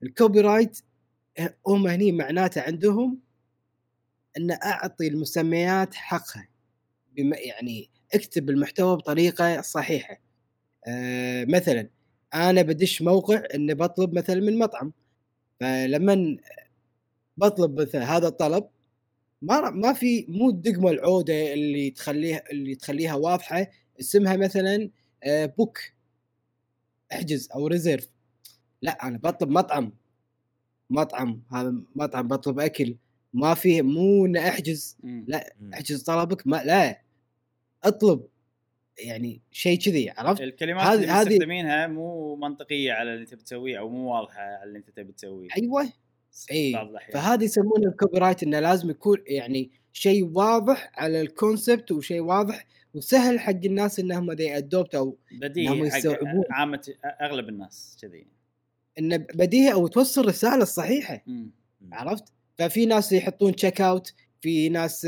ال 0.03 0.41
copyright 0.41 0.79
هم 1.67 1.87
هني 1.87 2.11
معناته 2.11 2.61
عندهم 2.61 3.19
إن 4.37 4.51
أعطي 4.51 5.07
المسميات 5.07 5.93
حقها. 5.95 6.47
بم 7.15 7.33
يعني 7.33 7.89
أكتب 8.13 8.49
المحتوى 8.49 8.95
بطريقة 8.97 9.61
صحيحة. 9.61 10.21
آه 10.87 11.45
مثلا 11.45 11.89
أنا 12.33 12.61
بدش 12.61 13.01
موقع 13.01 13.43
إني 13.55 13.73
بطلب 13.73 14.13
مثلا 14.17 14.41
من 14.41 14.57
مطعم. 14.59 14.93
فلما 15.59 16.37
بطلب 17.37 17.81
مثلا 17.81 18.17
هذا 18.17 18.27
الطلب 18.27 18.69
ما 19.43 19.69
ما 19.69 19.93
في 19.93 20.25
مو 20.29 20.49
الدقمة 20.49 20.89
العودة 20.91 21.53
اللي 21.53 21.89
تخليها 21.89 22.43
اللي 22.51 22.75
تخليها 22.75 23.15
واضحة. 23.15 23.67
اسمها 23.99 24.37
مثلا 24.37 24.89
آه، 25.23 25.45
book 25.45 25.79
احجز 27.13 27.49
أو 27.55 27.67
reserve 27.67 28.09
لا 28.81 29.07
أنا 29.07 29.17
بطلب 29.17 29.49
مطعم. 29.49 29.91
مطعم 30.89 31.43
هذا 31.51 31.73
مطعم 31.95 32.27
بطلب 32.27 32.59
أكل. 32.59 32.95
ما 33.33 33.53
فيه 33.53 33.81
مو 33.81 34.25
إني 34.25 34.39
أحجز. 34.49 34.97
لا 35.27 35.53
أحجز 35.73 36.03
طلبك. 36.03 36.47
ما 36.47 36.63
لا. 36.63 37.01
اطلب. 37.83 38.27
يعني 39.05 39.41
شيء 39.51 39.79
كذي 39.79 40.09
عرفت؟ 40.09 40.41
الكلمات 40.41 40.83
هذه- 40.85 40.95
اللي 41.03 41.21
مستخدمينها 41.35 41.87
مو 41.87 42.35
منطقية 42.35 42.93
على 42.93 43.11
اللي 43.13 43.21
انت 43.21 43.33
بتسويه 43.33 43.79
أو 43.79 43.89
مو 43.89 44.13
واضحة 44.13 44.41
على 44.41 44.63
اللي 44.63 44.77
أنت 44.79 44.89
تبي 44.89 45.11
تسويه. 45.13 45.47
أيوه. 45.57 45.93
اي 46.51 46.81
الأحيان. 46.81 47.13
فهذا 47.13 47.43
يسمونه 47.43 47.87
ال 47.87 48.17
copyright 48.17 48.43
إنه 48.43 48.59
لازم 48.59 48.89
يكون 48.89 49.17
يعني 49.27 49.71
شيء 49.93 50.25
واضح 50.25 50.91
على 50.95 51.21
ال 51.21 51.30
concept 51.30 51.91
وشيء 51.91 52.21
واضح 52.21 52.67
وسهل 52.93 53.39
حق 53.39 53.59
الناس 53.65 53.99
انهم 53.99 54.31
they 54.31 54.57
adopt 54.57 54.95
أو 54.95 55.17
بديهي 55.41 55.79
يستوعبون. 55.79 56.43
عامة 56.51 56.93
أغلب 57.21 57.49
الناس 57.49 57.97
كذي 58.01 58.27
انه 58.99 59.17
بديهي 59.17 59.73
أو 59.73 59.87
توصل 59.87 60.21
الرساله 60.21 60.63
الصحيحه 60.63 61.23
مم. 61.27 61.51
عرفت؟ 61.91 62.23
ففي 62.57 62.85
ناس 62.85 63.11
يحطون 63.11 63.55
check 63.55 63.81
out 63.81 64.13
في 64.41 64.69
ناس 64.69 65.07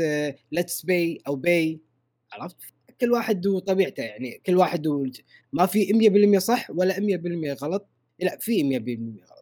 let's 0.52 0.82
buy 0.82 1.18
أو 1.28 1.36
buy 1.36 1.80
عرفت؟ 2.32 2.56
كل 3.00 3.12
واحد 3.12 3.46
وطبيعته 3.46 4.02
يعني 4.02 4.40
كل 4.46 4.56
واحد. 4.56 4.88
ما 5.52 5.66
في 5.66 5.92
100% 6.36 6.38
صح 6.38 6.70
ولا 6.70 6.94
100% 6.94 7.62
غلط 7.62 7.88
لا 8.20 8.38
في 8.40 8.62
100% 8.62 9.30
غلط 9.30 9.35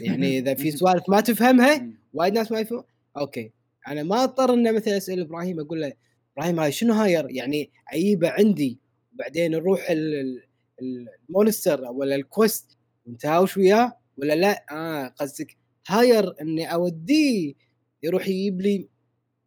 يعني 0.00 0.26
إذا 0.38 0.54
في 0.54 0.70
سوالف 0.70 1.02
ما 1.08 1.20
تفهمها. 1.20 1.86
وايد 2.12 2.32
ناس 2.34 2.52
ما 2.52 2.60
يفهم 2.60 2.84
أوكي. 3.16 3.52
أنا 3.88 4.02
ما 4.02 4.24
أضطر 4.24 4.54
انه 4.54 4.72
مثلا 4.72 4.96
أسأل 4.96 5.20
إبراهيم 5.20 5.60
أقول 5.60 5.80
له 5.80 5.92
إبراهيم 6.36 6.60
هاي 6.60 6.72
شنو 6.72 6.92
hire؟ 6.94 7.26
يعني 7.30 7.70
اجيبه 7.92 8.30
عندي. 8.30 8.78
وبعدين 9.14 9.50
نروح 9.50 9.90
ال- 9.90 10.14
ال- 10.14 10.42
ال- 10.82 11.08
ال 11.28 11.35
monster 11.35 11.84
ولا 11.84 12.14
ال 12.14 12.25
quest 12.25 12.78
ونتهاوش 13.06 13.56
وياه؟ 13.56 13.96
ولا 14.16 14.34
لا؟ 14.36 14.64
آه 14.70 15.06
قصدك 15.08 15.56
hire 15.88 16.34
إني 16.40 16.72
أوديه 16.72 17.54
يروح 18.02 18.28
يجيب 18.28 18.60
لي 18.60 18.88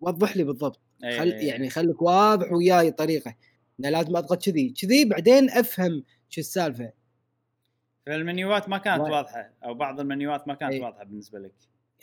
وضح 0.02 0.38
لي 0.38 0.44
بالضبط. 0.44 0.80
إيه، 1.04 1.20
خل 1.20 1.32
إيه. 1.32 1.48
يعني 1.48 1.70
خليك 1.70 2.02
واضح 2.02 2.52
وياي 2.52 2.92
طريقة. 2.92 3.36
انه 3.80 3.90
لازم 3.90 4.16
أضغط 4.18 4.46
كذي 4.46 4.70
كذي 4.82 5.06
بعدين 5.06 5.50
أفهم 5.50 6.04
شو 6.30 6.42
السالفة. 6.42 6.92
فالمنيوات 8.06 8.70
ما 8.70 8.78
كانت 8.78 9.02
وايد. 9.02 9.14
واضحة 9.14 9.50
أو 9.64 9.74
بعض 9.74 10.00
المنيوات 10.00 10.48
ما 10.48 10.54
كانت 10.54 10.74
إيه. 10.74 10.82
واضحة 10.82 11.04
بالنسبة 11.04 11.40
لك 11.40 11.54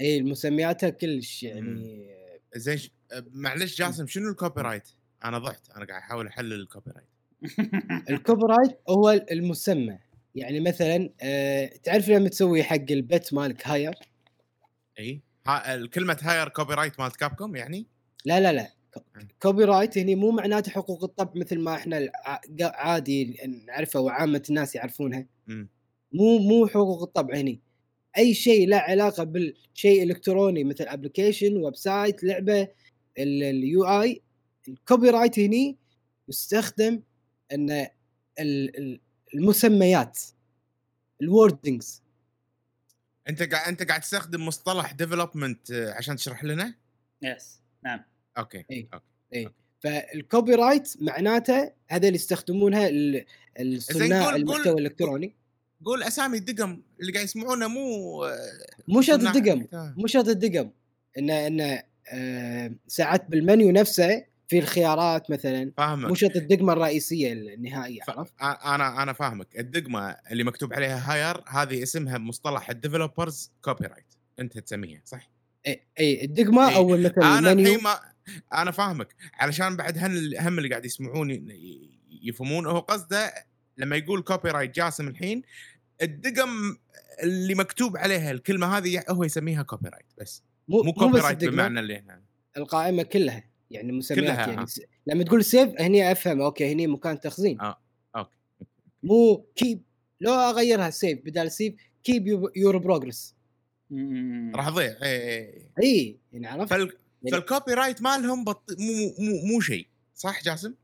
إي 0.00 0.18
المسمياتها 0.18 0.90
كلش 0.90 1.42
يعني 1.42 2.10
زين 2.56 2.76
ش- 2.76 2.90
معلش 3.32 3.78
جاسم 3.78 4.06
شنو 4.06 4.30
ال 4.30 4.60
copyright؟ 4.60 4.88
أنا 5.24 5.38
ضحت 5.38 5.70
أنا 5.70 5.84
قاعد 5.84 6.02
أحاول 6.02 6.26
أحلل 6.26 6.52
ال 6.52 6.90
copyright 6.90 7.08
ال 8.10 8.42
copyright 8.42 8.80
هو 8.88 9.10
المسمى 9.30 9.98
يعني 10.34 10.60
مثلا 10.60 11.10
آه 11.22 11.66
تعرف 11.66 12.08
لما 12.08 12.28
تسوي 12.28 12.62
حق 12.62 12.76
البت 12.90 13.34
مالك 13.34 13.66
hire 13.68 13.94
إي 14.98 15.20
ها 15.46 15.86
كلمة 15.86 16.18
hire 16.22 16.48
copyright 16.48 17.00
مالت 17.00 17.16
كابكوم 17.16 17.56
يعني؟ 17.56 17.86
لا 18.24 18.40
لا 18.40 18.52
لا 18.52 18.68
copyright 19.42 19.98
هني 19.98 20.14
مو 20.14 20.30
معناته 20.30 20.70
حقوق 20.72 21.04
الطبع 21.04 21.32
مثل 21.40 21.58
ما 21.58 21.74
إحنا 21.74 22.10
عادي 22.62 23.36
نعرفها 23.66 24.00
وعامة 24.02 24.42
الناس 24.50 24.74
يعرفونها 24.74 25.26
مم. 25.46 25.68
مو 26.12 26.38
مو 26.38 26.66
حقوق 26.66 27.02
الطبع 27.02 27.34
هني. 27.34 27.60
أي 28.18 28.34
شيء 28.34 28.68
له 28.68 28.76
علاقة 28.76 29.24
بالشيء 29.24 30.02
الكتروني 30.02 30.64
مثل 30.64 30.84
application 30.84 31.56
website 31.56 32.24
لعبه 32.24 32.68
ال 33.18 33.84
UI 33.84 34.22
ال 34.68 35.10
copyright 35.10 35.38
هني 35.38 35.76
يستخدم 36.28 37.02
إن 37.52 37.70
ال- 37.70 37.88
ال- 38.78 39.00
المسميات 39.34 40.18
ال 41.22 41.31
wordings 41.31 42.02
أنت 43.28 43.42
قاعد 43.42 43.68
أنت 43.68 43.82
قاعد 43.82 44.00
تستخدم 44.00 44.46
مصطلح 44.46 44.92
development 44.92 45.72
عشان 45.96 46.16
تشرح 46.16 46.44
لنا؟ 46.44 46.74
yes 47.22 47.60
نعم. 47.84 48.00
أوكي. 48.38 48.64
إي. 48.70 48.88
أوكي. 48.94 49.48
فال 49.80 50.54
copyright 50.54 50.92
معناته 51.00 51.72
هذا 51.88 52.06
اللي 52.06 52.14
يستخدمونه 52.16 52.86
ال- 52.86 53.24
الصناع 53.60 54.36
المحتوى 54.36 54.72
الإلكتروني. 54.72 55.34
قول 55.84 56.02
أسامي 56.02 56.38
الدقم 56.38 56.82
اللي 57.00 57.12
قاعد 57.12 57.24
يسمعونه 57.24 57.68
مو 57.68 57.80
مو 58.88 59.02
شرط 59.02 59.20
الدقم 59.20 59.58
محتوى. 59.58 59.94
مو 59.96 60.06
شرط 60.06 60.28
الدقم 60.28 60.70
انه 61.18 61.46
انه 61.46 61.82
آه 62.12 62.72
ساعات 62.86 63.26
بالمنيو 63.30 63.70
نفسه 63.70 64.24
في 64.48 64.58
الخيارات 64.58 65.30
مثلا 65.30 65.64
مو 65.64 65.72
فاهمك 65.76 66.16
شرط 66.16 66.36
الدقمة 66.36 66.72
الرئيسية 66.72 67.32
النهائية 67.32 68.00
ف... 68.06 68.10
عرفت؟ 68.10 68.32
أنا 68.42 69.02
أنا 69.02 69.12
فاهمك 69.12 69.58
الدقمة 69.58 70.16
اللي 70.30 70.44
مكتوب 70.44 70.72
عليها 70.72 71.12
hire 71.12 71.44
هذه 71.48 71.82
اسمها 71.82 72.18
مصطلح 72.18 72.70
ال 72.70 73.52
developers 73.62 73.86
copyright 73.86 74.14
أنت 74.40 74.58
تسميها 74.58 75.02
صح؟ 75.04 75.30
إي 75.66 75.80
إي 76.00 76.24
الدقمة 76.24 76.68
إي. 76.68 76.76
أو 76.76 76.88
مثلا 76.88 77.38
أنا 77.38 77.52
المنيو 77.52 77.66
الحين 77.74 77.84
ما 77.84 78.00
أنا 78.54 78.70
فاهمك 78.70 79.14
علشان 79.34 79.76
بعد 79.76 79.98
هم 80.38 80.58
اللي 80.58 80.68
قاعد 80.68 80.84
يسمعون 80.84 81.30
ي- 81.30 82.00
يفهمون 82.22 82.66
هو 82.66 82.78
قصده 82.78 83.32
لما 83.78 83.96
يقول 83.96 84.22
copyright 84.22 84.74
جاسم 84.74 85.08
الحين 85.08 85.42
الدقم 86.02 86.76
اللي 87.22 87.54
مكتوب 87.54 87.96
عليها 87.96 88.30
الكلمة 88.30 88.78
هذه 88.78 89.04
هو 89.08 89.24
يسميها 89.24 89.62
copyright 89.62 90.06
بس 90.20 90.42
مو 90.68 90.82
مو 90.82 90.92
copy 90.92 91.18
بس 91.18 91.24
right 91.24 91.44
بمعنى 91.44 91.80
اللي 91.80 91.98
هنا 91.98 92.22
القائمة 92.56 93.02
كلها 93.02 93.44
يعني 93.70 93.92
مسميات 93.92 94.24
كلها، 94.24 94.46
يعني 94.48 94.62
آه. 94.62 94.64
س... 94.64 94.80
لما 95.06 95.24
تقول 95.24 95.44
save 95.44 95.80
هني 95.80 96.12
أفهم 96.12 96.40
أوكي 96.40 96.72
هني 96.72 96.86
مكان 96.86 97.20
تخزين 97.20 97.60
آه، 97.60 97.80
أوكي. 98.16 98.36
مو 99.02 99.46
keep 99.56 99.82
لو 100.20 100.32
أغيرها 100.32 100.90
save 100.90 101.18
بدال 101.24 101.52
save 101.52 101.74
keep 102.04 102.26
your 102.56 102.78
progress. 102.78 103.34
راح 104.54 104.66
اضيع 104.66 104.96
اي 105.02 105.70
اي 105.82 106.18
يعني 106.32 106.46
عرفت؟ 106.46 106.70
فال... 106.70 106.80
يعني- 107.22 107.30
فال 107.30 107.74
copyright 107.74 108.02
مالهم 108.02 108.44
بط... 108.44 108.70
مو 108.78 109.14
مو 109.18 109.46
مو 109.46 109.60
شيء 109.60 109.86
صح 110.14 110.42
جاسم؟ 110.44 110.74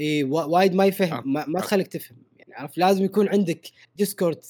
اي 0.00 0.24
وا- 0.24 0.44
وايد 0.44 0.74
ما 0.74 0.84
يفهم. 0.84 1.32
ما, 1.32 1.46
ما. 1.46 1.60
تخليك 1.60 1.86
تفهم 1.86 2.16
يعني 2.38 2.54
عرفت 2.54 2.78
لازم 2.78 3.04
يكون 3.04 3.28
عندك 3.28 3.66
ديسكورد 3.96 4.40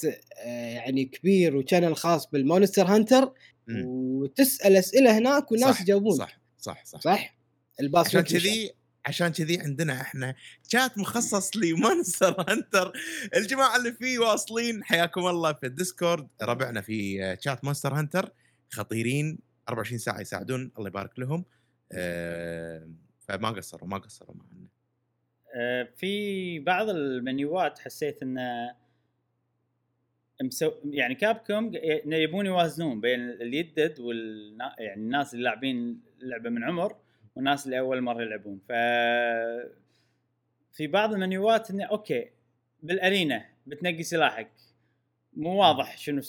آه، 0.44 0.74
يعني 0.74 1.04
كبير 1.04 1.56
و 1.56 1.61
channel 1.61 1.96
خاص 1.96 2.26
بالمونستر 2.30 2.84
هانتر 2.86 3.32
مم. 3.66 3.84
وتسأل 3.86 4.76
أسئلة 4.76 5.18
هناك 5.18 5.52
والناس 5.52 5.80
يجاوبون 5.80 6.16
صح 6.18 6.40
صح 6.58 6.84
صح 6.84 7.00
صح؟ 7.00 7.36
الباص 7.80 8.06
عشان. 8.06 8.20
كذي 8.20 8.70
عشان 9.06 9.28
كذي 9.28 9.60
عندنا 9.60 10.00
إحنا 10.00 10.34
شات 10.68 10.98
مخصص 10.98 11.56
لمونستر 11.56 12.44
هانتر 12.48 12.92
الجماعة 13.36 13.76
اللي 13.76 13.92
فيه 13.92 14.18
واصلين 14.18 14.84
حياكم 14.84 15.26
الله 15.26 15.52
في 15.52 15.66
الديسكورد 15.66 16.28
ربعنا 16.42 16.80
في 16.80 17.36
شات 17.40 17.64
مونستر 17.64 17.94
هانتر 17.94 18.32
خطيرين 18.70 19.38
24 19.68 19.98
ساعة 19.98 20.20
يساعدون 20.20 20.72
الله 20.78 20.88
يبارك 20.88 21.18
لهم 21.18 21.44
آه، 21.92 22.88
فما 23.20 23.50
قصروا 23.50 23.88
ما 23.88 23.98
قصروا 23.98 24.34
معنا 24.36 24.66
في 25.96 26.58
بعض 26.58 26.88
المنيوات 26.88 27.78
حسيت 27.78 28.22
انه 28.22 28.74
مسو... 30.42 30.72
يعني 30.84 31.14
كابكوم 31.14 31.72
يبون 32.06 32.46
يوازنون 32.46 33.00
بين 33.00 33.20
اليدد 33.20 34.00
وال 34.00 34.58
يعني 34.78 35.00
الناس 35.00 35.34
اللي 35.34 35.44
لاعبين 35.44 36.00
اللعبه 36.22 36.50
من 36.50 36.64
عمر 36.64 36.96
والناس 37.36 37.66
اللي 37.66 37.78
أول 37.78 38.00
مرة 38.00 38.22
يلعبون 38.22 38.60
ف 38.68 38.72
في 40.72 40.86
بعض 40.86 41.12
المنيوات 41.12 41.70
انه 41.70 41.84
أوكي 41.84 42.30
بال 42.82 43.00
arena 43.00 43.44
بتنقي 43.66 44.02
سلاحك 44.02 44.50
مو 45.36 45.60
واضح 45.60 45.98
شنو. 45.98 46.22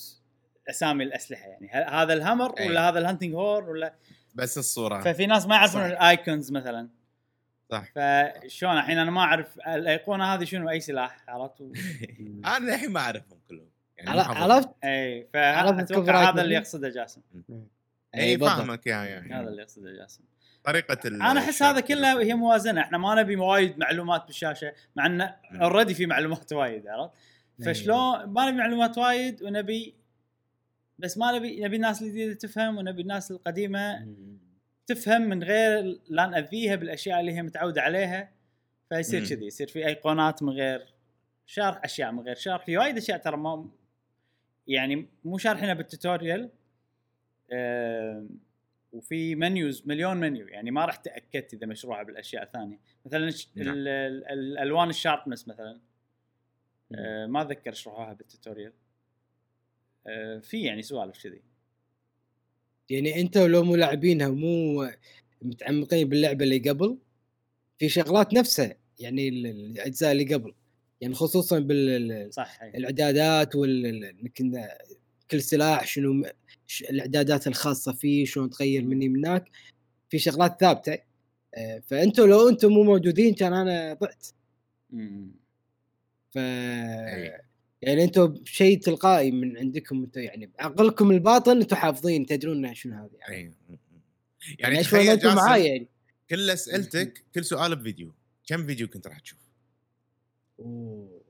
أسامي 0.70 1.04
الأسلحة 1.04 1.48
يعني 1.48 1.70
هذا 1.70 2.14
ال 2.14 2.20
hammer 2.20 2.60
أي. 2.60 2.68
ولا 2.68 2.90
هذا 2.90 3.00
ال 3.00 3.04
hunting 3.04 3.34
horn 3.34 3.70
ولا 3.70 3.94
بس 4.36 4.58
الصورة 4.58 5.02
ففي 5.02 5.26
ناس 5.26 5.48
ما 5.48 5.56
يعرفون. 5.56 5.82
ال 5.82 5.93
icons 5.93 6.52
مثلا 6.52 6.90
صح. 7.72 7.86
فشلون 7.96 8.78
الحين 8.78 8.98
أنا 8.98 9.12
ما 9.12 9.22
أعرف 9.22 9.60
الأيقونة 9.68 10.24
هذه 10.34 10.44
شنو 10.44 10.70
أي 10.70 10.80
سلاح 10.80 11.30
عرفت؟ 11.30 11.62
و- 11.62 11.74
أنا 12.58 12.58
الحين 12.76 12.92
ما 12.92 13.00
أعرفهم 13.00 13.40
كلهم. 13.50 13.68
يعني. 13.98 14.22
عرفت؟ 14.22 14.70
إي 14.84 15.28
فاتوقع 15.34 16.30
هذا 16.30 16.42
اللي؟ 16.42 16.56
يقصده 16.56 16.90
جاسم. 16.90 17.22
إي. 18.16 18.38
فاهمك 18.38 18.88
يا 18.88 18.96
يا 19.04 19.20
هذا 19.40 19.50
اللي 19.50 19.62
يقصده 19.62 19.92
جاسم. 19.92 20.24
طريقة 20.64 21.08
أنا 21.08 21.40
أحس 21.40 21.64
هذا 21.64 21.80
كله. 21.80 22.22
هي 22.22 22.34
موازنة. 22.34 22.82
إحنا 22.82 22.98
ما 22.98 23.16
نبي 23.16 23.36
وايد 23.36 23.78
معلومات 23.80 24.26
بالشاشة 24.26 24.74
مع 24.96 25.06
انه. 25.06 25.36
already 25.62 25.94
في 25.94 26.06
معلومات 26.06 26.54
وايد 26.54 26.88
عرفت؟ 26.88 27.12
فشلون؟ 27.66 28.26
ما 28.26 28.50
نبي 28.50 28.58
معلومات 28.58 28.98
وايد 28.98 29.44
ونبي 29.44 29.96
بس 31.00 31.18
ما 31.18 31.32
نبي 31.32 31.60
نبي 31.64 31.76
الناس 31.76 32.02
الجديدة 32.02 32.34
تفهم 32.34 32.78
ونبي 32.78 33.02
الناس 33.02 33.32
القديمة 33.32 34.08
تفهم 34.88 35.22
من 35.22 35.44
غير 35.44 36.00
لا 36.10 36.26
نأذيها 36.26 36.76
بالأشياء 36.76 37.20
اللي 37.20 37.32
هي 37.34 37.42
متعودة 37.42 37.82
عليها 37.82 38.32
فيصير. 38.90 39.26
كذي 39.26 39.46
يصير 39.46 39.68
في 39.68 39.88
أيقونات 39.88 40.44
من 40.44 40.50
غير 40.50 40.94
شرح 41.46 41.82
أشياء 41.84 42.12
من 42.12 42.20
غير 42.20 42.36
شرح 42.36 42.66
في 42.66 42.78
وايد 42.78 42.98
أشياء 42.98 43.18
ترى 43.18 43.38
ما 43.38 43.70
يعني 44.68 45.08
مو 45.24 45.38
شارحينها 45.38 45.74
بالتوتوريال 45.74 46.50
وفي 48.94 49.36
منيوز 49.36 49.88
مليون 49.88 50.18
منيو 50.18 50.48
يعني 50.48 50.72
ما 50.72 50.86
راح 50.86 50.96
تأكدت 50.96 51.54
إذا 51.54 51.68
مشروعه 51.68 52.04
بالأشياء 52.04 52.44
الثانية 52.44 52.80
مثلا 53.06 53.32
نعم. 53.56 53.74
ال- 53.74 53.88
ال- 53.88 54.28
الألوان 54.28 54.90
ال 54.90 54.95
sharpness 54.95 55.48
مثلا 55.48 55.80
آه، 56.96 57.26
ما 57.26 57.42
اتذكر 57.42 57.74
شرحوها 57.74 58.14
بال 58.14 58.26
tutorial 58.26 58.74
آه، 60.08 60.40
في 60.40 60.64
يعني 60.64 60.82
سوالف 60.82 61.24
كذي 61.24 61.42
يعني 62.90 63.22
أنت 63.22 63.38
لو 63.38 63.64
مو 63.64 63.76
لاعبينها 63.76 64.30
مو 64.30 64.90
متعمقين 65.42 66.10
باللعبة 66.10 66.44
اللي 66.46 66.70
قبل 66.70 66.98
في 67.80 67.90
شغلات 67.90 68.34
نفسها 68.34 68.76
يعني 69.00 69.28
ال- 69.30 69.48
الأجزاء 69.48 70.12
اللي 70.12 70.34
قبل 70.34 70.54
يعني 71.02 71.14
خصوصا 71.14 71.60
بالاعدادات 71.60 72.34
صح 72.34 72.64
هي. 72.64 72.72
وال 73.56 74.12
كل 75.32 75.42
سلاح 75.42 75.88
شنو 75.88 76.24
الإعدادات 76.90 77.48
الخاصة 77.48 77.94
فيه 77.94 78.26
شلون 78.26 78.50
تغير 78.50 78.84
مني 78.86 79.10
من 79.10 79.26
هناك 79.26 79.50
في 80.10 80.20
شغلات 80.20 80.60
ثابتة 80.60 80.98
آه، 81.56 81.80
فأنتوا 81.88 82.28
لو 82.28 82.50
أنتم 82.50 82.72
مو 82.72 82.84
موجودين 82.84 83.34
كان 83.34 83.54
أنا 83.54 83.94
ضعت. 83.94 84.28
ف 86.32 86.38
أي. 86.38 87.42
يعني 87.82 88.04
أنتم 88.04 88.36
شيء 88.46 88.80
تلقائي 88.80 89.32
من 89.32 89.58
عندكم 89.58 90.04
أنتم 90.04 90.22
يعني 90.22 90.46
بعقلكم 90.60 91.12
الباطن 91.12 91.58
أنتم 91.62 91.76
حافظين 91.76 92.26
تدرون 92.26 92.74
شنو 92.74 92.94
هذا 92.96 93.10
يعني, 93.20 93.36
أي. 93.36 93.54
يعني 93.70 93.80
يعني 94.60 94.84
تخيل 94.84 95.10
أنتم 95.12 95.24
جاسم 95.30 95.36
معاي 95.36 95.66
يعني. 95.66 95.88
كل 96.30 96.50
أسئلتك 96.50 97.24
كل 97.36 97.46
سؤال 97.46 97.76
بفيديو. 97.76 98.14
كم 98.48 98.66
فيديو 98.66 98.88
كنت 98.88 99.08
راح 99.08 99.20
تشوف؟ 99.20 99.40
أوه. 100.60 101.22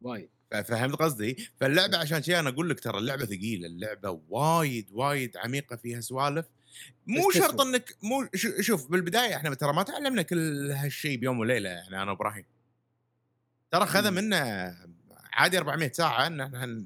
وايد. 0.00 0.28
فهمت 0.64 0.94
قصدي؟ 0.94 1.36
فاللعبة 1.60 1.98
عشان 1.98 2.22
شيء 2.22 2.38
أنا 2.38 2.48
أقول 2.48 2.70
لك 2.70 2.80
ترى 2.80 2.98
اللعبة 2.98 3.24
ثقيلة، 3.24 3.66
اللعبة 3.66 4.20
وايد 4.28 4.88
وايد 4.92 5.36
عميقة 5.36 5.76
فيها 5.76 6.00
سوالف. 6.00 6.46
مو 7.06 7.30
شرط. 7.30 7.60
إنك 7.60 7.96
مو 8.02 8.28
شو- 8.34 8.60
شوف 8.60 8.90
بالبداية 8.90 9.36
إحنا 9.36 9.54
ترى 9.54 9.72
ما 9.72 9.82
تعلمنا 9.82 10.22
كل 10.22 10.70
هالشيء 10.70 11.18
بيوم 11.18 11.38
وليلة 11.38 11.68
يعني 11.68 12.02
أنا 12.02 12.10
وإبراهيم. 12.10 12.44
ترى 13.70 13.86
خذ. 13.86 14.10
منا 14.10 14.74
عادي 15.38 15.58
400 15.58 15.92
ساعة 15.92 16.26
إن 16.26 16.40
إحنا 16.40 16.84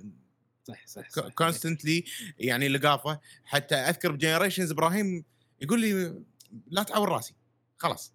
صح 0.65 0.87
صح, 0.87 1.09
صح. 1.11 1.29
constantly 1.29 2.05
يعني 2.39 2.69
لقافة. 2.69 3.21
حتى 3.45 3.75
أذكر 3.75 4.13
بجنريشنز 4.13 4.71
إبراهيم 4.71 5.25
يقول 5.61 5.81
لي 5.81 6.23
لا 6.67 6.83
تعور 6.83 7.09
راسي 7.09 7.35
خلاص. 7.77 8.13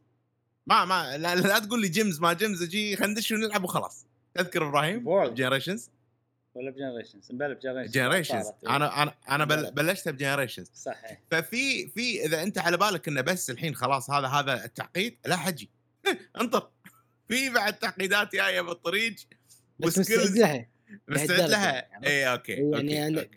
ما 0.68 0.86
ما 0.86 1.18
لا, 1.18 1.36
لا 1.36 1.60
تقول 1.60 1.82
لي 1.82 1.88
gems 1.88 2.20
ما 2.20 2.34
gems 2.34 2.64
أجي 2.64 2.96
خلينا 2.96 3.14
ندش 3.14 3.32
ونلعب 3.32 3.64
وخلاص. 3.64 4.06
تذكر 4.34 4.68
إبراهيم. 4.68 5.34
جنريشنز 5.34 5.90
ولا 6.54 6.72
بجنريشنز 6.72 7.32
نبل 7.32 7.56
بجنريشنز 7.56 7.94
جنريشنز 7.94 8.46
إيه. 8.46 8.76
أنا 8.76 9.04
أنا 9.04 9.14
أنا 9.30 9.46
بل 9.46 9.72
بلشتها 9.72 10.12
ب 10.12 10.17
Generations 10.17 10.72
صح 10.74 11.04
إيه. 11.06 11.22
ففي 11.32 11.88
في 11.88 12.26
إذا 12.26 12.44
أنت 12.44 12.58
على 12.58 12.78
بالك 12.78 13.08
إنه 13.08 13.22
بس 13.22 13.50
الحين 13.50 13.76
خلاص 13.76 14.10
هذا 14.10 14.28
هذا 14.28 14.66
التعقيد 14.66 15.18
لا 15.26 15.36
حجي. 15.38 15.70
انطر. 16.42 16.70
في 17.28 17.50
بعد 17.50 17.80
تعقيدات 17.80 18.36
جاية 18.36 18.62
بالطريق. 18.62 19.16
بس 19.80 20.00
مستعد 20.00 20.38
لها. 20.38 20.68
مستعد 21.08 21.50
لها. 21.50 22.08
اي 22.08 22.32
okay 22.32 22.52
يعني 22.52 23.08
أوكي 23.08 23.08
أنا 23.08 23.28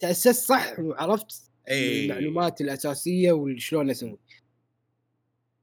تأسست 0.00 0.48
صح 0.48 0.78
وعرفت 0.78 1.50
اي 1.68 2.04
المعلومات 2.04 2.60
الأساسية 2.60 3.32
وشلون 3.32 3.90
أسوي. 3.90 4.18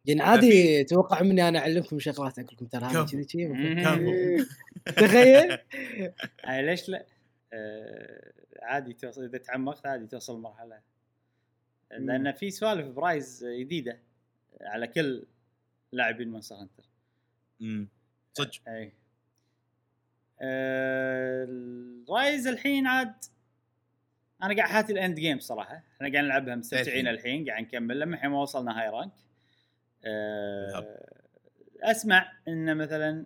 يعني 0.05 0.21
عادي 0.21 0.83
توقع 0.83 1.21
مني 1.21 1.47
أنا 1.47 1.59
أعلمكم 1.59 1.99
شغلات 1.99 2.39
أقول 2.39 2.49
لكم 2.53 2.65
ترى 2.65 2.85
هذا. 2.85 3.05
كذي 3.05 3.25
كذي. 3.25 4.45
تخيل. 5.07 5.57
هاي 6.45 6.65
ليش 6.65 6.89
لا؟ 6.89 7.05
آه 7.53 8.33
عادي 8.61 8.93
توصل 8.93 9.23
إذا 9.23 9.37
تعمقت 9.37 9.85
عادي 9.85 10.07
توصل 10.07 10.39
مرحله 10.39 10.79
لأن 11.91 12.31
في 12.31 12.51
سوالف 12.51 12.87
ب 12.87 12.99
Rise 12.99 13.45
جديدة 13.59 13.99
على 14.61 14.87
كل 14.87 15.25
لاعبين 15.91 16.29
Monster 16.29 16.55
Hunter. 16.55 16.83
أمم. 17.61 17.87
صدق. 18.33 18.51
اي 18.67 18.93
آه 20.41 21.43
ال 21.49 21.69
Rise 21.69 22.47
الحين 22.47 22.87
عاد 22.87 23.13
أنا 24.43 24.55
قاعد 24.55 24.69
أحاتي 24.69 24.93
ال 24.93 25.00
end 25.00 25.19
game 25.19 25.39
صراحة 25.39 25.75
إحنا 25.95 26.11
قاعد 26.11 26.23
نلعبها 26.25 26.55
مستمتعين 26.55 27.07
الحين. 27.07 27.49
قاعد 27.49 27.63
نكمل 27.63 27.99
لما 27.99 28.15
الحين 28.15 28.29
ما 28.29 28.41
وصلنا 28.41 28.81
high 28.81 28.89
rank. 28.89 29.11
آه 30.05 31.09
أسمع 31.83 32.31
إن 32.47 32.77
مثلا 32.77 33.25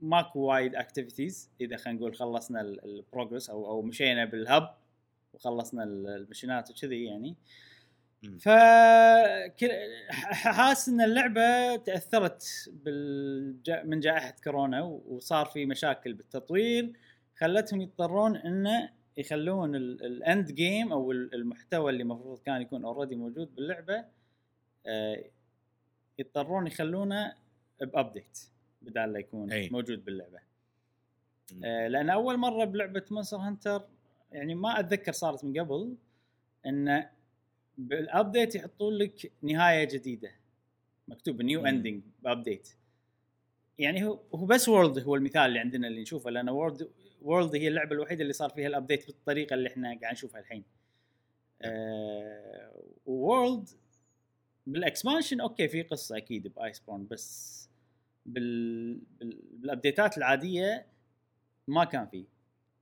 ماكو 0.00 0.40
وايد 0.40 0.74
activities 0.74 1.50
إذا 1.60 1.76
خلينا 1.76 1.98
نقول 1.98 2.14
خلصنا 2.14 2.60
ال 2.60 2.70
progress 2.70 3.50
أو 3.50 3.66
أو 3.66 3.82
مشينا 3.82 4.24
بال 4.24 4.44
hub 4.44 4.74
وخلصنا 5.32 5.84
ال- 5.84 6.06
المشينات 6.08 6.70
وكذي 6.70 7.04
يعني 7.04 7.28
مم. 7.30 7.36
ف 8.40 8.48
حاسس 10.32 10.88
إن 10.88 11.00
اللعبة 11.00 11.76
تأثرت 11.76 12.44
بالج... 12.72 13.70
من 13.84 14.00
جائحة 14.00 14.34
كورونا 14.44 14.82
وصار 14.82 15.46
في 15.46 15.66
مشاكل 15.66 16.12
بالتطوير 16.14 16.92
خلتهم 17.36 17.80
يضطرون 17.80 18.36
انه 18.36 18.90
يخلون 19.16 19.74
ال- 19.76 20.04
ال 20.04 20.16
end 20.16 20.52
game 20.52 20.92
أو 20.92 21.12
ال- 21.12 21.34
المحتوى 21.34 21.90
اللي 21.90 22.02
المفروض 22.02 22.38
كان 22.38 22.62
يكون 22.62 22.84
already 22.84 23.16
موجود 23.16 23.54
باللعبة 23.54 24.04
آه، 24.86 25.24
يضطرون 26.18 26.66
يخلونه 26.66 27.34
ب 27.80 27.88
update 27.88 28.38
بدال 28.82 29.12
لا 29.12 29.18
يكون 29.18 29.52
أي. 29.52 29.68
موجود 29.68 30.04
باللعبة. 30.04 30.38
آه، 31.64 31.88
لأن 31.88 32.10
أول 32.10 32.36
مرة 32.36 32.64
بلعبة 32.64 33.04
Monster 33.10 33.36
Hunter 33.36 33.82
يعني 34.32 34.54
ما 34.54 34.80
أتذكر 34.80 35.12
صارت 35.12 35.44
من 35.44 35.60
قبل 35.60 35.94
انه 36.66 37.10
بال 37.88 38.05
update 38.05 38.54
يحطون 38.54 38.94
لك 38.94 39.32
نهاية 39.42 39.84
جديدة. 39.84 40.30
مكتوب 41.08 41.42
new. 41.42 41.66
ending 41.66 42.02
ب 42.22 42.29
update 42.29 42.68
يعني 43.78 44.04
هو 44.04 44.20
هو 44.34 44.46
بس 44.46 44.68
World 44.68 44.98
هو 44.98 45.16
المثال 45.16 45.42
اللي 45.42 45.58
عندنا 45.58 45.88
اللي 45.88 46.02
نشوفه 46.02 46.30
لأن 46.30 46.48
World 46.48 46.90
World 47.22 47.54
هي 47.54 47.68
اللعبة 47.68 47.92
الوحيدة 47.92 48.22
اللي 48.22 48.32
صار 48.32 48.50
فيها 48.50 48.66
ال 48.66 48.72
update 48.72 49.06
بالطريقة 49.06 49.54
اللي 49.54 49.68
إحنا 49.68 49.98
قاعد 50.00 50.12
نشوفها 50.12 50.40
الحين. 50.40 50.64
آه 51.62 52.72
World 53.06 53.68
بال 54.66 54.80
expansion 54.80 55.40
okay 55.40 55.68
في 55.68 55.82
قصة 55.82 56.16
أكيد 56.16 56.48
ب 56.48 56.78
Iceborne 56.78 57.06
بس 57.10 57.68
بال... 58.26 58.94
بال... 59.20 59.38
بالابديتات 59.52 60.18
العادية 60.18 60.86
ما 61.68 61.84
كان 61.84 62.06
فيه. 62.06 62.24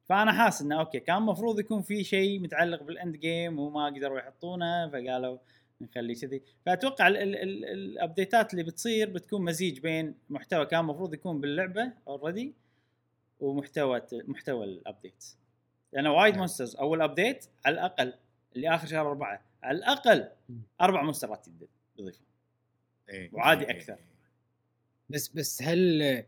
فأنا 0.09 0.33
حاسس 0.33 0.63
إنه 0.63 0.81
okay 0.81 1.01
كان 1.01 1.17
المفروض 1.17 1.61
يكون 1.61 1.83
في 1.83 2.05
شيء 2.05 2.41
متعلق 2.41 2.83
بال 2.83 2.96
end 2.96 3.17
game 3.17 3.59
وما 3.59 3.87
قدروا 3.87 4.19
يحطونه 4.19 4.89
فقالوا 4.89 5.39
نخليه 5.81 6.15
كذي 6.15 6.43
فأتوقع 6.67 7.09
ال- 7.09 7.17
ال- 7.17 7.37
ال- 7.37 7.65
الأبديتات 7.65 8.53
اللي 8.53 8.65
بتصير 8.65 9.11
بتكون 9.11 9.45
مزيج 9.45 9.81
بين 9.81 10.15
محتوى 10.31 10.67
كان 10.67 10.81
المفروض 10.81 11.15
يكون 11.15 11.41
باللعبة 11.41 11.93
already 12.09 12.55
ومحتوى 13.41 14.03
محتوى 14.13 14.65
ال 14.65 14.73
update 14.73 15.25
لأن 15.93 16.07
وايد 16.07 16.33
نعم. 16.33 16.39
monsters 16.39 16.77
أول 16.77 17.03
update 17.03 17.47
على 17.67 17.75
الأقل 17.75 18.15
اللي 18.57 18.75
آخر 18.75 18.87
شهر 18.87 19.09
أربعة 19.09 19.43
على 19.63 19.79
الأقل 19.79 20.29
أربع 20.81 21.03
مونسترات 21.03 21.47
يضيفون 21.99 22.27
إيه. 23.09 23.31
وعادي 23.33 23.65
إيه. 23.65 23.71
أكثر. 23.71 23.97
بس 25.11 25.29
بس 25.29 25.63
هل 25.63 26.25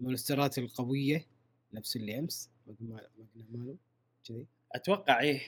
المونسترات 0.00 0.58
القوية 0.58 1.26
نفس 1.72 1.96
اللي 1.96 2.18
أمس 2.18 2.50
ما 2.66 2.74
Magnamalo 2.80 3.76
كذي 4.28 4.46
أتوقع 4.72 5.20
إيه 5.20 5.40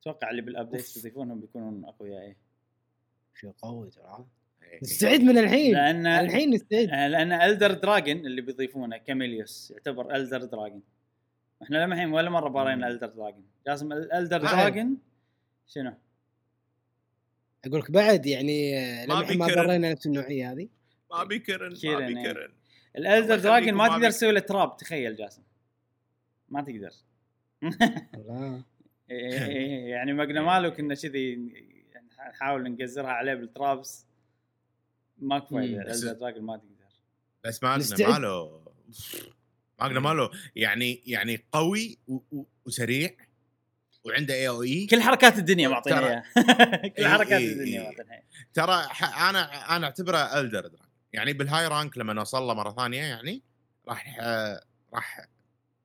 أتوقع 0.00 0.30
اللي 0.30 0.42
بال 0.42 0.54
update. 0.54 0.96
يضيفونهم 0.96 1.40
بيكونون 1.40 1.84
أقوياء 1.84 2.22
إيه 2.22 2.36
شيء 3.40 3.50
قوي 3.50 3.90
ترى 3.90 4.24
إيه. 4.62 4.80
نستعد 4.82 5.20
من 5.20 5.38
الحين 5.38 5.74
لأن 5.74 6.06
الحين 6.06 6.50
نستعد 6.50 6.88
آه، 6.88 7.08
لأن 7.08 7.32
ال 7.32 7.39
elder 7.39 7.72
dragon 7.74 8.16
اللي 8.26 8.40
بيضيفونه 8.42 8.96
Chameleos 8.96 9.70
يعتبر 9.70 10.16
elder 10.16 10.44
dragon 10.44 10.82
إحنا 11.62 11.76
لما 11.84 11.94
الحين 11.94 12.12
ولا 12.12 12.30
مرة 12.30 12.48
بارينا. 12.48 12.88
الدر 12.88 13.06
دراجون 13.06 13.44
جاسم 13.66 13.92
الدر. 13.92 14.38
دراجون 14.38 14.98
شنو؟ 15.66 15.94
أقول 17.66 17.80
لك 17.80 17.90
بعد 17.90 18.26
يعني 18.26 18.78
آه، 18.78 19.06
ما 19.06 19.12
لما 19.14 19.22
إحنا 19.24 19.36
ما 19.36 19.46
بيكرر. 19.46 19.66
ضرينا 19.66 19.92
نفس 19.92 20.06
النوعية 20.06 20.52
هذه 20.52 20.68
ما 21.10 21.24
بيكرن 21.24 21.68
ما 21.70 21.74
كيرن، 21.76 22.02
إيه. 22.18 22.24
بيكرن 22.24 22.52
الالدر 22.96 23.38
دراجون 23.38 23.72
ما 23.74 23.88
ما 23.88 23.94
تقدر 23.94 24.10
تسوي 24.10 24.32
له 24.32 24.40
تراب 24.40 24.76
تخيل 24.76 25.16
جاسم. 25.16 25.42
ما 26.48 26.62
تقدر. 26.62 26.90
الله 28.14 28.62
إيه، 29.10 29.90
يعني 29.90 30.12
ماجنا 30.12 30.42
مالو 30.42 30.72
كنا 30.72 30.94
كذي 30.94 31.36
نحاول 32.30 32.72
نقزرها 32.72 33.10
عليه 33.10 33.34
بالترابس. 33.34 34.06
ماكو 35.18 35.54
فايده 35.56 35.78
مم. 35.78 35.84
بس- 35.90 36.02
الالدر 36.04 36.20
دراجون 36.20 36.42
ما 36.44 36.56
تقدر. 36.56 36.68
بس 37.44 37.62
Magna 37.62 37.78
نستعد. 37.78 38.10
ماله 40.00 40.30
يعني 40.56 41.02
يعني 41.06 41.44
قوي 41.52 41.98
وسريع 42.66 43.10
وعنده 44.04 44.34
AoE 44.34 44.86
كل 44.86 45.02
حركات 45.02 45.38
الدنيا 45.38 45.68
معطينا 45.68 46.00
ترى- 46.00 46.04
إياها. 46.04 46.88
كل 46.96 47.02
إيه، 47.02 47.08
حركات 47.08 47.40
إيه، 47.40 47.52
الدنيا 47.52 47.80
إيه. 47.80 47.86
معطينا. 47.88 48.22
ترى 48.54 48.82
ح- 48.82 49.28
أنا 49.28 49.76
أنا 49.76 49.86
أعتبره 49.86 50.18
elder 50.40 50.60
dragon 50.60 50.78
يعني 51.14 51.32
بال 51.32 51.66
high 51.68 51.83
rank 51.83 51.98
لما 51.98 52.12
نوصل 52.12 52.42
له 52.42 52.54
مرة 52.54 52.70
ثانية 52.72 53.02
يعني 53.02 53.42
راح 53.88 54.18
راح 54.92 55.28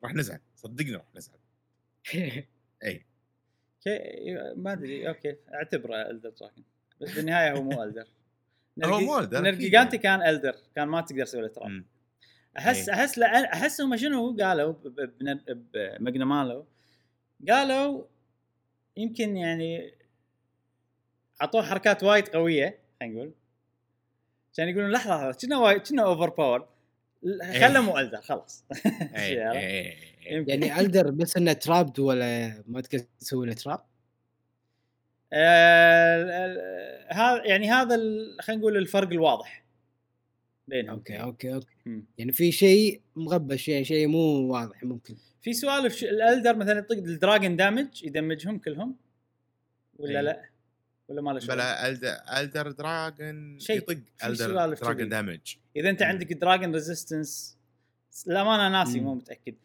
راح 0.04 0.14
نزعل 0.14 0.40
صدقني 0.56 0.96
راح 0.96 1.06
نزعل. 1.16 1.38
إي. 2.84 3.06
ما 4.56 4.74
أدري 4.74 5.08
okay 5.08 5.36
أعتبره 5.54 6.10
elder 6.10 6.30
dragon 6.30 6.64
بس 7.02 7.12
بالنهاية 7.16 7.52
هو 7.58 7.64
مو 7.64 7.84
elder 7.84 8.08
هو 8.86 9.00
مو 9.00 9.18
أكيد. 9.20 9.36
Nergigante. 9.36 9.98
كان 9.98 10.22
elder 10.22 10.56
كان 10.76 10.88
ما 10.88 11.02
تقدر 11.02 11.26
تسوي 11.26 11.42
له 11.42 11.48
trap. 11.48 11.84
أحس. 12.58 12.90
أحس 12.90 13.20
أحس 13.20 13.82
هم 13.82 13.98
شنو 13.98 14.38
قالوا 14.40 14.72
ب- 14.74 14.88
ب- 14.88 15.18
بن- 15.20 15.66
ب 15.74 16.26
Magnamalo؟ 16.26 16.66
قالوا 17.50 18.06
يمكن 18.98 19.38
يعني 19.38 19.94
أعطوه 21.42 21.62
حركات 21.64 22.04
وايد 22.04 22.28
قوية 22.30 22.80
خلينا 23.00 23.16
نقول. 23.16 23.34
عشان 24.60 24.70
يقولون 24.70 24.92
لحظة 24.92 25.16
لحظة 25.30 25.48
كنا 25.48 25.58
وايد 25.58 25.82
كنا 25.82 26.04
overpower 26.04 26.68
خله 27.60 27.82
مو 27.82 27.98
elder 27.98 28.22
خلاص؟ 28.22 28.66
اي 29.16 29.52
اي 29.52 29.94
يمكن. 30.32 30.50
يعني 30.50 30.80
elder 30.80 31.12
بس 31.12 31.38
إنه 31.38 31.54
trapped 31.54 32.00
ولا 32.00 32.64
ما 32.68 32.82
تقدر 32.82 33.04
تسوي 33.20 33.48
له 33.48 33.54
trap؟ 33.54 33.80
آه، 35.34 37.08
هذا 37.12 37.46
يعني 37.46 37.72
هذا 37.72 37.96
ال- 37.96 38.38
خلينا 38.42 38.62
نقول 38.62 38.78
الفرق 38.78 39.08
الواضح 39.10 39.64
بينهم 40.68 40.96
أوكي 40.96 41.22
أوكي 41.22 41.54
أوكي. 41.54 42.04
يعني 42.18 42.32
في 42.32 42.52
شيء 42.52 43.02
مغبش 43.16 43.68
يعني 43.68 43.86
شيء 43.86 44.08
مو 44.08 44.54
واضح 44.54 44.84
ممكن 44.84 45.16
في 45.42 45.54
سوالف 45.54 45.96
ش- 45.96 46.04
الألدر 46.04 46.56
مثلا 46.56 46.80
يطق 46.80 46.92
الدراجون 46.96 47.56
دامج 47.56 48.04
يدمجهم 48.04 48.58
كلهم 48.60 48.96
ولا 50.00 50.20
إيه. 50.20 50.22
لا 50.26 50.49
ولا 51.10 51.22
ما 51.22 51.32
له 51.32 51.40
شغل 51.40 51.56
بلا 51.56 51.90
الدر, 52.42 52.72
دراجون 52.72 53.60
شيء- 53.60 53.78
يطق 53.78 53.98
الدر 54.24 54.74
دراجون. 54.74 55.10
دامج 55.10 55.56
إذا 55.76 55.90
أنت 55.90 56.04
مم. 56.04 56.10
عندك 56.10 56.34
دراجون 56.34 56.74
ريزيستنس 56.74 57.58
للامانه 58.28 58.70
ناسي. 58.70 59.00
مو 59.00 59.14
متأكد 59.16 59.56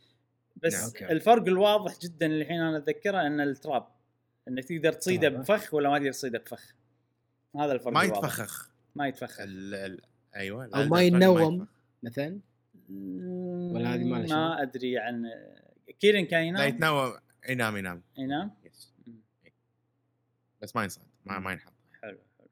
بس 0.56 0.74
نعم، 0.74 0.84
أوكي. 0.84 1.12
الفرق 1.12 1.42
الواضح 1.42 1.98
جدا 1.98 2.26
اللي 2.26 2.42
الحين 2.42 2.60
أنا 2.60 2.76
أتذكره 2.78 3.26
إن 3.26 3.40
التراب 3.40 3.86
انك 4.48 4.64
تقدر 4.64 4.92
تصيده. 4.92 5.28
بفخ 5.28 5.74
ولا 5.74 5.90
ما 5.90 5.98
تقدر 5.98 6.12
تصيده 6.12 6.38
بفخ 6.38 6.74
هذا 7.56 7.72
الفرق 7.72 7.92
ما 7.92 8.02
الواضح. 8.04 8.18
يتفخخ 8.18 8.70
ما 8.94 9.08
يتفخخ 9.08 9.40
ال 9.40 9.74
ال 9.74 10.00
أيوه 10.36 10.70
أو 10.74 10.84
ما 10.84 11.02
ينوم. 11.02 11.66
مثلا 12.02 12.40
ولا 13.72 13.94
هذه 13.94 14.04
ما؟ 14.04 14.26
ما 14.26 14.62
أدري 14.62 14.98
عن 14.98 15.24
Kirin 16.00 16.24
كان 16.24 16.54
لا 16.56 16.64
ينام 16.64 16.68
يتنوم 16.68 17.12
ينام 17.48 17.76
ينام 17.76 18.02
ينام 18.18 18.50
yes. 18.64 18.92
بس 20.62 20.76
ما 20.76 20.82
ينصاد 20.82 21.04
ما 21.24 21.38
ما 21.38 21.52
ينحط. 21.52 21.72
حلو 22.02 22.18
حلو. 22.38 22.48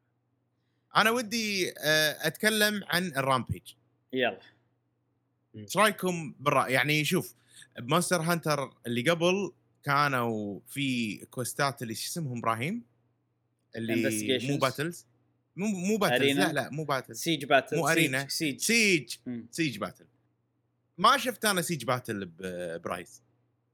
أنا 0.97 1.11
ودي 1.11 1.71
آه، 1.71 2.27
أتكلم 2.27 2.85
عن 2.87 3.07
ال 3.07 3.13
rampage. 3.13 3.63
يلا. 4.13 4.41
إيش 5.57 5.77
رأيكم 5.77 6.35
بالرأي 6.41 6.73
يعني 6.73 7.05
شوف 7.05 7.35
ب 7.79 7.84
Monster 7.84 8.21
Hunter 8.21 8.71
اللي 8.87 9.11
قبل 9.11 9.53
كانوا 9.83 10.61
في 10.69 11.17
كوستات 11.27 11.83
اللي 11.83 11.95
شو 11.95 12.07
اسمهم 12.09 12.39
إبراهيم؟ 12.39 12.85
اللي. 13.77 14.49
مو 14.53 14.59
battles 14.59 15.07
مو 15.57 15.67
مو 15.67 15.97
battles. 15.97 16.39
لا 16.39 16.53
لا 16.53 16.71
مو 16.71 16.85
battles 16.85 17.19
siege 17.21 17.45
battle 17.45 17.77
مو 17.77 17.87
siege- 17.89 17.91
arena. 17.99 18.29
siege 18.29 18.59
siege 18.61 19.15
مم. 19.27 19.47
siege 19.51 19.79
battle 19.79 20.07
ما 20.99 21.19
شفت 21.19 21.45
أنا 21.45 21.63
siege 21.63 21.85
battle 21.85 22.27
ب 22.79 22.86
Rise. 22.86 23.23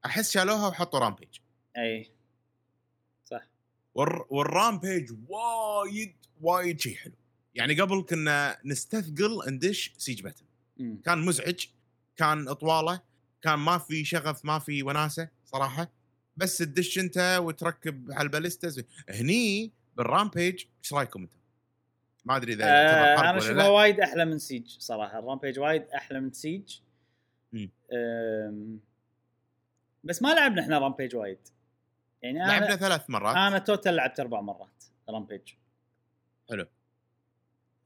أحس 0.06 0.30
شالوها 0.30 0.66
وحطوا 0.68 0.98
rampage 0.98 1.28
أي. 1.76 2.10
والر... 3.98 4.26
وال 4.30 4.49
rampage 4.49 5.12
وايد 5.28 6.16
وايد 6.40 6.80
شيء 6.80 6.96
حلو. 6.96 7.12
يعني 7.54 7.80
قبل 7.80 8.02
كنا 8.02 8.58
نستثقل 8.64 9.40
ندش 9.48 9.94
siege 9.98 10.22
battle. 10.22 10.44
كان 11.04 11.18
مزعج 11.18 11.66
كان 12.16 12.48
اطواله 12.48 13.00
كان 13.42 13.58
ما 13.58 13.78
في 13.78 14.04
شغف 14.04 14.44
ما 14.44 14.58
في 14.58 14.82
وناسة 14.82 15.28
صراحة. 15.44 15.90
بس 16.36 16.58
تدش 16.58 16.98
انت 16.98 17.38
وتركب 17.42 18.12
على 18.12 18.26
ال 18.26 18.32
ballistas 18.32 18.84
هني 19.08 19.72
بال 19.96 20.11
Rampage 20.11 20.64
إيش 20.84 20.92
رأيكم 20.92 21.22
أنتم؟ 21.22 21.38
ما 22.24 22.36
أدري 22.36 22.52
إذا 22.52 22.64
آه 22.64 23.20
أنا 23.20 23.38
أشوفها. 23.38 23.68
وايد 23.68 24.00
أحلى 24.00 24.24
من 24.24 24.38
siege 24.38 24.66
صراحة. 24.78 25.18
ال 25.18 25.23
Rampage 25.23 25.58
وايد 25.58 25.82
أحلى 25.82 26.20
من 26.20 26.32
siege 26.32 26.78
بس 30.04 30.22
ما 30.22 30.34
لعبنا 30.34 30.62
إحنا 30.62 30.78
Rampage 30.78 31.16
وايد. 31.16 31.38
يعني 32.22 32.44
أنا 32.44 32.50
لعبنا 32.50 32.76
ثلاث 32.76 33.10
مرات. 33.10 33.36
أنا 33.36 33.58
total 33.58 33.96
لعبت 33.96 34.20
أربع 34.20 34.40
مرات 34.40 34.84
Rampage 35.08 35.52
حلو. 36.50 36.66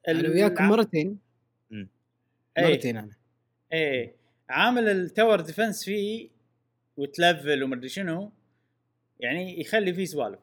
أنا 0.09 0.29
وياكم 0.29 0.69
مرتين. 0.69 1.19
اي 1.73 1.89
مرتين 2.59 2.97
أنا. 2.97 3.17
اي 3.73 4.15
عامل 4.49 4.89
ال 4.89 4.98
tower 4.98 5.41
defense 5.41 5.85
فيه 5.85 6.29
وتلفل 6.97 7.63
ومدري 7.63 7.89
شنو 7.89 8.33
يعني 9.21 9.61
يخلي 9.61 9.95
فيه 9.95 10.05
سوالف. 10.05 10.41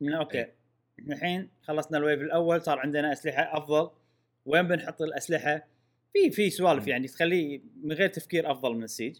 من 0.00 0.12
okay 0.12 0.38
إيه. 0.38 0.54
الحين 0.98 1.50
خلصنا 1.62 1.98
ال 1.98 2.02
wave 2.02 2.20
الأول 2.20 2.62
صار 2.62 2.78
عندنا 2.78 3.12
أسلحة 3.12 3.58
أفضل. 3.58 3.90
وين 4.46 4.68
بنحط 4.68 5.02
الأسلحة؟ 5.02 5.66
في 6.12 6.30
في 6.30 6.50
سوالف. 6.50 6.86
يعني 6.86 7.08
تخليه 7.08 7.60
من 7.82 7.92
غير 7.92 8.08
تفكير 8.08 8.50
أفضل 8.50 8.74
من 8.74 8.84
ال 8.84 8.89
siege. 8.89 9.18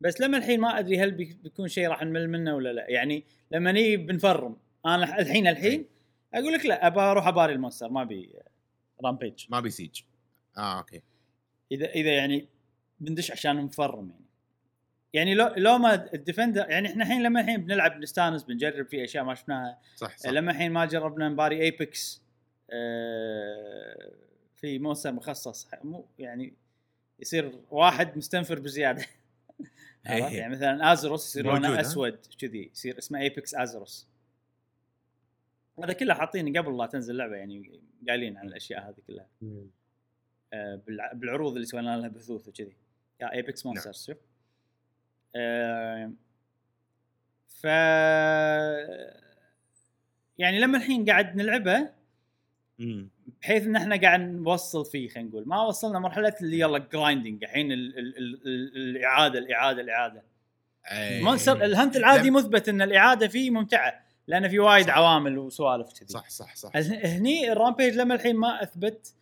بس 0.00 0.20
لما 0.20 0.38
الحين 0.38 0.60
ما 0.60 0.78
أدري 0.78 1.00
هل 1.00 1.10
بي- 1.10 1.38
بيكون 1.42 1.68
شيء 1.68 1.88
راح 1.88 2.02
نمل 2.02 2.30
منه 2.30 2.54
ولا 2.54 2.72
لا. 2.72 2.90
يعني 2.90 3.24
لما 3.50 3.72
نيجي 3.72 3.96
بنفرم 3.96 4.56
أنا 4.86 5.18
الحين 5.20 5.46
الحين 5.46 5.86
أقول 6.34 6.52
لك 6.52 6.66
لا 6.66 6.86
ابى 6.86 7.00
أروح 7.00 7.26
أباري 7.26 7.52
ال 7.52 7.57
monster 7.57 7.88
ما 7.88 8.02
ابي 8.02 8.32
Rampage. 9.04 9.46
ما 9.50 9.60
ابي 9.60 9.71
siege 9.71 10.00
آه 10.58 10.78
okay. 10.78 11.02
اذا 11.72 11.86
إذا 11.90 12.12
يعني 12.12 12.48
بندش 13.00 13.30
عشان 13.30 13.56
نفرم 13.64 14.10
يعني. 14.10 14.24
يعني 15.12 15.34
لو 15.34 15.48
لو 15.56 15.78
ما 15.78 16.14
ال 16.14 16.20
defender 16.20 16.70
يعني 16.70 16.88
إحنا 16.88 17.04
الحين 17.04 17.22
لما 17.22 17.40
الحين 17.40 17.64
بنلعب 17.64 17.98
نستانس 18.00 18.42
بنجرب 18.42 18.86
في 18.88 19.04
أشياء 19.04 19.24
ما 19.24 19.34
شفناها. 19.34 19.78
صح 19.96 20.16
صح. 20.18 20.30
لما 20.30 20.50
الحين 20.52 20.72
ما 20.72 20.84
جربنا 20.84 21.28
نباري 21.28 21.62
apex 21.62 22.22
آه 22.70 24.12
في 24.56 24.78
monster 24.78 25.12
مخصص 25.12 25.68
مو 25.84 26.06
يعني 26.18 26.54
يصير 27.20 27.52
واحد 27.70 28.16
مستنفر 28.16 28.58
بزيادة. 28.58 29.04
عرفت؟ 30.06 30.32
إيه. 30.32 30.38
يعني 30.38 30.52
مثلا 30.52 30.92
Arzuros 30.92 31.26
يصير 31.26 31.44
لونه؟ 31.46 31.80
أسود 31.80 32.18
كذي 32.40 32.70
يصير 32.72 32.98
اسمه 32.98 33.20
apex 33.20 33.54
Arzuros 33.54 34.08
هذا 35.82 35.92
كله 35.92 36.14
حاطينه 36.14 36.60
قبل 36.60 36.76
لا 36.78 36.86
تنزل 36.86 37.12
اللعبه 37.12 37.36
يعني 37.36 37.80
قايلين 38.08 38.36
عن 38.36 38.48
الأشياء 38.48 38.88
هذه 38.88 38.96
كلها 39.06 39.26
آه، 40.52 40.76
بالع- 40.86 41.12
بالعروض 41.14 41.52
اللي 41.54 41.66
سوينا 41.66 41.96
لها 41.96 42.08
بثوث 42.08 42.48
وكذي 42.48 42.76
يا 43.20 43.32
apex 43.32 43.66
نعم. 43.66 43.74
monsters 43.74 44.04
شوف 44.06 44.16
آه، 45.36 46.12
ف 47.48 47.64
يعني 50.38 50.60
لما 50.60 50.78
الحين 50.78 51.04
قاعد 51.04 51.36
نلعبه 51.36 51.90
مم. 52.78 53.08
بحيث 53.42 53.62
إن 53.66 53.76
إحنا 53.76 53.96
قاعد 54.00 54.20
نوصل 54.20 54.84
فيه 54.84 55.08
خلينا 55.08 55.28
نقول. 55.28 55.44
ما 55.48 55.62
وصلنا 55.62 55.98
مرحلة 55.98 56.34
اللي 56.40 56.58
يلا 56.58 56.78
grinding 56.78 57.44
الحين 57.44 57.72
ال- 57.72 57.98
ال- 57.98 58.16
ال- 58.18 58.46
ال- 58.46 58.76
الإعادة 58.96 59.38
الإعادة 59.38 59.80
الإعادة. 59.82 60.22
monster 61.22 61.64
ال 61.64 61.70
hunt 61.70 61.96
العادي 61.96 62.30
مثبت 62.30 62.68
إن 62.68 62.82
الإعادة 62.82 63.28
فيه 63.28 63.50
ممتعة 63.50 64.04
لأن 64.26 64.48
في 64.48 64.58
وايد 64.58 64.86
صح. 64.86 64.96
عوامل 64.98 65.38
وسوالف 65.38 65.92
كذي. 65.92 66.08
صح 66.08 66.28
صح 66.28 66.54
صح. 66.56 66.70
هني 67.04 67.52
ال 67.52 67.57
Rampage 67.57 67.94
لما 67.94 68.14
الحين 68.14 68.36
ما 68.36 68.62
أثبت 68.62 69.14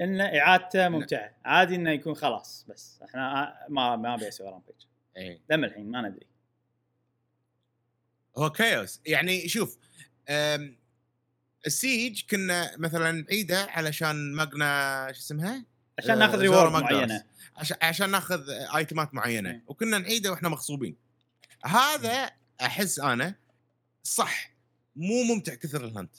إن 0.00 0.20
إعادته 0.20 0.88
ممتعة. 0.88 1.30
عادي 1.44 1.74
إنه 1.74 1.90
يكون 1.90 2.14
خلاص 2.14 2.66
بس 2.68 3.02
إحنا 3.04 3.54
ما 3.68 3.96
ما 3.96 4.14
ابي 4.14 4.28
أسوي 4.28 4.48
Rampage 4.48 4.74
أي. 5.16 5.40
لما 5.50 5.66
الحين 5.66 5.90
ما 5.90 6.00
ندري. 6.08 6.26
هو 8.38 8.50
chaos 8.50 9.00
يعني 9.06 9.48
شوف 9.48 9.78
أم، 10.28 10.76
ال 11.66 11.75
siege 11.75 12.22
كنا 12.30 12.76
مثلا 12.78 13.12
نعيده 13.12 13.62
علشان 13.70 14.32
ماجنا 14.32 15.08
شو 15.12 15.18
اسمها؟ 15.20 15.64
عشان 15.98 16.10
آه، 16.10 16.14
ناخذ 16.14 16.38
reward. 16.38 16.72
معينة. 16.72 17.24
عشان 17.56 17.76
عشان 17.82 18.10
ناخذ 18.10 18.50
ايتمات 18.50 19.14
معينة. 19.14 19.52
مم. 19.52 19.62
وكنا 19.66 19.98
نعيده 19.98 20.30
وإحنا 20.30 20.48
مغصوبين. 20.48 20.96
هذا 21.64 22.30
أحس 22.60 22.98
أنا 22.98 23.34
صح. 24.02 24.52
مو 24.96 25.22
ممتع 25.22 25.54
كثر 25.54 25.84
ال 25.84 25.89
hunt. 25.89 26.14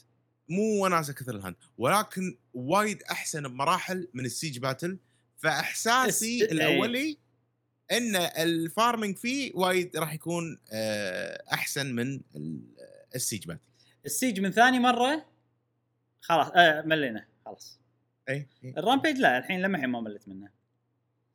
مو 0.49 0.83
وناسة 0.85 1.13
كثر 1.13 1.35
ال 1.35 1.39
hunt. 1.39 1.57
ولكن 1.77 2.37
وايد 2.53 3.03
أحسن 3.03 3.47
بمراحل 3.47 4.07
من 4.13 4.25
ال 4.25 4.31
siege 4.31 4.59
battle. 4.59 4.97
فإحساسي 5.37 6.43
الس- 6.43 6.51
الأولي 6.51 7.17
إن 7.91 8.15
ال 8.15 8.28
farming 8.28 9.17
فيه 9.17 9.51
وايد 9.55 9.97
راح 9.97 10.13
يكون 10.13 10.59
آه، 10.71 11.43
أحسن 11.53 11.95
من 11.95 12.21
ال- 12.35 12.61
ال 13.15 13.20
siege 13.20 13.45
battle. 13.47 13.59
ال 14.05 14.11
siege 14.11 14.39
من 14.39 14.51
ثاني 14.51 14.79
مرة 14.79 15.25
خلاص 16.23 16.51
آه 16.55 16.81
ملينا 16.81 17.25
خلاص. 17.45 17.79
إي 18.29 18.47
إي. 18.63 18.73
ال 18.77 18.82
Rampage 18.82 19.17
لا 19.17 19.37
الحين 19.37 19.61
لما 19.61 19.85
ما 19.87 20.01
مليت 20.01 20.27
منه. 20.27 20.49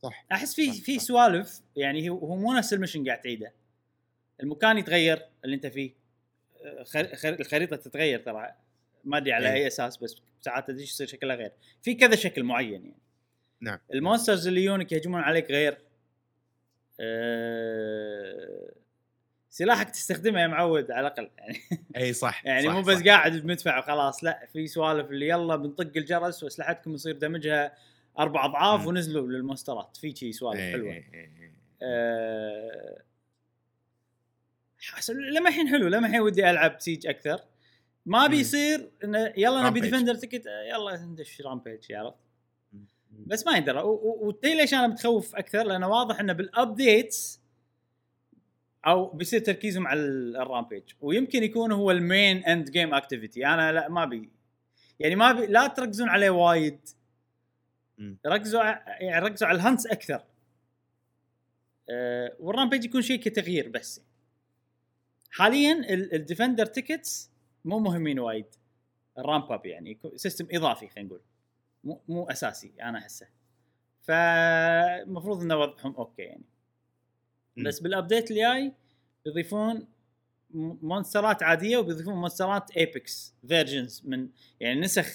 صح. 0.02 0.26
أحس 0.32 0.54
في 0.54 0.72
في. 0.72 0.98
سوالف 0.98 1.60
يعني 1.76 2.08
هو 2.10 2.36
مو 2.36 2.52
نفس 2.52 2.72
ال 2.72 2.76
mission 2.77 3.06
قاعد 3.06 3.20
تعيده. 3.20 3.52
المكان 4.42 4.78
يتغير 4.78 5.26
اللي 5.44 5.56
أنت 5.56 5.66
فيه. 5.66 5.92
آه، 6.64 6.82
خر... 6.82 7.16
خر... 7.16 7.28
الخريطة 7.40 7.76
تتغير 7.76 8.20
ترى. 8.20 8.54
ما 9.04 9.16
أدري 9.16 9.32
على. 9.32 9.52
إي. 9.52 9.66
أساس 9.66 9.96
بس 9.96 10.16
ساعات 10.40 10.68
تدري 10.68 10.82
يصير 10.82 11.06
شكلها 11.06 11.36
غير. 11.36 11.52
في 11.82 11.94
كذا 11.94 12.16
شكل 12.16 12.42
معين 12.42 12.72
يعني. 12.72 13.02
نعم. 13.60 13.78
ال 13.94 14.00
monsters 14.00 14.48
اللي 14.48 14.64
يجونك 14.64 14.92
يهجمون 14.92 15.20
عليك 15.20 15.50
غير. 15.50 15.78
أه... 17.00 18.72
سلاحك 19.50 19.90
تستخدمه 19.90 20.40
يا 20.40 20.46
معود 20.46 20.90
على 20.90 21.06
الأقل 21.06 21.30
يعني 21.38 21.58
أي 21.96 22.12
صح 22.12 22.44
يعني 22.46 22.66
صح 22.66 22.72
مو 22.74 22.82
بس 22.82 22.98
صح. 22.98 23.04
قاعد 23.04 23.32
بمدفع 23.36 23.78
وخلاص 23.78 24.24
لا 24.24 24.46
في 24.52 24.66
سوالف 24.66 25.10
اللي 25.10 25.28
يلا 25.28 25.56
بنطق 25.56 25.90
الجرس 25.96 26.42
واسلحتكم 26.42 26.94
يصير 26.94 27.16
دمجها 27.18 27.72
أربع 28.18 28.44
أضعاف. 28.44 28.86
ونزلوا 28.86 29.26
للمونسترات 29.28 29.96
في 29.96 30.16
شي 30.16 30.32
سوالف 30.32 30.60
إي، 30.60 30.72
حلوة 30.72 30.90
إي، 30.92 30.96
إي، 31.14 31.20
إي. 31.20 31.52
أه... 31.82 33.02
لما 35.36 35.48
الحين 35.48 35.68
حلو 35.68 35.88
لما 35.88 36.06
الحين 36.06 36.20
ودي 36.20 36.50
ألعب 36.50 36.76
siege 36.80 37.06
أكثر 37.06 37.40
ما. 38.06 38.26
بيصير 38.26 38.90
انه 39.04 39.32
يلا 39.36 39.62
نبي. 39.70 39.80
defender 39.80 40.14
ticket 40.14 40.42
يلا 40.72 40.96
ندش 40.96 41.40
Rampage 41.40 41.92
عرفت. 41.92 42.16
بس 43.26 43.46
ما 43.46 43.56
يندرى 43.56 43.80
و- 43.80 43.88
و- 43.88 44.26
وتدري 44.28 44.54
ليش 44.54 44.74
أنا 44.74 44.86
متخوف 44.86 45.36
أكثر 45.36 45.62
لأنه 45.62 45.88
واضح 45.88 46.20
إنه 46.20 46.32
بال 46.32 46.56
updates 46.56 47.37
أو 48.86 49.06
بيصير 49.10 49.40
تركيزهم 49.40 49.86
على 49.86 50.00
ال- 50.00 50.36
ال 50.36 50.42
Rampage 50.42 50.82
ويمكن 51.00 51.42
يكون 51.42 51.72
هو 51.72 51.90
ال 51.90 52.01
main 52.01 52.44
end 52.44 52.70
game 52.70 52.94
activity 52.94 53.46
أنا 53.46 53.72
لا 53.72 53.88
ما 53.88 54.04
بي 54.04 54.30
يعني 55.00 55.14
ما 55.16 55.32
بي 55.32 55.46
لا 55.46 55.66
تركزون 55.66 56.08
عليه 56.08 56.30
وايد. 56.30 56.80
ركزوا 58.26 58.62
يعني 59.02 59.26
ركزوا 59.26 59.48
على 59.48 59.56
ال 59.56 59.61
hunts 59.61 59.86
أكثر. 59.86 60.24
أه 61.90 62.36
وال 62.40 62.50
Rampage 62.50 62.84
يكون 62.84 63.02
شيء 63.02 63.20
كتغيير 63.20 63.68
بس. 63.68 64.02
حاليا 65.30 65.72
ال- 65.72 66.14
ال 66.14 66.20
defender 66.20 66.66
tickets 66.66 67.30
مو 67.64 67.78
مهمين 67.78 68.18
وايد. 68.18 68.46
ال 69.18 69.25
ramp 69.25 69.52
up 69.52 69.66
يعني 69.66 69.98
system 70.16 70.46
إضافي 70.52 70.88
خلينا 70.88 71.08
نقول. 71.08 71.20
مو 71.84 72.00
مو 72.08 72.24
أساسي 72.24 72.72
أنا 72.82 72.98
أحسه. 72.98 73.26
فالمفروض 74.02 75.42
إنه 75.42 75.56
وضعهم 75.56 75.94
okay 75.96 76.22
يعني. 76.22 76.44
بس 77.64 77.80
بال 77.80 77.93
update 77.93 78.30
اللي 78.30 78.42
جاي 78.42 78.72
بيضيفون 79.24 79.86
مونسترات 80.82 81.42
عادية 81.42 81.78
وبيضيفون 81.78 82.14
مونسترات 82.14 82.70
apex 82.70 83.34
versions 83.48 84.02
من 84.04 84.28
يعني 84.60 84.80
نسخ 84.80 85.06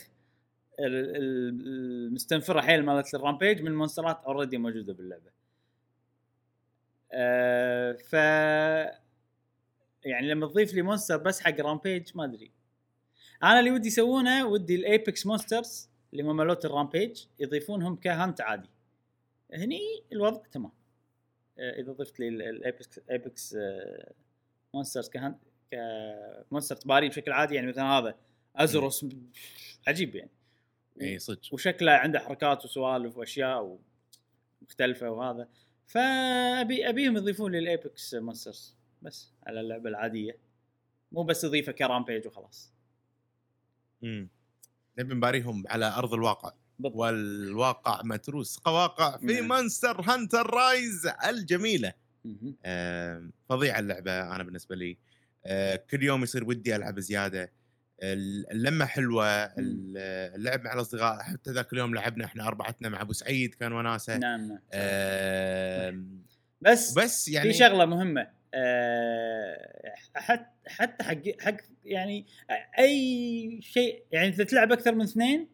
ال- 0.80 1.16
ال- 1.16 1.68
المستنفرة 2.08 2.62
حيل 2.62 2.86
مالت 2.86 3.16
ال 3.16 3.21
Rampage 3.21 3.62
من 3.62 3.76
مونسترات 3.76 4.24
already 4.26 4.58
موجودة 4.58 4.94
باللعبة. 4.94 5.32
أه 7.12 7.92
ف 7.94 8.14
يعني 10.06 10.30
لما 10.30 10.48
تضيف 10.48 10.74
لي 10.74 10.82
monster 10.82 11.18
بس 11.18 11.40
حق 11.42 11.60
Rampage 11.62 12.10
ما 12.16 12.26
أدري. 12.26 12.52
أنا 13.44 13.60
اللي 13.60 13.72
ودي 13.72 13.88
يسوونه 13.88 14.46
ودي 14.48 14.76
ال 14.76 14.86
apex 14.86 15.26
monsters 15.26 15.90
اللي 16.14 16.24
هم 16.24 16.36
مالوت 16.38 16.66
ال 16.66 16.73
Rampage 16.73 17.24
يضيفونهم 17.40 17.96
ك 17.96 18.05
hunt 18.05 18.42
عادي. 18.42 18.70
هني 19.54 19.80
الوضع 20.12 20.42
تمام. 20.52 20.72
آه، 21.60 21.82
إذا 21.82 21.92
ضفت 21.92 22.20
لي 22.20 22.28
ال 22.28 22.42
apex 22.42 23.00
apex 23.12 23.56
monsters 24.74 25.10
ك 25.10 25.15
hunt 25.15 25.38
ك 25.72 25.85
monster 25.85 26.76
تباري 26.76 27.10
بشكل 27.10 27.32
عادي 27.32 27.56
يعني 27.56 27.68
مثلا 27.68 27.84
هذا 27.84 28.16
Arzuros 28.56 29.06
عجيب 29.88 30.16
يعني. 30.16 30.32
إي 31.02 31.20
صدق. 31.20 31.54
وشكله 31.54 31.92
عنده 31.92 32.20
حركات 32.20 32.66
وسوالف 32.66 33.18
وأشياء 33.18 33.80
مختلفه 34.62 35.10
وهذا. 35.10 35.50
فأبي 35.88 36.90
أبيهم 36.90 37.18
يضيفون 37.18 37.52
لي 37.52 37.60
ال 37.60 37.71
apex 37.71 38.16
monsters 38.16 38.76
بس 39.02 39.34
على 39.44 39.62
اللعبة 39.62 39.90
العادية. 39.90 40.38
مو 41.12 41.24
بس 41.24 41.44
يضيفه 41.44 41.72
ك 41.72 41.79
Rampage 41.79 42.28
وخلاص. 42.28 42.74
مم. 44.02 44.30
نبي 45.00 45.14
نباريهم 45.14 45.64
على 45.68 45.86
أرض 45.86 46.14
الواقع. 46.14 46.54
بالضبط. 46.84 47.00
والواقع 47.02 48.02
متروس 48.04 48.58
قواقع 48.58 49.18
في 49.18 49.26
نعم. 49.26 49.48
Monster 49.48 50.02
Hunter 50.02 50.50
Rise 50.54 51.10
الجميلة. 51.30 51.94
آم، 52.66 53.32
فظيعة 53.50 53.80
اللعبة 53.80 54.36
أنا 54.36 54.44
بالنسبة 54.44 54.76
لي. 54.76 54.98
آه، 55.46 55.76
كل 55.76 56.04
يوم 56.04 56.24
يصير 56.24 56.44
ودي 56.44 56.76
ألعب 56.76 57.00
زيادة. 57.00 57.52
ال- 58.04 58.52
اللمة 58.52 58.86
حلوة 58.86 59.28
ال- 59.28 59.98
اللعب 60.36 60.64
مع 60.64 60.74
الأصدقاء 60.74 61.24
حتى 61.24 61.52
ذاك 61.52 61.74
اليوم 61.74 61.96
لعبنا 61.96 62.26
إحنا 62.26 62.48
أربعتنا 62.48 62.90
مع 62.90 63.02
أبو 63.02 63.14
سعيد 63.14 63.54
كان 63.54 63.74
وناسة. 63.74 64.18
نعم 64.18 64.42
نعم. 64.48 64.60
آم، 64.74 66.24
بس 66.62 66.94
بس 66.94 67.28
يعني 67.28 67.52
في 67.52 67.58
شغلة 67.60 67.86
مهمة. 67.86 68.28
أه 68.54 69.94
حتى 70.16 70.46
حتى 70.68 71.04
حق 71.04 71.22
حق 71.42 71.58
يعني 71.86 72.26
أي 72.80 73.60
شيء 73.62 74.04
يعني 74.12 74.28
إذا 74.28 74.44
تلعب 74.44 74.72
أكثر 74.72 74.96
من 74.96 75.02
اثنين 75.02 75.48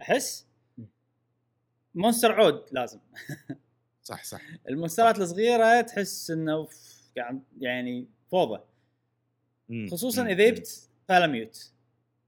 أحس 0.00 0.46
monster 1.94 2.32
عود 2.32 2.64
لازم 2.72 2.98
صح 4.02 4.24
صح 4.24 4.40
المونسترات 4.68 5.18
الصغيرة 5.18 5.80
تحس 5.80 6.30
إنه 6.30 6.68
قاعد 7.16 7.42
يعني 7.60 8.08
فوضى. 8.30 8.62
خصوصا. 9.90 10.26
إذا 10.26 10.48
جبت 10.48 10.88
Palamute 11.08 11.72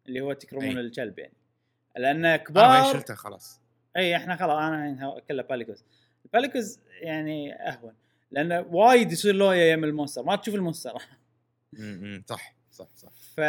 اللي 0.07 0.21
هو 0.21 0.33
تكرمون 0.33 0.65
أي. 0.79 0.81
الكلب 0.81 1.19
يعني 1.19 1.33
لأن 1.97 2.17
أنا 2.17 2.31
ما 2.31 2.37
كبار 2.37 2.93
شلته 2.93 3.15
خلاص 3.15 3.61
اي 3.97 4.17
إحنا 4.17 4.37
خلاص 4.37 4.59
أنا 4.59 4.91
الحين 4.91 5.21
كله 5.29 5.43
ب 5.43 5.47
ال 5.47 5.51
Palicoes 5.51 5.85
ال 6.25 6.31
Palicoes 6.31 6.81
يعني 7.01 7.55
أهون 7.55 7.95
لأنه 8.31 8.61
وايد 8.61 9.13
يصير 9.13 9.35
لويا 9.35 9.65
يم 9.73 9.85
ال 9.85 9.89
monster 9.90 10.23
ما 10.23 10.37
تشوف 10.37 10.55
ال 10.55 10.60
monster. 10.60 11.03
صح 12.27 12.55
صح 12.71 12.89
صح 12.97 13.11
ف 13.37 13.41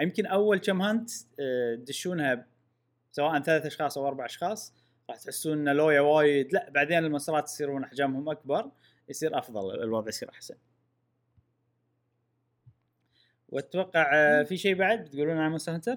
يمكن 0.00 0.26
أول 0.26 0.58
كم 0.58 0.82
hunt 0.82 1.10
آه، 1.40 1.74
تدشونها 1.74 2.46
سواء 3.14 3.40
ثلاث 3.40 3.66
أشخاص 3.66 3.98
أو 3.98 4.08
أربع 4.08 4.24
أشخاص 4.24 4.74
راح 5.10 5.18
تحسون 5.18 5.68
إن 5.68 5.76
لويا 5.76 6.00
وايد. 6.00 6.52
لا 6.52 6.70
بعدين 6.70 6.98
المونسترات 6.98 7.44
يصيرون 7.44 7.84
أحجامهم 7.84 8.28
أكبر 8.28 8.70
يصير 9.08 9.38
أفضل 9.38 9.82
الوضع 9.82 10.08
يصير 10.08 10.30
أحسن. 10.30 10.54
وأتوقع 13.48 14.10
آه، 14.14 14.42
في 14.42 14.56
شيء 14.56 14.74
بعد 14.74 15.04
بتقولون 15.04 15.36
عن 15.36 15.50
Monster 15.50 15.74
Hunter؟ 15.74 15.96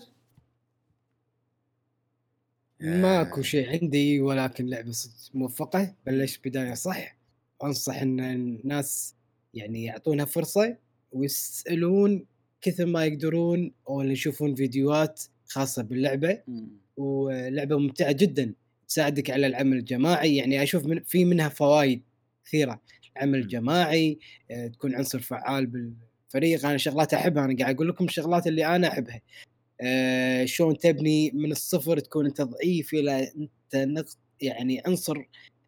ماكو 2.80 3.42
شيء 3.42 3.70
عندي 3.70 4.22
ولكن 4.22 4.66
لعبة 4.66 4.92
صدق 4.92 5.36
موفقة. 5.36 5.96
بلش 6.06 6.38
بداية 6.38 6.74
صح. 6.74 7.18
أنصح 7.64 8.02
إن 8.02 8.20
الناس 8.20 9.16
يعني 9.54 9.84
يعطونها 9.84 10.26
فرصة 10.26 10.78
ويسألون 11.12 12.26
كثر 12.62 12.86
ما 12.86 13.06
يقدرون 13.06 13.74
أو 13.90 14.02
يشوفون 14.02 14.56
فيديوهات 14.56 15.24
خاصة 15.48 15.84
باللعبة. 15.84 16.42
ولعبة 16.98 17.78
ممتعة 17.78 18.12
جدا 18.12 18.54
تساعدك 18.88 19.30
على 19.30 19.48
العمل 19.48 19.78
الجماعي 19.78 20.36
يعني 20.36 20.64
أشوف 20.64 20.86
من 20.86 21.04
في 21.04 21.26
منها 21.26 21.50
فوائد 21.50 22.02
كثيرة. 22.46 22.82
العمل 23.18 23.40
الجماعي 23.40 24.20
آه، 24.52 24.68
تكون 24.68 24.96
عنصر 24.96 25.20
فعال 25.20 25.66
بالفريق. 25.66 26.66
أنا 26.66 26.78
شغلات 26.78 27.14
أحبها 27.14 27.46
أنا 27.46 27.56
قاعد 27.60 27.76
أقول 27.76 27.90
لكم 27.90 28.06
الشغلات 28.06 28.48
اللي 28.48 28.66
أنا 28.76 28.88
أحبها. 28.88 29.22
آه، 29.82 30.46
شلون 30.46 30.78
تبني 30.78 31.32
من 31.32 31.52
الصفر 31.52 32.00
تكون 32.00 32.26
أنت 32.26 32.42
ضعيف 32.42 32.94
إلى 32.94 33.32
أنت 33.74 34.06
يعني 34.42 34.82
عنصر 34.86 35.24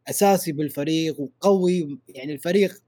أساسي 0.10 0.52
بالفريق 0.52 1.20
وقوي. 1.20 2.00
يعني 2.10 2.34
الفريق 2.34 2.84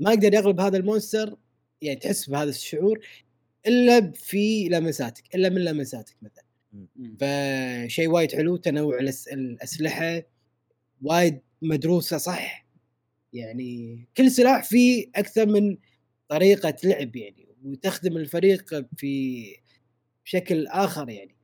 ما 0.00 0.12
يقدر 0.12 0.34
يغلب 0.34 0.60
هذا 0.60 0.76
المونستر 0.76 1.36
يعني 1.82 2.00
تحس 2.00 2.30
بهذا 2.30 2.50
الشعور. 2.50 3.00
إلا 3.66 4.10
في 4.10 4.68
لمساتك 4.68 5.34
إلا 5.34 5.48
من 5.48 5.64
لمساتك 5.64 6.16
مثلا. 6.22 6.44
فشيء 7.20 8.08
وايد 8.08 8.32
حلو 8.32 8.56
تنوع 8.56 8.98
الأسلحة 9.32 10.22
وايد 11.02 11.40
مدروسة 11.62 12.18
صح؟ 12.18 12.66
يعني 13.32 14.04
كل 14.16 14.30
سلاح 14.30 14.64
فيه 14.64 15.10
أكثر 15.14 15.46
من 15.46 15.78
طريقة 16.28 16.76
لعب 16.84 17.16
يعني 17.16 17.46
وتخدم 17.64 18.16
الفريق 18.16 18.88
في 18.96 19.44
بشكل 20.24 20.66
آخر 20.66 21.08
يعني. 21.08 21.36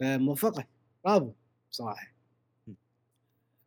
فموفقة 0.00 0.68
برافو 1.04 1.32
صراحة. 1.70 2.14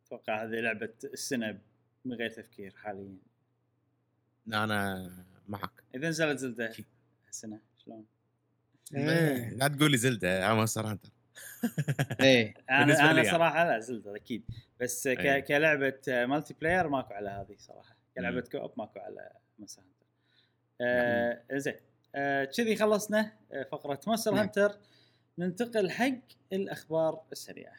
أتوقع 0.06 0.44
هذه 0.44 0.60
لعبة 0.60 0.92
السنة 1.04 1.58
من 2.04 2.12
غير 2.12 2.30
تفكير 2.30 2.74
حاليا. 2.76 3.16
أنا 4.46 5.10
معك. 5.48 5.70
إذا 5.94 6.08
نزلت 6.08 6.38
Zelda 6.38 6.74
السنة 7.28 7.60
شلون؟ 7.88 8.04
إيه. 8.94 9.50
لا 9.54 9.68
تقول 9.68 9.90
لي 9.90 9.96
Zelda 9.96 10.40
يا 10.40 10.54
Monster 10.54 10.86
Hunter 10.86 11.10
إيه 12.20 12.54
أنا 12.70 12.82
أنا 12.82 13.22
يعني. 13.22 13.24
صراحة 13.24 13.64
لا 13.64 13.80
Zelda 13.80 14.16
أكيد 14.16 14.44
بس 14.80 15.08
ك... 15.08 15.18
أي. 15.18 15.42
كلعبة 15.42 16.00
multiplayer 16.08 16.88
ماكو 16.88 17.14
على 17.14 17.30
هذه 17.30 17.56
صراحة 17.58 17.96
كلعبة 18.14 18.44
مم. 18.54 18.60
co-op 18.60 18.72
ماكو 18.76 19.00
على 19.00 19.30
Monster 19.58 19.82
Hunter 19.82 20.06
آه 20.80 21.42
زين 21.52 21.74
آه، 22.14 22.44
كذي 22.44 22.76
خلصنا 22.76 23.32
آه، 23.52 23.62
فقرة 23.62 24.00
Monster 24.06 24.30
نعم. 24.30 24.40
Hunter 24.40 24.78
ننتقل 25.38 25.90
حق 25.90 26.18
الأخبار 26.52 27.22
السريعة 27.32 27.76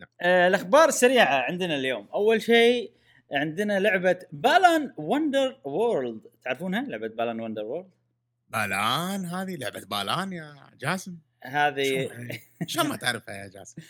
نعم. 0.00 0.08
آه 0.20 0.48
الأخبار 0.48 0.88
السريعة 0.88 1.40
عندنا 1.40 1.76
اليوم 1.76 2.08
أول 2.14 2.42
شيء 2.42 2.92
عندنا 3.32 3.80
لعبة 3.80 4.18
Balan 4.32 4.92
Wonderworld 4.96 6.20
تعرفونها 6.42 6.82
لعبة 6.82 7.08
Balan 7.08 7.40
Wonderworld 7.40 7.90
Balan؟ 8.50 9.24
هذه 9.24 9.56
لعبة 9.56 9.80
Balan 9.80 10.32
يا 10.32 10.54
جاسم؟ 10.80 11.16
هذه 11.44 12.08
شلون- 12.08 12.28
شلون 12.66 12.88
ما 12.88 12.96
تعرفها 12.96 13.34
يا 13.34 13.48
جاسم؟ 13.48 13.82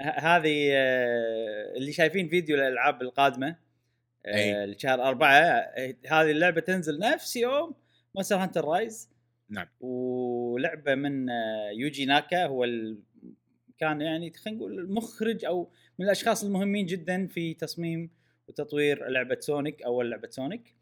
هذه 0.00 0.68
آه، 0.72 1.72
اللي 1.76 1.92
شايفين 1.92 2.28
فيديو 2.28 2.56
الالعاب 2.56 3.02
القادمة. 3.02 3.56
آه، 4.26 4.64
لشهر 4.64 5.02
أربعة 5.02 5.32
آه، 5.34 5.94
هذه 6.06 6.30
اللعبة 6.30 6.60
تنزل 6.60 6.98
نفس 6.98 7.36
يوم 7.36 7.74
Monster 8.14 8.36
Hunter 8.36 8.64
Rise. 8.64 9.10
نعم. 9.50 9.66
ولعبة 9.80 10.94
من 10.94 11.26
يوجي 11.76 12.04
ناكا 12.04 12.46
هو 12.46 12.64
ال... 12.64 12.98
كان 13.78 14.00
يعني 14.00 14.32
خلينا 14.32 14.58
نقول 14.58 14.78
المخرج 14.78 15.44
أو 15.44 15.70
من 15.98 16.06
الأشخاص 16.06 16.44
المهمين 16.44 16.86
جدا 16.86 17.26
في 17.26 17.54
تصميم 17.54 18.10
وتطوير 18.48 19.08
لعبة 19.08 19.36
Sonic 19.40 19.82
أول 19.82 20.10
لعبة 20.10 20.28
Sonic. 20.30 20.74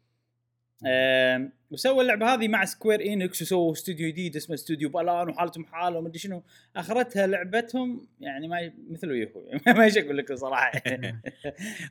وسوى 1.71 2.01
اللعبة 2.01 2.33
هذه 2.33 2.47
مع 2.47 2.65
Square 2.65 3.05
Enix 3.05 3.41
وسووا 3.41 3.73
استوديو 3.73 4.07
جديد 4.07 4.35
اسمه 4.35 4.53
استوديو 4.53 4.89
Balan 4.89 5.29
وحالتهم 5.29 5.65
حاله 5.65 5.97
ومدري 5.97 6.19
شنو. 6.19 6.43
أخرتها 6.75 7.27
لعبتهم 7.27 8.07
يعني 8.19 8.47
ما 8.47 8.71
مثل 8.89 9.09
ويهو 9.09 9.41
ما 9.67 9.83
أيش 9.83 9.97
أقول 9.97 10.17
لك 10.17 10.33
صراحة. 10.33 10.71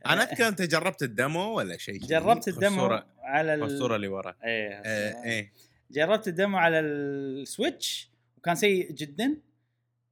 أنا 0.05 0.23
أذكر 0.23 0.47
أنت 0.47 0.61
جربت 0.61 1.03
ال 1.03 1.14
demo 1.14 1.57
ولا 1.57 1.77
شيء؟ 1.77 1.99
جربت 1.99 2.47
ال 2.47 2.57
demo 2.57 2.99
على 3.21 3.53
ال... 3.53 3.63
الصورة 3.63 3.95
اللي 3.95 4.07
ورا. 4.07 4.35
إيه 4.43 4.81
آه، 4.85 5.23
إيه. 5.23 5.51
جربت 5.91 6.27
ال 6.27 6.33
demo 6.33 6.57
على 6.57 6.79
ال 6.79 6.98
Switch 6.98 8.11
وكان 8.37 8.55
سيء 8.55 8.91
جدا. 8.91 9.37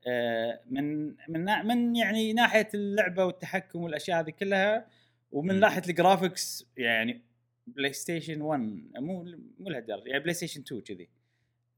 آه، 0.07 0.59
من 0.69 1.07
من 1.07 1.65
من 1.65 1.95
يعني 1.95 2.33
ناحية 2.33 2.67
اللعبة 2.73 3.25
والتحكم 3.25 3.81
والأشياء 3.81 4.19
هذه 4.19 4.29
كلها 4.29 4.85
ومن. 5.31 5.59
ناحية 5.59 5.81
ال 5.89 5.98
graphics 5.98 6.67
يعني 6.77 7.28
PlayStation 7.75 8.41
1 8.41 8.59
مو 8.95 9.23
مو 9.59 9.69
لهالدرجة 9.69 10.07
يعني 10.07 10.19
PlayStation 10.19 10.61
2 10.61 10.81
كذي. 10.81 11.09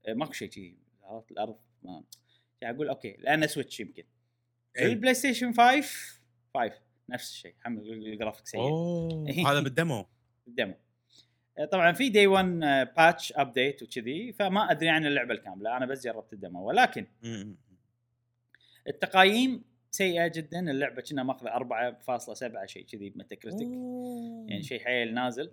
آه، 0.06 0.14
ماكو 0.14 0.32
شيء 0.32 0.48
كذي. 0.48 0.76
عرفت؟ 1.02 1.32
الأرض 1.32 1.56
ما 1.82 2.04
يعني 2.60 2.76
أقول 2.76 2.88
okay 2.88 3.16
لأنه 3.18 3.46
Switch 3.46 3.80
يمكن. 3.80 4.04
إيه. 4.78 4.86
ال 4.86 5.14
PlayStation 5.14 5.52
5 5.52 6.20
5 6.54 6.72
نفس 7.08 7.30
الشيء. 7.30 7.54
حمل 7.60 7.92
الجرافيك 7.92 8.46
سيء. 8.46 8.60
أوه 8.60 9.30
هذا 9.50 9.60
بال 9.60 9.75
demo 9.75 10.06
ال 10.48 10.53
demo 10.53 10.74
آه، 11.58 11.64
طبعا 11.64 11.92
في 11.92 12.08
day 12.08 12.26
1 12.26 12.60
patch 12.96 13.32
update 13.36 13.82
وكذي 13.82 14.32
فما 14.32 14.70
أدري 14.70 14.88
عن 14.88 15.06
اللعبة 15.06 15.34
الكاملة. 15.34 15.76
أنا 15.76 15.86
بس 15.86 16.04
جربت 16.04 16.32
ال 16.32 16.39
demo 16.39 16.68
ولكن 16.68 17.06
التقاييم 18.88 19.64
سيئة 19.90 20.26
جدا. 20.26 20.70
اللعبة 20.70 21.02
كانت 21.02 21.22
ماخذة 21.22 21.50
4.7 21.50 22.66
شيء 22.66 22.84
كذي 22.84 23.10
ب 23.10 23.34
Metacritic. 23.34 23.68
يعني 24.48 24.62
شيء 24.62 24.84
حيل 24.84 25.14
نازل. 25.14 25.50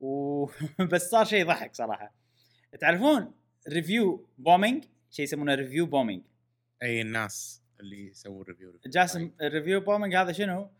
و... 0.00 0.46
بس 0.92 1.10
صار 1.10 1.24
شيء 1.24 1.40
يضحك 1.40 1.74
صراحة. 1.74 2.14
تعرفون 2.80 3.32
review 3.68 4.26
bombing 4.38 4.84
شيء 5.10 5.24
يسمونه 5.24 5.54
review 5.54 5.86
bombing 5.86 6.22
أي 6.82 7.00
الناس 7.00 7.62
اللي 7.80 8.06
يسوون 8.06 8.42
review 8.42 8.72
جاسم 8.86 9.30
ال 9.40 9.46
review 9.46 9.80
bombing 9.80 10.14
هذا 10.14 10.32
شنو؟ 10.32 10.70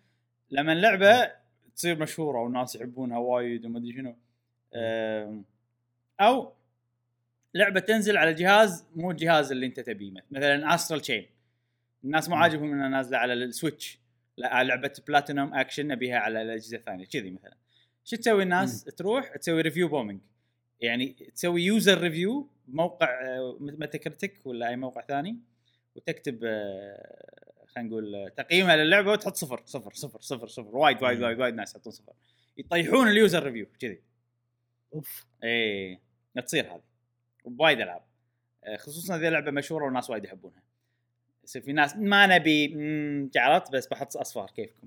لما 0.51 0.73
اللعبة 0.73 1.33
تصير 1.77 1.99
مشهورة 1.99 2.41
والناس 2.41 2.77
يحبونها 2.77 3.19
وايد 3.19 3.67
وما 3.67 3.79
أدري 3.79 3.93
شنو. 3.93 4.17
أو 6.21 6.53
لعبة 7.55 7.81
تنزل 7.81 8.17
على 8.17 8.35
جهاز 8.35 8.87
مو 8.97 9.11
الجهاز 9.11 9.53
اللي 9.53 9.67
أنت 9.67 9.81
تبيه 9.81 10.13
مثلا 10.31 10.75
Astral 10.75 11.01
Chain 11.01 11.27
الناس 12.05 12.29
مو. 12.29 12.37
عاجبهم 12.37 12.73
إنها 12.73 12.89
نازلة 12.89 13.19
على 13.19 13.33
ال 13.33 13.42
Switch 13.42 13.99
لا 14.37 14.65
لعبة 14.65 14.93
Platinum 15.09 15.55
action 15.55 15.87
نبيها 15.87 16.19
على 16.19 16.43
الأجهزة 16.43 16.77
الثانية 16.77 17.07
كذي 17.07 17.31
مثلا. 17.31 17.57
شو 18.11 18.17
تسوي 18.17 18.43
الناس؟ 18.43 18.85
تروح 18.85 19.37
تسوي 19.37 19.61
review 19.61 19.89
bombing 19.89 20.21
يعني 20.81 21.07
تسوي 21.35 21.63
user 21.63 22.01
review 22.01 22.51
بموقع 22.67 23.09
Metacritic 23.61 24.47
ولا 24.47 24.69
أي 24.69 24.77
موقع 24.77 25.01
ثاني 25.01 25.39
وتكتب 25.95 26.41
آه، 26.45 27.65
خلينا 27.67 27.91
نقول 27.91 28.15
آه، 28.15 28.29
تقييمها 28.29 28.77
للعبه 28.77 29.13
وتحط 29.13 29.37
صفر 29.37 29.63
صفر 29.67 29.93
صفر 29.93 30.21
صفر 30.21 30.47
صفر. 30.47 30.77
وايد 30.77 31.03
وايد 31.03 31.19
مم. 31.19 31.25
وايد 31.25 31.41
وايد 31.41 31.55
ناس 31.55 31.75
يحطون 31.75 31.93
صفر. 31.93 32.13
يطيحون 32.57 33.09
ال 33.09 33.16
user 33.16 33.43
review 33.43 33.67
كذي. 33.81 34.03
أوف. 34.95 35.27
إيه. 35.45 36.01
تصير 36.47 36.73
هذه. 36.73 36.83
بوايد 37.45 37.81
ألعاب. 37.81 38.03
آه، 38.65 38.77
خصوصا 38.77 39.17
اذا 39.17 39.31
لعبة 39.31 39.51
مشهورة 39.51 39.85
والناس 39.85 40.11
وايد 40.11 40.25
يحبونها. 40.25 40.63
يصير 41.45 41.63
في 41.63 41.73
ناس 41.73 41.97
ما 41.97 42.27
نبي 42.27 42.69
مم، 42.69 43.31
عرفت 43.37 43.73
بس 43.73 43.87
بحط 43.87 44.17
أصفار 44.17 44.51
كيفكم. 44.51 44.87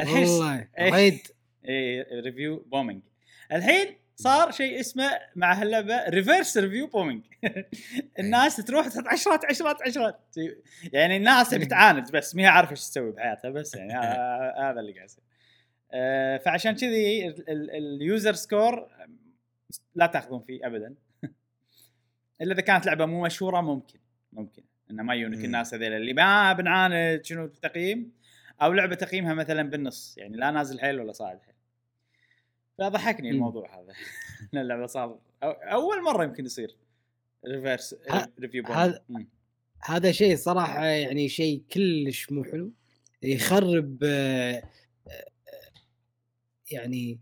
الحين 0.00 0.28
والله 0.28 0.68
إيه. 0.78 0.92
وايد. 0.92 1.20
إيه 1.64 2.20
review 2.20 2.56
bombing 2.66 3.02
الحين 3.52 3.96
صار 4.16 4.50
شيء 4.50 4.80
اسمه 4.80 5.10
مع 5.36 5.52
هاللعبة 5.52 6.08
reverse 6.08 6.56
review 6.58 6.86
bombing 6.86 7.22
الناس 8.18 8.56
تروح 8.56 8.88
تحط 8.88 9.06
عشرات 9.06 9.44
عشرات 9.44 9.82
عشرات. 9.82 10.20
يعني 10.92 11.16
الناس 11.16 11.50
تبي 11.50 11.66
تعاند 11.66 12.10
بس 12.10 12.34
ما 12.34 12.42
هي 12.42 12.46
عارفه 12.46 12.70
إيش 12.70 12.80
تسوي 12.80 13.10
بحياتها 13.12 13.50
بس 13.50 13.74
يعني 13.74 13.92
هذا 14.70 14.80
اللي 14.80 14.92
قاعد 14.92 15.04
يصير. 15.04 15.24
آه، 15.92 16.36
فعشان 16.38 16.72
كذي 16.74 17.28
ال- 17.28 17.50
ال- 17.50 17.70
ال 17.70 17.82
user 17.82 18.32
score 18.32 18.88
لا 19.94 20.06
تاخذون 20.06 20.40
فيه 20.42 20.66
ابدا. 20.66 20.94
إلا 22.42 22.52
إذا 22.52 22.60
كانت 22.62 22.86
لعبة 22.86 23.06
مو 23.06 23.22
مشهورة 23.22 23.60
ممكن 23.60 23.98
ممكن. 24.32 24.62
إنه 24.90 25.02
ما 25.02 25.14
يجونك. 25.14 25.44
الناس 25.44 25.74
هذول 25.74 25.92
اللي 25.92 26.12
ما 26.12 26.52
بنعاند 26.52 27.24
شنو 27.24 27.44
التقييم 27.44 28.12
أو 28.62 28.72
لعبة 28.72 28.94
تقييمها 28.94 29.34
مثلا 29.34 29.70
بالنص. 29.70 30.14
يعني 30.18 30.36
لا 30.36 30.50
نازل 30.50 30.80
حيل 30.80 31.00
ولا 31.00 31.12
صاعد 31.12 31.38
حيل. 31.42 31.53
فضحكني. 32.78 33.30
الموضوع 33.30 33.78
هذا. 33.80 33.92
إن 34.54 34.58
اللعبة 34.58 34.86
صار 34.86 35.18
أو 35.42 35.50
أول 35.50 36.02
مرة 36.02 36.24
يمكن 36.24 36.44
يصير 36.46 36.76
reverse 37.48 37.94
ه- 38.10 38.26
review 38.40 38.64
هذا- 38.66 39.04
هذا 39.82 40.12
شيء 40.12 40.36
صراحة 40.36 40.84
يعني 40.84 41.28
شيء 41.28 41.62
كلش 41.72 42.32
مو 42.32 42.44
حلو. 42.44 42.72
يخرب 43.22 43.98
آه، 44.04 44.62
آه، 45.08 45.24
يعني 46.70 47.18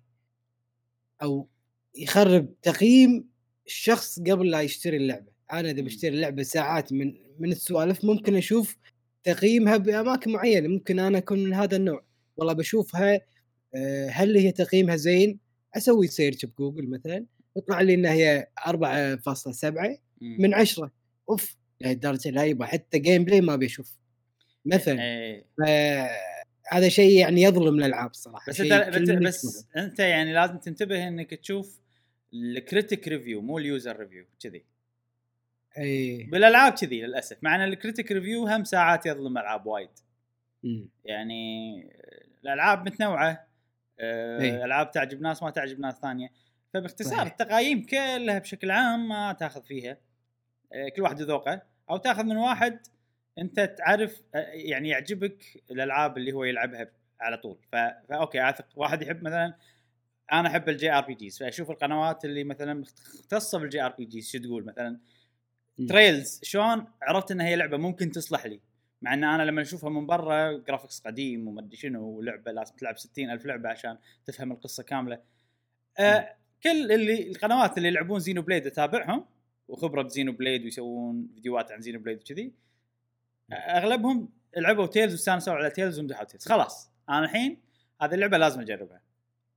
أو 1.22 1.48
يخرب 1.94 2.54
تقييم 2.62 3.28
الشخص 3.66 4.20
قبل 4.20 4.50
لا 4.50 4.60
يشتري 4.60 4.96
اللعبة. 4.96 5.32
أنا 5.52 5.70
إذا. 5.70 5.82
بشتري 5.82 6.10
اللعبة 6.14 6.42
ساعات 6.42 6.92
من 6.92 7.14
من 7.38 7.52
السوالف 7.52 8.04
ممكن 8.04 8.36
أشوف 8.36 8.76
تقييمها 9.24 9.76
بأماكن 9.76 10.32
معينة. 10.32 10.68
ممكن 10.68 10.98
أنا 10.98 11.18
أكون 11.18 11.44
من 11.44 11.54
هذا 11.54 11.76
النوع. 11.76 12.04
والله 12.36 12.52
بشوفها 12.52 13.20
هل 14.10 14.36
هي 14.36 14.52
تقييمها 14.52 14.96
زين؟ 14.96 15.38
أسوي 15.76 16.06
search 16.06 16.44
ب 16.44 16.51
Google 16.51 16.90
مثلا 16.90 17.24
يطلع 17.56 17.80
لي 17.80 17.94
إنها 17.94 18.12
هي 18.12 18.46
4.7 18.66 20.00
من 20.22 20.54
عشرة. 20.54 20.92
أوف 21.28 21.56
لهالدرجة 21.80 22.30
لا 22.30 22.44
يبا 22.44 22.66
حتى 22.66 22.98
gameplay 22.98 23.40
ما 23.40 23.56
بيشوف 23.56 23.98
مثلا 24.66 24.96
ف- 25.58 26.10
هذا 26.72 26.88
شيء 26.88 27.18
يعني 27.18 27.42
يظلم 27.42 27.78
الالعاب 27.78 28.10
الصراحه 28.10 28.50
بس 28.50 28.60
أنت 28.60 28.72
بس, 29.10 29.46
بس 29.46 29.66
أنت 29.76 29.98
يعني 29.98 30.32
لازم 30.32 30.56
تنتبه 30.58 31.08
إنك 31.08 31.34
تشوف 31.34 31.80
ال 32.34 32.45
critic 32.45 33.08
review 33.08 33.40
مو 33.40 33.58
ال 33.58 33.66
user 33.66 33.96
review 33.96 34.24
كذي. 34.42 34.64
اي 35.78 36.24
بالألعاب 36.24 36.72
كذي 36.72 37.02
للأسف 37.02 37.36
مع 37.42 37.54
إن 37.54 37.60
ال 37.68 37.75
critic 37.75 38.12
review 38.12 38.46
هم 38.46 38.64
ساعات 38.64 39.06
يظلم 39.06 39.38
ألعاب 39.38 39.66
وايد. 39.66 39.88
مم. 40.62 40.88
يعني 41.04 41.72
الألعاب 42.44 42.86
متنوعة 42.86 43.30
آه، 43.30 43.46
إيه. 44.00 44.64
العاب 44.64 44.90
تعجب 44.90 45.20
ناس 45.20 45.42
ما 45.42 45.50
تعجب 45.50 45.80
ناس 45.80 45.94
ثانية 45.94 46.28
فباختصار 46.74 47.12
صحيح. 47.12 47.26
التقايم 47.26 47.86
كلها 47.86 48.38
بشكل 48.38 48.70
عام 48.70 49.08
ما 49.08 49.32
تاخذ 49.32 49.62
فيها 49.62 49.96
آه، 50.72 50.88
كل 50.88 51.02
واحد 51.02 51.22
ذوقه 51.22 51.62
أو 51.90 51.96
تاخذ 51.96 52.24
من 52.24 52.36
واحد 52.36 52.80
أنت 53.38 53.74
تعرف 53.78 54.22
يعني 54.52 54.88
يعجبك 54.88 55.62
الألعاب 55.70 56.18
اللي 56.18 56.32
هو 56.32 56.44
يلعبها 56.44 56.90
على 57.20 57.36
طول. 57.36 57.58
ف 58.08 58.16
okay 58.16 58.48
أثق 58.48 58.66
واحد 58.76 59.02
يحب 59.02 59.22
مثلا 59.22 59.54
أنا 60.32 60.48
أحب 60.48 60.68
ال 60.68 60.92
JRPGs 60.92 61.38
فأشوف 61.38 61.70
القنوات 61.70 62.24
اللي 62.24 62.44
مثلا 62.44 62.74
مختصة 62.74 63.58
بال 63.58 63.82
JRPGs 63.82 64.30
شو 64.30 64.38
تقول 64.38 64.64
مثلا. 64.64 65.00
Trails 65.88 66.40
شلون 66.42 66.86
عرفت 67.02 67.30
ان 67.30 67.40
هي 67.40 67.56
لعبة 67.56 67.76
ممكن 67.76 68.10
تصلح 68.10 68.46
لي 68.46 68.60
مع 69.02 69.14
إن 69.14 69.24
أنا 69.24 69.42
لما 69.42 69.62
أشوفها 69.62 69.90
من 69.90 70.06
برا 70.06 70.58
graphics 70.58 71.00
قديم 71.00 71.48
وما 71.48 71.60
أدري 71.60 71.76
شنو 71.76 72.04
ولعبة 72.04 72.52
لازم 72.52 72.74
تلعب 72.76 72.98
60 72.98 73.30
ألف 73.30 73.46
لعبة 73.46 73.68
عشان 73.68 73.98
تفهم 74.26 74.52
القصة 74.52 74.82
كاملة. 74.82 75.20
آه 75.98 76.36
كل 76.62 76.92
اللي 76.92 77.30
القنوات 77.30 77.78
اللي 77.78 77.88
يلعبون 77.88 78.20
Xenoblade 78.20 78.66
أتابعهم 78.66 79.24
وخبرة 79.68 80.02
ب 80.02 80.32
Xenoblade 80.32 80.64
ويسوون 80.64 81.28
فيديوهات 81.34 81.72
عن 81.72 81.80
Xenoblade 81.80 82.20
وكذي 82.20 82.52
آه، 83.52 83.54
أغلبهم 83.54 84.28
لعبوا 84.56 84.86
Trails 84.86 85.12
واستانسوا 85.12 85.54
على 85.54 85.70
Trails 85.70 85.98
ومدحوا 85.98 86.24
Trails 86.24 86.48
خلاص 86.48 86.90
أنا 87.08 87.24
الحين 87.24 87.58
هذه 88.02 88.14
اللعبة 88.14 88.38
لازم 88.38 88.60
أجربها. 88.60 89.00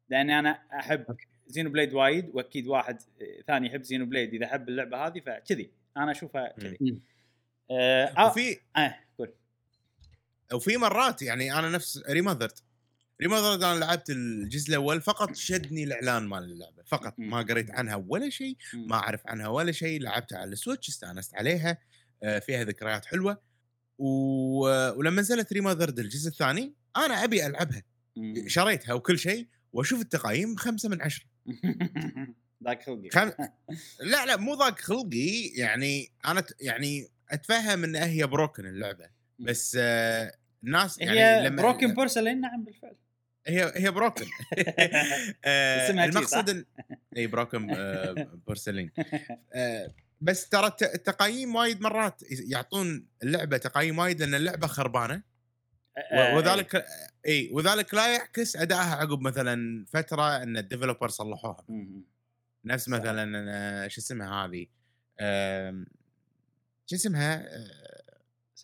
لأني 0.10 0.40
أنا 0.40 0.50
أحب 0.74 1.06
okay. 1.10 1.28
Xenoblade 1.48 1.94
وايد 1.94 2.30
وأكيد 2.34 2.68
واحد 2.68 3.02
آه، 3.22 3.42
ثاني 3.48 3.68
يحب 3.68 3.84
Xenoblade 3.84 4.34
إذا 4.34 4.48
حب 4.48 4.70
اللعبة 4.70 5.08
هذه 5.08 5.20
فكذي. 5.20 5.70
أنا 5.98 6.12
أشوفها 6.12 6.54
كذي. 6.60 7.02
آه 7.72 8.06
آه, 8.06 8.28
وفي 8.28 8.60
قول 8.76 8.92
وفي 10.54 10.78
مرات 10.78 11.22
يعني 11.22 11.60
أنا 11.60 11.70
نفس 11.70 12.04
ريماذرد 12.10 12.60
ريماذرد 13.22 13.64
أنا 13.64 13.80
لعبت 13.80 14.10
الجزء 14.10 14.70
الأول 14.70 15.02
فقط 15.02 15.36
شدني 15.36 15.84
الإعلان 15.84 16.24
مال 16.24 16.44
اللعبة 16.44 16.84
فقط. 16.88 17.14
ما 17.18 17.42
قريت 17.42 17.72
عنها 17.72 17.96
ولا 17.96 18.30
شيء. 18.30 18.58
ما 18.74 18.96
أعرف 18.96 19.28
عنها 19.28 19.48
ولا 19.48 19.72
شيء 19.72 20.02
لعبتها 20.02 20.38
على 20.38 20.52
السويتش 20.52 20.90
استأنست 20.90 21.36
عليها 21.36 21.78
آه، 22.24 22.40
فيها 22.40 22.64
ذكريات 22.64 23.06
حلوة 23.06 23.42
و... 23.98 24.08
ولما 25.00 25.22
نزلت 25.22 25.54
ريماذرد 25.54 26.00
الجزء 26.00 26.30
الثاني 26.30 26.74
أنا 26.98 27.24
أبي 27.24 27.46
ألعبها. 27.46 27.84
شريتها 28.48 28.94
وكل 28.94 29.20
شيء 29.20 29.48
وأشوف 29.74 30.02
التقييم 30.02 30.56
خمسة 30.56 30.90
من 30.90 31.02
عشرة 31.02 31.26
ذاك 32.66 32.84
خلقي 32.84 33.10
خم... 33.10 33.32
لا 34.12 34.26
لا 34.26 34.38
مو 34.38 34.56
ضاق 34.56 34.80
خلقي 34.80 35.42
يعني 35.56 36.12
أنا 36.26 36.42
ت... 36.42 36.56
يعني 36.60 37.08
أتفهم 37.32 37.84
إن 37.84 37.96
هي 37.96 38.28
broken 38.28 38.66
اللعبة 38.66 39.15
بس 39.40 39.78
آه 39.80 40.32
الناس 40.64 41.00
يعني 41.00 41.20
هي 41.20 41.48
لما 41.48 41.62
Broken 41.62 41.94
Porcelain 41.94 42.42
نعم 42.42 42.64
بالفعل. 42.64 42.96
هي 43.48 43.72
هي 43.76 43.92
broken 43.92 44.26
آه 45.46 45.90
المقصد؟ 46.06 46.50
إن... 46.50 46.66
إي 47.18 47.28
Broken 47.28 47.70
آه 47.76 48.14
بورسلين 48.48 48.92
آه 49.54 49.92
بس 50.22 50.50
ترى 50.50 50.68
الت- 50.68 50.84
التقييم 50.96 51.56
وايد 51.56 51.82
مرات 51.82 52.22
يعطون 52.32 53.08
اللعبة 53.24 53.58
تقييم 53.58 54.00
وايد 54.00 54.22
لأن 54.22 54.36
اللعبة 54.36 54.68
خربانة. 54.68 55.36
آه، 56.12 56.36
وذلك 56.36 56.86
إي 57.26 57.50
وذلك 57.54 57.94
لا 57.94 58.14
يعكس 58.14 58.56
أدائها 58.56 58.96
عقب 58.96 59.22
مثلا 59.22 59.86
فترة 59.88 60.44
إن 60.44 60.58
ال 60.58 60.63
developer 60.63 61.08
صلحوها. 61.10 61.66
نفس. 62.66 62.90
مثلا 62.90 63.46
آه، 63.50 63.88
شو 63.88 64.02
اسمها 64.02 64.46
هذه؟ 64.46 64.66
شو 66.86 66.96
اسمها؟ 66.96 67.36
آه، 67.36 67.95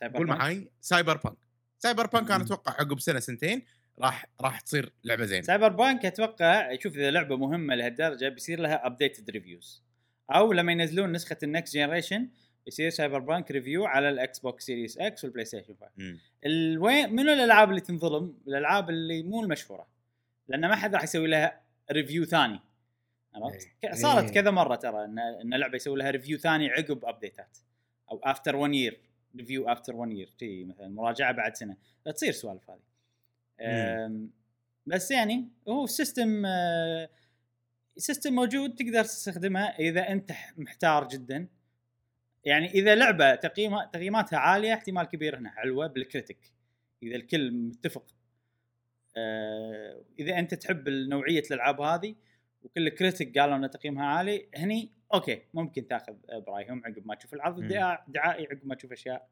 سايبر 0.01 0.17
قول؟ 0.17 0.27
معاي 0.27 0.71
Cyberpunk 0.81 1.37
Cyberpunk 1.77 2.31
أنا. 2.31 2.43
أتوقع 2.43 2.71
عقب 2.71 2.99
سنة 2.99 3.19
سنتين 3.19 3.61
راح 3.99 4.25
راح 4.41 4.61
تصير 4.61 4.93
لعبة 5.03 5.25
زينة 5.25 5.41
Cyberpunk 5.41 6.05
أتوقع 6.05 6.75
شوف 6.79 6.95
إذا 6.95 7.11
لعبة 7.11 7.37
مهمة 7.37 7.75
لهالدرجة 7.75 8.29
بيصير 8.29 8.59
لها 8.59 8.85
updated 8.85 9.29
reviews 9.29 9.83
أو 10.31 10.53
لما 10.53 10.71
ينزلون 10.71 11.11
نسخة 11.11 11.37
ال 11.43 11.49
next 11.49 11.73
generation 11.73 12.29
يصير 12.67 12.89
Cyberpunk 12.89 13.51
review 13.51 13.85
على 13.85 14.09
ال 14.09 14.39
Xbox 14.39 14.65
Series 14.65 14.97
X 14.97 15.23
وال 15.23 15.45
PlayStation 15.45 15.73
5 15.73 15.89
مم. 15.97 16.19
الوين 16.45 17.15
منو 17.15 17.33
الألعاب 17.33 17.69
اللي 17.69 17.81
تنظلم؟ 17.81 18.37
الألعاب 18.47 18.89
اللي 18.89 19.23
مو 19.23 19.43
المشهورة 19.43 19.87
لأن 20.47 20.69
ما 20.69 20.75
حد 20.75 20.95
راح 20.95 21.03
يسوي 21.03 21.27
لها 21.27 21.61
review 21.91 22.25
ثاني 22.25 22.59
عرفت؟ 23.35 23.67
إيه. 23.83 23.93
صارت 23.93 24.23
إيه. 24.23 24.31
كذا 24.31 24.51
مرة 24.51 24.75
ترى 24.75 25.05
إن 25.05 25.19
إن 25.19 25.53
لعبة 25.53 25.75
يسوي 25.75 25.99
لها 25.99 26.11
review 26.11 26.37
ثاني 26.37 26.69
عقب 26.69 27.05
ابديتات 27.05 27.57
أو 28.11 28.21
after 28.23 28.55
1 28.55 28.73
year 28.73 29.10
review 29.35 29.67
after 29.67 29.95
1 29.95 30.11
year 30.11 30.27
تي 30.27 30.63
مثلا 30.63 30.87
مراجعة 30.87 31.31
بعد 31.31 31.55
سنة. 31.55 31.77
تصير 32.05 32.29
السوالف 32.29 32.69
هذه. 32.69 32.79
بس 34.85 35.11
يعني 35.11 35.47
هو 35.67 35.85
system 35.85 36.43
system 37.97 38.33
موجود 38.33 38.75
تقدر 38.75 39.03
تستخدمه 39.03 39.61
إذا 39.61 40.11
أنت 40.11 40.31
محتار 40.57 41.07
جدا. 41.07 41.47
يعني 42.45 42.71
إذا 42.71 42.95
لعبة 42.95 43.35
تقييمها 43.35 43.85
تقييماتها 43.85 44.39
عالية 44.39 44.73
احتمال 44.73 45.05
كبير 45.05 45.37
إنها 45.37 45.51
حلوة 45.51 45.87
بال 45.87 46.04
critic 46.04 46.53
إذا 47.03 47.15
الكل 47.15 47.51
متفق 47.51 48.05
آه، 49.17 50.03
إذا 50.19 50.39
أنت 50.39 50.53
تحب 50.53 50.89
نوعية 50.89 51.43
الألعاب 51.51 51.81
هذه 51.81 52.15
وكل 52.63 52.89
critic 52.89 53.37
قالوا 53.37 53.55
إن 53.55 53.69
تقييمها 53.69 54.05
عالي 54.05 54.47
هني 54.55 54.91
okay 55.13 55.41
ممكن 55.53 55.87
تاخذ 55.87 56.13
برايهم 56.47 56.81
عقب 56.85 57.07
ما 57.07 57.15
تشوف 57.15 57.33
العرض 57.33 57.59
مم. 57.59 57.63
الدعا- 57.67 58.05
دعائي 58.07 58.47
عقب 58.47 58.59
ما 58.67 58.75
تشوف 58.75 58.91
أشياء 58.91 59.29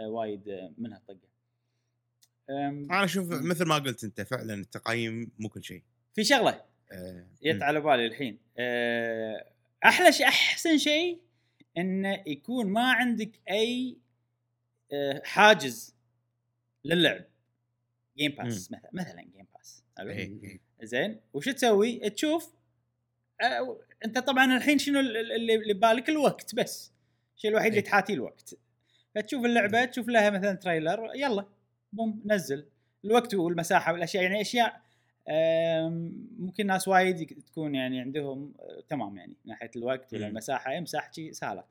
آه، 0.00 0.08
وايد 0.08 0.48
آه، 0.48 0.72
منها 0.78 1.02
طقه 1.08 1.28
أنا 2.50 3.04
أشوف 3.04 3.28
مثل 3.30 3.64
ما 3.64 3.74
قلت 3.74 4.04
أنت 4.04 4.20
فعلا 4.20 4.54
التقييم 4.54 5.30
مو 5.38 5.48
كل 5.48 5.64
شيء 5.64 5.82
في 6.14 6.24
شغلة 6.24 6.64
آه، 6.92 7.26
جت. 7.42 7.62
على 7.62 7.80
بالي 7.80 8.06
الحين 8.06 8.38
أحلى 9.84 10.12
شيء 10.12 10.26
أحسن 10.28 10.78
شيء 10.78 11.20
انه 11.78 12.22
يكون 12.26 12.66
ما 12.66 12.92
عندك 12.92 13.30
أي 13.50 13.98
حاجز 15.24 15.94
للعب 16.84 17.24
Game 18.16 18.32
Pass 18.32 18.72
مثلا 18.72 18.90
مثلا 18.92 19.22
Game 19.22 19.46
Pass؟ 19.56 19.84
إيه، 20.00 20.42
إيه. 20.44 20.60
زين 20.82 21.20
وش 21.32 21.48
تسوي؟ 21.48 22.10
تشوف 22.10 22.54
أنت 24.04 24.18
طبعا 24.18 24.56
الحين 24.56 24.78
شنو 24.78 25.00
ال- 25.00 25.16
ال- 25.16 25.32
اللي 25.50 25.74
ببالك؟ 25.74 26.08
الوقت 26.08 26.54
بس. 26.54 26.92
الشيء 27.36 27.50
الوحيد 27.50 27.66
اللي 27.66 27.78
إيه. 27.80 27.84
تحاتي 27.84 28.12
الوقت. 28.12 28.54
فتشوف 29.14 29.44
اللعبة 29.44 29.84
تشوف 29.84 30.08
لها 30.08 30.30
مثلا 30.30 30.52
trailer 30.52 31.10
يلا 31.14 31.44
boom 31.92 32.22
نزل. 32.26 32.66
الوقت 33.04 33.34
والمساحه 33.34 33.92
والأشياء 33.92 34.22
يعني 34.22 34.40
أشياء 34.40 34.80
ممكن 36.38 36.66
ناس 36.66 36.88
وايد 36.88 37.42
تكون 37.46 37.74
يعني 37.74 38.00
عندهم 38.00 38.54
آه، 38.60 38.82
تمام 38.88 39.16
يعني 39.16 39.32
من 39.44 39.50
ناحية 39.50 39.70
الوقت 39.76 40.12
ولا 40.14 40.22
مم. 40.24 40.28
المساحة 40.30 40.78
امسح 40.78 41.12
شي 41.12 41.32
سهلات 41.32 41.66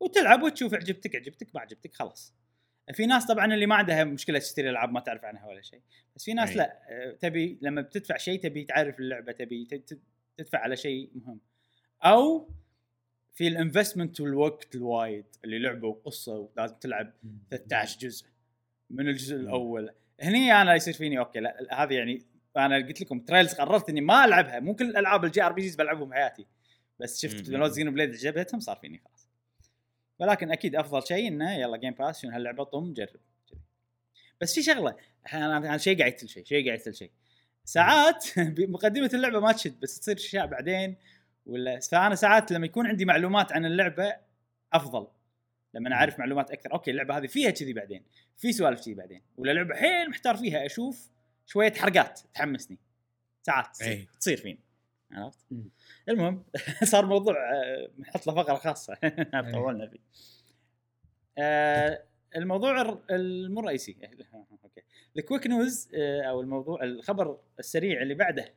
وتلعب 0.00 0.42
وتشوف 0.42 0.74
عجبتك 0.74 1.16
عجبتك 1.16 1.46
ما 1.54 1.60
عجبتك 1.60 1.94
خلاص. 1.94 2.34
في 2.92 3.06
ناس 3.06 3.26
طبعا 3.26 3.54
اللي 3.54 3.66
ما 3.66 3.74
عندها 3.74 4.04
مشكلة 4.04 4.38
تشتري 4.38 4.70
ألعاب 4.70 4.92
ما 4.92 5.00
تعرف 5.00 5.24
عنها 5.24 5.46
ولا 5.48 5.62
شيء 5.62 5.80
بس 6.16 6.24
في 6.24 6.32
ناس 6.34 6.50
أي. 6.50 6.56
لا 6.56 6.78
آه، 6.88 7.12
تبي 7.20 7.58
لما 7.62 7.80
بتدفع 7.82 8.16
شيء 8.16 8.40
تبي 8.40 8.64
تعرف 8.64 8.98
اللعبة 8.98 9.32
تبي 9.32 9.64
تدفع 10.36 10.58
على 10.58 10.76
شيء 10.76 11.10
مهم 11.14 11.40
أو 12.02 12.48
في 13.34 13.48
ال 13.48 13.54
investment 13.54 14.20
والوقت 14.20 14.74
الوايد 14.74 15.24
اللي 15.44 15.58
لعبوا 15.58 15.94
قصه 16.04 16.38
ولازم 16.56 16.74
تلعب 16.74 17.12
13 17.50 17.98
جزء 17.98 18.26
من 18.90 19.08
الجزء. 19.08 19.36
الأول 19.36 19.90
هني 20.20 20.52
أنا 20.52 20.74
يصير 20.74 20.94
فيني 20.94 21.18
okay 21.18 21.40
لا 21.40 21.82
هذه 21.82 21.94
يعني 21.94 22.22
أنا 22.56 22.76
قلت 22.76 23.00
لكم 23.00 23.20
Trails 23.20 23.54
قررت 23.54 23.88
إني 23.88 24.00
ما 24.00 24.24
ألعبها 24.24 24.60
مو 24.60 24.74
كل 24.74 24.84
الألعاب 24.84 25.24
ال 25.24 25.42
JRPGs 25.42 25.76
بلعبهم 25.76 26.08
بحياتي 26.08 26.46
بس 26.98 27.20
شفت. 27.20 27.50
بنوت 27.50 27.70
زينو 27.70 27.90
بليد 27.90 28.10
عجبتهم 28.10 28.60
صار 28.60 28.76
فيني 28.76 28.98
خلاص 28.98 29.28
ولكن 30.18 30.50
أكيد 30.50 30.76
أفضل 30.76 31.06
شيء 31.06 31.28
إنه 31.28 31.54
يلا 31.54 31.76
جيم 31.76 31.94
باس 31.94 32.22
شنو 32.22 32.30
هاللعبة 32.30 32.64
طم 32.64 32.92
جرب. 32.92 33.20
بس 34.40 34.54
في 34.54 34.62
شغلة 34.62 34.96
أنا 35.32 35.78
شيء 35.78 35.98
قاعد 35.98 36.12
يقتل 36.12 36.28
شيء 36.28 36.44
شيء 36.44 36.66
قاعد 36.66 36.78
يقتل 36.78 36.94
شيء 36.94 37.10
ساعات 37.64 38.24
بمقدمه 38.56 39.10
اللعبة 39.14 39.40
ما 39.40 39.52
تشد 39.52 39.80
بس 39.80 40.00
تصير 40.00 40.16
أشياء 40.16 40.46
بعدين 40.46 40.96
ولا 41.46 41.80
فأنا 41.80 42.14
ساعات 42.14 42.52
لما 42.52 42.66
يكون 42.66 42.86
عندي 42.86 43.04
معلومات 43.04 43.52
عن 43.52 43.64
اللعبة 43.64 44.16
أفضل 44.72 45.06
لما 45.74 45.88
أنا 45.88 45.96
أعرف 45.96 46.18
معلومات 46.18 46.50
أكثر 46.50 46.72
أوكي 46.72 46.90
اللعبة 46.90 47.18
هذه 47.18 47.26
فيها 47.26 47.50
كذي 47.50 47.72
بعدين 47.72 48.02
في 48.36 48.52
سوالف 48.52 48.84
كذي 48.84 48.94
بعدين 48.94 49.22
ولا 49.36 49.52
لعبة 49.52 49.74
حيل 49.74 50.10
محتار 50.10 50.36
فيها 50.36 50.66
أشوف 50.66 51.10
شوية 51.46 51.72
حرقات 51.72 52.20
تحمسني 52.34 52.78
ساعات 53.42 53.66
تصير, 53.66 53.88
إيه. 53.88 54.06
تصير 54.20 54.36
فيني 54.36 54.60
عرفت. 55.12 55.46
المهم 56.08 56.44
صار 56.92 57.06
موضوع 57.06 57.34
آه، 57.34 57.90
نحط 57.98 58.26
له 58.26 58.34
فقرة 58.34 58.54
خاصة 58.54 58.94
طولنا 59.52 59.86
فيه. 59.86 59.98
آه، 61.38 62.02
الموضوع 62.36 63.00
المو 63.10 63.60
الرئيسي. 63.60 63.96
ال 65.16 65.21
quick 65.21 65.46
news 65.46 65.88
آه، 65.94 66.22
أو 66.22 66.40
الموضوع 66.40 66.84
الخبر 66.84 67.38
السريع 67.58 68.02
اللي 68.02 68.14
بعده. 68.14 68.54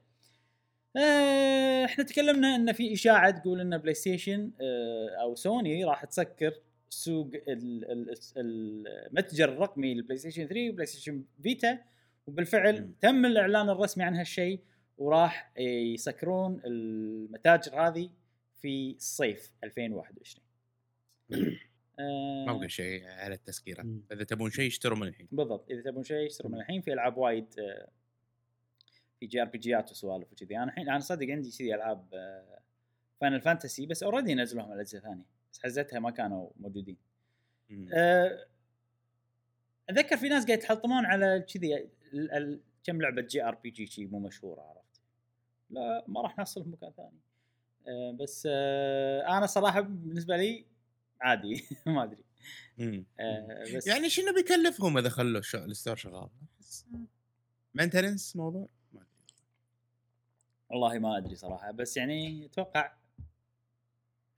آه، 0.98 1.86
إحنا 1.86 2.04
تكلمنا 2.04 2.56
إن 2.56 2.74
في 2.74 2.94
إشاعة 2.94 3.32
تقول 3.32 3.62
إن 3.62 3.78
PlayStation 3.78 4.52
آه، 4.62 5.22
أو 5.22 5.36
سوني 5.36 5.84
راح 5.86 6.06
تسكر 6.06 6.54
سوق 6.90 7.32
ال- 7.48 7.92
ال- 7.92 8.16
المتجر 8.38 9.50
الرقمي 9.50 9.94
لل 9.94 10.18
PlayStation 10.18 10.48
3 10.48 10.70
و 10.70 10.86
PlayStation 10.86 11.24
Vita. 11.44 11.80
وبالفعل. 12.28 12.92
تم 13.02 13.26
الإعلان 13.26 13.70
الرسمي 13.70 14.04
عن 14.04 14.16
هالشيء 14.16 14.60
وراح 14.98 15.52
يسكرون 15.58 16.62
المتاجر 16.66 17.88
هذه 17.88 18.10
في 18.62 18.96
الصيف 18.98 19.52
2021 19.64 20.46
آه، 22.00 22.46
ما 22.48 22.54
بقى 22.54 22.70
شيء 22.70 23.06
على 23.08 23.36
التسكيرة 23.36 23.84
مم. 23.84 24.04
إذا 24.12 24.24
تبون 24.24 24.50
شيء 24.50 24.68
اشتروا 24.68 24.98
من 24.98 25.08
الحين. 25.08 25.28
بالضبط 25.32 25.72
إذا 25.72 25.82
تبون 25.82 26.04
شيء 26.04 26.28
اشتروا 26.28 26.52
من 26.52 26.58
الحين 26.60 26.82
في 26.82 26.94
ألعاب 26.94 27.18
وايد 27.18 27.60
آه، 27.60 27.90
في 29.20 29.26
JRPG 29.26 29.58
يات 29.58 29.92
وسوالف 29.92 30.32
وكذي. 30.32 30.58
أنا 30.58 30.64
الحين 30.64 30.90
أنا 30.90 31.00
صدق 31.00 31.28
عندي 31.28 31.52
كذي 31.52 31.76
ألعاب 31.76 32.10
Final 33.22 33.42
Fantasy 33.42 33.86
بس 33.86 34.04
already 34.04 34.36
نزلوهم 34.36 34.72
على 34.72 34.82
اجهزه 34.82 35.00
ثانية 35.00 35.26
بس 35.52 35.60
حزتها 35.64 36.00
ما 36.00 36.12
كانوا 36.12 36.50
موجودين. 36.56 36.98
مم. 37.70 37.90
آه، 37.94 38.46
أتذكر 39.90 40.18
في 40.18 40.30
ناس 40.30 40.46
قاعد 40.46 40.58
يتحطمون 40.58 41.06
على 41.06 41.46
كذي 41.54 41.90
كم 42.84 43.02
لعبة 43.02 43.22
JRPG 43.22 43.86
شي 43.86 44.06
مو 44.06 44.20
مشهورة 44.20 44.62
عرفت؟ 44.62 45.02
لا 45.70 46.06
ما 46.08 46.22
راح 46.22 46.40
نحصل 46.40 46.64
في 46.64 46.70
مكان 46.70 46.92
ثاني. 46.98 47.20
آه، 47.88 48.12
بس 48.12 48.48
آه، 48.52 49.38
أنا 49.38 49.46
صراحة 49.46 49.82
بالنسبة 49.82 50.38
لي 50.38 50.66
عادي 51.26 51.68
ما 51.86 52.04
أدري. 52.04 52.24
مم. 52.78 53.06
آه، 53.20 53.76
بس 53.76 53.88
يعني 53.88 54.10
شنو 54.10 54.34
بيكلفهم 54.34 54.98
إذا 54.98 55.10
خلوا 55.10 55.42
ال 55.56 55.62
store 55.62 55.96
شغال؟ 55.96 56.30
maintenance 57.76 58.36
موضوع؟ 58.36 58.70
ما 58.94 59.02
أدري. 59.02 59.10
والله 60.70 61.00
ما 61.00 61.18
أدري 61.18 61.36
صراحة 61.36 61.72
بس 61.72 61.98
يعني 61.98 62.46
أتوقع 62.46 62.94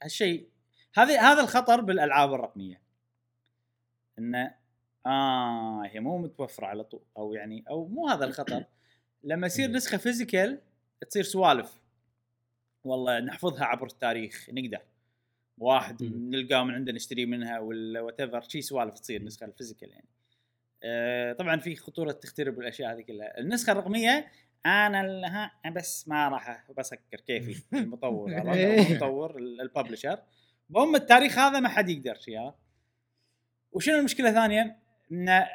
هالشيء 0.04 0.50
هذا 0.94 1.22
هذا 1.22 1.42
الخطر 1.42 1.82
بالألعاب 1.82 2.34
الرقمية. 2.34 2.82
انه 4.20 4.56
آه 5.06 5.82
هي 5.86 6.00
مو 6.00 6.18
متوفرة 6.18 6.66
على 6.66 6.84
طول 6.84 7.02
أو 7.18 7.34
يعني 7.34 7.64
أو 7.70 7.88
مو 7.88 8.08
هذا 8.08 8.26
الخطر. 8.26 8.66
لما 9.24 9.48
يصير 9.48 9.72
نسخة 9.72 9.98
physical 9.98 10.62
تصير 11.10 11.24
سوالف. 11.24 11.82
والله 12.84 13.20
نحفظها 13.20 13.66
عبر 13.66 13.86
التاريخ 13.86 14.50
نقدر. 14.50 14.82
واحد. 15.58 16.04
نلقاه 16.04 16.64
من 16.64 16.74
عندنا 16.74 16.96
نشتري 16.96 17.26
منها 17.26 17.60
ولا 17.60 18.02
whatever 18.02 18.42
شي 18.42 18.62
سوالف 18.62 19.00
تصير 19.00 19.24
نسخة 19.24 19.46
ال 19.46 19.51
physical 19.51 19.90
يعني 19.90 20.08
آه 20.84 21.34
طبعا 21.34 21.58
في 21.60 21.76
خطورة 21.76 22.12
تخترب 22.12 22.60
الأشياء 22.60 22.94
هذه 22.94 23.02
كلها 23.02 23.40
النسخة 23.40 23.72
الرقمية 23.72 24.28
أنا 24.66 25.02
ال- 25.02 25.26
ها 25.26 25.52
بس 25.76 26.08
ما 26.08 26.28
راح 26.30 26.72
بسكر 26.78 27.20
كيفي 27.28 27.64
المطور 27.78 28.32
المطور 28.32 29.38
ال- 29.38 29.62
ال 29.62 29.67
publisher 29.67 30.20
بأم 30.70 30.96
التاريخ 30.96 31.38
هذا 31.40 31.60
ما 31.60 31.70
حد 31.70 31.90
يقدر 31.90 32.16
شيء 32.16 32.38
عرفت؟ 32.38 32.58
وشنو 33.72 34.00
المشكلة 34.00 34.30
الثانية؟ 34.30 34.76
انه 35.12 35.32
آه، 35.32 35.48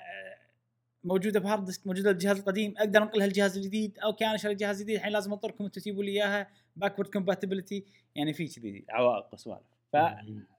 موجودة 1.04 1.40
ب 1.40 1.45
hard 1.45 1.64
disk 1.64 1.86
موجودة 1.86 2.10
بالجهاز 2.12 2.38
القديم 2.38 2.74
أقدر 2.78 3.02
أنقلها 3.02 3.26
الجهاز 3.26 3.56
الجديد 3.56 3.98
okay 3.98 4.26
أنا 4.26 4.36
شاري 4.36 4.54
جهاز 4.54 4.82
جديد 4.82 4.94
الحين 4.96 5.12
لازم 5.12 5.32
انطركم 5.32 5.64
أنتم 5.64 5.80
تجيبوا 5.80 6.04
لي 6.04 6.10
إياها 6.10 6.50
backward 6.76 7.08
compatibility 7.08 7.84
يعني 8.14 8.32
في 8.32 8.48
كذي 8.48 8.84
عوائق 8.88 9.34
وسوالف 9.34 9.71
ف 9.92 9.96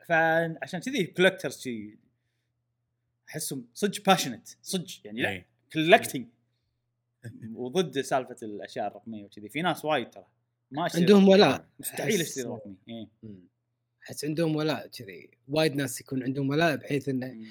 فعشان 0.08 0.80
كذي 0.80 1.06
collectors 1.06 1.58
شي 1.60 1.98
أحسهم 3.30 3.66
صدق 3.74 4.06
passionate 4.06 4.48
صدق 4.62 4.88
يعني 5.04 5.22
لا 5.22 5.30
إيه. 5.30 5.46
collecting 5.74 6.28
وضد 7.54 8.02
سالفة 8.02 8.36
الأشياء 8.44 8.88
الرقمية 8.88 9.24
وكذي. 9.24 9.50
في 9.50 9.62
ناس 9.62 9.86
وايد 9.86 10.10
ترى. 10.10 10.26
ما 10.72 10.88
عندهم 10.96 11.28
ولاء. 11.30 11.66
مستحيل 11.80 12.22
اشتري 12.22 12.44
رقمي. 12.44 12.76
إيه. 12.90 13.08
أحس 14.04 14.26
عندهم 14.26 14.56
ولاء 14.56 14.88
كذي 14.88 15.30
وايد 15.48 15.76
ناس 15.76 16.02
يكون 16.02 16.24
عندهم 16.24 16.50
ولاء 16.50 16.76
بحيث 16.76 17.10
إنه. 17.10 17.46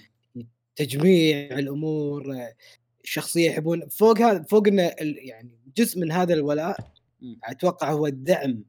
تجميع 0.76 1.58
الأمور 1.58 2.36
الشخصيه 3.04 3.50
يحبون. 3.50 3.88
فوق 3.88 4.18
هذا 4.20 4.42
فوق 4.42 4.66
إنه 4.68 4.86
ال- 4.86 5.28
يعني 5.28 5.58
جزء 5.76 6.00
من 6.00 6.12
هذا 6.12 6.34
الولاء. 6.34 6.92
أتوقع 7.44 7.92
هو 7.92 8.06
الدعم 8.06 8.64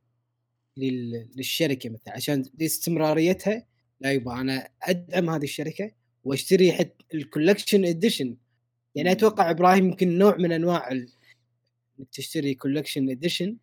للشركة 0.77 1.89
مثلا 1.89 2.13
عشان 2.13 2.45
استمراريتها. 2.61 3.65
لا 4.01 4.11
يبغى 4.11 4.41
أنا 4.41 4.69
أدعم 4.81 5.29
هذه 5.29 5.43
الشركة 5.43 5.91
وأشتري 6.23 6.71
حتى 6.71 7.05
ال 7.13 7.20
collection 7.20 7.85
edition. 7.85 8.37
يعني. 8.95 9.11
أتوقع 9.11 9.49
إبراهيم 9.49 9.85
يمكن 9.85 10.17
نوع 10.17 10.37
من 10.37 10.51
أنواع 10.51 10.91
إنك 10.91 11.09
تشتري 12.11 12.53
collection 12.53 13.09
edition 13.09 13.57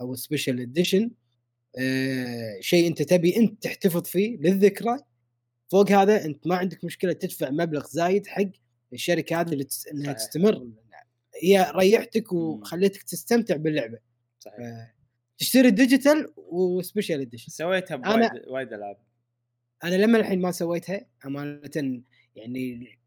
أو 0.00 0.14
special 0.14 0.60
edition. 0.60 1.10
آه 1.78 2.60
شيء 2.60 2.86
أنت 2.86 3.02
تبي 3.02 3.36
أنت 3.36 3.62
تحتفظ 3.62 4.02
فيه 4.02 4.36
للذكرى. 4.36 4.98
فوق 5.72 5.92
هذا 5.92 6.24
أنت 6.24 6.46
ما 6.46 6.56
عندك 6.56 6.84
مشكلة 6.84 7.12
تدفع 7.12 7.50
مبلغ 7.50 7.86
زايد 7.86 8.26
حق 8.26 8.50
الشركة 8.92 9.40
هذه 9.40 9.52
اللي 9.52 9.64
تس... 9.64 9.86
إنها 9.88 10.04
صحيح. 10.04 10.16
تستمر. 10.16 10.70
هي 11.42 11.72
ريحتك 11.76 12.32
وخليتك 12.32 13.02
تستمتع 13.02 13.56
باللعبة. 13.56 13.98
صحيح. 14.38 14.94
تشتري 15.40 15.70
digital 15.70 16.32
و 16.36 16.47
special 16.47 17.20
edition 17.20 17.52
سويتها 17.52 17.96
أنا- 17.96 18.00
بوايد 18.00 18.30
وايد 18.48 18.72
ألعاب 18.72 18.96
أنا 19.84 19.94
لما 19.94 20.18
الحين 20.18 20.40
ما 20.40 20.50
سويتها 20.52 21.06
أمانة 21.26 22.02
يعني 22.36 22.98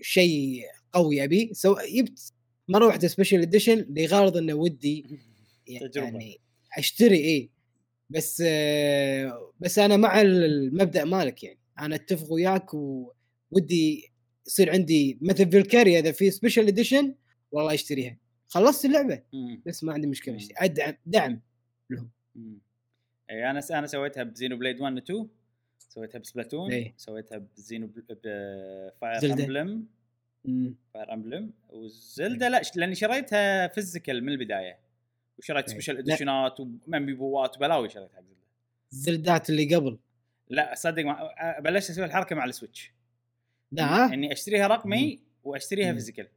شيء 0.00 0.62
قوي 0.92 1.24
أبي 1.24 1.50
سو 1.54 1.76
جبت 1.94 2.32
مرة 2.68 2.86
واحدة 2.86 3.08
سبيشال 3.08 3.40
اديشن 3.42 3.86
لغرض 3.90 4.36
إنه 4.36 4.54
ودي 4.54 5.06
تجربة. 5.80 6.06
يعني 6.06 6.36
أشتري 6.78 7.16
إيه 7.16 7.48
بس 8.10 8.42
آه، 8.46 9.52
بس 9.60 9.78
أنا 9.78 9.96
مع 9.96 10.20
المبدأ 10.20 11.04
مالك 11.04 11.42
يعني 11.44 11.58
أنا 11.80 11.94
أتفق 11.94 12.32
وياك 12.32 12.74
وودي 12.74 14.10
يصير 14.46 14.70
عندي 14.70 15.18
مثل 15.22 15.50
فيلكاريا 15.50 16.00
اذا 16.00 16.12
في 16.12 16.30
سبيشال 16.30 16.66
اديشن 16.66 17.14
والله 17.52 17.74
أشتريها 17.74 18.18
خلصت 18.48 18.84
اللعبة. 18.84 19.22
بس 19.66 19.84
ما 19.84 19.92
عندي 19.92 20.06
مشكلة 20.06 20.34
مم. 20.34 20.40
أشتري. 20.40 20.54
ادعم 20.58 20.94
دعم 21.06 21.40
مم. 21.90 22.58
اي 23.30 23.50
أنا 23.50 23.60
أنا 23.70 23.86
سويتها 23.86 24.22
بزينو 24.22 24.56
بليد 24.56 24.80
1 24.80 24.94
و 24.94 24.98
2 24.98 25.28
سويتها 25.78 26.18
بسبلاتون 26.18 26.72
إيه. 26.72 26.94
سويتها 26.96 27.38
بزينو 27.38 27.86
بفاير. 27.86 29.32
امبلم. 29.32 29.86
فاير 30.94 31.12
امبلم 31.12 31.52
وزلدا 31.68 32.48
لا 32.48 32.62
لأني 32.76 32.94
شريتها 32.94 33.66
فيزيكال 33.66 34.24
من 34.24 34.28
البداية 34.28 34.78
وشريت. 35.38 35.70
سبيشال. 35.70 35.98
اديشنات 35.98 36.60
وميمبوات 36.60 37.56
وبلاوي 37.56 37.88
شريتها 37.88 38.16
حق 38.16 38.22
زلدا 38.22 38.38
الزلدات 38.92 39.50
اللي 39.50 39.74
قبل 39.74 39.98
لا 40.48 40.74
صدق 40.74 41.02
ما 41.04 41.32
بلشت 41.60 41.90
أسوي 41.90 42.04
الحركة 42.04 42.36
مع 42.36 42.44
السويتش 42.44 42.92
لا؟ 43.72 44.14
إني 44.14 44.32
أشتريها 44.32 44.66
رقمي 44.66 45.20
وأشتريها. 45.44 45.92
فيزيكال 45.92 46.28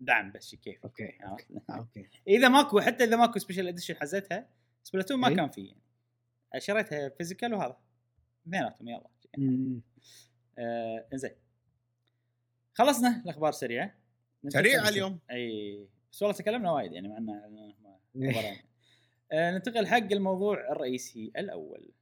دعم 0.00 0.32
بس 0.32 0.54
كيف 0.54 0.84
أوكي 0.84 1.18
أوكي 1.70 2.08
إذا 2.28 2.48
ماكو 2.48 2.80
حتى 2.80 3.04
إذا 3.04 3.16
ماكو 3.16 3.38
سبيشال 3.38 3.68
اديشن 3.68 3.94
حزتها 3.96 4.46
Splatoon 4.88 5.20
ما 5.20 5.28
إيه. 5.28 5.36
كان 5.36 5.48
فيه 5.48 5.68
يعني 5.68 6.60
شريتها 6.60 7.08
physical 7.08 7.54
وهذا 7.54 7.76
اثنيناتهم 8.46 8.88
يلا. 8.88 9.10
آه 10.58 11.08
زين 11.14 11.34
خلصنا 12.74 13.22
الأخبار 13.24 13.52
سريعة 13.52 13.94
سريعة 14.48 14.88
اليوم 14.88 15.18
أي 15.30 15.88
بس 16.12 16.22
والله 16.22 16.36
تكلمنا 16.36 16.72
وايد 16.72 16.92
يعني 16.92 17.08
مع 17.08 17.42
إيه. 18.16 18.32
خبرين. 18.32 18.56
آه 19.32 19.50
ننتقل 19.50 19.86
حق 19.86 20.12
الموضوع 20.12 20.72
الرئيسي 20.72 21.32
الأول 21.36 21.92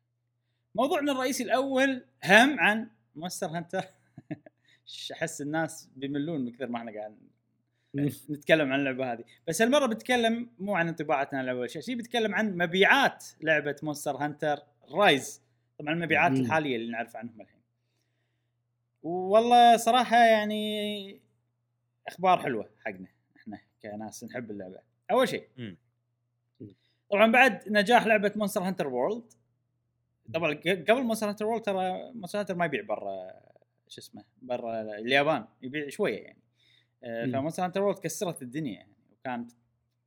موضوعنا 0.75 1.13
الرئيسي 1.13 1.43
الأول 1.43 2.05
هم 2.25 2.61
عن 2.61 2.91
Monster 3.15 3.47
Hunter 3.47 3.85
أحس 5.13 5.41
الناس 5.41 5.91
بيملون 5.97 6.41
من 6.41 6.53
كثر 6.53 6.67
ما 6.67 6.79
إحنا 6.79 6.93
قاعد. 6.93 7.19
نتكلم 7.95 8.73
عن 8.73 8.79
اللعبة 8.79 9.13
هذه. 9.13 9.25
بس 9.49 9.63
هالمرة 9.63 9.87
بتكلم 9.87 10.51
مو 10.59 10.75
عن 10.75 10.89
انطباعاتنا 10.89 11.39
عن 11.39 11.45
اللعبة 11.45 11.59
ولا 11.59 11.69
شيء 11.69 11.97
بتكلم 11.97 12.35
عن 12.35 12.57
مبيعات 12.57 13.25
لعبة 13.43 13.77
Monster 13.83 14.17
Hunter 14.17 14.59
Rise 14.91 15.43
طبعا 15.79 15.95
المبيعات 15.95 16.33
مم. 16.33 16.41
الحالية 16.41 16.77
اللي 16.77 16.93
نعرف 16.93 17.17
عنهم 17.17 17.41
الحين. 17.41 17.61
والله 19.03 19.77
صراحة 19.77 20.17
يعني 20.17 21.21
أخبار 22.09 22.43
حلوة 22.43 22.71
حقنا 22.85 23.09
إحنا 23.37 23.61
كناس 23.83 24.25
نحب 24.25 24.51
اللعبة. 24.51 24.79
أول 25.11 25.29
شيء. 25.29 25.49
طبعا 27.11 27.33
بعد 27.33 27.69
نجاح 27.69 28.07
لعبة 28.07 28.33
Monster 28.37 28.63
Hunter 28.63 28.89
World 28.89 29.33
طبعا 30.35 30.55
قبل 30.89 31.03
Monster 31.03 31.29
Hunter 31.29 31.47
World 31.47 31.63
ترى 31.63 32.13
Monster 32.13 32.41
Hunter 32.41 32.55
ما 32.55 32.65
يبيع 32.65 32.83
برا 32.83 33.33
شو 33.89 34.01
اسمه 34.01 34.25
برا 34.43 34.81
اليابان 34.81 35.45
يبيع 35.63 35.89
شوية 35.89 36.19
يعني. 36.19 36.46
ف 37.03 37.10
Monster 37.10 37.65
Hunter 37.65 37.83
World 37.83 37.99
كسرت 37.99 38.43
الدنيا 38.43 38.73
يعني 38.75 38.93
وكانت 39.13 39.53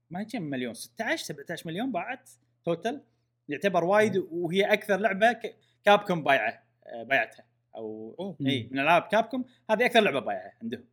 ما 0.09 0.19
هي 0.19 0.25
كم 0.25 0.41
مليون 0.41 0.73
16 0.73 1.25
17 1.25 1.67
مليون 1.67 1.91
باعت 1.91 2.29
total 2.65 3.01
يعتبر 3.49 3.83
وايد 3.83 4.17
وهي 4.17 4.73
أكثر 4.73 4.97
لعبة 4.97 5.31
ك- 5.31 5.55
Capcom 5.85 6.23
بايعة 6.23 6.63
آه، 6.85 7.03
بايعتها 7.03 7.45
أو. 7.75 8.35
إي 8.41 8.69
من 8.71 8.79
ألعاب 8.79 9.01
Capcom 9.01 9.45
هذه 9.69 9.85
أكثر 9.85 9.99
لعبة 9.99 10.19
بايعة 10.19 10.53
عندهم. 10.61 10.85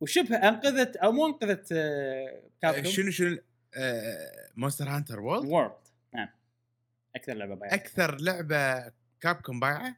وشبه 0.00 0.36
أنقذت 0.36 0.96
أو 0.96 1.12
مو 1.12 1.26
أنقذت 1.26 1.72
آه، 1.72 2.42
Capcom. 2.62 2.84
شنو 2.92 3.10
شنو 3.10 3.38
آه، 3.74 4.50
Monster 4.56 4.88
Hunter 4.88 5.20
World؟ 5.20 5.46
World 5.46 5.72
نعم. 6.14 6.28
أكثر 7.16 7.34
لعبة 7.34 7.54
بايعة. 7.54 7.74
أكثر 7.74 8.16
لعبة 8.20 8.92
Capcom 9.20 9.60
بايعة. 9.60 9.96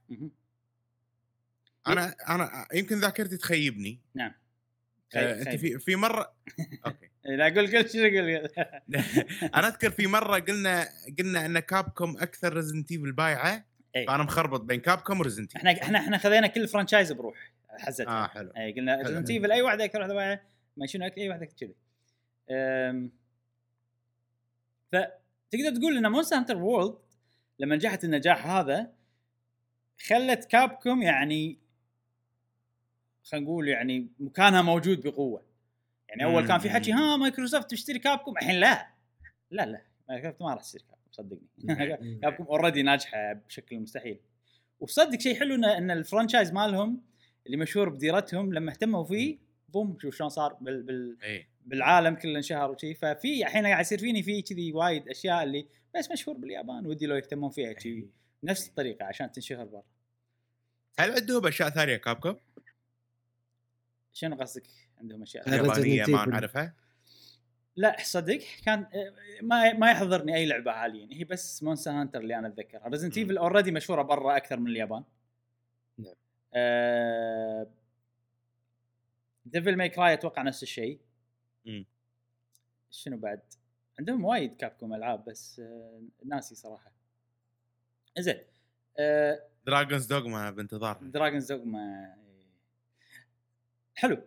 أنا 1.86 2.14
أنا 2.28 2.66
يمكن 2.74 2.98
ذاكرتي 3.00 3.36
تخيبني. 3.36 4.00
نعم. 4.14 4.30
آه، 4.30 4.34
أنت 5.16 5.48
خيب. 5.48 5.58
في 5.58 5.78
في 5.78 5.96
مرة 5.96 6.34
okay 6.86 7.10
لا 7.24 7.44
قول 7.44 7.76
قول 7.76 7.90
شنو 7.90 8.02
قول 8.02 8.30
أنا 9.54 9.68
أذكر 9.68 9.90
في 9.90 10.06
مرة 10.06 10.38
قلنا 10.38 10.88
قلنا 11.18 11.46
إن 11.46 11.58
Capcom 11.58 12.16
أكثر 12.16 12.52
Resident 12.52 12.92
Evil 12.92 13.12
بايعة 13.12 13.64
إيه. 13.96 14.06
فأنا 14.06 14.22
مخربط 14.22 14.60
بين 14.60 14.80
Capcom 14.80 15.20
و 15.20 15.24
Resident 15.24 15.56
إحنا 15.56 15.72
إحنا 15.72 15.98
إحنا 15.98 16.18
خذينا 16.18 16.46
كل 16.46 16.68
franchise 16.68 17.12
بروح 17.12 17.52
حزتها 17.78 18.24
آه 18.24 18.26
حلو 18.26 18.50
اي 18.56 18.72
قلنا. 18.72 19.02
Resident 19.02 19.30
Evil 19.30 19.52
أي 19.52 19.62
واحدة 19.62 19.84
أكثر 19.84 19.98
واحدة 19.98 20.14
بايعة 20.14 20.40
ما 20.76 20.86
شنو 20.86 21.10
أي 21.18 21.28
واحدة 21.28 21.44
كذي 21.44 21.74
فتقدر 24.92 25.76
تقول 25.76 25.96
إن 25.96 26.10
Monster 26.10 26.36
Hunter 26.36 26.56
World 26.56 26.94
لما 27.58 27.76
نجحت 27.76 28.04
النجاح 28.04 28.46
هذا 28.46 28.92
خلت 30.06 30.44
Capcom 30.44 31.02
يعني 31.02 31.58
خلينا 33.24 33.46
نقول 33.46 33.68
يعني 33.68 34.08
مكانها 34.18 34.62
موجود 34.62 35.06
بقوة. 35.06 35.42
يعني 36.08 36.24
أول 36.24 36.46
كان 36.46 36.58
في 36.58 36.70
حكي. 36.70 36.92
ها 36.92 37.16
مايكروسوفت 37.16 37.70
تشتري 37.70 37.98
Capcom 37.98 38.32
الحين 38.32 38.60
لا. 38.60 38.88
لا 39.50 39.66
لا. 39.66 39.82
مايكروسوفت 40.08 40.42
ما 40.42 40.54
راح 40.54 40.62
تشتري 40.62 40.82
Capcom 40.82 41.10
صدقني. 41.10 41.48
Capcom 42.22 42.44
already 42.44 42.82
ناجحة 42.82 43.32
بشكل 43.32 43.78
مستحيل. 43.78 44.20
وصدق 44.80 45.20
شيء 45.20 45.38
حلو 45.38 45.54
ان 45.54 45.64
إن 45.64 45.90
ال 45.90 45.97
franchise 45.97 46.52
مالهم 46.52 47.02
اللي 47.46 47.56
مشهور 47.56 47.88
بديرتهم 47.88 48.54
لما 48.54 48.70
اهتموا 48.70 49.04
فيه 49.04 49.38
boom 49.68 49.98
شوف 49.98 50.16
شلون 50.16 50.28
صار 50.28 50.52
بال 50.60 50.82
بال 50.82 51.16
اي 51.22 51.46
بالعالم 51.66 52.14
كله 52.14 52.36
انشهر 52.36 52.70
وشي. 52.70 52.94
ففي 52.94 53.42
الحين 53.42 53.66
قاعد 53.66 53.80
يصير 53.80 53.98
فيني 53.98 54.22
في 54.22 54.42
كذي 54.42 54.72
وايد 54.72 55.08
أشياء 55.08 55.42
اللي 55.42 55.66
بس 55.94 56.10
مشهور 56.10 56.36
باليابان 56.36 56.86
ودي 56.86 57.06
لو 57.06 57.16
يهتمون 57.16 57.50
فيها 57.50 57.78
شي 57.78 58.06
نفس 58.44 58.68
الطريقة 58.68 59.04
عشان 59.04 59.32
تنشهر 59.32 59.64
برا. 59.64 59.82
هل 60.98 61.10
عندهم 61.10 61.46
أشياء 61.46 61.70
ثانية 61.70 61.96
Capcom؟ 61.96 62.36
شنو 64.14 64.36
قصدك 64.36 64.66
عندهم 64.98 65.22
أشياء 65.22 65.48
يابانية 65.48 66.04
ما. 66.06 66.26
نعرفها؟ 66.26 66.74
لا 67.76 67.96
صدق 68.02 68.40
كان 68.64 68.86
ما 69.42 69.72
ما 69.72 69.90
يحضرني 69.90 70.36
أي 70.36 70.46
لعبة 70.46 70.72
حاليا 70.72 71.08
هي 71.12 71.24
بس 71.24 71.62
Monster 71.62 71.90
Hunter 71.90 72.20
اللي 72.20 72.38
أنا 72.38 72.48
أتذكرها 72.48 72.88
Resident. 72.88 73.18
Evil 73.18 73.38
already 73.38 73.70
مشهورة 73.70 74.02
برا 74.02 74.36
أكثر 74.36 74.60
من 74.60 74.70
اليابان 74.70 75.04
نعم. 75.98 76.14
آه 76.54 77.70
Devil 79.46 79.76
May 79.76 79.88
Cry 79.88 80.12
أتوقع 80.12 80.42
نفس 80.42 80.62
الشيء. 80.62 81.00
شنو 82.90 83.16
بعد 83.16 83.40
عندهم 83.98 84.24
وايد 84.24 84.56
كابكوم 84.56 84.94
ألعاب 84.94 85.24
بس 85.24 85.60
آه 85.60 86.02
ناسي 86.24 86.54
صراحة 86.54 86.92
زين 88.18 88.40
آه 88.98 89.40
Dragon's 89.66 90.06
Dogma 90.06 90.50
بانتظار 90.50 90.98
Dragon's 91.02 91.52
Dogma 91.52 92.14
حلو. 93.94 94.22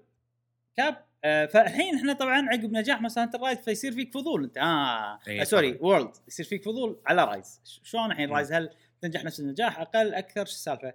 كاب؟ 0.76 1.06
آه 1.24 1.46
فالحين 1.46 1.96
إحنا 1.96 2.14
طبعا 2.14 2.50
عقب 2.50 2.72
نجاح 2.72 3.02
مثلا 3.02 3.24
Hunter 3.24 3.40
Rise 3.42 3.58
فيصير 3.58 3.92
فيك 3.92 4.14
فضول. 4.14 4.44
انت 4.44 4.58
آه, 4.58 5.20
إيه 5.28 5.42
آه 5.42 5.44
sorry. 5.44 5.78
World 5.82 6.16
يصير 6.28 6.46
فيك 6.46 6.64
فضول 6.64 7.02
على 7.08 7.24
Rise. 7.24 7.62
شلون 7.84 8.12
الحين. 8.12 8.30
Rise؟ 8.30 8.54
هل 8.54 8.70
تنجح 9.02 9.24
نفس 9.24 9.40
النجاح؟ 9.40 9.80
أقل 9.80 10.14
أكثر؟ 10.14 10.46
شو 10.46 10.52
السالفة؟ 10.52 10.94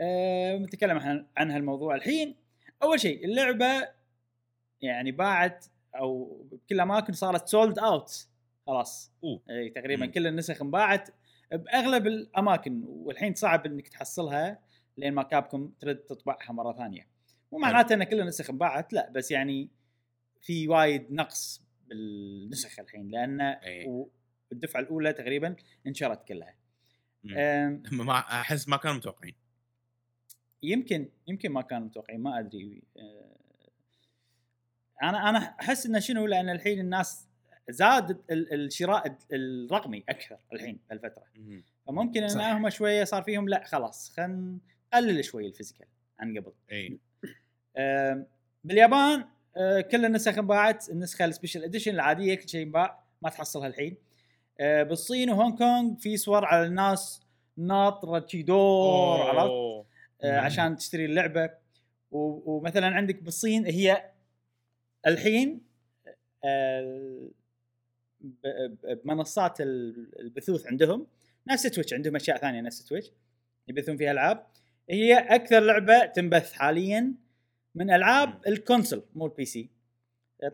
آه 0.00 0.56
نتكلم 0.56 0.98
عن 0.98 1.26
عن 1.36 1.50
هالموضوع 1.50 1.94
الحين. 1.94 2.36
أول 2.82 3.00
شيء 3.00 3.24
اللعبة 3.24 3.88
يعني 4.80 5.12
باعت 5.12 5.66
أو 5.94 6.40
بكل 6.52 6.74
الاماكن 6.74 7.12
صارت 7.12 7.48
sold 7.48 7.78
out 7.78 8.26
خلاص. 8.66 9.12
أوه. 9.24 9.40
إي 9.50 9.70
تقريبا 9.70 10.06
مم. 10.06 10.12
كل 10.12 10.26
النسخ 10.26 10.62
انباعت 10.62 11.08
بأغلب 11.52 12.06
الأماكن. 12.06 12.82
والحين 12.86 13.34
صعب 13.34 13.66
إنك 13.66 13.88
تحصلها 13.88 14.58
لين 14.96 15.12
ما 15.14 15.22
كابكم 15.22 15.72
ترد 15.80 15.96
تطبعها 15.96 16.52
مرة 16.52 16.72
ثانية. 16.72 17.17
مو 17.52 17.58
معناته 17.58 17.94
إن 17.94 18.04
كل 18.04 18.20
النسخ 18.20 18.50
انباعت 18.50 18.92
لا 18.92 19.10
بس 19.10 19.30
يعني 19.30 19.68
في 20.40 20.68
وايد 20.68 21.12
نقص 21.12 21.62
بالنسخ 21.88 22.78
الحين 22.80 23.08
لأن 23.08 23.40
إيه. 23.40 24.06
الدفعة 24.52 24.80
الأولى 24.80 25.12
تقريبا 25.12 25.56
انشرت 25.86 26.24
كلها. 26.28 26.54
ما 27.92 28.18
أحس 28.18 28.68
ما 28.68 28.76
كانوا 28.76 28.96
متوقعين. 28.96 29.34
يمكن 30.62 31.08
يمكن 31.26 31.50
ما 31.52 31.62
كانوا 31.62 31.86
متوقعين 31.86 32.20
ما 32.20 32.38
أدري. 32.38 32.82
أه، 32.96 33.36
أنا 35.02 35.28
أنا 35.30 35.38
أحس 35.38 35.86
انه 35.86 35.98
شنو؟ 35.98 36.26
لأن 36.26 36.48
الحين 36.50 36.80
الناس 36.80 37.28
زاد 37.70 38.10
ال- 38.30 38.54
الشراء 38.54 39.18
الرقمي 39.32 40.04
أكثر 40.08 40.38
الحين 40.52 40.78
بهالفترة. 40.88 41.24
مم. 41.36 41.64
فممكن 41.86 42.22
إن. 42.22 42.40
هم 42.40 42.70
شوية 42.70 43.04
صار 43.04 43.22
فيهم 43.22 43.48
لا 43.48 43.64
خلاص 43.64 44.10
خلينا 44.16 44.58
نقلل 44.94 45.24
شوي 45.24 45.46
ال 45.46 45.50
physical 45.50 45.86
عن 46.18 46.38
قبل. 46.38 46.52
اي 46.72 46.98
باليابان 48.64 49.24
آه، 49.56 49.80
كل 49.80 50.04
النسخ 50.04 50.38
انباعت 50.38 50.88
النسخة 50.90 51.24
ال 51.24 51.29
special 51.29 51.64
edition 51.64 51.90
العادية 51.94 52.34
كل 52.34 52.48
شيء 52.48 52.62
انباع 52.66 52.98
ما 53.22 53.30
تحصلها 53.30 53.66
الحين. 53.66 53.96
آه، 54.60 54.82
بالصين 54.82 55.30
وهونغ 55.30 55.56
كونغ 55.56 55.94
في 55.96 56.16
صور 56.16 56.44
على 56.44 56.66
الناس 56.66 57.20
ناطره 57.56 58.26
شي 58.26 58.42
دور 58.42 59.20
عرفت. 59.20 59.50
آه،. 60.22 60.40
عشان 60.40 60.76
تشتري 60.76 61.04
اللعبة. 61.04 61.50
ومثلا 62.10 62.86
عندك 62.86 63.22
بالصين 63.22 63.66
هي 63.66 64.10
الحين 65.06 65.60
بمنصات 69.04 69.60
ال- 69.60 70.20
البثوث 70.20 70.66
عندهم. 70.66 71.06
نفس 71.48 71.62
Twitch 71.62 71.94
عندهم 71.94 72.16
أشياء 72.16 72.36
ثانية 72.38 72.60
نفس 72.60 72.84
Twitch 72.84 73.10
يبثون 73.68 73.96
فيها 73.96 74.10
ألعاب. 74.10 74.46
هي 74.90 75.18
أكثر 75.18 75.60
لعبة 75.60 76.06
تنبث 76.06 76.52
حاليا. 76.52 77.14
من 77.78 77.90
ألعاب 77.90 78.46
ال 78.46 78.53
console 78.53 79.02
مو 79.14 79.26
ال 79.26 79.44
PC 79.44 79.70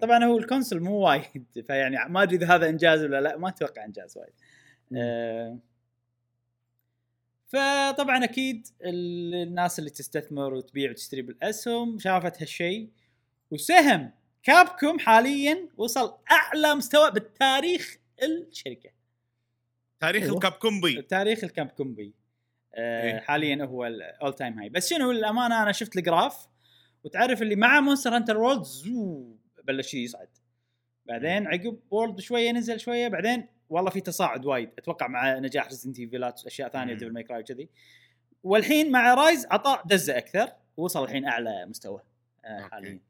طبعا 0.03 0.25
هو 0.25 0.39
ال 0.39 0.44
console 0.44 0.81
مو 0.81 0.97
وايد 0.99 1.45
فيعني 1.67 1.97
ما 2.09 2.23
أدري 2.23 2.37
إذا 2.37 2.55
هذا 2.55 2.69
إنجاز 2.69 3.03
ولا 3.05 3.21
لا 3.21 3.37
ما 3.37 3.49
أتوقع 3.49 3.85
إنجاز 3.85 4.19
وايد. 4.19 4.33
آه، 4.97 5.59
فطبعا 7.47 8.25
أكيد 8.25 8.67
ال- 8.83 9.35
الناس 9.35 9.79
اللي 9.79 9.91
تستثمر 9.91 10.55
وتبيع 10.55 10.91
وتشتري 10.91 11.23
بالأسهم 11.23 11.99
شافت 11.99 12.43
هالشيء 12.43 12.89
وسهم 13.51 14.11
كابكوم 14.43 14.99
حاليا 14.99 15.69
وصل 15.77 16.15
أعلى 16.33 16.75
مستوى 16.75 17.11
بالتاريخ 17.11 17.97
الشركة. 18.23 18.91
تاريخ 20.01 20.23
أيوه. 20.23 20.35
الكاب 20.35 20.53
كومبي 20.53 21.03
تاريخ 21.03 21.45
الكامب 21.45 21.71
كومبي 21.71 22.15
آه 22.75 23.03
إيه. 23.03 23.21
حاليا 23.21 23.65
هو 23.65 23.87
الأول 23.87 24.35
تايم 24.35 24.59
هاي 24.59 24.69
بس 24.69 24.91
شنو 24.91 25.11
الامانه 25.11 25.63
أنا 25.63 25.73
شفت 25.73 25.97
الجراف 25.97 26.47
وتعرف 27.05 27.43
اللي 27.43 27.57
مع 27.57 27.81
مونستر 27.81 28.17
هانتر 28.17 28.37
وورلد 28.37 28.63
زو 28.63 29.37
بلش 29.65 29.95
يصعد 29.95 30.29
بعدين 31.07 31.47
عقب 31.47 31.79
World 31.91 32.21
شوية 32.21 32.53
نزل 32.53 32.81
شوية 32.81 33.09
بعدين 33.09 33.47
والله 33.69 33.91
في 33.91 34.01
تصاعد 34.01 34.47
وايد 34.47 34.71
أتوقع 34.79 35.07
مع 35.07 35.39
نجاح 35.39 35.67
Resident 35.67 35.99
Evil 35.99 36.37
ات 36.37 36.47
أشياء 36.47 36.69
ثانية. 36.69 36.95
Devil 36.95 37.13
May 37.13 37.23
Cry 37.23 37.43
كذي 37.43 37.69
والحين 38.43 38.93
مع 38.93 39.15
Rise 39.15 39.47
عطاء 39.51 39.87
دزة 39.87 40.19
أكثر 40.19 40.53
وصل 40.77 41.05
الحين 41.05 41.25
أعلى 41.25 41.67
مستوى 41.67 42.03
آه. 42.45 42.61
حاليا 42.61 43.01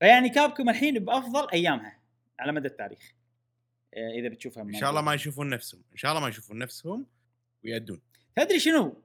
فيعني 0.00 0.28
كابكم 0.28 0.68
الحين 0.68 0.98
بأفضل 0.98 1.50
أيامها 1.52 1.98
على 2.38 2.52
مدى 2.52 2.68
التاريخ 2.68 3.14
آه 3.94 4.10
إذا 4.10 4.28
بتشوفها 4.28 4.62
من 4.62 4.74
إن 4.74 4.80
شاء 4.80 4.90
الله. 4.90 5.00
ما 5.00 5.14
يشوفون 5.14 5.48
نفسهم 5.48 5.82
إن 5.92 5.96
شاء 5.96 6.10
الله 6.10 6.22
ما 6.22 6.28
يشوفون 6.28 6.58
نفسهم 6.58 7.06
ويأدون 7.64 8.00
تدري 8.36 8.58
شنو؟ 8.58 9.02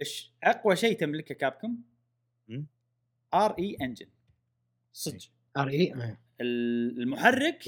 إيش 0.00 0.32
أقوى 0.44 0.76
شيء 0.76 0.98
تملكه 0.98 1.34
كابكم؟ 1.34 1.76
RE 3.44 3.54
Engine 3.58 4.06
صدق. 4.92 5.18
ار 5.56 5.68
اي 5.68 5.92
ال- 6.40 7.02
المحرك 7.02 7.64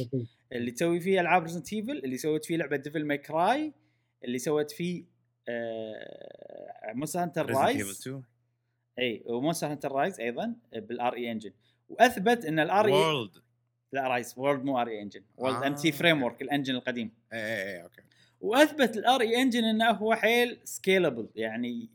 اللي 0.53 0.71
تسوي 0.71 1.01
فيه 1.01 1.21
ألعاب 1.21 1.43
Resident 1.43 1.73
Evil 1.73 1.99
اللي 2.05 2.19
سوت 2.19 2.45
فيه 2.45 2.57
لعبة 2.57 2.77
Devil 2.77 3.05
May 3.05 3.19
Cry 3.19 3.73
اللي 4.25 4.39
سوت 4.39 4.71
فيه 4.71 5.05
آه 5.49 6.93
Monster 6.95 7.23
Hunter 7.23 7.47
Rise 7.51 8.01
2 8.09 8.23
اي 8.99 9.23
و 9.27 9.32
Monster 9.32 9.67
Hunter 9.67 9.93
Rise 9.93 10.21
أيضا 10.21 10.55
بال 10.73 11.15
RE 11.15 11.33
Engine 11.33 11.53
وأثبت 11.89 12.45
إن 12.45 12.59
ال 12.59 12.87
RE 12.87 12.93
World 12.93 13.31
لا 13.93 14.09
Rise 14.09 14.35
World 14.37 14.65
مو 14.65 14.81
RE 14.81 14.89
Engine 14.89 15.23
World 15.37 15.63
آه. 15.63 15.67
MT 15.67 15.93
Framework 15.93 16.43
ال 16.43 16.48
engine 16.48 16.75
القديم. 16.75 17.11
اي 17.33 17.39
اي 17.39 17.77
اي 17.77 17.83
okay. 17.83 18.03
وأثبت 18.41 18.97
ال 18.97 19.21
RE 19.21 19.43
Engine 19.43 19.65
إنه 19.65 19.91
هو 19.91 20.15
حيل 20.15 20.59
scalable 20.65 21.29
يعني 21.37 21.89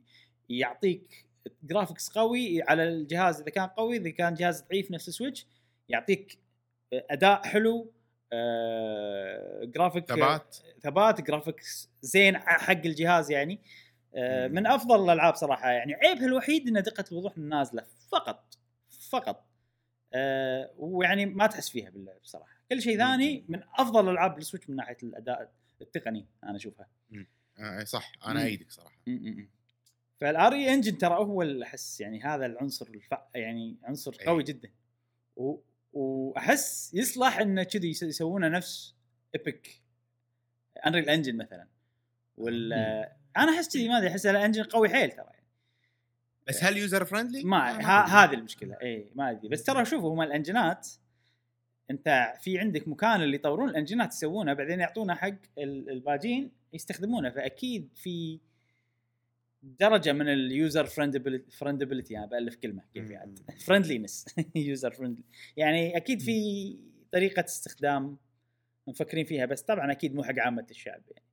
يعطيك 0.50 1.26
graphics 1.64 2.10
قوي 2.10 2.62
على 2.62 2.84
الجهاز 2.84 3.42
إذا 3.42 3.50
كان 3.50 3.68
قوي 3.68 3.98
إذا 3.98 4.10
كان 4.10 4.34
جهاز 4.34 4.62
ضعيف 4.62 4.92
نفس 4.92 5.10
Switch 5.10 5.48
يعطيك 5.90 6.40
أداء 6.94 7.44
حلو 7.44 7.92
آه، 8.34 9.62
جرافيك 9.64 10.06
ثبات. 10.06 10.58
ثبات 10.82 11.22
graphics 11.22 11.90
زين 12.02 12.38
حق 12.38 12.72
الجهاز 12.72 13.32
يعني. 13.32 13.60
آه،. 14.16 14.48
من 14.48 14.68
أفضل 14.68 15.04
الألعاب 15.04 15.36
صراحة 15.36 15.72
يعني 15.72 15.94
عيبها 15.94 16.26
الوحيد 16.26 16.68
إن 16.68 16.84
دقة 16.84 17.06
الوضوح 17.12 17.38
نازلة 17.38 17.84
فقط 18.12 18.58
فقط. 19.10 19.46
آه، 20.14 20.72
ويعني 20.78 21.26
ما 21.26 21.48
تحس 21.48 21.70
فيها 21.70 21.90
باللعب 21.90 22.20
صراحة. 22.24 22.54
كل 22.70 22.82
شيء 22.82 22.98
ثاني 22.98 23.46
من 23.48 23.64
أفضل 23.78 24.10
العاب 24.10 24.38
ال 24.38 24.43
Switch 24.43 24.70
من 24.70 24.76
ناحية 24.76 24.98
الأداء 25.04 25.52
التقني 25.82 26.26
أنا 26.44 26.56
أشوفها. 26.56 26.88
آه 27.60 27.84
صح 27.84 28.12
أنا. 28.28 28.44
إيدك 28.44 28.72
صراحة. 28.72 28.98
فال 30.24 30.54
RE 30.54 30.74
Engine 30.74 30.98
ترى 30.98 31.16
هو 31.16 31.42
اللي 31.42 31.66
احس 31.66 32.02
يعني 32.02 32.22
هذا 32.22 32.46
العنصر 32.46 32.88
الف... 32.88 33.14
يعني 33.36 33.78
عنصر 33.84 34.18
إيه. 34.20 34.26
قوي 34.28 34.44
جدا. 34.44 34.70
و... 35.36 35.58
وأحس 35.94 36.94
يصلح 36.94 37.40
إنه 37.40 37.64
كذي 37.64 37.90
يس- 37.90 38.04
يسوونه 38.04 38.48
نفس 38.48 38.96
Epic 39.36 39.82
Unreal 40.86 41.10
Engine 41.10 41.38
مثلا. 41.38 41.68
وال 42.38 42.74
أنا 43.38 43.52
أحس 43.56 43.74
كذي 43.74 43.88
ما 43.90 43.98
أدري 43.98 44.10
أحس 44.10 44.26
ال 44.26 44.31
engine 44.31 44.64
قوي 44.64 44.90
حيل 44.90 45.12
ترى 45.12 45.26
يعني. 45.26 45.48
بس 46.48 46.64
هل 46.64 46.78
user 46.78 47.06
friendly؟ 47.06 47.44
ما 47.44 47.58
ه- 47.82 48.06
هذه 48.24 48.34
المشكلة. 48.34 48.78
اي 48.82 49.12
ما 49.16 49.32
أدري. 49.32 49.48
بس 49.50 49.64
ترى 49.64 49.86
شوفوا 49.86 50.14
هم 50.14 50.22
ال 50.22 50.30
engine 50.30 50.80
ات 50.80 50.88
أنت 51.92 52.34
في 52.42 52.60
عندك 52.60 52.88
مكان 52.88 53.22
اللي 53.22 53.36
يطورون 53.36 53.70
ال 53.70 53.75
engine 53.75 54.08
ات 54.08 54.14
يسوونه 54.14 54.54
بعدين 54.54 54.80
يعطونه 54.80 55.16
حق 55.16 55.34
ال- 55.58 55.90
الباجين 55.90 56.52
يستخدمونه. 56.74 57.30
فأكيد 57.30 57.90
في 57.96 58.40
درجة 59.64 60.14
من 60.14 60.28
ال 60.30 60.41
user 60.41 60.86
friendability 61.52 62.18
أنا 62.18 62.26
بألف 62.26 62.56
كلمة 62.56 62.84
كيف 62.94 63.10
يعني؟ 63.10 63.36
friendliness 63.66 64.26
user 64.56 64.92
friendly 64.92 65.24
يعني 65.58 65.98
أكيد 65.98 66.22
في 66.22 66.78
طريقة 67.12 67.44
استخدام 67.44 68.18
مفكرين 68.88 69.26
فيها 69.26 69.46
بس 69.46 69.62
طبعا 69.62 69.92
أكيد 69.92 70.16
مو 70.16 70.24
حق 70.24 70.40
عامة 70.40 70.68
الشعب 70.72 71.02
يعني. 71.12 71.26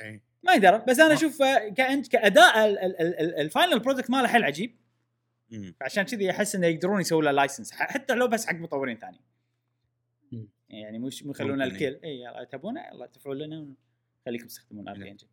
اي 0.00 0.22
ما 0.42 0.52
يدرى 0.54 0.84
بس 0.88 1.00
أنا 1.00 1.14
أشوف 1.14 1.42
آه، 1.42 1.68
كأنت 1.68 2.08
كأداء 2.08 2.66
ال- 2.66 2.78
ال- 2.78 3.00
ال- 3.00 3.20
ال- 3.20 3.34
ال 3.40 3.46
final 3.46 3.78
product 3.78 4.10
ماله 4.10 4.28
حيل 4.28 4.44
عجيب. 4.44 4.76
عشان 5.82 6.02
كذي 6.02 6.30
أحس 6.30 6.54
إنه 6.54 6.66
يقدرون 6.66 7.00
يسوون 7.00 7.24
له 7.24 7.30
license 7.30 7.72
حتى 7.72 8.14
لو 8.14 8.28
بس 8.28 8.46
حق 8.46 8.54
مطورين 8.54 8.98
ثانيين. 8.98 9.22
يعني 10.68 10.98
مش 10.98 11.22
مو 11.22 11.30
يخلون 11.30 11.62
الكل. 11.62 12.00
اي 12.04 12.20
يلا 12.20 12.44
تبونه؟ 12.44 12.80
يلا 12.92 13.04
ادفعوا 13.04 13.34
لنا 13.34 13.74
خليكم 14.26 14.46
تستخدمون 14.46 14.88
RE 14.88 14.96
نعم. 14.96 15.08
Engine 15.08 15.26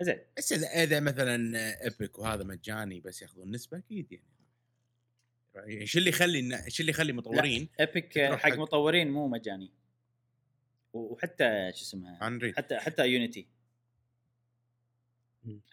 زين. 0.00 0.18
بس 0.36 0.52
إذا 0.52 0.66
إذا 0.66 1.00
مثلا 1.00 1.56
Epic 1.84 2.18
وهذا 2.18 2.44
مجاني 2.44 3.00
بس 3.00 3.22
ياخذون 3.22 3.50
نسبة 3.50 3.78
أكيد 3.78 4.12
يعني. 4.12 4.24
يعني 5.54 5.86
شو 5.86 5.98
اللي 5.98 6.10
يخلي 6.10 6.64
شو 6.68 6.80
اللي 6.80 6.90
يخلي 6.90 7.12
مطورين 7.12 7.68
Epic 7.80 8.18
حق 8.18 8.36
حق- 8.50 8.58
مطورين 8.58 9.10
مو 9.10 9.28
مجاني. 9.28 9.70
وحتى 10.92 11.72
شو 11.74 11.82
اسمها 11.82 12.26
Unreal 12.26 12.56
حتى 12.56 12.76
حتى 12.78 13.06
Unity. 13.06 13.46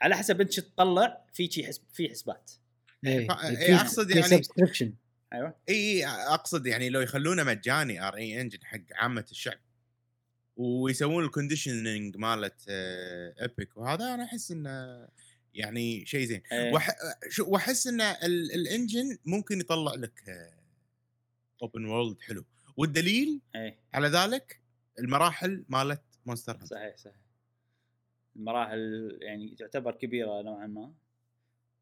على 0.02 0.16
حسب 0.16 0.42
أنت 0.42 0.52
شو 0.52 0.62
تطلع 0.62 1.26
في 1.34 1.52
شي 1.52 1.68
حسب 1.68 1.82
في 1.94 2.10
حسابات 2.10 2.52
إيه. 3.06 3.28
فا- 3.28 3.36
في- 3.36 3.62
إيه، 3.62 3.76
أقصد 3.82 4.08
في 4.12 4.20
يعني- 4.20 4.30
subscription 4.30 4.94
أيوه. 5.34 5.56
اي 5.70 6.06
أقصد 6.08 6.68
يعني 6.68 6.90
لو 6.90 7.02
يخلونه 7.02 7.44
مجاني 7.44 8.08
RE 8.08 8.16
Engine 8.16 8.60
حق 8.64 8.80
عامة 8.92 9.26
الشعب 9.32 9.60
ويسوون 10.58 11.24
ال 11.24 11.31
conditioning 11.31 12.18
مالت 12.18 12.66
Epic 12.70 13.78
وهذا 13.78 14.14
أنا 14.14 14.24
أحس 14.24 14.52
إنه 14.52 15.08
يعني 15.54 16.06
شيء 16.06 16.26
زين. 16.26 16.42
إيه. 16.52 16.74
وأحس 17.40 17.88
إن 17.88 18.02
ال- 18.02 18.52
ال 18.54 18.63
engine 18.63 19.18
ممكن 19.26 19.60
يطلع 19.60 19.94
لك 19.94 20.24
open 21.62 21.86
world 21.86 22.22
حلو. 22.22 22.46
والدليل 22.78 23.42
إيه. 23.56 23.78
على 23.94 24.08
ذلك 24.08 24.60
المراحل 25.00 25.66
مالت 25.70 26.02
Monster 26.26 26.54
Hunter 26.54 26.66
صحيح 26.66 26.98
صحيح. 26.98 27.16
المراحل 28.36 29.18
يعني 29.22 29.56
تعتبر 29.60 29.92
كبيرة 29.96 30.42
نوعا 30.42 30.68
ما. 30.68 30.94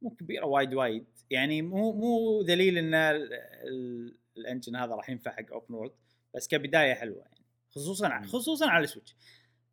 مو 0.01 0.09
كبيرة 0.09 0.45
وايد 0.45 0.73
وايد. 0.73 1.05
يعني 1.29 1.61
مو 1.61 1.91
مو 1.93 2.41
دليل 2.41 2.77
إن 2.77 2.93
ال- 2.93 3.33
ال- 3.33 4.15
ال 4.37 4.43
engine 4.43 4.75
هذا 4.75 4.95
راح 4.95 5.09
ينفع 5.09 5.31
حق 5.31 5.51
open 5.51 5.73
world 5.73 5.91
بس 6.35 6.47
كبداية 6.47 6.93
حلوة 6.93 7.17
يعني. 7.21 7.42
خصوصا. 7.75 8.21
خصوصا 8.21 8.69
على 8.69 8.83
السويتش. 8.83 9.15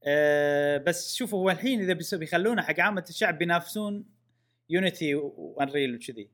أه 0.05 0.79
بس 0.79 1.15
شوفوا 1.15 1.39
هو 1.39 1.51
الحين 1.51 1.81
إذا 1.81 2.17
بيخلونه 2.17 2.63
حق 2.63 2.81
عامة 2.81 3.05
الشعب 3.09 3.39
بينافسون 3.39 4.05
Unity 4.69 5.15
و 5.15 5.26
Unreal 5.26 5.95
وكذي. 5.95 6.31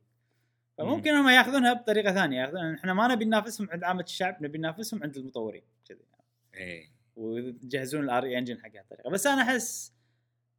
فممكن 0.79 1.11
هم 1.15 1.29
ياخذونها 1.29 1.73
بطريقة 1.73 2.15
ثانية 2.15 2.41
ياخذون 2.41 2.75
إحنا 2.75 2.95
ما 2.95 3.09
نبي 3.09 3.25
ننافسهم 3.25 3.71
عند 3.71 3.85
عامة 3.85 4.03
الشعب 4.03 4.43
نبي 4.43 4.59
ننافسهم 4.59 5.03
عند 5.03 5.17
المطورين 5.17 5.63
كذي 5.89 5.99
إيه. 6.55 6.91
ويجهزون 7.17 8.05
ال 8.05 8.25
RE 8.25 8.39
Engine 8.39 8.59
حق 8.59 8.77
هالطريقه 8.77 9.11
بس 9.11 9.27
أنا 9.27 9.43
أحس 9.43 9.93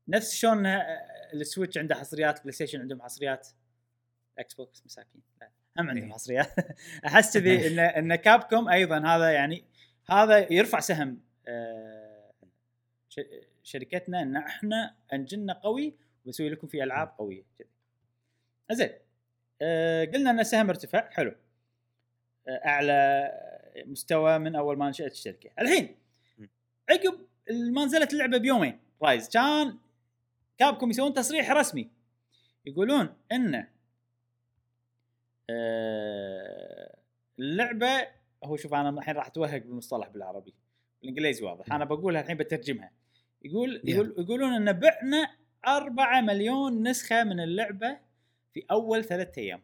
نفس 0.07 0.35
شلون 0.35 0.65
آه، 0.65 0.81
السويتش 1.33 1.77
عنده 1.77 1.95
حصريات 1.95 2.41
بلاي 2.41 2.51
ستيشن 2.51 2.81
عندهم 2.81 3.01
حصريات 3.01 3.47
إكس 4.39 4.53
بوكس 4.53 4.83
مساكين. 4.85 5.21
لا 5.41 5.49
هم 5.79 5.89
عندهم 5.89 6.05
إيه. 6.05 6.13
حصريات. 6.13 6.53
أحس 7.05 7.37
كذي 7.37 7.67
ان 7.67 7.79
إن 7.79 8.15
كابكوم 8.15 8.69
أيضا 8.69 8.99
هذا 8.99 9.29
يعني 9.29 9.63
هذا 10.09 10.53
يرفع 10.53 10.79
سهم 10.79 11.21
آه، 11.47 12.31
شركتنا 13.63 14.21
إن 14.21 14.35
إحنا 14.35 14.95
engine 15.13 15.48
نا 15.48 15.53
قوي 15.53 15.95
ونسوي 16.25 16.49
لكم 16.49 16.67
فيه 16.67 16.83
ألعاب 16.83 17.13
قوية 17.17 17.43
كذي. 17.59 17.67
زين 18.71 18.89
آه، 19.61 20.05
قلنا 20.05 20.29
إن 20.29 20.39
السهم 20.39 20.69
ارتفع 20.69 21.09
حلو. 21.09 21.35
آه، 22.47 22.61
أعلى 22.65 23.31
مستوى 23.85 24.37
من 24.37 24.55
أول 24.55 24.77
ما 24.77 24.89
نشأت 24.89 25.11
الشركة. 25.11 25.49
الحين. 25.59 25.95
عقب 26.89 27.19
ما 27.49 27.85
نزلت 27.85 28.13
اللعبة 28.13 28.37
بيومين 28.37 28.79
رايز. 29.01 29.29
كان 29.29 29.77
كابكم 30.57 30.89
يسوون 30.89 31.13
تصريح 31.13 31.51
رسمي. 31.51 31.89
يقولون 32.65 33.13
إن 33.31 33.67
اللعبة 37.39 38.16
هو 38.43 38.55
شوف 38.55 38.73
أنا 38.73 38.89
الحين 38.89 39.15
راح 39.15 39.27
أتوهق 39.27 39.57
بالمصطلح 39.57 40.07
بالعربي 40.07 40.53
بالإنجليزي 41.01 41.45
واضح. 41.45 41.73
أنا 41.73 41.85
بقولها 41.85 42.21
الحين 42.21 42.37
بترجمها. 42.37 42.91
يقول 43.41 43.81
يقول 43.85 44.15
يقولون 44.17 44.53
إن 44.53 44.73
بعنا 44.73 45.35
4 45.67 46.21
مليون 46.21 46.87
نسخة 46.87 47.23
من 47.23 47.39
اللعبة 47.39 47.99
في 48.53 48.65
أول 48.71 49.03
ثلاثة 49.03 49.41
أيام. 49.41 49.63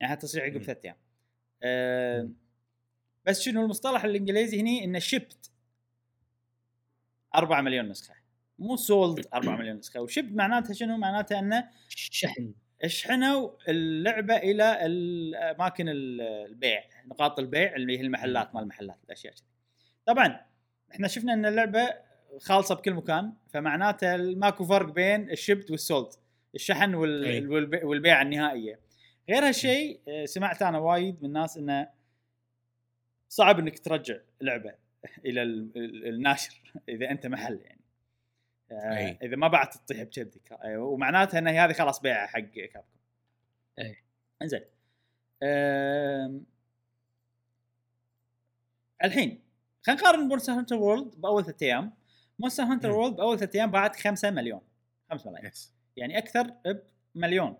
يعني 0.00 0.16
تصريح 0.16 0.44
عقب. 0.44 0.62
ثلاثة 0.62 0.80
أيام. 0.84 0.96
آه 1.62 2.30
بس 3.26 3.40
شنو 3.40 3.62
المصطلح 3.62 4.04
الإنجليزي 4.04 4.60
هني؟ 4.60 4.84
إنه 4.84 4.98
shipped 4.98 5.50
4 7.34 7.60
مليون 7.60 7.88
نسخة. 7.88 8.14
مو 8.58 8.76
sold 8.76 9.26
4 9.34 9.56
مليون 9.56 9.76
نسخة. 9.76 10.00
و 10.00 10.04
shipped 10.04 10.32
معناتها 10.32 10.74
شنو؟ 10.74 10.96
معناتها 10.96 11.38
إنه 11.38 11.70
شحن. 11.88 12.52
شحنوا 12.86 13.50
اللعبة 13.68 14.36
إلى 14.36 14.86
ال- 14.86 15.34
أماكن 15.34 15.88
ال- 15.88 16.20
البيع 16.20 16.84
نقاط 17.06 17.38
البيع 17.38 17.76
اللي 17.76 17.98
هي 17.98 18.02
المحلات 18.02 18.54
مال 18.54 18.62
المحلات 18.62 18.96
الأشياء 19.04 19.32
كذي. 19.34 19.44
طبعا 20.06 20.40
إحنا 20.92 21.08
شفنا 21.08 21.32
إن 21.32 21.46
اللعبة 21.46 21.94
خالصة 22.40 22.74
بكل 22.74 22.94
مكان 22.94 23.32
فمعناته 23.48 24.16
ماكو 24.16 24.64
فرق 24.64 24.92
بين 24.92 25.30
ال 25.30 25.35
shipped 25.35 25.70
وال 25.70 25.83
sold 25.83 26.08
الشحن. 26.54 26.94
وال... 26.94 27.50
والبيع, 27.52 27.84
والبيع 27.84 28.22
النهائية. 28.22 28.80
غير 29.28 29.48
هالشيء 29.48 30.00
آه، 30.08 30.24
سمعت 30.24 30.62
أنا 30.62 30.78
وايد 30.78 31.16
من 31.22 31.28
الناس 31.28 31.56
إنه 31.56 31.88
صعب 33.28 33.58
إنك 33.58 33.78
ترجع 33.78 34.16
لعبة 34.40 34.74
إلى 35.26 35.42
ال- 35.42 35.70
ال- 35.76 36.06
الناشر 36.08 36.72
إذا 36.88 37.10
أنت 37.10 37.26
محل 37.26 37.60
يعني. 37.64 37.79
أي. 38.72 39.18
إذا 39.22 39.36
ما 39.36 39.48
بعت 39.48 39.74
تطيح 39.74 40.02
بكبدك 40.02 40.52
آه، 40.52 40.78
ومعناتها 40.78 41.38
إن 41.38 41.48
هذه 41.48 41.72
خلاص 41.72 42.00
بيعها 42.00 42.26
حق 42.26 42.38
كابكوم. 42.40 42.82
أي. 43.78 43.96
إنزين. 44.42 44.60
آم، 45.42 46.44
الحين 49.04 49.42
خلينا 49.86 50.00
نقارن 50.00 50.28
مونستر 50.28 50.52
هانتر 50.52 50.76
وورلد 50.76 51.20
بأول 51.20 51.44
ثلاث 51.44 51.62
أيام. 51.62 51.92
مونستر 52.38 52.62
هانتر. 52.62 52.90
وورلد 52.90 53.16
بأول 53.16 53.38
ثلاث 53.38 53.56
أيام 53.56 53.70
باعت 53.70 53.96
5 53.96 54.30
مليون. 54.30 54.60
5 55.10 55.30
ملايين. 55.30 55.48
yes 55.48 55.72
يعني 55.96 56.18
أكثر 56.18 56.54
بمليون. 57.14 57.56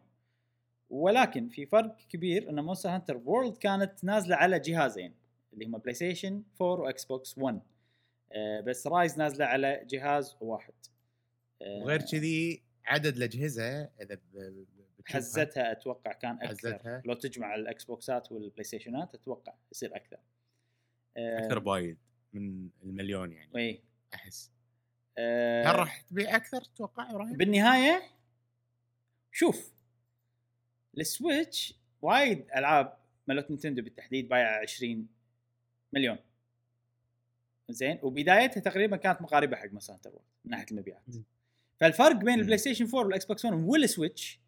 ولكن 0.91 1.49
في 1.49 1.66
فرق 1.66 1.97
كبير 2.09 2.51
إن 2.51 2.61
مونستر 2.61 2.89
هانتر 2.89 3.16
وورلد 3.16 3.57
كانت 3.57 4.05
نازلة 4.05 4.37
على 4.37 4.59
جهازين. 4.59 5.15
اللي 5.53 5.66
هم 5.66 5.78
بلاي 5.78 5.95
ستيشن 5.95 6.43
4 6.62 6.81
واكس 6.81 7.05
بوكس 7.05 7.39
1 7.39 7.61
آه 8.32 8.61
بس 8.61 8.87
رايز 8.87 9.19
نازلة 9.19 9.45
على 9.45 9.85
جهاز 9.89 10.37
واحد. 10.41 10.73
آه 10.73 11.00
وغير 11.61 12.03
كذي 12.03 12.62
عدد 12.87 13.16
الأجهزة 13.16 13.91
إذا 14.01 14.19
حزتها 15.07 15.73
أتوقع 15.73 16.12
كان 16.12 16.35
أكثر. 16.35 16.49
حزتها. 16.49 17.03
لو 17.05 17.15
تجمع 17.15 17.55
الإكس 17.55 17.85
بوكسات 17.85 18.32
والبلاي 18.32 18.65
ستيشنات 18.65 19.15
أتوقع 19.15 19.55
يصير 19.73 19.97
أكثر. 19.97 20.19
آه 21.16 21.39
أكثر 21.39 21.59
بوايد 21.59 21.99
من 22.32 22.69
المليون 22.82 23.32
يعني 23.32 23.51
إي. 23.57 23.82
أحس. 24.15 24.51
آه 25.19 25.65
هل 25.65 25.78
راح 25.78 26.01
تبيع 26.01 26.37
أكثر؟ 26.37 26.65
تتوقع 26.65 27.11
إبراهيم؟ 27.11 27.37
بالنهاية 27.37 28.03
شوف 29.32 29.73
السويتش 30.99 31.74
وايد 32.03 32.47
ألعاب 32.57 32.97
مالت 33.27 33.51
نينتندو 33.51 33.82
بالتحديد 33.82 34.28
بايعة 34.28 34.61
20 34.62 35.09
مليون. 35.93 36.19
زين؟ 37.69 37.99
وبدايتها 38.03 38.61
تقريبا 38.61 38.97
كانت 38.97 39.23
مقاربة 39.23 39.57
حق 39.57 39.69
وورلد 39.73 40.20
من 40.45 40.51
ناحية 40.51 40.66
المبيعات. 40.70 41.03
فالفرق 41.81 42.16
بين. 42.16 42.40
البلاي 42.40 42.59
ستيشن 42.59 42.85
4 42.85 43.05
والإكس 43.05 43.24
بوكس 43.24 43.44
1 43.44 43.57
والسويتش 43.57 44.40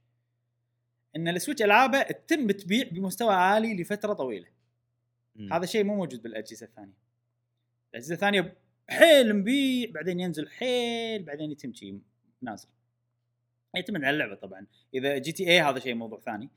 إن 1.17 1.29
السويتش 1.29 1.63
ألعابه 1.63 2.03
تتم 2.03 2.51
تبيع 2.51 2.89
بمستوى 2.93 3.35
عالي 3.35 3.83
لفترة 3.83 4.13
طويلة. 4.13 4.47
مم. 5.37 5.53
هذا 5.53 5.67
شيء 5.67 5.85
مو 5.85 5.97
موجود 5.97 6.23
بالأجهزة 6.23 6.67
الثانية. 6.67 6.97
الأجهزة 7.91 8.15
الثانية 8.15 8.57
حيل 8.89 9.37
مبيع 9.37 9.91
بعدين 9.91 10.21
ينزل 10.21 10.49
حيل 10.49 11.23
بعدين 11.23 11.51
يتم 11.51 11.73
شيء 11.73 12.01
نازل. 12.43 12.69
يعتمد 13.75 14.05
على 14.05 14.15
اللعبة 14.15 14.35
طبعا. 14.35 14.67
إذا 14.95 15.19
GTA 15.19 15.61
هذا 15.61 15.79
شيء 15.79 15.95
موضوع 15.95 16.21
ثاني. 16.21 16.51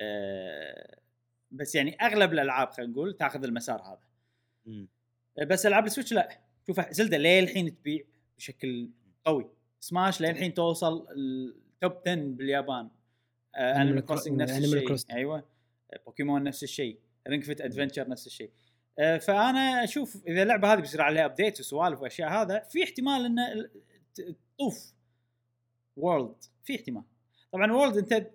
أه 0.00 0.98
بس 1.50 1.74
يعني 1.74 1.96
أغلب 2.02 2.32
الألعاب 2.32 2.70
خلينا 2.70 2.92
نقول 2.92 3.16
تأخذ 3.16 3.44
المسار 3.44 3.82
هذا. 3.82 4.00
مم. 4.66 4.88
بس 5.46 5.66
ألعاب 5.66 5.86
السويتش 5.86 6.12
لا. 6.12 6.40
شوف 6.66 6.80
زلدة 6.90 7.18
للحين 7.18 7.78
تبيع 7.80 8.04
بشكل 8.36 8.90
قوي؟ 9.24 9.50
سماش 9.84 10.20
للحين 10.20 10.54
توصل 10.54 11.06
ال 11.16 11.35
top 11.35 11.92
10 12.06 12.14
باليابان. 12.14 12.88
انيمال 13.56 14.02
Animal 14.02 14.06
Crossing 14.06 14.38
Cro- 14.38 14.42
نفس 14.42 14.58
الشيء. 14.58 15.16
أيوه. 15.16 15.44
بوكيمون 16.06 16.42
نفس 16.42 16.62
الشيء. 16.62 16.98
Ring 17.28 17.44
Fit 17.44 17.60
Adventure 17.60 18.08
نفس 18.08 18.26
الشيء. 18.26 18.50
آه، 18.98 19.18
فأنا 19.18 19.84
أشوف 19.84 20.22
إذا 20.26 20.42
اللعبة 20.42 20.72
هذه 20.72 20.80
بيصير 20.80 21.02
عليها 21.02 21.24
update 21.24 21.60
وسوالف 21.60 22.00
وأشياء 22.02 22.28
هذا 22.30 22.58
في 22.58 22.84
احتمال 22.84 23.24
ان 23.24 23.38
ال- 23.38 23.70
ت- 24.14 24.36
تطوف. 24.56 24.92
وورلد 25.96 26.34
في 26.64 26.76
احتمال. 26.76 27.02
طبعا 27.52 27.72
وورلد 27.72 27.96
أنت 28.12 28.30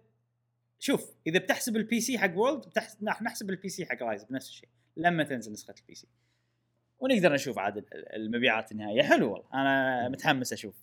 شوف 0.79 1.13
إذا 1.27 1.39
بتحسب 1.39 1.75
ال 1.75 2.01
PC 2.01 2.17
حق 2.17 2.37
وورلد 2.37 2.65
بتحسب 2.67 3.03
نحسب 3.03 3.49
ال 3.49 3.69
PC 3.69 3.85
حق 3.85 4.03
رايز 4.03 4.23
بنفس 4.23 4.49
الشيء. 4.49 4.69
لما 4.97 5.23
تنزل 5.23 5.51
نسخة 5.51 5.75
ال 5.81 5.95
PC 5.95 6.07
ونقدر 6.99 7.33
نشوف 7.33 7.59
عاد 7.59 7.77
ال- 7.77 8.15
المبيعات 8.15 8.71
النهائية. 8.71 9.01
حلو 9.03 9.31
والله. 9.33 9.47
أنا 9.53 10.09
متحمس 10.09 10.53
أشوف 10.53 10.75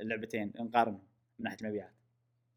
اللعبتين 0.00 0.52
نقارنهم 0.60 1.02
من 1.38 1.44
ناحية 1.44 1.56
المبيعات. 1.62 1.94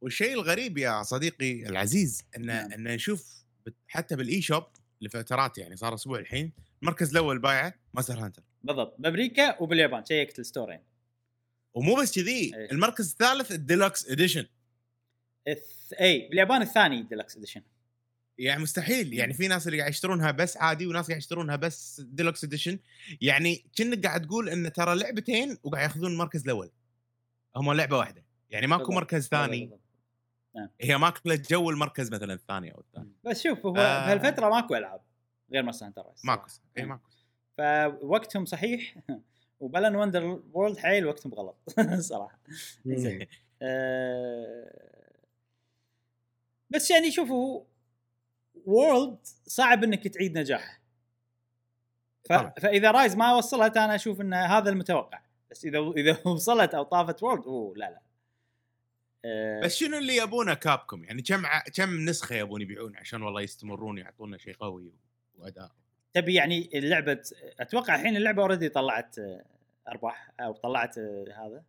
والشيء 0.01 0.34
الغريب 0.34 0.77
يا 0.77 1.03
صديقي 1.03 1.69
العزيز 1.69 2.23
إن 2.38 2.45
نعم. 2.45 2.71
إن 2.71 2.84
نشوف 2.84 3.43
حتى 3.88 4.15
بال 4.15 4.41
eShop 4.41 4.64
لفترات 5.01 5.57
يعني 5.57 5.75
صار 5.75 5.93
أسبوع 5.93 6.19
الحين 6.19 6.51
المركز 6.84 7.11
الأول 7.11 7.39
بايعه 7.39 7.73
مونستر 7.94 8.14
هانتر. 8.25 8.43
بالضبط. 8.63 8.95
بأمريكا 8.99 9.61
وباليابان. 9.61 10.05
شيكت 10.05 10.39
ال 10.39 10.44
store 10.44 10.69
ين 10.69 10.80
ومو 11.73 11.95
بس 11.95 12.15
كذي. 12.15 12.51
المركز 12.71 13.11
الثالث 13.11 13.51
ال 13.52 13.60
deluxe 13.60 14.10
edition. 14.10 14.45
اي 16.01 16.27
باليابان 16.29 16.61
الثاني 16.61 17.03
deluxe 17.03 17.38
edition. 17.38 17.61
يعني 18.38 18.64
مستحيل. 18.64 19.14
يعني 19.14 19.34
في 19.34 19.47
ناس 19.47 19.68
اللي 19.68 19.80
قاعد 19.80 19.91
يشترونها 19.91 20.31
بس 20.31 20.57
عادي 20.57 20.88
وناس 20.88 21.07
قاعد 21.07 21.18
يشترونها 21.18 21.55
بس 21.55 22.01
deluxe 22.02 22.44
edition 22.44 22.80
يعني 23.22 23.65
كأنك 23.76 24.05
قاعد 24.05 24.26
تقول 24.26 24.49
إن 24.49 24.73
ترى 24.73 24.95
لعبتين 24.95 25.57
وقاعد 25.64 25.84
ياخذون 25.84 26.11
المركز 26.11 26.43
الأول. 26.43 26.72
هم 27.55 27.73
لعبة 27.73 27.97
واحدة. 27.97 28.23
يعني 28.49 28.68
ماكو. 28.68 28.91
مركز 28.91 29.27
ثاني. 29.27 29.59
بالضبط. 29.59 29.81
هي 30.81 30.97
ماكله 30.97 31.41
جو 31.49 31.69
المركز 31.69 32.11
مثلا 32.11 32.34
الثاني 32.34 32.73
أو 32.73 32.80
الثالث 32.80 33.07
بس 33.23 33.43
شوف 33.43 33.65
هو 33.65 33.76
آه. 33.77 34.05
بهالفترة 34.05 34.49
ماكو 34.49 34.76
ألعاب 34.76 35.01
غير 35.51 35.64
مونستر 35.64 35.85
هانتر 35.85 36.03
ماكو 36.23 36.47
إي 36.77 36.84
مم. 36.84 36.89
ماكو 36.89 37.09
فوقتهم 37.57 38.45
صحيح. 38.45 38.95
و 39.60 39.95
Balan 39.95 40.41
Wonderworld 40.53 40.77
حيل 40.77 41.05
وقتهم 41.05 41.34
غلط. 41.34 41.57
صراحة. 41.99 42.39
زين. 42.85 43.27
آه، 43.61 44.72
بس 46.69 46.91
يعني 46.91 47.11
شوفوا 47.11 47.64
وورلد 48.68 49.18
صعب 49.45 49.84
إنك 49.84 50.07
تعيد 50.07 50.38
نجاحه. 50.38 50.81
ف... 52.26 52.34
فإذا 52.34 52.91
رايز 52.91 53.15
ما 53.15 53.35
وصلت 53.35 53.77
أنا 53.77 53.95
أشوف 53.95 54.22
إن 54.22 54.34
هذا 54.34 54.69
المتوقع. 54.69 55.22
بس 55.52 55.65
إذا 55.65 55.80
إذا 55.98 56.18
وصلت 56.27 56.73
أو 56.76 56.84
طافت 56.84 57.23
وورلد 57.23 57.45
أوه 57.45 57.73
لا 57.77 57.89
لا. 57.89 58.02
آه، 59.26 59.61
بس 59.61 59.76
شنو 59.76 59.98
اللي 59.98 60.15
يبونه 60.18 60.53
كابكوم 60.53 61.03
يعني 61.03 61.22
كم 61.22 61.45
ع... 61.45 61.60
كم 61.60 62.06
نسخة 62.06 62.35
يبون 62.35 62.61
يبيعون 62.61 62.95
عشان 62.95 63.22
والله 63.22 63.41
يستمرون 63.41 63.98
يعطونا 63.98 64.38
شيء 64.38 64.53
قوي 64.53 64.94
وأداء؟ 65.35 65.72
تبي 66.14 66.34
يعني 66.34 66.69
اللعبة 66.73 67.22
أتوقع 67.60 67.95
الحين 67.95 68.18
اللعبة 68.18 68.41
already 68.41 68.69
طلعت 68.69 69.19
آه، 69.19 69.45
أرباح 69.88 70.31
أو 70.39 70.53
طلعت 70.53 70.98
آه، 70.98 71.26
هذا. 71.38 71.64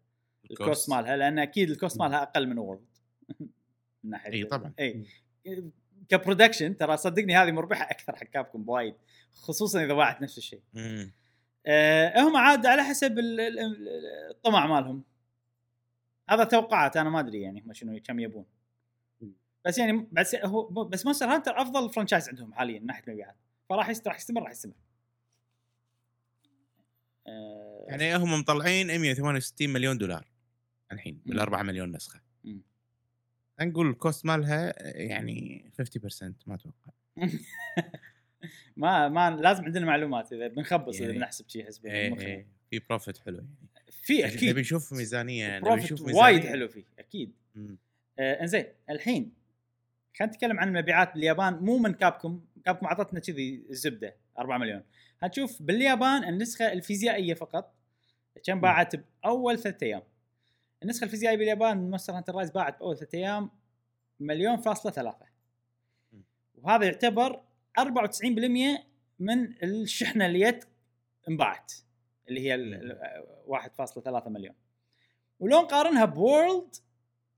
ال 0.51 0.59
cost 0.59 0.91
مالها 0.91 1.17
لأن 1.17 1.39
أكيد 1.39 1.71
ال 1.71 1.77
cost 1.77 2.01
مالها 2.01 2.23
أقل 2.23 2.47
من 2.47 2.59
وورلد 2.59 2.87
من 4.05 4.11
ناحية 4.11 4.33
إي 4.33 4.45
طبعا. 4.45 4.73
إي. 4.81 5.07
ك 6.09 6.15
production 6.15 6.77
ترى 6.77 6.97
صدقني 6.97 7.37
هذه 7.37 7.51
مربحة 7.51 7.85
أكثر 7.91 8.17
حق 8.17 8.25
كابكوم 8.25 8.63
بوايد 8.63 8.95
خصوصا 9.33 9.85
إذا 9.85 9.95
باعت 9.95 10.23
نفس 10.23 10.39
الشيء. 10.39 10.61
أه 11.67 12.21
هم 12.21 12.37
عاد 12.37 12.67
على 12.67 12.83
حسب 12.85 13.19
ال- 13.19 13.41
ال- 13.41 13.59
ال- 13.59 13.89
الطمع 14.31 14.67
مالهم 14.67 15.05
هذا 16.31 16.45
توقعات 16.45 16.97
أنا 16.97 17.11
ما 17.11 17.21
أدري 17.21 17.41
يعني 17.43 17.61
هم 17.67 17.73
شنو 17.73 18.01
كم 18.05 18.21
يبون 18.21 18.45
بس 19.65 19.79
يعني 19.79 20.07
بس 20.13 20.35
هو 20.35 20.67
بس 20.85 21.05
مونستر 21.07 21.27
هانتر 21.27 21.63
أفضل 21.63 21.91
franchise 21.93 22.29
عندهم 22.29 22.53
حاليا 22.55 22.81
من 22.81 22.87
ناحية 22.87 23.03
المبيعات 23.09 23.37
فراح 23.69 23.89
يست- 23.89 24.09
راح 24.09 24.17
يستمر 24.17 24.43
راح 24.43 24.51
يستمر 24.51 24.75
أه 27.27 27.85
يعني 27.89 28.17
هم 28.17 28.41
مطلعين 28.41 28.87
168 29.01 29.71
مليون 29.71 29.99
دولار 29.99 30.29
الحين. 30.93 31.21
بال 31.27 31.41
4 31.41 31.63
مليون 31.63 31.97
نسخة. 31.97 32.21
نقول 33.61 33.91
ال 33.91 33.98
cost 33.98 34.27
مالها 34.27 34.75
يعني 34.97 35.65
50% 35.83 36.33
ما 36.47 36.55
أتوقع. 36.55 36.93
ما 38.77 39.09
ما 39.09 39.31
لازم 39.31 39.65
عندنا 39.65 39.87
معلومات 39.87 40.33
إذا 40.33 40.49
بنخبص 40.49 40.97
إذا 40.97 41.05
يعني- 41.07 41.19
بنحسب 41.19 41.49
شيء 41.49 41.67
حسب 41.67 41.87
إيه 41.87 42.11
مخنا. 42.11 42.27
إيه. 42.27 42.47
في 42.71 42.79
profit 42.79 43.19
حلو 43.19 43.37
يعني. 43.37 43.49
في 43.91 44.15
نبي 44.19 44.27
أكيد. 44.27 44.59
نشوف 44.59 44.93
ميزانية 44.93 45.59
نبي 45.59 45.71
نشوف 45.71 46.01
وايد 46.01 46.17
ميزانية. 46.17 46.51
حلو 46.51 46.69
فيه 46.69 46.85
أكيد. 46.99 47.33
آه 48.19 48.41
إنزين 48.43 48.65
الحين 48.91 49.33
خلينا 50.19 50.33
نتكلم 50.35 50.61
عن 50.61 50.69
المبيعات 50.69 51.15
باليابان. 51.15 51.55
مو 51.55 51.79
من 51.79 51.93
Capcom 51.93 52.45
Capcom 52.65 52.87
أعطتنا 52.87 53.21
كذي 53.21 53.63
الزبدة 53.71 54.17
4 54.39 54.59
مليون. 54.59 54.83
هتشوف 55.21 55.63
باليابان 55.63 56.25
النسخة 56.25 56.73
الفيزيائية 56.73 57.35
فقط 57.35 57.75
كم 58.45 58.61
باعت 58.61 58.93
بأول 58.97 59.59
ثلاث 59.59 59.83
أيام. 59.83 60.03
النسخة 60.83 61.05
الفيزيائية 61.05 61.37
باليابان 61.39 61.77
من 61.79 61.91
Monster 61.91 62.13
Hunter 62.13 62.35
Rise 62.35 62.51
باعت 62.51 62.79
بأول 62.79 62.97
ثلاث 62.97 63.15
أيام 63.15 63.51
مليون 64.21 64.57
فاصلة 64.57 64.93
ثلاثة. 64.93 65.27
وهذا 66.55 66.85
يعتبر 66.87 67.43
94% 67.79 68.85
من 69.19 69.63
الشحنة 69.63 70.27
اللي 70.27 70.51
جت 70.51 70.69
انباعت 71.29 71.73
اللي 72.29 72.41
هي 72.41 72.55
ال- 72.55 72.75
ال- 72.75 73.25
1.3 73.47 74.29
مليون. 74.29 74.55
ولو 75.41 75.61
نقارنها 75.61 76.05
ب 76.05 76.17
World 76.17 76.75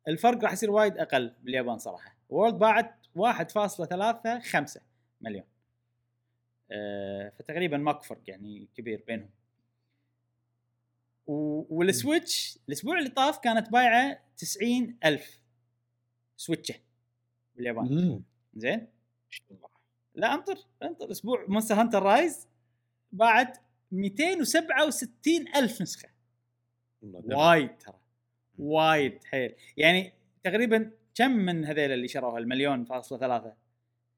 الفرق 0.09 0.45
راح 0.45 0.53
يصير 0.53 0.71
وايد 0.71 0.99
أقل 0.99 1.35
باليابان 1.43 1.79
صراحة. 1.79 2.17
World 2.28 2.55
باعت 2.59 2.95
1.35 3.15 4.81
مليون. 5.21 5.45
آه، 6.71 7.29
فتقريبا 7.39 7.77
ماكو 7.77 8.03
فرق 8.05 8.21
يعني 8.27 8.69
كبير 8.77 9.05
بينهم. 9.07 9.31
وال 11.31 11.62
Switch 11.62 12.59
الأسبوع 12.69 12.98
اللي 12.98 13.11
طاف 13.11 13.39
كانت 13.39 13.70
بايعة 13.70 14.20
90 14.36 14.97
ألف 15.05 15.40
Switch 16.37 16.69
ه 16.69 16.74
باليابان. 17.57 18.23
زين؟ 18.55 18.86
لا 20.15 20.35
أنطر 20.35 20.59
أنطر. 20.82 21.11
أسبوع 21.11 21.44
Monster 21.49 21.74
Hunter 21.74 22.03
Rise 22.03 22.49
باعت 23.12 23.59
267 23.93 25.48
ألف 25.57 25.82
نسخة. 25.82 26.09
والله 27.02 27.20
double. 27.20 27.35
وايد 27.35 27.78
ترى. 27.78 27.98
وايد 28.59 29.24
حيل 29.24 29.55
يعني 29.77 30.12
تقريبا 30.44 30.90
كم 31.15 31.31
من 31.31 31.65
هذيل 31.65 31.93
اللي 31.93 32.09
شروها 32.09 32.39
المليون 32.39 32.85
فاصلة 32.85 33.19
ثلاثة 33.19 33.55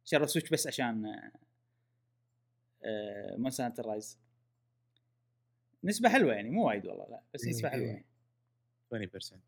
شروا 0.04 0.26
Switch 0.26 0.50
بس 0.50 0.66
عشان 0.66 1.06
آه، 2.84 3.36
Monster 3.36 3.64
Hunter 3.64 3.86
Rise. 3.86 4.18
نسبة 5.84 6.08
حلوة 6.08 6.34
يعني 6.34 6.50
مو 6.50 6.68
وايد 6.68 6.86
والله 6.86 7.06
لا 7.10 7.22
بس 7.34 7.46
نسبة 7.46 7.68
حلوة 7.68 7.84
إيه. 7.84 8.04
يعني. 8.92 9.06
20% 9.06 9.10
تقريبا. 9.10 9.40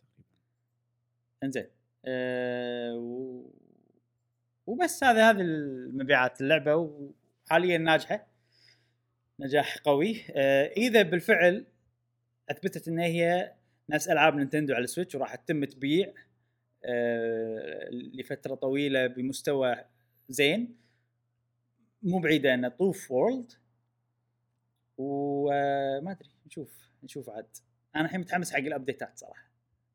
إنزين. 1.42 1.66
أه 2.04 2.94
و... 2.96 3.44
وبس 4.66 5.04
هذا 5.04 5.30
هذه 5.30 5.40
المبيعات 5.40 6.40
اللعبة 6.40 6.76
وحاليا 6.76 7.78
ناجحة 7.78 8.26
نجاح 9.40 9.78
قوي. 9.78 10.20
أه 10.30 10.66
إذا 10.66 11.02
بالفعل 11.02 11.66
أثبتت 12.50 12.88
إن 12.88 12.98
هي 12.98 13.54
نفس 13.90 14.08
ألعاب 14.08 14.36
Nintendo 14.36 14.74
على 14.74 14.84
ال 14.84 14.89
Switch 14.89 15.14
وراح 15.14 15.34
تتم 15.34 15.64
تبيع 15.64 16.14
أه 16.84 17.88
لفترة 17.90 18.54
طويلة 18.54 19.06
بمستوى 19.06 19.76
زين 20.28 20.76
مو 22.02 22.18
بعيدة 22.18 22.54
ان 22.54 22.74
تطوف 22.74 23.10
World 23.10 23.52
وما 24.98 26.10
أدري 26.10 26.30
نشوف 26.46 26.68
نشوف 27.02 27.30
عاد. 27.30 27.56
أنا 27.96 28.04
الحين 28.04 28.20
متحمس 28.20 28.52
حق 28.52 28.58
ال 28.58 28.66
update 28.66 29.11
ات 29.11 29.18
صراحة. 29.18 29.50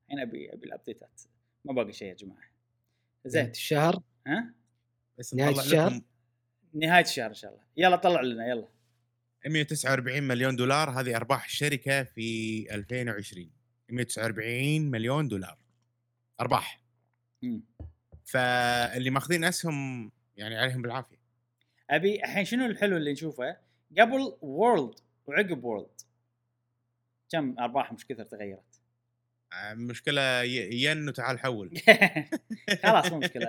الحين 0.05 0.19
أبي 0.19 0.53
أبي 0.53 0.67
ال 0.67 0.74
update 0.74 1.14
ات 1.14 1.21
ما 1.65 1.73
باقي 1.73 1.93
شيء 1.93 2.07
يا 2.07 2.13
جماعة. 2.13 2.37
نهاية 3.25 3.43
زين 3.43 3.49
الشهر؟ 3.49 4.01
ها؟ 4.27 4.53
بس 5.19 5.33
نهاية 5.33 5.51
نطلع 5.51 5.63
الشهر؟ 5.63 6.01
نهاية 6.73 7.03
الشهر 7.03 7.29
إن 7.29 7.33
شاء 7.33 7.51
الله. 7.51 7.63
يلا 7.77 7.95
طلع 7.95 8.21
لنا 8.21 8.47
يلا. 8.47 8.67
149 9.45 10.23
مليون 10.23 10.55
دولار. 10.55 10.89
هذه 10.89 11.15
أرباح 11.15 11.45
الشركة 11.45 12.03
في 12.03 12.67
2020 12.75 13.51
149 13.89 14.91
مليون 14.91 15.27
دولار. 15.27 15.57
أرباح. 16.39 16.81
مم. 17.41 17.63
فاللي 18.25 19.09
ماخذين 19.09 19.43
أسهم 19.43 20.11
يعني 20.37 20.57
عليهم 20.57 20.81
بالعافية. 20.81 21.19
أبي 21.89 22.15
الحين 22.15 22.45
شنو 22.45 22.65
الحلو 22.65 22.97
اللي 22.97 23.11
نشوفه؟ 23.11 23.57
قبل 23.97 24.37
وورلد 24.41 24.95
وعقب 25.27 25.63
وورلد 25.63 26.01
كم 27.31 27.59
ارباحهم 27.59 27.95
إيش 27.95 28.05
كثر 28.05 28.23
تغيرت 28.23 28.79
آه، 29.53 29.73
مشكلة 29.73 30.43
ين 30.43 31.09
وتعال 31.09 31.39
حول 31.39 31.81
خلاص 32.83 33.11
مو 33.11 33.19
مشكلة 33.19 33.47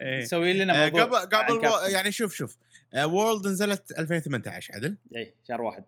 إيه. 0.00 0.22
نسوي 0.22 0.52
لنا 0.52 0.86
آه، 0.86 0.90
موضوع 0.90 1.24
قبل 1.24 1.66
قبل. 1.66 1.92
يعني 1.92 2.12
شوف 2.12 2.34
شوف 2.34 2.56
وورلد 3.04 3.46
نزلت 3.46 3.98
2018 3.98 4.74
عدل 4.74 4.96
اي 5.16 5.34
شهر 5.48 5.62
واحد 5.62 5.84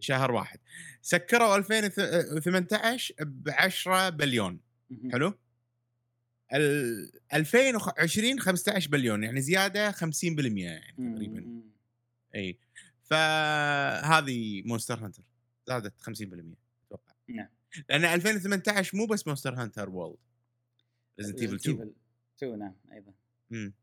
شهر 0.00 0.32
واحد 0.32 0.58
سكروا 1.02 1.56
2018 1.56 3.14
ب 3.20 3.48
10 3.48 4.08
بليون. 4.08 4.60
حلو 5.12 5.34
ال 6.54 7.10
2020 7.34 8.40
15 8.40 8.90
بليون 8.90 9.24
يعني 9.24 9.40
زيادة 9.40 9.92
50% 9.92 10.02
يعني. 10.24 11.14
تقريبا. 11.14 11.62
إي. 12.34 12.58
فهذه 13.02 14.62
Monster 14.62 15.04
Hunter 15.04 15.22
زادت 15.66 16.00
50% 16.00 16.56
أتوقع. 16.86 17.14
نعم. 17.28 17.48
لأن 17.88 18.04
2018 18.04 18.96
مو 18.96 19.06
بس 19.06 19.26
Monster 19.26 19.54
Hunter 19.54 19.90
World 19.90 20.18
Resident 21.18 21.40
Evil 21.40 21.54
2 21.54 21.94
2 22.36 22.58
نعم 22.58 22.74
أيضا. 22.92 23.12
امم 23.52 23.74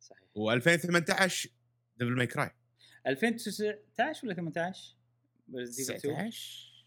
صحيح. 0.00 0.28
و2018 0.38 1.48
Devil 1.96 2.16
May 2.16 2.26
Cry 2.26 2.50
2019 3.06 4.26
ولا 4.26 4.34
18 4.34 4.96
Resident 5.50 5.54
Evil 5.54 5.56
2 5.56 5.98
19 5.98 6.86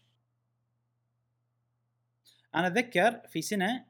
أنا 2.54 2.66
أتذكر 2.66 3.28
في 3.28 3.42
سنة 3.42 3.86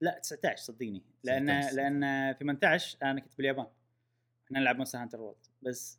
لا 0.00 0.18
19 0.18 0.56
صدقني 0.64 1.02
لأن 1.24 1.60
19. 1.60 1.76
لأن 1.76 2.34
18 2.38 2.98
أنا 3.02 3.20
كنت 3.20 3.36
باليابان. 3.36 3.66
إحنا 4.46 4.60
نلعب 4.60 4.76
Monster 4.76 4.98
Hunter 4.98 5.20
World 5.20 5.46
بس 5.62 5.98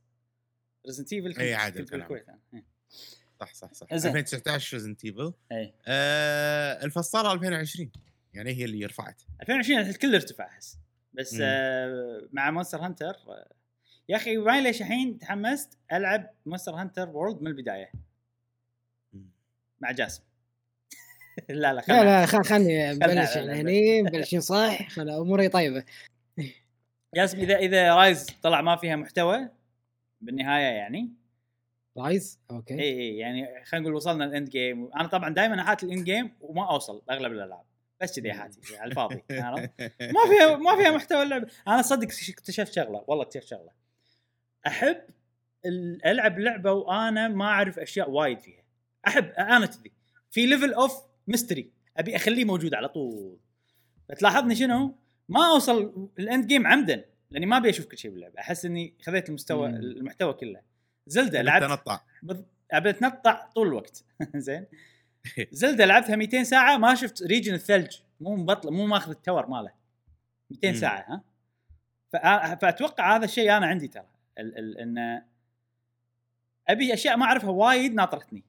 Resident 0.85 1.13
Evil 1.13 1.53
عادل 1.53 1.85
كلام. 1.85 1.99
بالكويت 1.99 2.29
أنا 2.29 2.39
إيه. 2.53 2.63
صح 3.39 3.53
صح 3.53 3.73
صح. 3.73 3.95
زين. 3.95 4.11
2019 4.11 4.77
Resident 4.77 5.05
Evil 5.05 5.33
اي 5.51 5.73
آه 5.87 6.83
الفصالة 6.85 7.33
2020 7.33 7.91
يعني 8.33 8.51
هي 8.53 8.65
اللي 8.65 8.85
رفعت. 8.85 9.21
2020 9.41 9.79
الكل 9.79 10.15
ارتفع 10.15 10.45
أحس. 10.47 10.77
بس. 11.13 11.37
آه 11.41 12.27
مع 12.31 12.51
Monster 12.51 12.85
Hunter 12.85 13.15
آه 13.27 13.51
يا 14.09 14.15
أخي 14.15 14.37
ما 14.37 14.61
ليش 14.61 14.81
الحين 14.81 15.17
تحمست 15.19 15.77
ألعب 15.93 16.29
Monster 16.45 16.71
Hunter 16.75 17.09
World 17.09 17.41
من 17.41 17.47
البداية. 17.47 17.91
مم. 19.13 19.29
مع 19.79 19.91
جاسم. 19.91 20.23
لا 21.49 21.55
لا 21.55 21.73
لا 21.73 21.81
خلنا 21.81 22.03
لا 22.03 22.25
خل- 22.25 22.43
خلني 22.45 22.93
نبلش 22.93 23.35
يعني 23.35 23.53
هني 23.61 24.01
مبلشين 24.03 24.41
صح؟ 24.41 24.89
خل 24.89 25.09
أموري 25.09 25.49
طيبة. 25.49 25.83
جاسم 27.15 27.39
اذا 27.39 27.57
إذا 27.57 27.95
Rise 27.95 28.25
طلع 28.43 28.61
ما 28.61 28.75
فيها 28.75 28.95
محتوى 28.95 29.49
بالنهاية 30.25 30.63
يعني. 30.75 31.13
Rise 31.97 32.39
okay. 32.51 32.73
اي 32.73 32.99
اي 32.99 33.17
يعني 33.17 33.65
خلينا 33.65 33.83
نقول 33.83 33.95
وصلنا 33.95 34.25
ال 34.25 34.31
end 34.31 34.49
game 34.49 34.89
أنا 34.95 35.07
طبعا 35.07 35.29
دائما 35.29 35.61
احاتي 35.61 35.83
ال 35.83 35.88
end 35.88 36.03
game 36.03 36.31
وما 36.41 36.69
أوصل 36.69 37.01
باغلب 37.07 37.31
الألعاب. 37.31 37.63
بس 38.01 38.19
كذي 38.19 38.31
أحاتي 38.31 38.77
على 38.77 38.89
الفاضي؟ 38.91 39.15
ما 40.15 40.21
فيها 40.29 40.55
ما 40.57 40.75
فيها 40.75 40.91
محتوى 40.91 41.23
اللعبه 41.23 41.47
أنا 41.67 41.81
صدق 41.81 42.03
اكتشفت 42.29 42.73
شغلة 42.73 43.03
والله 43.07 43.23
اكتشفت 43.23 43.47
شغلة. 43.47 43.69
أحب 44.67 44.97
ال- 45.65 46.05
ألعب 46.05 46.39
لعبة 46.39 46.71
وأنا 46.71 47.27
ما 47.27 47.45
أعرف 47.45 47.79
أشياء 47.79 48.09
وايد 48.09 48.39
فيها. 48.39 48.63
أحب 49.07 49.25
أنا 49.25 49.65
كذي. 49.65 49.91
في 50.31 50.45
level 50.45 50.73
of 50.73 50.93
mystery 51.27 51.71
أبي 51.97 52.15
أخليه 52.15 52.45
موجود 52.45 52.73
على 52.73 52.87
طول. 52.89 53.37
فتلاحظني 54.09 54.55
شنو؟ 54.55 54.95
ما 55.29 55.47
أوصل 55.47 56.09
ال 56.19 56.26
end 56.26 56.47
game 56.47 56.67
عمدا. 56.67 57.05
لاني 57.33 57.45
ما 57.45 57.57
ابي 57.57 57.69
أشوف 57.69 57.85
كل 57.85 57.97
شيء 57.97 58.11
باللعبة. 58.11 58.39
احس 58.39 58.65
اني 58.65 58.93
خذيت 59.01 59.29
المستوى 59.29 59.67
مم. 59.67 59.75
المحتوى 59.75 60.33
كله. 60.33 60.61
Zelda 61.07 61.41
لعبت 61.41 61.63
تنطع 61.65 62.01
أبي 62.71 62.89
أتنطع 62.89 63.47
طول 63.55 63.67
الوقت. 63.67 64.03
زين. 64.35 64.65
Zelda 65.51 65.85
لعبتها 65.85 66.15
200 66.15 66.43
ساعة 66.43 66.77
ما 66.77 66.95
شفت 66.95 67.23
region 67.23 67.53
الثلج. 67.53 67.97
مو 68.19 68.35
مبطل 68.35 68.71
مو 68.71 68.85
ماخذ 68.85 69.09
ال 69.11 69.17
tower 69.17 69.47
ماله. 69.47 69.71
200 70.51 70.67
مم. 70.71 70.75
ساعة 70.75 70.99
ها؟ 71.09 71.21
فأ- 72.17 72.59
فأتوقع 72.61 73.15
هذا 73.15 73.25
الشيء 73.25 73.57
أنا 73.57 73.65
عندي 73.65 73.87
ترى. 73.87 74.05
ال- 74.39 74.57
ال- 74.57 74.77
إن 74.77 75.21
أبي 76.67 76.93
أشياء 76.93 77.17
ما 77.17 77.25
أعرفها 77.25 77.49
وايد 77.49 77.93
ناطرتني. 77.93 78.43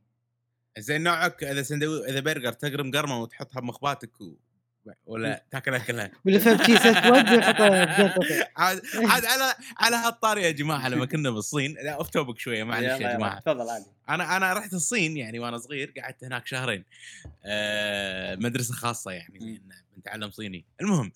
زين 0.79 1.03
نوعك 1.03 1.45
إذا 1.45 1.63
سندويش 1.63 2.09
إذا 2.09 2.21
برجر 2.21 2.53
تقرم 2.53 2.91
قرمة 2.91 3.23
وتحطها 3.23 3.61
بمخباتك 3.61 4.21
و... 4.21 4.35
ولا 5.07 5.45
تاكلها 5.51 5.79
كلها 5.79 6.11
ولا 6.27 6.39
فهمت 6.39 6.63
حطها 6.63 7.23
بجنطته 7.23 8.47
عاد 8.57 8.83
عاد 8.95 9.25
على 9.25 9.55
على 9.77 9.97
هالطاري 9.97 10.43
يا 10.43 10.51
جماعة 10.51 10.89
لما 10.89 11.07
كنا 11.07 11.31
بالصين 11.31 11.75
لا 11.75 11.91
off 11.91 12.11
topic 12.11 12.39
شوية 12.39 12.65
معلش 12.75 13.01
يا 13.01 13.17
جماعة 13.17 13.41
تفضل 13.41 13.69
عادي 13.69 13.87
أنا 14.09 14.37
أنا 14.37 14.53
رحت 14.53 14.75
الصين 14.75 15.17
يعني 15.17 15.39
وأنا 15.39 15.59
صغير 15.59 15.93
قعدت 15.99 16.25
هناك 16.25 16.47
شهرين 16.47 16.85
آه 17.45 18.37
مدرسة 18.37 18.75
خاصة 18.75 19.11
يعني. 19.11 19.39
لأن 19.39 19.85
بنتعلم 19.97 20.31
صيني 20.31 20.65
المهم. 20.81 21.13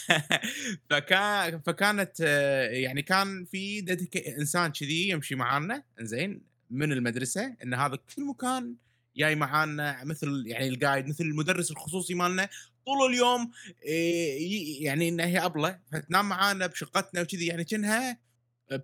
فكان 0.90 1.60
فكانت 1.60 2.12
آه، 2.20 2.70
يعني 2.70 3.02
كان 3.02 3.44
في. 3.44 3.96
إنسان 4.38 4.72
كذي 4.72 5.08
يمشي 5.08 5.34
معانا 5.34 5.82
زين 6.00 6.42
من 6.70 6.92
المدرسة 6.92 7.54
إن 7.62 7.74
هذا 7.74 7.96
كل 7.96 8.24
مكان 8.24 8.74
جاي 9.16 9.34
معانا 9.34 10.04
مثل 10.04 10.44
يعني 10.46 10.68
ال 10.68 10.74
guide 10.74 11.06
مثل 11.08 11.24
المدرس 11.24 11.70
الخصوصي 11.70 12.14
مالنا 12.14 12.48
طول 12.86 13.10
اليوم 13.12 13.52
ي- 13.86 14.78
يعني 14.82 15.08
انها 15.08 15.26
هي 15.26 15.38
أبله 15.44 15.80
فتنام 15.92 16.28
معانا 16.28 16.66
بشقتنا 16.66 17.20
وكذي 17.20 17.46
يعني 17.46 17.64
كأنها 17.64 18.18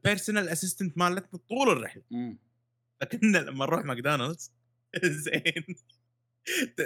personal 0.05 0.49
assistant 0.49 0.99
مالتنا 0.99 1.41
طول 1.49 1.69
الرحلة. 1.69 2.03
فكنا 3.01 3.39
لما 3.39 3.67
نروح 3.67 3.85
ماكدونالدز 3.85 4.53
زين 5.25 5.65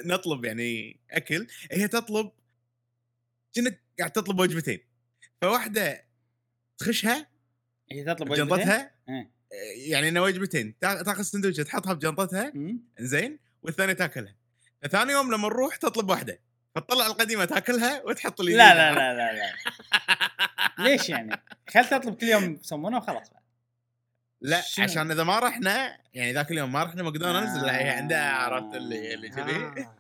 نطلب 0.04 0.44
يعني 0.44 1.00
أكل 1.10 1.46
هي 1.72 1.88
تطلب 1.88 2.30
كأنك 3.54 3.82
قاعد 3.98 4.10
تطلب 4.12 4.40
وجبتين 4.40 4.78
فواحدة 5.42 6.04
تخشها 6.78 7.26
هي 7.92 8.04
تطلب 8.04 8.30
وجبتين؟ 8.30 8.44
بجنطتها 8.56 8.94
إيه. 9.08 9.30
يعني 9.86 10.08
إنه 10.08 10.22
وجبتين 10.22 10.72
تأ- 10.74 11.04
تأخذ 11.04 11.22
سندويشه 11.22 11.62
تحطها 11.62 11.92
بجنطتها. 11.92 12.52
زين 12.98 13.38
والثانيه 13.62 13.92
تأكلها 13.92 14.34
فثاني 14.82 15.12
يوم 15.12 15.32
لما 15.34 15.48
نروح 15.48 15.76
تطلب 15.76 16.10
واحدة 16.10 16.40
فتطلع 16.74 17.06
القديمة 17.06 17.44
تأكلها 17.44 18.02
وتحط 18.02 18.40
لي 18.40 18.52
لا 18.52 18.74
لا 18.74 18.92
لا 18.92 19.14
لا 19.14 19.32
لا 19.32 19.52
ليش 20.78 21.08
يعني؟ 21.08 21.42
خل 21.68 21.84
تطلب 21.84 22.14
كل 22.14 22.26
يوم 22.26 22.54
يسمونه 22.54 22.96
وخلاص 22.96 23.30
لا 24.40 24.60
شنو؟ 24.60 24.84
عشان 24.84 25.10
إذا 25.10 25.24
ما 25.24 25.38
رحنا 25.38 25.98
يعني 26.14 26.32
ذاك 26.32 26.50
اليوم 26.50 26.72
ما 26.72 26.82
رحنا 26.82 27.02
ماكدونالدز 27.02 27.56
لا 27.64 27.78
هي 27.78 27.88
عندها 27.88 28.30
عرفت 28.32 28.74
اللي 28.76 29.14
اللي 29.14 29.28
كذي 29.28 29.52
آه. 29.56 29.92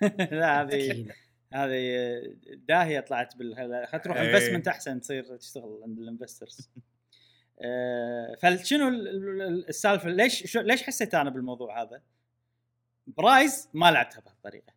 لا 0.30 0.62
هذه. 0.62 1.06
هذه 1.54 1.82
داهية 2.68 3.00
طلعت 3.00 3.36
بال 3.36 3.86
خل 3.92 4.00
تروح 4.00 4.16
إيه. 4.16 4.34
investment 4.34 4.68
أحسن 4.68 5.00
تصير 5.00 5.36
تشتغل 5.36 5.80
عند 5.84 5.98
ال 5.98 6.05
investors 6.05 6.70
آه، 6.76 6.80
فشنو 8.42 8.88
ال- 8.88 9.08
ال- 9.08 9.68
السالفة؟ 9.68 10.08
ليش 10.08 10.46
شو 10.46 10.60
ليش 10.60 10.82
حسيت 10.82 11.14
أنا 11.14 11.30
بالموضوع 11.30 11.82
هذا؟ 11.82 12.02
ب 13.06 13.18
Rise 13.18 13.68
ما 13.74 13.90
لعبتها 13.90 14.20
بهالطريقة. 14.20 14.72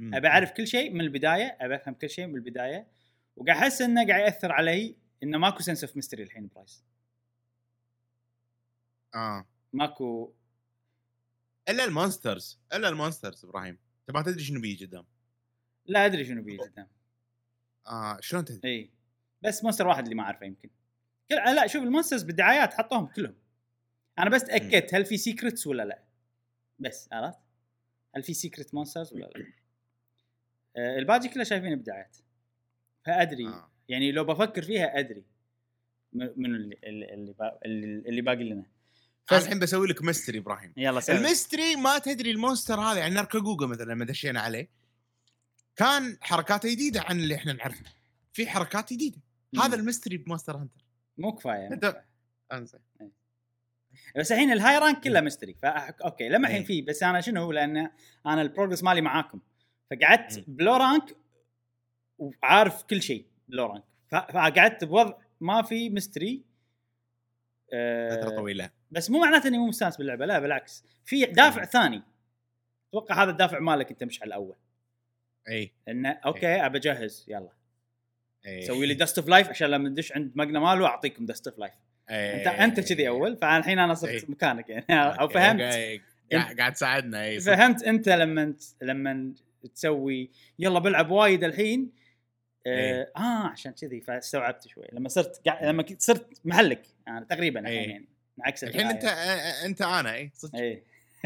أبي 0.00 0.28
أعرف 0.28 0.50
كل 0.50 0.66
شيء 0.66 0.92
من 0.94 1.00
البداية 1.00 1.56
أبي 1.60 1.74
أفهم 1.76 1.94
كل 1.94 2.10
شيء 2.10 2.26
من 2.26 2.34
البداية 2.34 2.86
وقاعد 3.36 3.58
أحس 3.58 3.82
إنه 3.82 4.06
قاعد 4.06 4.20
يأثر 4.20 4.52
علي 4.52 4.96
إنه 5.22 5.38
ماكو 5.38 5.62
sense 5.62 5.84
of 5.84 5.96
mystery 5.96 6.22
الحين 6.22 6.48
ب 6.54 6.59
Rise. 6.59 6.84
آه. 9.14 9.46
ماكو. 9.72 10.32
إلا 11.68 11.84
ال 11.84 11.92
monsters 11.92 12.60
إلا 12.72 12.88
ال 12.88 12.94
monsters 12.94 13.44
إبراهيم. 13.44 13.78
انت 14.00 14.16
ما 14.16 14.22
تدري 14.22 14.44
شنو 14.44 14.60
بيجي 14.60 14.86
قدام؟ 14.86 15.04
لا 15.86 16.06
أدري 16.06 16.24
شنو 16.24 16.42
بيجي 16.42 16.58
قدام. 16.58 16.88
آه 17.86 18.18
شلون 18.20 18.44
تدري؟ 18.44 18.68
إي. 18.68 18.90
بس 19.42 19.64
monster 19.64 19.86
واحد 19.86 20.02
اللي 20.02 20.14
ما 20.14 20.22
أعرفه 20.22 20.46
يمكن. 20.46 20.70
كل 21.28 21.34
لا 21.36 21.66
شوف 21.66 21.82
ال 21.82 21.86
monsters 21.86 22.22
بالدعايات 22.22 22.74
حطوهم 22.74 23.06
كلهم. 23.06 23.34
أنا 24.18 24.30
بس 24.30 24.44
تأكدت 24.44 24.94
هل 24.94 25.04
في 25.04 25.16
secrets 25.16 25.66
ولا 25.66 25.82
لا. 25.82 26.02
بس 26.78 27.08
عرفت؟ 27.12 27.38
هل 28.16 28.22
في 28.22 28.34
secret 28.34 28.74
monsters 28.74 29.12
ولا 29.12 29.24
لا؟ 29.36 29.46
آه 30.76 30.98
الباقي 30.98 31.28
كله 31.28 31.44
شايفينه 31.44 31.74
بدعايات 31.76 32.16
فأدري 33.04 33.46
آه. 33.48 33.70
يعني 33.88 34.12
لو 34.12 34.24
بفكر 34.24 34.62
فيها 34.62 34.98
أدري 34.98 35.24
من 36.12 36.54
اللي 36.54 36.78
اللي 36.84 37.14
اللي, 37.14 37.32
با- 37.32 37.58
اللي, 37.64 38.08
اللي 38.08 38.20
باقي 38.22 38.44
لنا. 38.44 38.64
بس- 39.32 39.42
الحين 39.44 39.58
بسوي 39.58 39.88
لك 39.88 40.02
mystery 40.02 40.38
إبراهيم. 40.38 40.72
يلا 40.76 41.00
سوي. 41.00 41.16
ال 41.16 41.23
mystery 41.23 41.76
ما 41.76 41.98
تدري 41.98 42.30
ال 42.30 42.36
monster 42.36 42.80
هذا 42.80 42.98
يعني 42.98 43.14
نركجوجا 43.14 43.66
مثلا 43.66 43.92
لما 43.92 44.04
دشينا 44.04 44.40
عليه. 44.40 44.68
كان 45.76 46.18
حركاته 46.20 46.70
جديدة 46.72 47.00
عن 47.02 47.20
اللي 47.20 47.34
إحنا 47.34 47.52
نعرفه. 47.52 47.84
في 48.32 48.46
حركات 48.46 48.92
جديدة. 48.92 49.18
هذا 49.62 49.76
ال 49.76 49.81
mystery 49.81 50.16
ب 50.16 50.21
Monster 50.21 50.56
Hunter 50.56 50.84
مو 51.18 51.32
كفاية 51.32 51.68
مو 51.68 51.76
أنت- 51.76 51.78
كفاية. 51.78 52.04
انزين 52.52 52.80
بس 54.16 54.32
الحين 54.32 54.52
ال 54.52 54.78
high 54.78 54.89
rank 54.89 55.00
كله 55.00 55.20
mystery. 55.20 55.54
فا 55.62 55.94
okay 56.04 56.28
لما 56.28 56.46
الحين 56.48 56.60
إيه. 56.60 56.66
في 56.66 56.82
بس 56.82 57.02
أنا 57.02 57.20
شنو 57.20 57.52
لأن 57.52 57.90
أنا 58.26 58.42
ال 58.42 58.46
progress 58.46 58.82
مالي 58.82 59.00
معاكم. 59.00 59.40
فقعدت. 59.90 60.44
ب 60.50 60.56
low 60.56 60.76
rank 60.76 61.16
وعارف 62.18 62.82
كل 62.82 63.02
شيء 63.02 63.26
ب 63.48 63.52
low 63.52 63.66
rank. 63.66 63.84
فقعدت 64.10 64.84
بوضع 64.84 65.18
ما 65.40 65.62
في 65.62 65.90
mystery. 65.90 66.44
فترة 68.10 68.36
طويلة. 68.36 68.70
بس 68.90 69.10
مو 69.10 69.20
معناته 69.20 69.48
إني 69.48 69.58
مو 69.58 69.66
مستانس 69.66 69.96
باللعبة 69.96 70.26
لا 70.26 70.38
بالعكس. 70.38 70.84
في 71.04 71.24
دافع 71.24 71.64
ثاني. 71.64 72.02
أتوقع 72.88 73.22
هذا 73.22 73.30
الدافع 73.30 73.58
مالك 73.58 73.90
أنت 73.90 74.04
مش 74.04 74.22
على 74.22 74.28
الأول. 74.28 74.56
اي 75.48 75.72
إنه 75.88 76.10
okay 76.10 76.66
أبى 76.66 76.78
أجهز 76.78 77.24
يلا. 77.28 77.57
سوي 78.66 78.86
لي 78.86 78.94
dust 78.94 79.18
of 79.18 79.28
life 79.28 79.48
عشان 79.48 79.70
لما 79.70 79.88
ندش 79.88 80.12
عند 80.12 80.32
Magnamalo 80.34 80.86
أعطيكم 80.86 81.26
dust 81.26 81.46
of 81.48 81.58
life 81.58 81.72
إيه. 82.10 82.36
انت 82.36 82.46
أنت 82.46 82.92
كذي 82.92 83.08
أول 83.08 83.36
فالحين 83.36 83.78
أنا 83.78 83.94
صرت 83.94 84.10
إيه. 84.10 84.24
مكانك 84.28 84.68
يعني 84.68 84.84
أو 85.20 85.28
فهمت. 85.28 86.00
قاعد 86.32 86.72
تساعدنا 86.72 87.24
اي. 87.24 87.40
فهمت 87.40 87.82
أنت 87.82 88.08
لما 88.08 88.54
لما 88.82 89.32
تسوي 89.74 90.30
يلا 90.58 90.78
بلعب 90.78 91.10
وايد 91.10 91.44
الحين 91.44 91.90
آه, 92.66 92.70
إيه. 92.70 93.12
آه 93.16 93.46
عشان 93.46 93.72
كذي 93.72 94.00
فاستوعبت 94.00 94.68
شوي 94.68 94.84
لما 94.92 95.08
صرت 95.08 95.48
قاعد 95.48 95.64
لما 95.64 95.84
صرت 95.98 96.40
محلك 96.44 96.82
أنا 97.08 97.26
تقريبا 97.30 97.60
الحين 97.60 97.78
إيه. 97.78 97.90
يعني 97.90 98.08
عكس 98.44 98.64
الحين 98.64 98.86
انت 98.86 99.04
الدعاية. 99.04 99.66
أنت 99.66 99.82
أنا 99.82 100.14
اي 100.14 100.30
صدق 100.34 100.82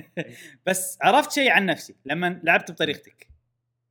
بس 0.67 0.99
عرفت 1.03 1.33
شيء 1.33 1.51
عن 1.51 1.67
نفسي 1.67 1.95
لما 2.05 2.41
لعبت 2.45 2.71
بطريقتك 2.71 3.32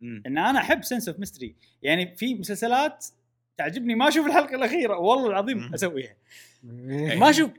مم. 0.02 0.24
إن 0.26 0.38
أنا 0.38 0.60
أحب 0.60 0.84
sense 0.84 1.08
of 1.10 1.20
mystery 1.20 1.56
يعني 1.84 2.16
في 2.16 2.36
مسلسلات 2.36 3.06
تعجبني 3.58 3.96
ما 3.96 4.08
أشوف 4.08 4.28
الحلقة 4.28 4.56
الأخيرة 4.56 4.98
والله 4.98 5.28
العظيم 5.30 5.58
مم. 5.58 5.74
أسويها 5.74 6.16
إيه. 6.64 7.16
ما 7.20 7.30
أشوف 7.30 7.52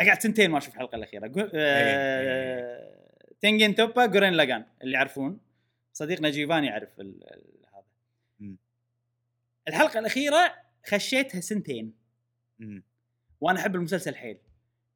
أقعد 0.00 0.22
سنتين 0.22 0.50
ما 0.50 0.58
أشوف 0.58 0.74
الحلقة 0.74 0.96
الأخيرة 0.96 1.26
جو- 1.26 1.40
إيه. 1.40 1.50
آه... 1.54 2.96
تنجن 3.40 3.74
توبا 3.74 4.06
Gurren 4.06 4.32
Lagann 4.32 4.64
اللي 4.82 4.94
يعرفون 4.94 5.38
صديقنا 5.92 6.30
جيفان 6.30 6.64
يعرف 6.64 7.00
ال... 7.00 7.24
هذا 7.74 7.82
مم. 8.40 8.56
الحلقة 9.68 9.98
الأخيرة 9.98 10.54
خشيتها 10.86 11.40
سنتين 11.40 11.92
مم. 12.58 12.82
وأنا 13.40 13.60
أحب 13.60 13.74
المسلسل 13.76 14.14
حيل 14.14 14.38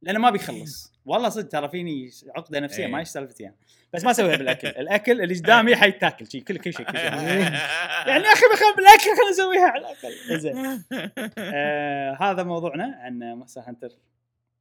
لأنه 0.03 0.19
ما 0.19 0.31
بيخلص. 0.31 0.93
والله 1.07 1.29
صدق 1.29 1.49
ترى 1.49 1.69
فيني 1.69 2.11
عقدة 2.37 2.61
نفسية 2.61 2.85
إيه. 2.85 2.93
ما 2.93 2.99
إيش 2.99 3.09
سالفتي 3.09 3.43
يعني. 3.43 3.57
بس 3.93 4.05
ما 4.05 4.11
اسويها 4.11 4.37
بالأكل. 4.37 4.69
الأكل 4.69 5.21
اللي 5.21 5.35
قدامي 5.35 5.77
حيتاكل 5.77 6.31
شي 6.31 6.41
كل 6.41 6.57
كل 6.57 6.75
شيء 6.75 6.87
كل 6.87 6.99
شيء 6.99 7.05
يعني 7.11 8.25
يا 8.25 8.33
أخي 8.33 8.47
بخاف 8.53 8.77
بالأكل 8.77 9.17
خلينا 9.17 9.31
نسويها 9.31 9.67
على 9.67 9.81
الأقل. 9.81 10.41
زين. 10.41 10.85
آه 11.39 12.17
هذا 12.21 12.43
موضوعنا 12.43 12.99
عن 13.01 13.19
Monster 13.19 13.61
Hunter 13.61 13.89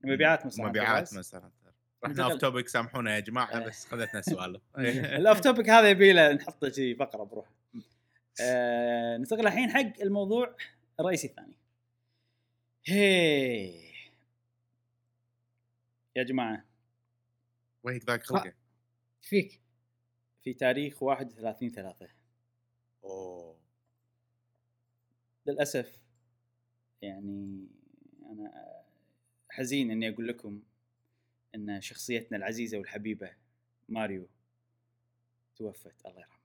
مبيعات 0.04 0.42
Monster 0.42 0.64
Hunter 0.64 0.80
مبيعات 0.80 1.14
Rise. 1.14 1.18
مثلا 1.18 1.50
رحنا 2.06 2.24
اوف 2.24 2.34
توبك 2.34 2.68
سامحونا 2.68 3.16
يا 3.16 3.20
جماعة 3.20 3.60
إيه. 3.60 3.68
بس 3.68 3.86
خذتنا 3.86 4.20
السؤال 4.20 4.62
الاوف 4.78 5.40
توبك 5.40 5.70
هذا 5.70 5.90
يبي 5.90 6.14
له 6.14 6.34
نحطه 6.34 6.72
شي 6.72 6.96
فقره 6.96 7.24
بروحه. 7.24 7.52
آه 8.42 9.18
ننتقل 9.18 9.48
الحين 9.48 9.70
حق 9.70 10.02
الموضوع 10.02 10.56
الرئيسي 11.00 11.28
الثاني. 11.28 11.58
هي 12.86 13.89
يا 16.16 16.24
جماعة. 16.24 16.66
وهيك 17.84 18.04
ذاك 18.06 18.24
خلقه. 18.24 18.54
فيك. 19.22 19.62
في 20.44 20.54
تاريخ 20.54 21.04
31 21.04 21.70
3 21.70 22.08
أوه. 23.04 23.60
للأسف 25.46 26.02
يعني 27.02 27.68
أنا 28.26 28.84
حزين 29.50 29.92
إني 29.92 30.10
أقول 30.10 30.28
لكم 30.28 30.62
إن 31.56 31.82
شخصيتنا 31.82 32.38
العزيزة 32.38 32.78
والحبيبة 32.78 33.36
ماريو 33.90 34.30
توفت. 35.56 36.06
الله 36.06 36.20
يرحمه. 36.20 36.40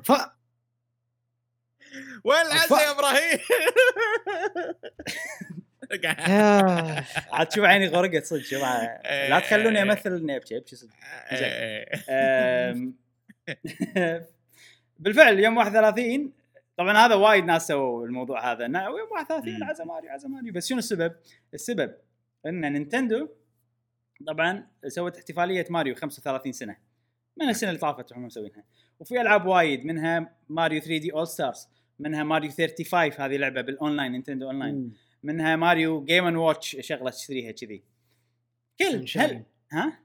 ف... 0.00 0.10
وين 2.24 2.40
العزة 2.46 2.80
يا 2.80 2.90
إبراهيم؟ 2.90 3.38
عاد 7.32 7.52
شوف 7.52 7.64
عيني 7.64 7.86
غرقت 7.86 8.24
صدق 8.24 8.42
شوف 8.42 8.62
لا 8.62 9.40
تخلوني 9.40 9.82
أمثل 9.82 10.16
اني 10.16 10.36
ابكي 10.36 10.56
ابكي 10.56 10.76
صدق. 10.76 10.90
أم، 12.10 12.94
بالفعل 14.98 15.40
يوم 15.40 15.56
31 15.56 16.32
طبعا 16.76 17.06
هذا 17.06 17.14
وايد 17.14 17.44
ناس 17.44 17.66
سووا 17.66 18.06
الموضوع 18.06 18.52
هذا 18.52 18.64
يوم 18.64 19.08
31 19.12 19.56
مم. 19.56 19.64
عزا 19.64 19.84
ماريو 19.84 20.10
عزا 20.10 20.28
ماريو 20.28 20.52
بس 20.52 20.68
شنو 20.68 20.78
السبب؟ 20.78 21.12
السبب 21.54 21.94
إن 22.46 22.72
نينتندو 22.72 23.28
طبعا 24.26 24.66
سوت 24.86 25.16
احتفالية 25.16 25.66
ماريو 25.70 25.94
35 25.94 26.52
سنة. 26.52 26.76
من 27.36 27.48
السنة 27.48 27.70
اللي 27.70 27.80
طافت 27.80 28.12
وهم 28.12 28.24
مسوينها. 28.24 28.64
وفي 29.00 29.20
ألعاب 29.20 29.46
وايد 29.46 29.84
منها 29.84 30.36
ماريو 30.48 30.80
3D 30.80 31.12
All-Stars 31.12 31.68
منها 31.98 32.24
ماريو 32.24 32.50
35 32.50 33.12
هذه 33.12 33.36
لعبة 33.36 33.60
بالأونلاين 33.60 34.12
نينتندو 34.12 34.46
أونلاين. 34.46 34.74
مم. 34.74 34.92
منها 35.22 35.56
ماريو 35.56 36.04
Game & 36.04 36.24
Watch 36.26 36.76
شغلة 36.80 37.10
تشتريها 37.10 37.52
كذي. 37.52 37.82
كل 38.78 39.06
هل؟ 39.16 39.42
ها؟ 39.72 39.98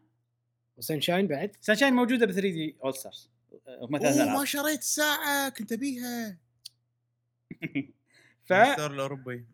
و 0.78 0.83
Sunshine 0.83 1.28
بعد؟ 1.28 1.56
Sunshine 1.62 1.94
موجودة 1.94 2.26
ب 2.26 2.32
3D 2.32 2.76
All-Stars 2.84 3.30
العاب 3.68 3.92
ما 4.40 4.46
شريت 4.46 4.80
الساعة 4.80 5.50
كنت 5.50 5.72
أبيها. 5.72 6.38
ف 8.46 8.54
ال 8.54 8.60
store 8.60 8.92
الأوروبي. 8.92 9.46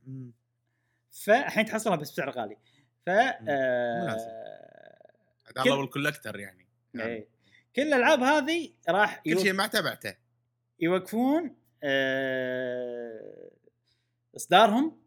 فالحين 1.11 1.65
تحصلها 1.65 1.95
بس 1.95 2.11
بسعر 2.11 2.29
غالي. 2.29 2.57
ف 3.05 3.09
مناسب. 3.09 3.45
آه... 3.49 4.97
هذا 5.45 5.63
كل- 5.63 5.69
الله 5.69 5.81
بالكولكتر 5.81 6.39
يعني. 6.39 6.65
نعم. 6.93 7.07
إيه. 7.07 7.27
كل 7.75 7.81
الألعاب 7.81 8.19
هذه 8.19 8.69
راح 8.89 9.19
كل 9.25 9.39
شيء 9.39 9.53
ما 9.53 9.67
تبعته 9.67 10.15
يوقفون 10.79 11.55
آه... 11.84 13.51
إصدارهم 14.35 14.97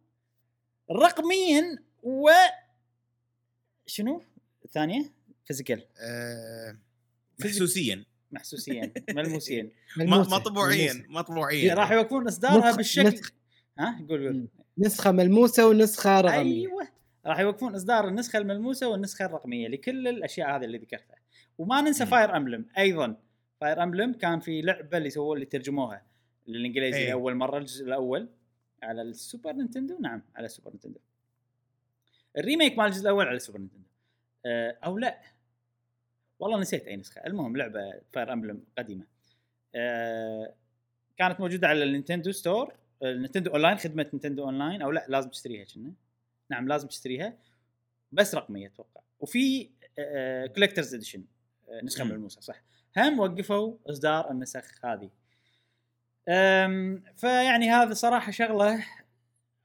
رقميا 0.91 1.79
و 2.03 2.31
شنو؟ 3.87 4.23
الثانية 4.65 5.12
فيزيكال 5.45 5.85
آه، 6.01 6.77
محسوسيا. 7.41 8.05
محسوسيا 8.33 8.93
ملموسيا. 9.09 9.71
مطبوعيا. 10.37 11.07
مطبوعيا. 11.09 11.75
راح 11.75 11.91
يوقفون 11.93 12.27
إصدارها 12.27 12.77
بالشكل. 12.77 13.09
نسخ. 13.09 13.31
ها؟ 13.79 14.07
قول 14.09 14.27
قول. 14.27 14.49
نسخة 14.79 15.12
ملموسة 15.12 15.69
ونسخة 15.69 16.21
رقمية. 16.21 16.69
أيوه. 16.69 16.89
راح 17.27 17.39
يوقفون 17.39 17.75
إصدار 17.75 18.09
النسخة 18.09 18.39
الملموسة 18.39 18.89
والنسخة 18.89 19.25
الرقمية 19.25 19.69
لكل 19.69 20.09
الأشياء 20.09 20.57
هذه 20.57 20.65
اللي 20.65 20.79
ذكرتها. 20.79 21.17
وما 21.59 21.81
ننسى. 21.81 22.07
Fire 22.07 22.37
Emblem 22.37 22.66
أيضا. 22.79 23.17
Fire 23.61 23.82
Emblem 23.82 24.12
كان 24.12 24.41
في 24.41 24.62
لعبة 24.62 24.99
اللي 24.99 25.11
سووا 25.11 25.35
اللي 25.35 25.47
ترجموها. 25.47 26.03
للانجليزي 26.47 26.99
أي. 26.99 27.07
لأول 27.09 27.35
مرة 27.35 27.59
الجزء 27.59 27.85
الأول. 27.87 28.29
على 28.82 29.02
السوبر 29.02 29.52
نينتندو؟ 29.52 29.98
نعم 29.98 30.23
على 30.36 30.47
السوبر 30.47 30.70
نينتندو. 30.70 31.01
ال 32.39 32.44
remake 32.44 32.78
مال 32.78 32.86
الجزء 32.86 33.02
الأول 33.02 33.27
على 33.27 33.36
السوبر 33.36 33.59
نينتندو. 33.59 33.89
أه 34.47 34.78
أو 34.85 34.98
لا. 34.98 35.20
والله 36.39 36.61
نسيت 36.61 36.86
أي 36.86 36.97
نسخة. 36.97 37.27
المهم 37.27 37.57
لعبة 37.57 38.01
Fire 38.12 38.32
Emblem 38.32 38.65
قديمة. 38.78 39.07
أه 39.74 40.55
كانت 41.16 41.40
موجودة 41.40 41.69
على 41.69 41.85
النينتندو 41.85 42.32
store 42.32 42.74
النينتندو 43.02 43.51
اونلاين 43.51 43.78
خدمة 43.78 44.07
نينتندو 44.12 44.44
اونلاين 44.44 44.82
أو 44.82 44.90
لا 44.90 45.07
لازم 45.09 45.31
تشتريها 45.31 45.65
كنا. 45.65 45.93
نعم 46.51 46.69
لازم 46.69 46.89
تشتريها. 46.89 47.39
بس 48.12 48.35
رقمية 48.35 48.66
أتوقع. 48.66 49.01
وفي 49.20 49.70
collector's 50.55 50.95
edition 50.95 51.24
نسخة 51.82 52.05
مم. 52.05 52.11
ملموسة 52.11 52.40
صح. 52.40 52.62
هم 52.97 53.20
وقفوا 53.20 53.77
إصدار 53.86 54.31
النسخ 54.31 54.85
هذه. 54.85 55.11
فيعني 57.17 57.71
هذا 57.71 57.95
صراحة 57.95 58.33
شغلة 58.33 58.87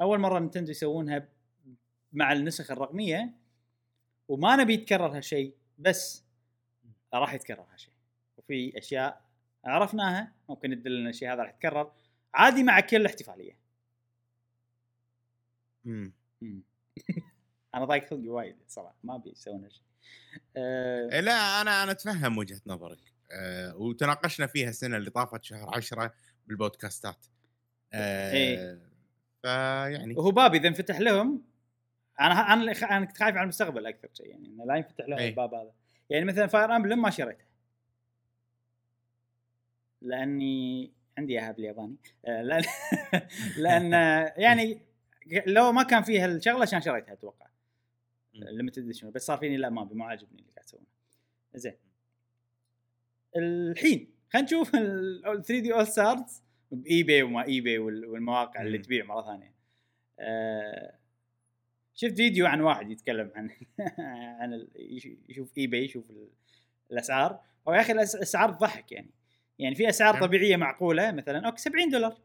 أول 0.01 0.19
مرة 0.19 0.39
نينتندو 0.39 0.71
يسوونها 0.71 1.27
مع 2.13 2.31
النسخ 2.31 2.71
الرقمية 2.71 3.33
وما 4.27 4.55
نبي 4.55 4.73
يتكرر 4.73 5.17
هالشيء 5.17 5.55
بس 5.77 6.23
راح 7.13 7.33
يتكرر 7.33 7.65
هالشيء 7.73 7.93
وفي 8.37 8.77
أشياء 8.77 9.21
عرفناها 9.65 10.31
ممكن 10.49 10.69
تدل 10.69 10.97
إن 10.97 11.07
الشيء 11.07 11.33
هذا 11.33 11.41
راح 11.41 11.49
يتكرر 11.49 11.91
عادي 12.33 12.63
مع 12.63 12.79
كل 12.79 13.05
احتفاليه. 13.05 13.57
أنا 17.75 17.85
ضايق 17.85 18.09
خلقي 18.09 18.29
وايد 18.29 18.55
صراحة 18.67 18.95
ما 19.03 19.15
أبي 19.15 19.29
يسوون 19.29 19.63
هالشيء 19.63 19.83
أه 20.57 21.09
إيه، 21.11 21.19
لا 21.19 21.61
أنا 21.61 21.83
أنا 21.83 21.91
أتفهم 21.91 22.37
وجهة 22.37 22.61
نظرك. 22.65 23.13
أه 23.31 23.75
وتناقشنا 23.75 24.47
فيها 24.47 24.69
السنة 24.69 24.97
اللي 24.97 25.09
طافت 25.09 25.43
شهر 25.43 25.75
10 25.75 26.13
بالبودكاستات 26.47 27.25
إيه. 27.93 28.79
فيعني. 29.41 30.13
وهو 30.13 30.31
باب 30.31 30.55
إذا 30.55 30.67
انفتح 30.67 30.99
لهم 30.99 31.41
أنا 32.19 32.53
أنا 32.53 32.71
أنا 32.71 33.05
كنت 33.05 33.17
خايف 33.17 33.35
على 33.35 33.43
المستقبل 33.43 33.85
أكثر 33.85 34.09
شيء 34.13 34.27
يعني 34.27 34.47
إنه 34.47 34.65
لا 34.65 34.75
ينفتح 34.75 35.07
لهم 35.07 35.19
أي. 35.19 35.29
الباب 35.29 35.53
هذا. 35.53 35.71
يعني 36.09 36.25
مثلا 36.25 36.47
Fire 36.47 36.75
Emblem 36.75 37.01
ما 37.01 37.09
شريتها 37.09 37.45
لأني 40.01 40.91
عندي 41.17 41.39
إياها 41.39 41.51
بالياباني. 41.51 41.95
آه، 42.25 42.41
لأن 42.41 42.63
لأن 43.57 43.91
يعني 44.37 44.81
لو 45.47 45.71
ما 45.71 45.83
كان 45.83 46.03
فيها 46.03 46.25
الشغلة 46.25 46.65
كان 46.65 46.81
شريتها 46.81 47.13
أتوقع. 47.13 47.47
limited 48.33 48.83
edition 48.83 49.11
بس 49.11 49.25
صار 49.25 49.37
فيني 49.37 49.57
لا 49.57 49.69
ما 49.69 49.81
أبي 49.81 49.95
ما 49.95 50.05
عاجبني 50.05 50.39
اللي 50.39 50.51
قاعد 50.51 50.65
تسوونه 50.65 50.85
زين. 51.55 51.73
الحين. 53.35 54.14
خلينا 54.33 54.45
نشوف 54.47 54.75
ال 54.75 55.21
3D 55.23 55.73
All-Stars 55.73 56.43
ب 56.71 57.03
eBay 57.03 57.23
وما 57.23 57.45
eBay 57.47 57.77
والمواقع 57.77 58.61
اللي. 58.61 58.77
تبيع 58.77 59.05
مرة 59.05 59.21
ثانية. 59.25 59.53
آه، 60.19 60.95
شفت 61.93 62.15
فيديو 62.15 62.45
عن 62.45 62.61
واحد 62.61 62.91
يتكلم 62.91 63.31
عن 63.35 63.49
عن 64.39 64.53
ال- 64.53 64.69
يشوف 65.29 65.57
eBay 65.57 65.83
يشوف 65.85 66.09
ال- 66.09 66.29
الأسعار. 66.91 67.39
هو 67.67 67.73
يا 67.73 67.81
أخي 67.81 67.91
الأسعار 67.93 68.51
تضحك 68.53 68.91
يعني. 68.91 69.09
يعني 69.59 69.75
في 69.75 69.89
أسعار 69.89 70.13
نعم. 70.13 70.23
طبيعية 70.25 70.55
معقولة 70.55 71.11
مثلا 71.11 71.45
okay 71.47 71.61
70 71.61 71.89
دولار. 71.89 72.17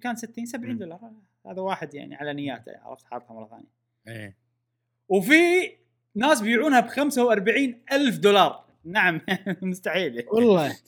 كان 0.00 0.16
60 0.16 0.46
70 0.46 0.72
مم. 0.72 0.78
دولار. 0.78 1.12
هذا 1.46 1.60
واحد 1.60 1.94
يعني 1.94 2.14
على 2.14 2.32
نياته 2.32 2.72
عرفت 2.82 3.06
حاطها 3.06 3.34
مرة 3.34 3.46
ثانية. 3.48 3.68
إيه. 4.08 4.36
وفي 5.08 5.72
ناس 6.14 6.40
بيبيعونها 6.42 6.80
ب 6.80 6.86
45 6.86 7.80
ألف 7.92 8.18
دولار. 8.18 8.63
نعم 8.84 9.20
مستحيل. 9.62 10.24
والله. 10.32 10.76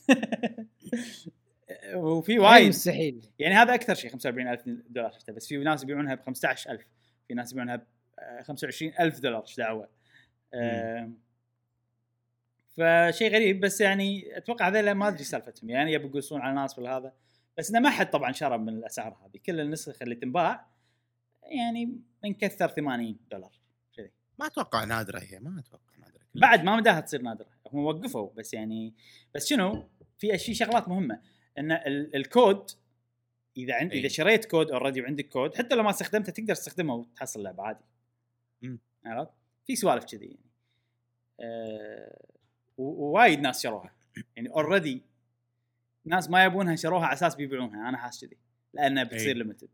وفي 1.94 2.38
وايد. 2.38 2.68
مستحيل. 2.68 3.26
يعني 3.38 3.54
هذا 3.54 3.74
أكثر 3.74 3.94
شيء 3.94 4.10
45 4.10 4.48
ألف 4.48 4.62
دولار 4.90 5.10
شفته 5.12 5.32
بس 5.32 5.46
في 5.46 5.56
ناس 5.56 5.82
يبيعونها 5.82 6.14
ب 6.14 6.20
15000 6.20 6.86
في 7.28 7.34
ناس 7.34 7.52
يبيعونها 7.52 7.76
ب 7.76 7.82
25000 8.42 9.20
دولار 9.20 9.42
إيش 9.42 9.56
دعوة؟ 9.56 9.88
آم، 10.54 11.18
فشيء 12.76 13.32
غريب 13.34 13.60
بس 13.60 13.80
يعني 13.80 14.36
أتوقع 14.36 14.68
هذول 14.68 14.90
ما 14.92 15.08
أدري 15.08 15.24
سالفتهم. 15.24 15.70
يعني 15.70 15.92
يبي 15.92 16.06
يقصون 16.06 16.40
على 16.40 16.50
الناس 16.50 16.78
ولا 16.78 16.96
هذا. 16.96 17.12
بس 17.58 17.70
إنه 17.70 17.80
ما 17.80 17.90
حد 17.90 18.10
طبعا 18.10 18.32
شرى 18.32 18.58
من 18.58 18.68
الأسعار 18.68 19.16
هذه. 19.24 19.40
كل 19.46 19.60
النسخ 19.60 20.02
اللي 20.02 20.14
تنباع 20.14 20.66
يعني 21.42 22.00
من 22.24 22.34
كثر 22.34 22.68
80 22.68 23.16
دولار. 23.30 23.52
كذي. 23.96 24.10
ما 24.38 24.46
أتوقع 24.46 24.84
نادرة 24.84 25.18
هي 25.18 25.38
ما 25.40 25.60
أتوقع. 25.60 25.95
بعد 26.40 26.64
ما 26.64 26.76
مداها 26.76 27.00
تصير 27.00 27.22
نادرة 27.22 27.46
هم 27.72 27.84
وقفوا 27.84 28.30
بس 28.36 28.54
يعني 28.54 28.94
بس 29.34 29.46
شنو 29.46 29.88
في 30.18 30.34
اشياء 30.34 30.56
شغلات 30.56 30.88
مهمة 30.88 31.20
إن 31.58 31.72
ال- 31.72 32.16
الكود 32.16 32.70
إذا 33.56 33.74
عند 33.74 33.92
إي. 33.92 33.98
إذا 34.00 34.08
شريت 34.08 34.44
code 34.44 34.70
already 34.70 35.00
وعندك 35.02 35.28
كود 35.28 35.54
حتى 35.54 35.74
لو 35.74 35.82
ما 35.82 35.90
استخدمته 35.90 36.32
تقدر 36.32 36.54
تستخدمه 36.54 36.94
وتحصل 36.94 37.42
لعبه 37.42 37.62
عادي 37.62 37.84
مم. 38.62 38.78
عرفت؟ 39.06 39.32
في 39.66 39.76
سوالف 39.76 40.04
كذي 40.04 40.26
يعني 40.26 40.40
أه 41.40 42.26
ووايد 42.78 43.40
ناس 43.40 43.62
شروها 43.62 43.92
يعني 44.36 44.48
already 44.48 45.02
ناس 46.04 46.30
ما 46.30 46.44
يبونها 46.44 46.76
شروها 46.76 47.04
على 47.06 47.12
أساس 47.14 47.34
بيبيعونها 47.34 47.88
أنا 47.88 47.96
حاس 47.98 48.24
كذي 48.24 48.36
لأنها 48.74 49.04
بتصير. 49.04 49.36
limited 49.36 49.68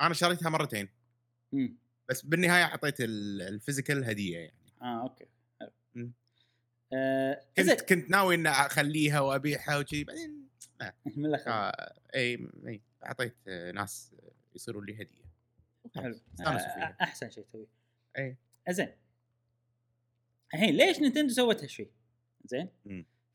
أنا 0.00 0.14
شريتها 0.14 0.50
مرتين 0.50 0.88
امم 1.54 1.76
بس 2.08 2.22
بالنهاية 2.22 2.64
أعطيت 2.64 3.00
ال- 3.00 3.42
ال 3.42 3.49
physical 3.49 4.04
هدية 4.04 4.38
يعني 4.38 4.54
آه 4.82 5.02
okay. 5.02 5.24
مم. 5.24 5.30
آه 6.92 7.42
كنت 7.56 7.80
كنت 7.80 8.10
ناوي 8.10 8.34
إني 8.34 8.48
أخليها 8.48 9.20
وأبيعها 9.20 9.78
وكذي 9.78 10.04
بعدين 10.04 10.48
من 11.16 11.26
الآخر 11.26 11.50
آه 11.50 11.94
إي 12.14 12.48
إي 12.66 12.80
أعطيت 13.04 13.36
آه، 13.48 13.70
ناس 13.72 14.12
يصيروا 14.54 14.84
لي 14.84 14.94
هدية. 14.94 15.22
حلو. 15.96 16.20
آه، 16.40 16.96
أحسن 17.00 17.30
شيء 17.30 17.44
تسويه. 17.44 17.66
إي. 18.18 18.36
زين. 18.68 18.88
الحين 20.54 20.74
ليش 20.74 21.00
نينتندو 21.00 21.32
سوت 21.32 21.62
هالشيء؟ 21.62 21.90
زين. 22.44 22.68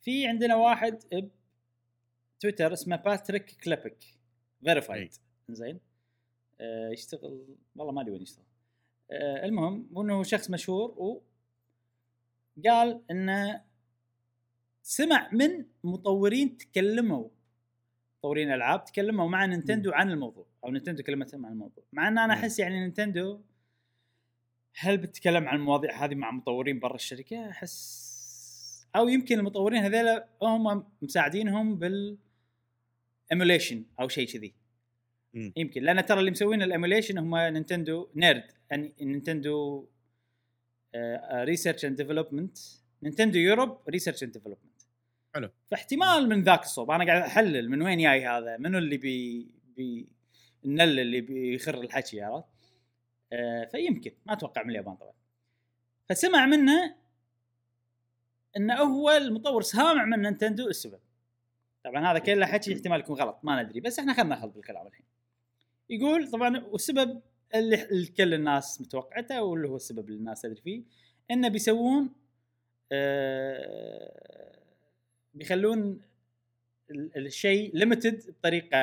في 0.01 0.27
عندنا 0.27 0.55
واحد 0.55 1.03
بتويتر 2.37 2.73
اسمه 2.73 2.95
باتريك 2.95 3.45
كليبك 3.63 4.03
verified 4.63 5.13
زين. 5.49 5.79
آه 6.61 6.89
يشتغل 6.89 7.55
والله 7.75 7.93
ما 7.93 8.01
أدري 8.01 8.11
وين 8.11 8.21
يشتغل. 8.21 8.45
آه 9.11 9.45
المهم 9.45 9.89
هو 9.93 10.01
إنه 10.01 10.23
شخص 10.23 10.49
مشهور 10.49 10.89
و 10.91 11.21
قال 12.65 13.01
إنه 13.11 13.61
سمع 14.83 15.29
من 15.33 15.65
مطورين 15.83 16.57
تكلموا 16.57 17.29
مطورين 18.19 18.53
ألعاب 18.53 18.85
تكلموا 18.85 19.29
مع 19.29 19.45
نينتندو 19.45 19.91
عن 19.91 20.11
الموضوع 20.11 20.45
أو 20.63 20.71
نينتندو 20.71 21.03
كلمتهم 21.03 21.45
عن 21.45 21.51
الموضوع 21.51 21.83
مع 21.93 22.07
إن 22.07 22.17
أنا. 22.17 22.33
أحس 22.33 22.59
يعني 22.59 22.79
نينتندو 22.79 23.41
هل 24.79 24.97
بتتكلم 24.97 25.47
عن 25.47 25.55
المواضيع 25.55 26.05
هذه 26.05 26.15
مع 26.15 26.31
مطورين 26.31 26.79
برا 26.79 26.95
الشركة 26.95 27.49
أحس 27.49 28.87
أو 28.95 29.07
يمكن 29.07 29.39
المطورين 29.39 29.83
هذيلا 29.83 30.27
هم 30.41 30.83
مساعدينهم 31.01 31.75
بال 31.75 32.17
emulation 33.31 33.85
أو 33.99 34.07
شيء 34.07 34.27
كذي. 34.27 34.53
يمكن 35.33 35.83
لأن 35.83 36.05
ترى 36.05 36.19
اللي 36.19 36.31
مسوين 36.31 36.61
ال 36.61 36.67
emulation 36.67 37.17
هم 37.17 37.35
نينتندو 37.37 38.07
NERD 38.15 38.43
يعني 38.71 38.93
Nintendo 39.01 39.87
research 41.33 41.85
and 41.85 41.97
development 41.97 42.57
Nintendo 43.03 43.39
Europe 43.39 43.89
research 43.89 44.23
and 44.23 44.31
development 44.31 44.81
حلو. 45.35 45.49
فاحتمال 45.71 46.29
من 46.29 46.43
ذاك 46.43 46.63
الصوب. 46.63 46.91
أنا 46.91 47.05
قاعد 47.05 47.21
أحلل 47.21 47.69
من 47.69 47.81
وين 47.81 48.01
جاي 48.01 48.25
هذا 48.25 48.57
منو 48.57 48.77
اللي 48.77 48.97
بي, 48.97 49.47
بي 49.75 50.07
النل 50.65 50.99
اللي 50.99 51.21
بيخر 51.21 51.81
الحكي 51.81 52.21
عرفت؟ 52.21 52.47
آه 53.33 53.65
فيمكن. 53.65 54.11
ما 54.25 54.33
أتوقع 54.33 54.63
من 54.63 54.69
اليابان 54.69 54.95
طبعا. 54.95 55.13
فسمع 56.09 56.45
منه 56.45 56.95
إنه 58.57 58.75
هو 58.75 59.09
المطور 59.09 59.61
سامع 59.61 60.05
من 60.05 60.21
نينتندو 60.21 60.67
السبب. 60.67 60.99
طبعا 61.83 62.11
هذا 62.11 62.19
كله 62.19 62.45
حكي 62.45 62.73
احتمال 62.73 62.99
يكون 62.99 63.15
غلط. 63.15 63.39
ما 63.43 63.63
ندري. 63.63 63.79
بس 63.79 63.99
إحنا 63.99 64.13
خلينا 64.13 64.35
ناخذ 64.35 64.47
بالكلام 64.47 64.87
الحين. 64.87 65.05
يقول 65.89 66.31
طبعا 66.31 66.65
والسبب 66.65 67.21
اللي 67.55 68.05
كل 68.17 68.33
الناس 68.33 68.81
متوقعته 68.81 69.43
واللي 69.43 69.67
هو 69.67 69.75
السبب 69.75 70.07
اللي 70.09 70.17
الناس 70.19 70.41
تدري 70.41 70.61
فيه 70.61 70.83
انه 71.31 71.47
بيسوون 71.47 72.09
آه 72.91 74.57
بيخلون 75.33 76.01
ال- 76.91 77.17
الشيء 77.25 77.75
ليمتد 77.77 78.29
بطريقة 78.29 78.77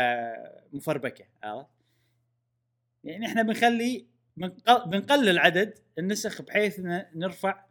مفربكة 0.73 1.25
عرفت؟ 1.43 1.69
يعني 3.05 3.27
إحنا 3.27 3.43
بنخلي 3.43 4.07
بنق- 4.37 4.85
بنقلل 4.87 5.39
عدد 5.39 5.79
النسخ 5.99 6.43
بحيث 6.43 6.81
نرفع 7.15 7.65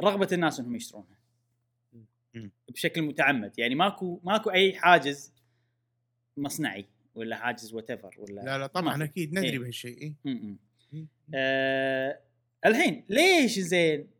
رغبة 0.00 0.28
الناس 0.32 0.60
إنهم 0.60 0.76
يشترونها. 0.76 1.20
بشكل 2.68 3.02
متعمد 3.02 3.58
يعني 3.58 3.74
ماكو 3.74 4.20
ماكو 4.24 4.50
أي 4.50 4.72
حاجز 4.78 5.32
مصنعي 6.36 6.86
ولا 7.14 7.36
حاجز 7.36 7.74
what 7.74 7.90
ولا 8.18 8.40
لا 8.40 8.58
لا 8.58 8.66
طبعا. 8.66 9.04
أكيد 9.04 9.32
ندري 9.32 9.50
إيه. 9.50 9.58
بهالشيء. 9.58 10.14
إيه. 10.26 10.56
آه 11.34 12.20
الحين 12.66 13.04
ليش 13.08 13.58
زين 13.58 14.10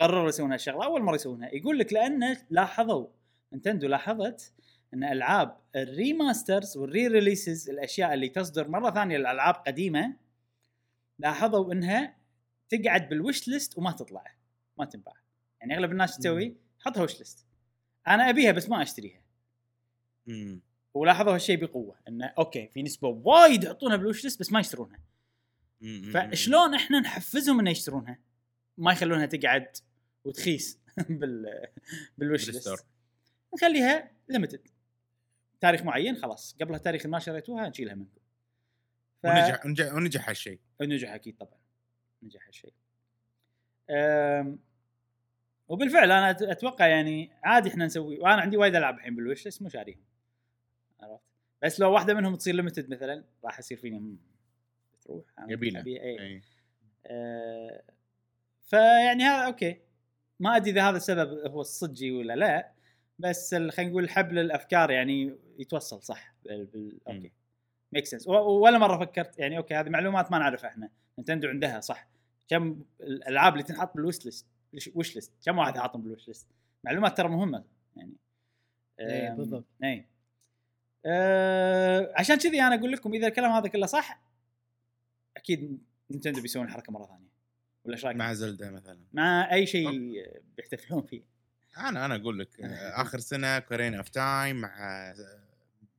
قرروا 0.00 0.28
يسوون 0.28 0.52
هالشغلة 0.52 0.84
أول 0.84 1.02
مرة 1.02 1.14
يسوونها 1.14 1.54
يقول 1.54 1.78
لك 1.78 1.92
لأن 1.92 2.36
لاحظوا 2.50 3.06
نتندو 3.52 3.88
لاحظت 3.88 4.52
إن 4.94 5.04
ألعاب 5.04 5.56
ال 5.76 5.86
remasters 5.86 6.76
وال 6.76 7.06
re-releases 7.06 7.70
الأشياء 7.70 8.14
اللي 8.14 8.28
تصدر 8.28 8.68
مرة 8.68 8.90
ثانية 8.90 9.16
الالعاب 9.16 9.54
قديمة 9.54 10.16
لاحظوا 11.18 11.72
إنها 11.72 12.16
تقعد 12.68 13.08
بال 13.08 13.21
wish 13.21 13.48
list 13.48 13.78
وما 13.78 13.92
تطلع 13.92 14.24
ما 14.78 14.84
تنباع 14.84 15.14
يعني 15.60 15.74
أغلب 15.74 15.92
الناس 15.92 16.18
تسوي 16.18 16.56
حطها 16.78 17.02
wish 17.02 17.18
list 17.18 17.46
أنا 18.08 18.30
أبيها 18.30 18.52
بس 18.52 18.68
ما 18.68 18.82
أشتريها 18.82 19.20
مم. 20.26 20.60
ولاحظوا 20.94 21.34
هالشيء 21.34 21.56
بقوة 21.56 21.96
انه 22.08 22.26
okay 22.26 22.68
في 22.68 22.82
نسبة 22.82 23.08
وايد 23.08 23.64
يحطونها 23.64 23.96
بال 23.96 24.05
wish 24.05 24.24
list 24.24 24.40
بس 24.40 24.52
ما 24.52 24.60
يشترونها. 24.60 24.98
فشلون 26.12 26.74
إحنا 26.74 27.00
نحفزهم 27.00 27.60
إنه 27.60 27.70
يشترونها؟ 27.70 28.18
ما 28.78 28.92
يخلونها 28.92 29.26
تقعد 29.26 29.76
وتخيس 30.24 30.78
بال 31.08 31.66
بال 32.18 32.29
wish 32.29 32.50
list. 32.50 32.84
نخليها 33.54 34.10
limited 34.28 34.68
تاريخ 35.60 35.82
معين 35.82 36.16
خلاص. 36.16 36.56
قبلها 36.60 36.78
تاريخ 36.78 37.06
ما 37.06 37.18
شريتوها 37.18 37.68
نشيلها 37.68 37.94
منكم 37.94 38.20
ف... 39.22 39.26
ونجح 39.26 39.66
ونجح 39.66 39.92
ونجح 39.92 40.28
هالشيء. 40.28 40.58
نجح 40.82 41.12
أكيد 41.12 41.36
طبعا. 41.36 41.58
نجح 42.22 42.46
هالشيء. 42.46 42.72
أم... 43.90 44.58
وبالفعل 45.68 46.12
أنا 46.12 46.30
أتوقع 46.30 46.86
يعني 46.86 47.30
عادي 47.44 47.68
إحنا 47.68 47.86
نسوي 47.86 48.18
وأنا 48.18 48.40
عندي 48.42 48.56
وايد 48.56 48.74
ألعاب 48.74 48.94
الحين 48.94 49.16
بال 49.16 49.25
wish 49.25 49.44
list 49.44 49.62
مو 49.62 49.68
شاريهم. 49.68 50.04
عرفت؟ 51.04 51.22
بس 51.62 51.80
لو 51.80 51.92
واحدة 51.92 52.14
منهم 52.14 52.34
تصير 52.36 52.54
limited 52.54 52.90
مثلا 52.90 53.24
راح 53.44 53.58
يصير 53.58 53.78
فيني 53.78 54.16
تروح. 55.04 55.24
يبيلها. 55.48 55.82
أبي- 55.82 55.86
إيه. 55.86 56.42
آه، 57.06 57.82
فيعني 58.62 59.24
هذا 59.24 59.46
okay. 59.46 59.80
ما 60.40 60.56
أدري 60.56 60.70
إذا 60.70 60.88
هذا 60.88 60.96
السبب 60.96 61.46
هو 61.50 61.60
الصجي 61.60 62.12
ولا 62.12 62.36
لا 62.36 62.72
بس 63.18 63.54
خلينا 63.54 63.90
نقول 63.90 64.10
حبل 64.10 64.38
الأفكار 64.38 64.90
يعني 64.90 65.36
يتوصل 65.58 66.02
صح 66.02 66.34
بال... 66.44 66.64
بال... 66.66 66.98
okay. 67.08 67.32
make 67.92 68.06
sense 68.06 68.28
ولا 68.28 68.78
مرة 68.78 69.04
فكرت 69.04 69.38
يعني 69.38 69.58
okay 69.58 69.74
هذه 69.74 69.88
معلومات 69.88 70.32
ما 70.32 70.38
نعرفها 70.38 70.70
إحنا. 70.70 70.90
نتندو 71.18 71.48
عندها 71.48 71.80
صح. 71.80 72.08
كم 72.48 72.82
الألعاب 73.00 73.52
اللي 73.52 73.64
تنحط 73.64 73.94
بال 73.96 74.05
wish 74.05 74.24
list 74.24 74.46
wish 74.94 75.14
list 75.14 75.32
كم 75.44 75.58
واحد 75.58 75.78
حاطهم 75.78 76.02
بال 76.02 76.11
wish 76.11 76.28
list 76.28 76.48
معلومات 76.84 77.16
ترى 77.16 77.28
مهمة 77.28 77.64
يعني. 77.96 78.12
أم، 79.00 79.36
بالضبط. 79.36 79.64
اي 79.84 80.06
أه 81.06 82.12
عشان 82.16 82.36
كذي 82.36 82.62
أنا 82.62 82.74
أقول 82.74 82.92
لكم 82.92 83.14
إذا 83.14 83.26
الكلام 83.26 83.50
هذا 83.50 83.68
كله 83.68 83.86
صح 83.86 84.22
أكيد 85.36 85.78
نينتندو 86.10 86.42
بيسوون 86.42 86.66
الحركه 86.66 86.92
مرة 86.92 87.06
ثانية. 87.06 87.28
ولا 87.84 87.94
إيش 87.94 88.04
رأيك؟ 88.04 88.16
مع 88.16 88.32
زيلدا 88.32 88.70
مثلا. 88.70 89.00
مع 89.12 89.52
أي 89.52 89.66
شيء 89.66 89.90
بيحتفلون 90.56 91.02
فيه. 91.02 91.22
أنا 91.78 92.04
أنا 92.04 92.16
أقول 92.16 92.38
لك 92.38 92.48
آه، 92.60 93.02
آخر 93.02 93.18
سنة 93.18 93.58
Ocarina 93.58 93.94
of 93.94 94.08
Time 94.08 94.56
مع 94.56 94.76
آه، 95.10 95.40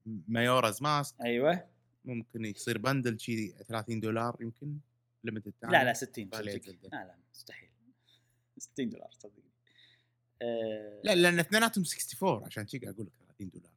Majora's 0.05 0.81
Mask 0.81 1.15
أيوه. 1.21 1.67
ممكن 2.05 2.45
يصير 2.45 2.77
bundle 2.77 3.19
شي 3.19 3.47
30 3.47 3.99
دولار 3.99 4.37
يمكن 4.41 4.77
limited 5.23 5.53
لا 5.63 5.83
لا 5.83 5.93
60 5.93 6.29
غالية 6.35 6.51
صدق. 6.51 6.71
جداً. 6.71 6.87
لا 6.87 6.97
لا 6.97 7.15
مستحيل. 7.33 7.69
60 8.57 8.89
دولار 8.89 9.09
صدق 9.11 9.31
أه. 10.41 11.01
لا 11.03 11.15
لأن 11.15 11.39
اثنيناتهم 11.39 11.83
64 11.83 12.43
عشان 12.45 12.65
قاعد 12.83 12.93
أقول 12.95 13.07
لك 13.07 13.13
30 13.27 13.49
دولار. 13.49 13.74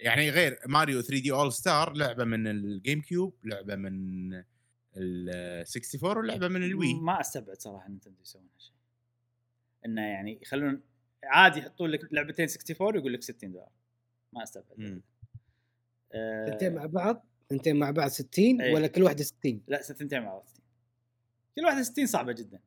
يعني 0.00 0.30
غير 0.30 0.58
ماريو 0.66 1.02
3D 1.02 1.32
All-Stars 1.32 1.92
لعبة 1.92 2.24
من 2.24 2.46
ال 2.46 3.00
GameCube 3.00 3.36
لعبة 3.44 3.76
من 3.76 4.34
ال 4.96 5.28
64 5.30 6.18
ولعبة 6.18 6.48
من 6.48 6.64
ال 6.64 6.70
Wii. 6.70 6.94
ما 6.94 7.20
استبعد 7.20 7.60
صراحة 7.60 7.88
نينتندو 7.88 8.22
يسوون 8.22 8.48
هالشيء 8.54 8.74
إنه 9.86 10.02
يعني 10.02 10.38
يخلون 10.42 10.82
عادي 11.24 11.58
يحطون 11.58 11.90
لك 11.90 12.12
لعبتين 12.12 12.48
64 12.48 12.96
ويقول 12.96 13.12
لك 13.12 13.22
60 13.22 13.52
دولار. 13.52 13.68
ما 14.32 14.42
استبعد. 14.42 15.02
ثنتين 16.46 16.74
مع 16.74 16.86
بعض 16.86 17.26
ثنتين 17.50 17.76
مع 17.76 17.90
بعض 17.90 18.08
60 18.08 18.60
إيه. 18.60 18.74
ولا 18.74 18.86
كل 18.86 19.02
واحدة 19.02 19.24
60 19.24 19.62
لا 19.68 19.82
ثنتين 19.82 20.22
مع 20.22 20.32
بعض 20.32 20.46
60 20.46 20.64
كل 21.56 21.64
واحدة 21.64 21.82
60 21.82 22.06
صعبة 22.06 22.32
جدا. 22.32 22.60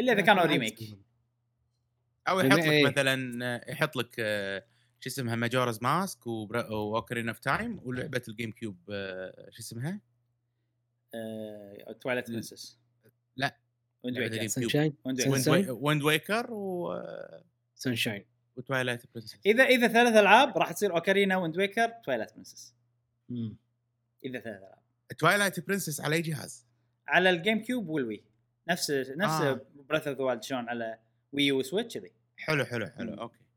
إلا 0.00 0.12
إذا 0.12 0.20
كانوا 0.20 0.44
remake. 0.44 0.98
أو 2.28 2.40
يحط 2.40 2.58
لك 2.58 2.64
إيه. 2.64 2.86
مثلا 2.86 3.44
آه، 3.46 3.70
يحط 3.70 3.96
لك 3.96 4.16
آه، 4.18 4.64
شو 5.00 5.10
اسمها 5.10 5.36
Majora's 5.36 5.82
Mask 5.82 6.26
و 6.26 6.39
Ocarina 6.39 7.28
of 7.28 7.38
Time 7.38 7.80
ولعبة 7.84 8.22
ال 8.28 8.52
GameCube 8.52 8.76
آه، 8.90 9.48
شو 9.50 9.58
اسمها؟ 9.58 10.00
Twilight 12.00 12.30
Princess 12.30 12.78
لا. 13.36 13.56
Wind 15.68 16.02
Waker 16.02 16.52
و 16.52 16.94
Sunshine 17.74 18.24
و 18.56 18.61
Twilight 18.61 19.02
Princess 19.14 19.38
إذا 19.46 19.64
إذا 19.64 19.88
ثلاث 19.88 20.16
ألعاب 20.16 20.58
راح 20.58 20.72
تصير 20.72 20.94
Ocarina 20.94 21.36
Wind 21.36 21.56
Waker 21.56 21.88
Twilight 22.04 22.34
Princess. 22.34 22.74
إذا 24.24 24.40
ثلاث 24.40 24.46
ألعاب. 24.46 24.78
Twilight 25.18 25.66
Princess 25.66 26.00
على 26.00 26.16
أي 26.16 26.22
جهاز؟ 26.22 26.66
على 27.08 27.30
ال 27.30 27.62
GameCube 27.62 27.88
وال 27.88 28.02
Wii 28.02 28.24
نفس 28.68 28.90
نفس 28.90 29.42
آه. 29.42 29.60
Breath 29.88 30.10
of 30.10 30.18
the 30.18 30.24
Wild 30.24 30.42
شلون 30.42 30.68
على 30.68 30.98
Wii 31.32 31.52
و 31.52 31.59
Switch 31.59 31.98
كذي. 31.98 32.12
حلو 32.36 32.64
حلو 32.64 32.86
حلو. 32.86 33.12
مم. 33.12 33.18
okay. 33.18 33.38
آه، 33.38 33.47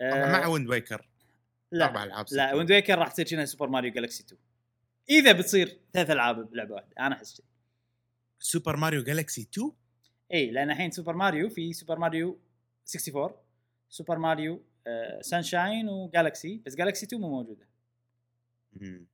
طبعا 0.00 0.32
مع 0.32 0.46
Wind 0.46 0.68
Waker 0.68 1.08
أربع 1.74 2.04
لا 2.04 2.04
ألعاب 2.04 2.26
لا. 2.32 2.54
Wind 2.54 2.70
Waker 2.70 2.98
راح 2.98 3.12
تصير 3.12 3.26
كأنها 3.26 3.44
Super 3.44 3.68
Mario 3.68 3.92
Galaxy 3.92 4.24
2 4.24 4.40
إذا 5.10 5.32
بتصير 5.32 5.78
ثلاث 5.92 6.10
ألعاب 6.10 6.50
بلعبة 6.50 6.74
واحدة 6.74 6.94
أنا 7.00 7.14
أحس 7.14 7.42
Super 8.38 8.76
Mario 8.76 9.02
Galaxy 9.02 9.42
2 9.52 9.72
إي 10.34 10.50
لأن 10.50 10.70
الحين 10.70 10.90
Super 10.90 11.12
Mario 11.12 11.48
في 11.48 11.72
Super 11.72 11.98
Mario 11.98 12.40
64 12.96 13.36
Super 13.90 14.18
Mario 14.18 14.62
آه 14.86 15.20
Sunshine 15.20 15.88
و 15.88 15.99
Galaxy 15.99 16.62
بس 16.66 16.74
Galaxy 16.74 17.06
2 17.06 17.22
مو 17.22 17.28
موجودة. 17.28 17.68
مم. 18.72 19.06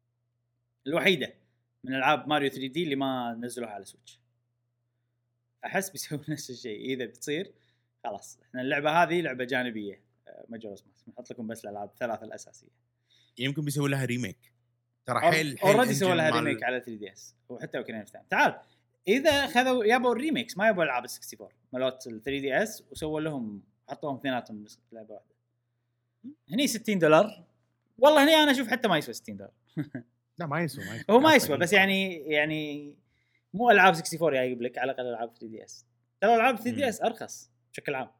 الوحيدة 0.86 1.34
من 1.84 1.94
ألعاب 1.94 2.28
ماريو 2.28 2.50
3D 2.50 2.84
اللي 2.84 2.96
ما 2.96 3.38
نزلوها 3.40 3.70
على 3.70 3.84
Switch 3.84 4.20
أحس 5.64 5.90
بيسوون 5.90 6.24
نفس 6.28 6.50
الشيء. 6.50 6.94
إذا 6.94 7.04
بتصير 7.04 7.52
خلاص. 8.04 8.38
إحنا 8.42 8.60
اللعبة 8.60 8.90
هذه 9.02 9.20
لعبة 9.20 9.44
جانبية. 9.44 10.00
Majora's 10.48 10.84
Mask 10.86 11.08
نحط 11.08 11.30
لكم 11.30 11.46
بس 11.46 11.64
الألعاب 11.64 11.88
الثلاثة 11.88 12.24
الأساسية. 12.24 12.68
يمكن 13.38 13.64
بيسوي 13.64 13.88
لها 13.88 14.04
remake 14.04 14.52
ترى 15.06 15.20
حيل 15.20 15.58
حيل 15.58 15.74
already 15.74 15.94
سووا 15.94 16.14
لها 16.14 16.30
remake 16.30 16.62
على 16.62 16.80
3DS 16.80 17.34
وحتى 17.48 17.78
Ocarina 17.78 18.00
of 18.00 18.10
Time 18.10 18.24
تعال 18.30 18.60
إذا 19.08 19.46
خذوا 19.46 19.84
يابوا 19.84 20.12
ال 20.12 20.18
remakes 20.18 20.56
ما 20.56 20.68
يبوا 20.68 20.84
ألعاب 20.84 21.04
ال 21.04 21.10
64 21.10 21.48
مالوت 21.72 22.06
ال 22.06 22.22
3DS 22.22 22.84
وسووا 22.90 23.20
لهم 23.20 23.62
حطوهم 23.88 24.16
اثنيناتهم 24.16 24.64
بس 24.64 24.78
لعبة 24.92 25.14
واحدة. 25.14 25.34
هني 26.50 26.66
60 26.66 26.98
دولار. 26.98 27.44
والله 27.98 28.24
هني 28.24 28.34
أنا 28.34 28.50
أشوف 28.50 28.68
حتى 28.68 28.88
ما 28.88 28.98
يسوى 28.98 29.14
60 29.14 29.36
دولار. 29.36 29.52
لا 30.38 30.46
ما 30.46 30.60
يسوى 30.62 30.84
ما 30.84 30.94
يسوى. 30.96 31.16
هو 31.16 31.20
ما 31.20 31.34
يسوى. 31.34 31.56
بس 31.56 31.72
يعني 31.72 32.14
يعني 32.14 32.94
مو 33.54 33.70
ألعاب 33.70 33.94
64 33.94 34.32
جايب 34.32 34.62
لك 34.62 34.78
على 34.78 34.92
الأقل 34.92 35.06
ألعاب 35.06 35.28
3 35.28 35.46
دي 35.46 35.64
اس 35.64 35.86
ترى 36.20 36.34
ألعاب 36.36 36.56
3 36.56 36.70
دي 36.70 36.88
اس 36.88 37.02
أرخص 37.02 37.50
بشكل 37.72 37.94
عام. 37.94 38.10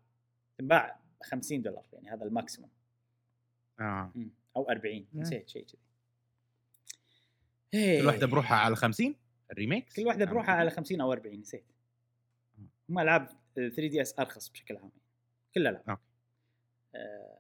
تنباع. 0.59 1.04
50 1.25 1.63
دولار 1.63 1.87
يعني 1.93 2.11
هذا 2.11 2.25
ال 2.25 2.30
maximum 2.31 2.71
آه. 3.81 4.13
مم. 4.15 4.31
أو 4.57 4.71
40 4.71 5.07
مم. 5.13 5.21
نسيت 5.23 5.49
شيء 5.49 5.65
كذي 5.65 5.79
إيه. 7.75 8.01
كل 8.01 8.07
واحدة 8.07 8.27
بروحها 8.27 8.57
على 8.57 8.77
50 8.77 9.15
ال 9.51 9.57
remake 9.57 9.93
كل 9.97 10.07
واحدة 10.07 10.25
بروحها 10.25 10.55
على 10.55 10.71
50 10.71 11.01
أو 11.01 11.13
40 11.13 11.41
نسيت 11.41 11.65
هم 12.91 12.99
العاب 12.99 13.29
3DS 13.57 14.19
أرخص 14.19 14.49
بشكل 14.49 14.77
عام 14.77 14.91
كل 15.55 15.61
الالعاب 15.61 15.89
okay. 15.89 16.03
آه، 16.95 17.39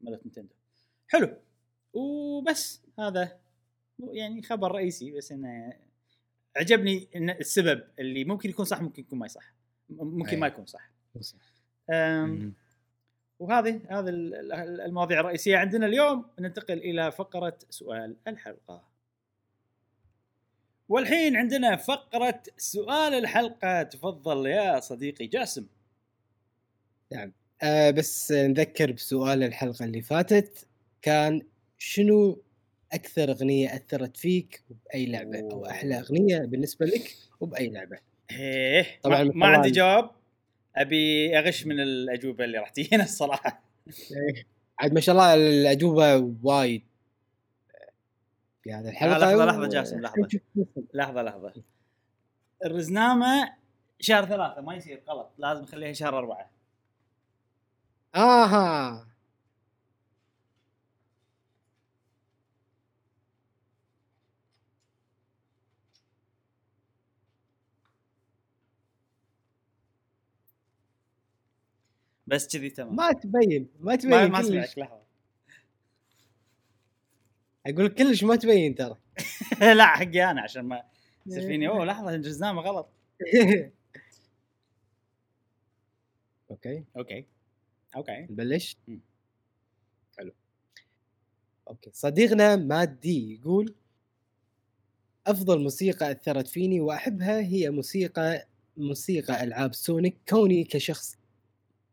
مالت 0.00 0.26
نينتندو 0.26 0.54
حلو 1.08 1.36
وبس 1.92 2.82
هذا 2.98 3.38
يعني 4.12 4.42
خبر 4.42 4.72
رئيسي 4.72 5.10
بس 5.10 5.32
إنه 5.32 5.72
عجبني 6.56 7.08
إن 7.16 7.30
السبب 7.30 7.84
اللي 7.98 8.24
ممكن 8.24 8.50
يكون 8.50 8.64
صح 8.64 8.80
ممكن 8.82 9.02
يكون 9.02 9.18
ما 9.18 9.26
يصح 9.26 9.52
م- 9.90 10.04
ممكن 10.18 10.38
ما 10.40 10.46
أي. 10.46 10.52
يكون 10.52 10.66
صح. 10.66 10.90
وهذه 13.38 13.80
هذه 13.90 14.08
ال- 14.08 14.34
ال- 14.52 14.80
المواضيع 14.80 15.20
الرئيسية 15.20 15.56
عندنا 15.56 15.86
اليوم. 15.86 16.24
ننتقل 16.40 16.78
إلى 16.78 17.12
فقرة 17.12 17.58
سؤال 17.70 18.16
الحلقة. 18.28 18.82
والحين 20.88 21.36
عندنا 21.36 21.76
فقرة 21.76 22.42
سؤال 22.56 23.14
الحلقة. 23.14 23.82
تفضل 23.82 24.46
يا 24.46 24.80
صديقي 24.80 25.26
جاسم. 25.26 25.66
آه 27.62 27.90
بس 27.90 28.32
نذكر 28.32 28.92
بسؤال 28.92 29.42
الحلقة 29.42 29.84
اللي 29.84 30.02
فاتت. 30.02 30.66
كان 31.02 31.42
شنو 31.78 32.42
أكثر 32.92 33.30
أغنية 33.30 33.74
أثرت 33.76 34.16
فيك 34.16 34.62
بأي 34.70 35.06
لعبة؟ 35.06 35.38
أو 35.40 35.50
أوه. 35.50 35.70
أحلى 35.70 35.98
أغنية 35.98 36.38
بالنسبة 36.38 36.86
لك 36.86 37.14
وبأي 37.40 37.68
لعبة؟ 37.70 37.98
إيه 38.30 39.00
طبعاً 39.02 39.22
ما 39.24 39.30
طبعاً. 39.32 39.56
عندي 39.56 39.70
جواب. 39.70 40.10
أبي 40.76 41.38
أغش 41.38 41.66
من 41.66 41.80
الأجوبة 41.80 42.44
اللي 42.44 42.58
راح 42.58 42.68
تجينا 42.68 43.04
الصراحة. 43.04 43.62
عاد 44.78 44.92
ما 44.94 45.00
شاء 45.00 45.12
الله 45.14 45.34
الأجوبة 45.34 46.34
وايد. 46.42 46.82
في 48.62 48.72
هذه 48.72 48.88
الحلقة 48.88 49.18
لحظة- 49.18 49.38
و- 49.40 49.44
لحظة 49.44 49.68
جاسم، 49.68 50.00
لحظة. 50.00 50.28
لحظة 50.94 51.22
لحظة. 51.22 51.52
الرزنامة 52.64 53.52
شهر 54.00 54.24
ثلاثة 54.24 54.60
ما 54.60 54.74
يصير 54.74 55.02
غلط. 55.08 55.30
لازم 55.38 55.62
نخليها 55.62 55.92
شهر 55.92 56.18
أربعة. 56.18 56.50
آها. 58.14 59.06
بس 72.26 72.48
كذي 72.56 72.70
تمام. 72.70 72.96
ما 72.96 73.12
تبين 73.12 73.68
ما 73.80 73.96
تبين 73.96 74.10
ما, 74.10 74.26
ما 74.28 74.38
كلش. 74.38 74.48
اسمعك 74.48 74.78
لحظة 74.78 75.02
أقول 77.66 77.88
كلش 77.88 78.24
ما 78.24 78.36
تبين 78.36 78.74
ترى. 78.74 78.96
لا 79.78 79.86
حقي 79.86 80.30
أنا 80.30 80.42
عشان 80.42 80.62
ما 80.62 80.82
يصير 81.26 81.42
فيني. 81.42 81.68
أوه 81.68 81.84
لحظة 81.84 82.14
الرزنامة 82.14 82.62
غلط. 82.62 82.88
Okay. 86.50 86.84
Okay. 86.96 87.26
Okay. 87.96 88.26
نبلش. 88.30 88.76
حلو. 90.18 90.32
Okay. 91.68 91.90
صديقنا 91.92 92.56
مادي 92.56 93.34
يقول 93.34 93.74
أفضل 95.26 95.62
موسيقى 95.62 96.12
أثرت 96.12 96.48
فيني 96.48 96.80
وأحبها 96.80 97.40
هي 97.40 97.70
موسيقى 97.70 98.48
موسيقى 98.76 99.44
ألعاب 99.44 99.74
سونيك 99.74 100.16
كوني 100.28 100.64
كشخص 100.64 101.16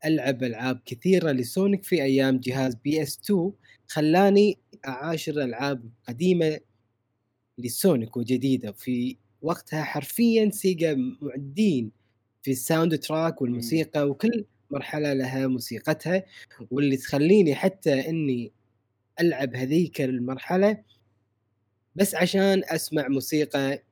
ألعب 0.04 0.44
ألعاب 0.44 0.80
كثيرة 0.86 1.32
لسونيك 1.32 1.84
في 1.84 2.02
أيام 2.02 2.38
جهاز 2.38 2.74
PS2 2.74 3.52
خلاني 3.88 4.58
أعاشر 4.88 5.32
ألعاب 5.44 5.90
قديمة 6.08 6.60
لسونيك 7.58 8.16
وجديدة. 8.16 8.72
في 8.72 9.16
وقتها 9.42 9.82
حرفيا 9.82 10.50
سيجا 10.50 10.96
معدين 11.22 11.90
في 12.42 12.50
ال 12.50 12.98
soundtrack 12.98 13.42
والموسيقى 13.42 14.08
وكل 14.08 14.44
مرحلة 14.70 15.12
لها 15.12 15.46
موسيقتها. 15.46 16.24
واللي 16.70 16.96
تخليني 16.96 17.54
حتى 17.54 18.08
إني 18.08 18.52
ألعب 19.20 19.56
هذيك 19.56 20.00
المرحلة 20.00 20.82
بس 21.96 22.14
عشان 22.14 22.62
أسمع 22.64 23.08
موسيقى 23.08 23.82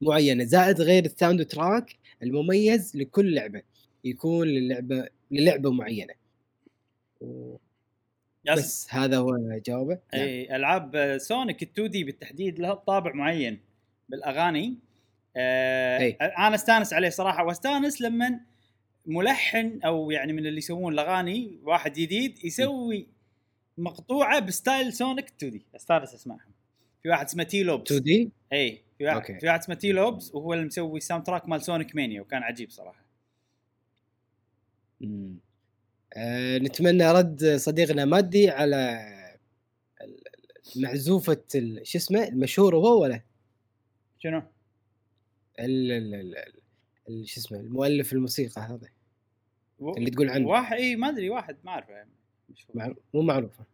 معينة 0.00 0.44
زائد 0.44 0.80
غير 0.80 1.04
ال 1.04 1.46
soundtrack 1.46 1.96
المميز 2.22 2.96
لكل 2.96 3.34
لعبة. 3.34 3.62
يكون 4.04 4.48
للعبة 4.48 5.08
للعبة 5.34 5.70
معينة. 5.70 6.14
و- 7.20 7.56
yes. 8.46 8.58
بس 8.58 8.86
هذا 8.94 9.18
هو 9.18 9.36
جوابه. 9.66 9.98
نعم. 10.14 10.22
اي 10.22 10.56
ألعاب 10.56 11.18
سونيك 11.18 11.62
ال 11.62 11.68
2D 11.72 12.04
بالتحديد 12.04 12.58
لها 12.58 12.74
طابع 12.74 13.12
معين 13.12 13.60
بالأغاني. 14.08 14.74
آه 15.36 15.98
أي. 15.98 16.10
أنا 16.10 16.54
أستانس 16.54 16.92
عليه 16.92 17.08
صراحة 17.08 17.44
وأستانس 17.44 18.00
لما 18.00 18.40
ملحن 19.06 19.80
أو 19.84 20.10
يعني 20.10 20.32
من 20.32 20.46
اللي 20.46 20.58
يسوون 20.58 20.92
الأغاني 20.92 21.58
واحد 21.62 21.92
جديد 21.92 22.44
يسوي 22.44 23.06
مقطوعة 23.78 24.40
ب 24.40 24.49
style 24.49 24.92
سونيك 24.92 25.28
2D 25.28 25.62
أستانس 25.76 26.14
أسمعهم. 26.14 26.52
في 27.02 27.08
واحد 27.08 27.26
اسمه 27.26 27.42
Tee 27.42 27.62
Lopes 27.62 27.92
2D 27.92 28.30
اي 28.52 28.80
في 28.98 29.04
واحد 29.04 29.16
okay. 29.16 29.38
في 29.40 29.46
واحد 29.46 29.58
اسمه 29.58 29.74
Tee 29.74 29.92
Lopes 29.92 30.34
وهو 30.34 30.54
اللي 30.54 30.64
مسوي 30.64 30.96
ال 30.98 31.24
soundtrack 31.26 31.48
مال 31.48 31.62
سونيك 31.62 31.96
مانيا 31.96 32.20
وكان 32.20 32.42
عجيب 32.42 32.70
صراحة. 32.70 33.03
آه 36.16 36.58
نتمنى 36.58 37.12
رد 37.12 37.44
صديقنا 37.56 38.04
مادي 38.04 38.50
على 38.50 39.00
ال- 41.56 41.86
شو 41.86 41.98
اسمه؟ 41.98 42.28
المشهور 42.28 42.76
هو 42.76 43.02
ولا؟ 43.02 43.20
شنو؟ 44.18 44.42
ال- 45.60 45.92
ال- 45.92 46.14
ال- 46.14 46.36
ال- 47.08 47.28
شو 47.28 47.40
اسمه؟ 47.40 47.60
المؤلف 47.60 48.12
الموسيقى 48.12 48.60
هذا. 48.62 48.88
و- 49.78 49.96
اللي 49.96 50.10
تقول 50.10 50.30
عنه. 50.30 50.46
واحد 50.48 50.76
إي 50.76 50.96
ما 50.96 51.08
أدري 51.08 51.30
واحد 51.30 51.56
ما 51.64 51.70
أعرفه. 51.70 51.92
يعني. 51.92 52.10
مع- 52.74 52.94
مو 53.14 53.22
معروفة. 53.22 53.64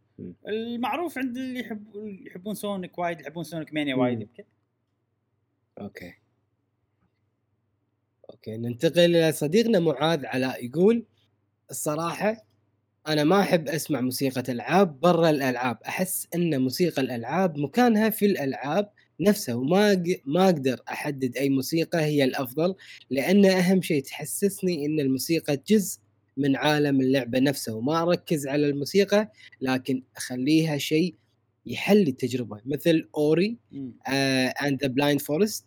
المعروف 0.48 1.18
عند 1.18 1.36
اللي 1.36 1.60
يحب 1.60 1.84
يحبون 2.26 2.54
سونيك 2.54 2.98
وايد 2.98 3.20
يحبون 3.20 3.44
سونيك 3.44 3.74
مانيا. 3.74 3.94
وايد 3.94 4.20
يمكن. 4.20 4.44
Okay. 5.80 6.14
Okay 8.30 8.56
ننتقل 8.56 9.00
إلى 9.16 9.32
صديقنا 9.32 9.78
معاذ 9.78 10.26
علاء 10.26 10.64
يقول 10.66 11.04
الصراحة 11.70 12.46
أنا 13.08 13.24
ما 13.24 13.40
أحب 13.40 13.68
أسمع 13.68 14.00
موسيقى 14.00 14.52
العاب 14.52 15.00
برا 15.00 15.30
الألعاب 15.30 15.78
أحس 15.86 16.28
إن 16.34 16.62
موسيقى 16.62 17.02
الألعاب 17.02 17.58
مكانها 17.58 18.10
في 18.10 18.26
الألعاب 18.26 18.90
نفسها 19.20 19.54
وما 19.54 20.04
ما 20.24 20.44
أقدر 20.44 20.80
أحدد 20.88 21.36
أي 21.36 21.48
موسيقى 21.48 22.00
هي 22.00 22.24
الأفضل 22.24 22.74
لأن 23.10 23.46
أهم 23.46 23.82
شيء 23.82 24.02
تحسسني 24.02 24.86
إن 24.86 25.00
الموسيقى 25.00 25.62
جزء 25.68 25.98
من 26.36 26.56
عالم 26.56 27.00
اللعبة 27.00 27.38
نفسه 27.38 27.74
وما 27.74 28.02
أركز 28.02 28.46
على 28.46 28.66
الموسيقى 28.66 29.32
لكن 29.60 30.02
أخليها 30.16 30.78
شيء 30.78 31.14
يكمل 31.66 32.08
التجربة 32.08 32.60
مثل 32.66 33.08
Ori. 33.16 33.58
and 34.08 34.82
the 34.82 34.88
Blind 34.88 35.20
Forest 35.20 35.66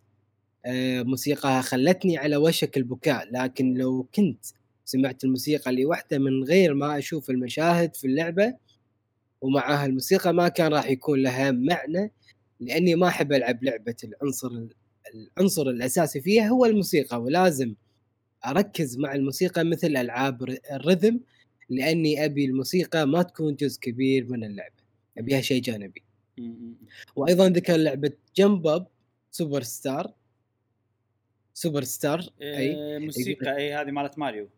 موسيقاها 1.05 1.61
خلتني 1.61 2.17
على 2.17 2.37
وشك 2.37 2.77
البكاء 2.77 3.27
لكن 3.31 3.73
لو 3.73 4.07
كنت 4.15 4.45
سمعت 4.85 5.23
الموسيقى 5.23 5.75
لوحدها 5.75 6.19
من 6.19 6.43
غير 6.43 6.73
ما 6.73 6.97
أشوف 6.97 7.29
المشاهد 7.29 7.95
في 7.95 8.07
اللعبة 8.07 8.53
ومعها 9.41 9.85
الموسيقى 9.85 10.33
ما 10.33 10.47
كان 10.47 10.73
راح 10.73 10.89
يكون 10.89 11.23
لها 11.23 11.51
معنى 11.51 12.11
لأني 12.59 12.95
ما 12.95 13.07
أحب 13.07 13.33
ألعب 13.33 13.63
لعبة 13.63 13.95
العنصر 14.03 14.51
العنصر 15.13 15.69
الأساسي 15.69 16.21
فيها 16.21 16.47
هو 16.47 16.65
الموسيقى 16.65 17.21
ولازم 17.21 17.75
أركز 18.45 18.97
مع 18.97 19.15
الموسيقى 19.15 19.63
مثل 19.63 19.87
ألعاب 19.87 20.57
ال 20.73 20.79
rhythm 20.79 21.15
لأني 21.69 22.25
أبي 22.25 22.45
الموسيقى 22.45 23.07
ما 23.07 23.23
تكون 23.23 23.55
جزء 23.55 23.79
كبير 23.79 24.29
من 24.29 24.43
اللعبة 24.43 24.83
أبيها 25.17 25.41
شيء 25.41 25.61
جانبي. 25.61 26.03
وأيضا 27.15 27.49
ذكر 27.49 27.75
لعبة 27.75 28.11
Jump 28.35 28.67
Up, 28.67 28.87
Super 29.31 29.61
Star 29.61 30.13
Super 31.53 31.83
Star 31.83 32.29
أي؟ 32.41 32.75
آه، 32.75 32.99
موسيقى 32.99 33.57
أي 33.57 33.73
هذه 33.73 33.91
مالت 33.91 34.19
ماريو. 34.19 34.49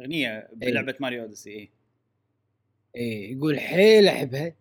أغنية 0.00 0.48
بلعبة 0.54 0.94
ماريو 1.00 1.22
أوديسي 1.22 1.50
اي 1.50 1.70
اي 2.96 3.32
يقول 3.32 3.60
حيل 3.60 4.08
أحبها. 4.08 4.54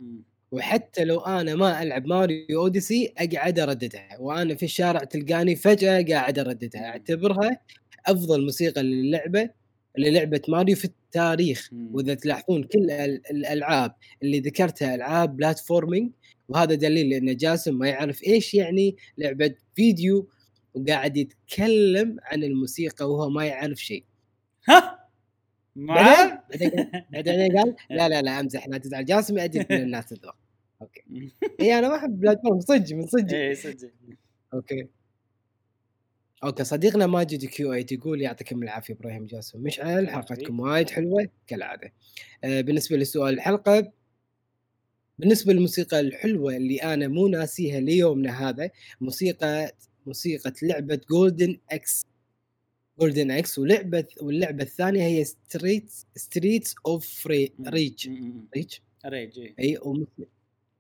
وحتى 0.52 1.04
لو 1.06 1.20
أنا 1.20 1.56
ما 1.56 1.82
ألعب 1.84 2.06
ماريو 2.08 2.62
أوديسي 2.62 3.14
أقعد 3.18 3.60
أرددها. 3.60 4.18
وأنا 4.20 4.56
في 4.56 4.64
الشارع 4.66 5.00
تلقاني 5.04 5.56
فجأة 5.56 6.02
قاعد 6.10 6.40
أرددها. 6.40 6.86
أعتبرها 6.86 7.60
أفضل 8.06 8.44
موسيقى 8.44 8.84
للعبة 8.84 9.50
للعبة 9.98 10.42
ماريو 10.48 10.76
في 10.76 10.86
التاريخ. 10.86 11.70
وإذا 11.92 12.14
تلاحظون 12.14 12.64
كل 12.64 12.92
ال- 12.92 13.32
الألعاب 13.32 13.96
اللي 14.24 14.40
ذكرتها 14.40 14.96
ألعاب 14.96 15.38
platforming. 15.38 16.12
وهذا 16.50 16.76
دليل 16.76 17.14
ان 17.14 17.36
جاسم 17.38 17.78
ما 17.78 17.88
يعرف 17.90 18.24
إيش 18.24 18.54
يعني 18.54 18.96
لعبة 19.18 19.56
فيديو. 19.76 20.30
وقاعد 20.74 21.18
يتكلم 21.18 22.18
عن 22.24 22.44
الموسيقى 22.44 23.12
وهو 23.12 23.30
ما 23.30 23.46
يعرف 23.46 23.78
شيء. 23.80 24.04
ها! 24.70 25.05
بعدين؟ 25.76 26.38
بعدين؟ 26.50 26.72
قال 27.58 27.76
لا 27.90 28.10
لا 28.10 28.22
لا 28.22 28.40
امزح 28.40 28.68
لا 28.68 28.78
تزعل. 28.78 29.06
جاسم 29.06 29.38
ادري 29.38 29.66
من 29.70 29.82
الناس 29.88 30.12
الذوق 30.12 30.36
okay. 30.82 31.02
إي 31.60 31.80
أنا 31.80 31.90
ما 31.90 31.96
أحب 31.96 32.20
platform 32.20 32.60
صدق 32.60 32.94
من 32.96 33.08
صدق. 33.08 33.36
إي 33.36 33.56
صدق. 33.56 33.92
Okay. 34.54 34.88
Okay 36.44 36.64
صديقنا 36.64 37.08
ماجد 37.08 37.46
Q8 37.46 37.86
يقول 37.92 38.22
يعطيكم 38.22 38.64
العافية 38.64 38.94
إبراهيم 38.94 39.26
جاسم 39.26 39.60
مشعل. 39.64 40.10
حلقتكم 40.10 40.60
وايد 40.60 40.90
حلوة 40.90 41.28
كالعادة. 41.48 41.94
آه 42.44 42.62
بالنسبة 42.62 42.98
لسؤال 42.98 43.34
الحلقة 43.34 43.92
بالنسبة 45.20 45.54
للموسيقى 45.54 46.00
الحلوة 46.00 46.56
اللي 46.56 46.78
أنا 46.78 47.08
مو 47.08 47.28
ناسيها 47.28 47.80
ليومنا 47.80 48.50
هذا 48.50 48.70
موسيقى 49.02 49.72
موسيقى 50.06 50.54
لعبة 50.64 51.02
جولدن 51.12 51.58
إكس 51.72 52.06
جولدن 53.00 53.32
إكس 53.32 53.60
ولعبة 53.60 54.08
واللعبة 54.22 54.64
الثانية 54.64 55.02
هي 55.04 55.24
ستريت 55.24 55.92
ستريتس 56.16 56.76
اوف 56.86 57.28
ريج. 57.28 57.52
ريج 57.68 58.10
ريج 59.06 59.40
اي 59.40 59.56
أي 59.60 59.78
وموس- 59.78 60.28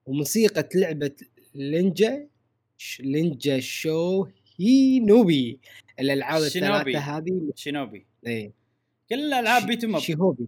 وموسيقى 0.05 0.69
لعبة 0.75 1.15
لينجا 1.55 2.27
لينجا 2.99 3.59
شو 3.59 4.27
هي 4.59 4.99
نوبي 4.99 5.59
الألعاب. 5.99 6.41
الثلاثة 6.41 6.99
هذه 6.99 7.51
شينوبي. 7.55 8.05
اي 8.27 8.53
كل 9.09 9.15
الألعاب 9.15 9.67
بيت 9.67 9.83
اب 9.83 9.99
شيهوبي. 9.99 10.47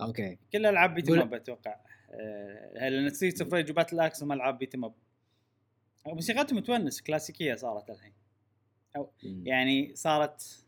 أوكي. 0.00 0.38
كل 0.52 0.58
الألعاب 0.58 0.94
بيت 0.94 1.10
أب 1.10 1.34
أتوقع. 1.34 1.76
آه، 2.10 2.88
لأن 2.88 3.10
ستريت 3.10 3.40
اوف 3.42 3.54
ريج 3.54 3.70
وباتل 3.70 4.00
أكس 4.00 4.22
هم 4.22 4.32
ألعاب 4.32 4.58
بيت 4.58 4.74
أب. 4.74 4.94
موسيقتهم 6.06 6.58
تونس 6.60 7.00
كلاسيكية 7.02 7.54
صارت 7.54 7.90
الحين. 7.90 8.12
يعني 9.22 9.92
صارت 9.96 10.64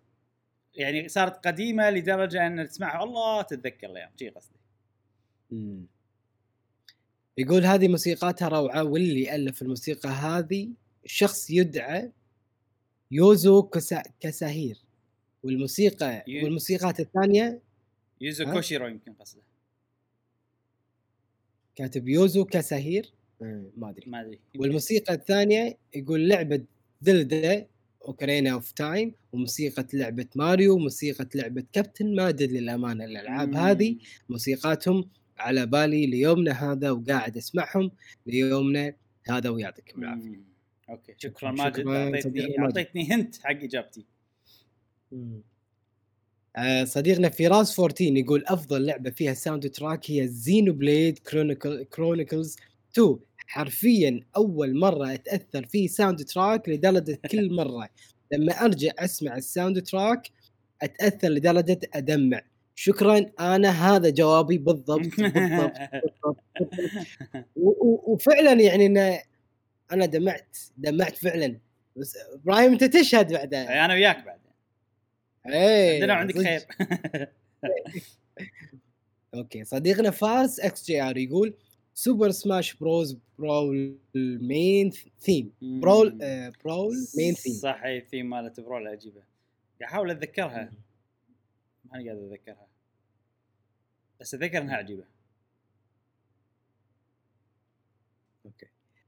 يعني 0.75 1.09
صارت 1.09 1.47
قديمة 1.47 1.91
لدرجة 1.91 2.47
أن 2.47 2.69
تسمعها 2.69 3.05
الله 3.05 3.43
تتذكر 3.43 3.91
الأيام. 3.91 4.11
شي 4.19 4.29
قصدي. 4.29 4.57
مم. 5.51 5.87
يقول 7.39 7.65
هذه 7.67 7.89
موسيقاتها 7.89 8.49
روعة 8.49 8.85
واللي 8.85 9.35
الف 9.35 9.63
الموسيقى 9.63 10.09
هذه 10.09 10.69
شخص 11.05 11.51
يدعى 11.51 12.13
يوزو 13.11 13.63
كسا... 13.63 14.03
كساهير. 14.21 14.79
والموسيقى 15.43 16.25
يو- 16.27 16.45
والموسيقات 16.45 17.01
الثانية 17.01 17.61
يوزو 18.21 18.45
ها؟ 18.45 18.53
كوشيرو 18.53 18.87
يمكن 18.87 19.13
قصده. 19.13 19.43
كاتب 21.77 22.09
يوزو 22.09 22.45
كساهير. 22.45 23.13
ما 23.77 23.91
أدري. 23.91 24.11
ما 24.11 24.21
أدري. 24.21 24.41
والموسيقى 24.59 25.15
الثانية 25.15 25.77
يقول 25.95 26.29
لعبة 26.29 26.65
Zelda 27.03 27.67
Ocarina 28.07 28.51
of 28.51 28.73
Time 28.73 29.13
وموسيقى 29.33 29.87
لعبة 29.93 30.27
ماريو 30.35 30.75
وموسيقى 30.75 31.29
لعبة 31.35 31.65
كابتن 31.73 32.15
ما 32.15 32.29
ادري 32.29 32.47
للأمانة 32.47 33.05
الألعاب. 33.05 33.55
هذه 33.55 33.97
موسيقاتهم 34.29 35.09
على 35.39 35.67
بالي 35.67 36.07
ليومنا 36.07 36.73
هذا 36.73 36.91
وقاعد 36.91 37.37
أسمعهم 37.37 37.91
ليومنا 38.27 38.93
هذا 39.29 39.51
ويعطيكم 39.51 40.03
العافية. 40.03 40.41
أوكي 40.91 41.15
شكرا 41.19 41.51
ماجد 41.51 41.87
اعطيتني 41.87 42.41
ماجد. 42.41 42.61
أعطيتني 42.61 43.13
hint 43.13 43.37
حق 43.37 43.51
إجابتي 43.51 44.07
مم. 45.13 45.43
آه 46.57 46.85
صديقنا 46.85 47.29
فراس 47.29 47.81
14 47.81 48.17
يقول 48.17 48.45
أفضل 48.47 48.87
لعبة 48.87 49.11
فيها 49.11 49.35
soundtrack 49.35 50.11
هي 50.11 50.29
Xenoblade 50.29 51.19
Chronicle 51.19 51.85
Chronicles 51.85 52.57
2 52.93 53.19
حرفيا 53.47 54.21
أول 54.37 54.79
مرة 54.79 55.15
أتأثر 55.15 55.67
في 55.67 55.89
soundtrack 55.89 56.69
لدرجة 56.69 57.19
كل 57.33 57.55
مرة. 57.55 57.89
لما 58.33 58.53
أرجع 58.53 58.91
أسمع 58.99 59.37
ال 59.37 59.83
soundtrack 59.83 60.31
أتأثر 60.83 61.29
لدرجة 61.29 61.81
أدمع. 61.95 62.41
شكرا 62.75 63.27
أنا 63.41 63.71
هذا 63.97 64.11
جوابي 64.11 64.59
بالضبط 64.59 65.01
بالضبط, 65.21 65.73
بالضبط. 65.93 66.37
و- 67.57 67.87
و- 67.87 68.03
وفعلا 68.13 68.53
يعني 68.53 68.87
أنا, 68.87 69.19
أنا 69.93 70.07
دمعت 70.07 70.57
دمعت 70.77 71.17
فعلا. 71.17 71.59
بس 71.97 72.17
إبراهيم 72.35 72.73
أنت 72.73 72.85
تشهد 72.85 73.33
بعدها. 73.33 73.85
أنا 73.85 73.95
وياك 73.95 74.25
بعد. 74.25 74.39
إيه 75.49 75.95
عندنا 75.95 76.13
وعندك 76.15 76.35
صدق. 76.39 76.45
خير. 76.45 76.67
okay 79.35 79.65
صديقنا 79.65 80.11
فارس 80.11 80.61
XGR 80.61 81.17
يقول 81.17 81.55
Super 81.99 82.31
Smash 82.31 82.75
Bros 82.75 83.19
Brawl 83.39 83.99
main 84.41 84.91
theme 85.21 85.53
Brawl 85.63 86.23
آه 86.23 86.53
Brawl 86.65 86.95
main 87.17 87.35
theme 87.35 87.53
صح 87.53 87.83
اي 87.85 87.99
الثيم 87.99 88.31
مالت 88.31 88.61
Brawl 88.61 88.87
عجيبة. 88.89 89.21
قاعد 89.81 89.83
أحاول 89.83 90.11
أتذكرها. 90.11 90.73
ماني 91.85 92.09
قاعد 92.09 92.19
أتذكرها. 92.19 92.67
بس 94.21 94.35
أتذكر 94.35 94.59
إنها 94.59 94.77
عجيبة. 94.77 95.05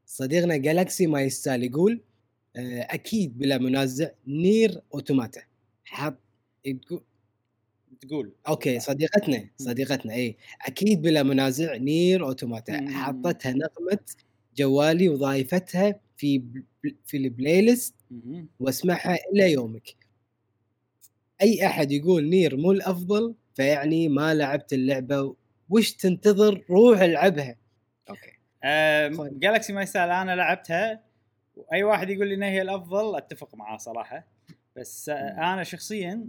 صديقنا 0.06 0.56
Galaxy 0.56 1.06
ما 1.06 1.22
يستاهل 1.22 1.64
يقول 1.64 2.00
آه 2.56 2.80
أكيد 2.80 3.38
بلا 3.38 3.58
منازع 3.58 4.10
Nier 4.26 4.80
Automata. 4.94 5.42
حط 5.84 6.18
يقول 6.64 7.02
تقول. 8.00 8.32
okay 8.48 8.80
صديقتنا 8.80 9.48
صديقتنا 9.56 10.14
اي 10.14 10.36
أكيد 10.66 11.02
بلا 11.02 11.22
منازع 11.22 11.76
Nier 11.76 12.24
Automata. 12.24 12.90
حطتها 12.90 13.52
نغمة 13.52 13.98
جوالي 14.56 15.08
وضايفتها 15.08 16.00
في 16.16 16.42
في 17.06 17.16
ال 17.16 17.62
playlist. 17.62 17.94
وأسمعها 18.60 19.16
إلى 19.32 19.52
يومك. 19.52 19.96
أي 21.42 21.66
أحد 21.66 21.92
يقول 21.92 22.28
Nier 22.28 22.56
مو 22.56 22.72
الأفضل 22.72 23.34
فيعني 23.54 24.08
ما 24.08 24.34
لعبت 24.34 24.72
اللعبة 24.72 25.34
وش 25.70 25.92
تنتظر 25.92 26.64
روح 26.70 27.00
العبها. 27.00 27.56
okay. 28.10 28.32
Galaxy 29.38 29.72
ما 29.72 29.82
يسال 29.82 30.10
أنا 30.10 30.36
لعبتها 30.36 31.04
وأي 31.56 31.82
واحد 31.82 32.10
يقول 32.10 32.28
لي 32.28 32.34
إنها 32.34 32.48
هي 32.48 32.62
الأفضل 32.62 33.16
أتفق 33.16 33.54
معاه 33.54 33.76
صراحة. 33.76 34.26
بس 34.76 35.08
آه، 35.08 35.52
أنا 35.54 35.64
شخصيا 35.64 36.28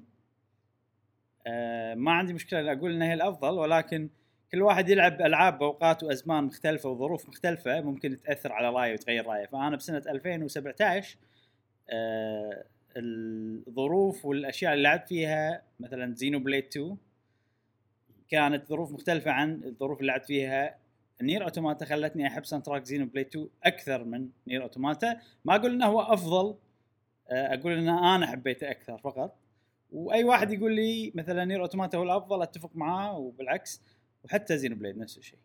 آه، 1.47 1.95
ما 1.95 2.11
عندي 2.11 2.33
مشكلة 2.33 2.71
أقول 2.71 2.91
انها 2.91 3.07
هي 3.07 3.13
الأفضل 3.13 3.53
ولكن 3.53 4.09
كل 4.51 4.61
واحد 4.61 4.89
يلعب 4.89 5.21
ألعاب 5.21 5.59
بأوقات 5.59 6.03
وأزمان 6.03 6.43
مختلفة 6.43 6.89
وظروف 6.89 7.29
مختلفة 7.29 7.81
ممكن 7.81 8.17
تأثر 8.17 8.51
على 8.51 8.69
رأيه 8.69 8.93
وتغير 8.93 9.25
رأيه. 9.25 9.45
فأنا 9.45 9.75
بسنة 9.75 10.03
2017 10.07 11.17
آه، 11.89 12.63
الظروف 12.97 14.25
والأشياء 14.25 14.73
اللي 14.73 14.83
لعبت 14.83 15.07
فيها 15.07 15.63
مثلا 15.79 16.15
زينو 16.15 16.39
بليد 16.39 16.63
2 16.65 16.97
كانت 18.29 18.67
ظروف 18.67 18.91
مختلفة 18.91 19.31
عن 19.31 19.63
الظروف 19.63 19.99
اللي 19.99 20.11
لعبت 20.11 20.25
فيها 20.25 20.75
Nier 21.21 21.43
Automata 21.43 21.85
خلتني 21.85 22.27
أحب 22.27 22.45
soundtrack 22.45 22.85
Xenoblade 22.85 23.27
2 23.27 23.49
أكثر 23.63 24.03
من 24.03 24.29
Nier 24.47 24.63
Automata 24.63 25.19
ما 25.45 25.55
أقول 25.55 25.71
إنه 25.71 25.85
هو 25.85 26.01
أفضل 26.01 26.55
آه، 27.29 27.53
أقول 27.53 27.73
إن 27.73 27.89
أنا 27.89 28.27
حبيته 28.27 28.71
أكثر 28.71 28.97
فقط. 28.97 29.35
واي 29.91 30.23
واحد 30.23 30.51
يقول 30.51 30.75
لي 30.75 31.11
مثلا 31.15 31.45
Nier 31.45 31.61
Automata 31.61 31.97
هو 31.97 32.03
الأفضل 32.03 32.41
أتفق 32.41 32.71
معاه 32.75 33.17
وبالعكس. 33.17 33.81
وحتى 34.23 34.57
Xenoblade 34.57 34.97
نفس 34.97 35.17
الشيء. 35.17 35.39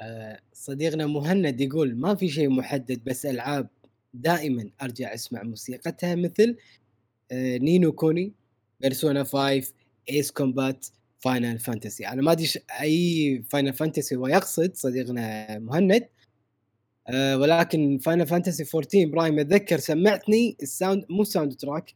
آه، 0.00 0.40
صديقنا 0.52 1.06
مهند 1.06 1.60
يقول 1.60 1.96
ما 1.96 2.14
في 2.14 2.28
شيء 2.28 2.48
محدد 2.48 3.04
بس 3.04 3.26
ألعاب 3.26 3.68
دائما 4.14 4.70
أرجع 4.82 5.14
أسمع 5.14 5.42
موسيقتها 5.42 6.14
مثل 6.14 6.56
آه، 7.32 7.58
Ni 7.58 7.75
no 7.75 7.92
Kuni 7.92 8.32
Persona 8.80 9.24
5 9.24 9.74
Ace 10.10 10.30
Combat 10.30 10.86
Final 11.18 11.58
Fantasy 11.58 12.08
أنا 12.08 12.22
ما 12.22 12.32
أدري 12.32 12.48
أي 12.80 13.42
Final 13.50 13.72
Fantasy 13.72 14.16
هو 14.16 14.26
يقصد 14.26 14.74
صديقنا 14.74 15.58
مهند. 15.58 16.08
آه، 17.08 17.38
ولكن 17.38 17.98
Final 17.98 18.26
Fantasy 18.26 18.64
14 18.64 19.06
براهيم 19.10 19.38
أتذكر 19.38 19.78
سمعتني 19.78 20.56
ال 20.62 20.69
sound 20.69 21.04
مو 21.10 21.24
soundtrack 21.24 21.94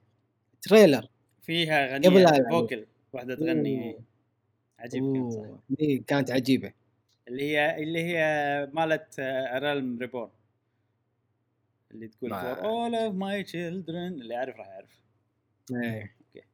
trailer 0.63 1.09
فيها 1.43 1.95
قبل 1.95 2.09
غنية 2.09 2.29
ألعب. 2.29 2.51
فوكل 2.51 2.87
واحدة 3.13 3.35
تغني. 3.35 3.97
عجيب 4.79 5.03
كانت 5.15 5.35
دي 5.71 6.05
كانت 6.07 6.31
عجيبة. 6.31 6.73
اللي 7.29 7.43
هي 7.57 7.83
اللي 7.83 8.03
هي 8.05 8.69
مالت 8.73 9.21
Realm 9.55 9.99
Reborn 10.01 10.31
اللي 11.91 12.09
تقول 12.09 12.31
ما- 12.31 12.55
for 12.55 12.59
all 12.59 12.95
of 12.95 13.15
my 13.17 13.51
children. 13.51 13.89
اللي 14.21 14.35
يعرف 14.35 14.57
راح 14.57 14.67
يعرف 14.69 14.91
إيه. 15.85 16.17
أوكي. 16.37 16.47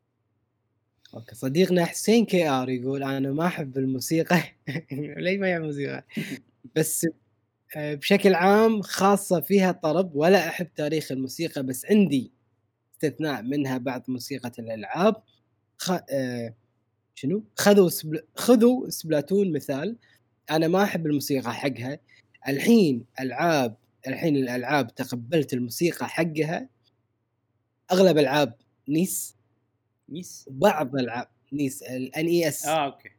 أوكي. 1.14 1.34
صديقنا 1.34 1.84
حسين 1.84 2.24
KR 2.26 2.68
يقول 2.70 3.02
أنا 3.02 3.32
ما 3.32 3.46
أحب 3.46 3.78
الموسيقى. 3.78 4.38
ليه 4.92 5.38
ما 5.38 5.50
يحب 5.50 5.60
الموسيقى؟ 5.60 6.04
بس 6.76 7.04
آه، 7.04 7.10
بشكل 7.76 8.34
عام 8.34 8.82
خاصة 8.82 9.40
فيها 9.40 9.72
طرب 9.72 10.16
ولا 10.16 10.48
أحب 10.48 10.74
تاريخ 10.74 11.12
الموسيقى 11.12 11.62
بس 11.62 11.86
عندي 11.86 12.32
استثناء 12.92 13.42
منها 13.42 13.78
بعض 13.78 14.04
موسيقى 14.08 14.52
الألعاب. 14.58 15.22
خ... 15.78 15.92
آه، 16.10 16.54
شنو؟ 17.14 17.44
خذوا 17.54 17.88
Spl... 17.88 18.22
خذوا 18.34 18.90
Splatoon 18.90 19.52
مثال. 19.52 19.96
أنا 20.50 20.68
ما 20.68 20.82
أحب 20.82 21.06
الموسيقى 21.06 21.54
حقها. 21.54 21.98
الحين 22.48 23.04
ألعاب 23.20 23.76
الحين 24.06 24.36
الألعاب 24.36 24.94
تقبلت 24.94 25.52
الموسيقى 25.52 26.08
حقها. 26.08 26.68
أغلب 27.92 28.18
ألعاب 28.18 28.54
NES. 28.88 29.36
ميس 30.08 30.44
وبعض 30.48 30.96
ألعاب 30.96 31.28
NES 31.52 31.82
ال 31.82 32.26
NES 32.26 32.66
آه 32.66 32.84
okay. 32.84 33.10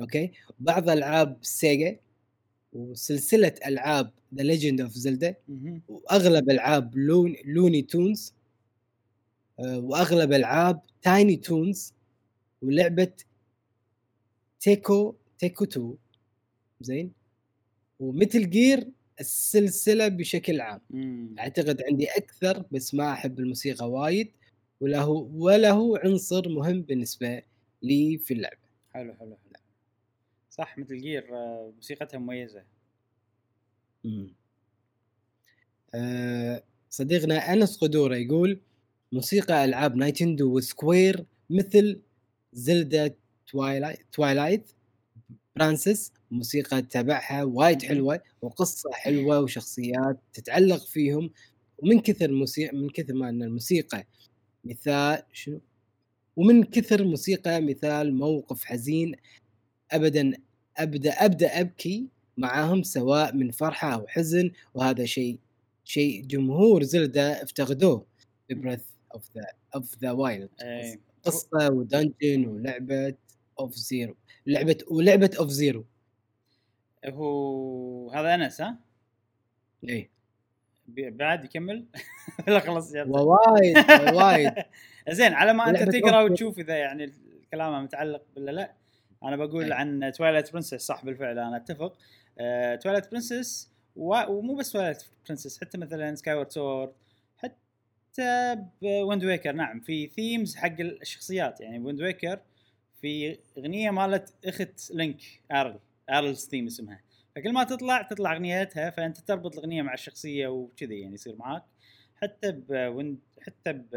okay? 0.00 0.32
بعض 0.58 0.90
ألعاب 0.90 1.38
Sega. 1.42 1.96
وسلسلة 2.72 3.54
ألعاب 3.66 4.12
The 4.34 4.42
Legend 4.42 4.80
of 4.80 4.92
Zelda. 4.92 5.34
وأغلب 5.88 6.50
ألعاب 6.50 6.96
Loon 6.96 7.36
Looney 7.44 7.82
Tunes 7.82 8.34
آه، 9.58 9.78
وأغلب 9.78 10.32
ألعاب 10.32 10.80
Tiny 11.02 11.36
Toons 11.36 11.94
ولعبة 12.62 13.12
تيكو 14.60 15.14
تيكو 15.38 15.64
2 15.64 15.96
زين؟ 16.80 17.12
ومثل 18.00 18.50
جير 18.50 18.88
السلسلة 19.20 20.08
بشكل 20.08 20.60
عام. 20.60 20.80
مم. 20.90 21.34
أعتقد 21.38 21.82
عندي 21.90 22.06
أكثر 22.08 22.64
بس 22.72 22.94
ما 22.94 23.12
أحب 23.12 23.38
الموسيقى 23.40 23.90
وايد 23.90 24.32
وله 24.80 25.08
وله 25.34 25.98
عنصر 25.98 26.48
مهم 26.48 26.82
بالنسبة 26.82 27.42
لي 27.82 28.18
في 28.18 28.34
اللعبة. 28.34 28.56
حلو 28.94 29.14
حلو 29.14 29.36
حلو. 29.44 29.49
صح 30.60 30.78
مثل 30.78 30.96
جير 30.98 31.36
آه، 31.36 31.72
موسيقتها 31.76 32.18
مميزة. 32.18 32.64
مم. 34.04 34.34
آه، 35.94 36.62
صديقنا 36.90 37.52
أنس 37.52 37.76
قدورة 37.78 38.16
يقول 38.16 38.60
موسيقى 39.12 39.64
ألعاب 39.64 39.96
Nintendo 39.96 40.56
و 40.56 40.66
Square 40.66 41.26
مثل 41.50 42.00
Zelda 42.52 43.14
Twilight 43.46 43.98
Twilight 44.12 44.70
Princess 45.56 46.12
موسيقى 46.30 46.82
تبعها 46.82 47.44
وايد 47.44 47.82
حلوة 47.82 48.20
وقصة 48.42 48.90
حلوة 48.92 49.40
وشخصيات 49.40 50.20
تتعلق 50.32 50.86
فيهم. 50.86 51.30
ومن 51.78 52.00
كثر 52.00 52.32
موسيقى 52.32 52.76
من 52.76 52.90
كثر 52.90 53.14
ما 53.14 53.28
أن 53.28 53.42
الموسيقى 53.42 54.06
مثال 54.64 55.22
شنو؟ 55.32 55.60
ومن 56.36 56.64
كثر 56.64 57.04
موسيقى 57.04 57.60
مثال 57.60 58.14
موقف 58.14 58.64
حزين 58.64 59.16
ابدا 59.92 60.32
أبدأ 60.82 61.10
أبدأ 61.24 61.60
أبكي 61.60 62.06
معاهم 62.36 62.82
سواء 62.82 63.34
من 63.36 63.50
فرحة 63.50 63.94
أو 63.94 64.06
حزن 64.06 64.50
وهذا 64.74 65.04
شيء 65.04 65.38
شيء 65.84 66.24
جمهور 66.26 66.82
Zelda 66.82 67.42
افتقدوه. 67.42 68.06
ب 68.50 68.55
Breath 68.55 68.82
of 69.14 69.30
the 69.36 69.46
of 69.74 69.98
the 69.98 70.10
Wild 70.10 70.50
اي 70.62 71.00
قصة 71.24 71.72
و 71.72 71.81
dungeon 71.81 72.46
ولعبة 72.46 73.14
F-Zero 73.60 74.16
لعبة 74.46 74.76
ولعبة 74.90 75.30
F-Zero 75.38 75.84
هو 77.06 78.10
هذا 78.10 78.34
أنس 78.34 78.60
ها؟ 78.60 78.78
اي 79.88 80.10
بي- 80.88 81.10
بعد 81.10 81.44
يكمل؟ 81.44 81.84
لا 82.48 82.60
خلاص 82.60 82.94
يلا. 82.94 83.20
ووايد 83.20 83.76
وايد 84.14 84.52
زين 85.10 85.32
على 85.32 85.52
ما 85.52 85.70
أنت 85.70 85.96
تقرأ. 85.96 86.22
وتشوف 86.22 86.58
إذا 86.58 86.76
يعني 86.76 87.12
كلامه 87.52 87.80
متعلق 87.80 88.22
ولا 88.36 88.50
لا. 88.50 88.72
أنا 89.22 89.36
بقول 89.36 89.64
أي. 89.64 89.72
عن 89.72 90.12
Twilight 90.16 90.52
Princess 90.52 90.74
صح 90.74 91.04
بالفعل 91.04 91.38
أنا 91.38 91.56
اتفق. 91.56 91.98
Twilight 92.82 93.10
Princess 93.10 93.70
ومو 93.96 94.54
بس 94.54 94.72
Twilight 94.72 95.02
Princess 95.26 95.60
حتى 95.60 95.78
مثلا 95.78 96.14
Skyward 96.14 96.50
Sword 96.50 96.92
حتى 97.36 98.56
ب 98.82 98.90
Wind 98.90 99.24
Waker 99.24 99.52
نعم 99.52 99.80
في 99.80 100.06
themes 100.06 100.56
حق 100.56 100.80
الشخصيات. 100.80 101.60
يعني 101.60 101.78
ب 101.78 101.82
Wind 101.82 102.00
Waker 102.02 102.40
في 103.00 103.38
أغنية 103.58 103.90
مالت 103.90 104.34
إخت 104.44 104.90
Link 104.94 105.20
Aryll 105.52 105.78
Aryll's 106.10 106.46
theme 106.46 106.66
اسمها. 106.66 107.00
فكل 107.36 107.52
ما 107.52 107.64
تطلع 107.64 108.02
تطلع 108.02 108.32
أغنيتها 108.32 108.90
فأنت 108.90 109.18
تربط 109.18 109.54
الأغنية 109.54 109.82
مع 109.82 109.94
الشخصية 109.94 110.48
وكذي 110.48 111.00
يعني 111.00 111.14
يصير 111.14 111.36
معاك. 111.36 111.62
حتى 112.16 112.52
ب 112.52 112.65
Wind 112.65 113.18
حتى 113.40 113.72
ب 113.72 113.90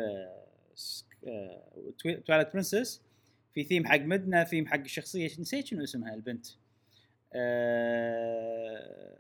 Twilight 2.26 2.54
Princess 2.54 3.02
في 3.54 3.64
ثيم 3.64 3.86
حق 3.88 4.00
Midna 4.00 4.44
theme 4.44 4.68
حق 4.68 4.80
الشخصيه 4.80 5.26
نسيت 5.40 5.66
شنو 5.66 5.84
اسمها 5.84 6.14
البنت. 6.14 6.46
آه، 7.34 9.20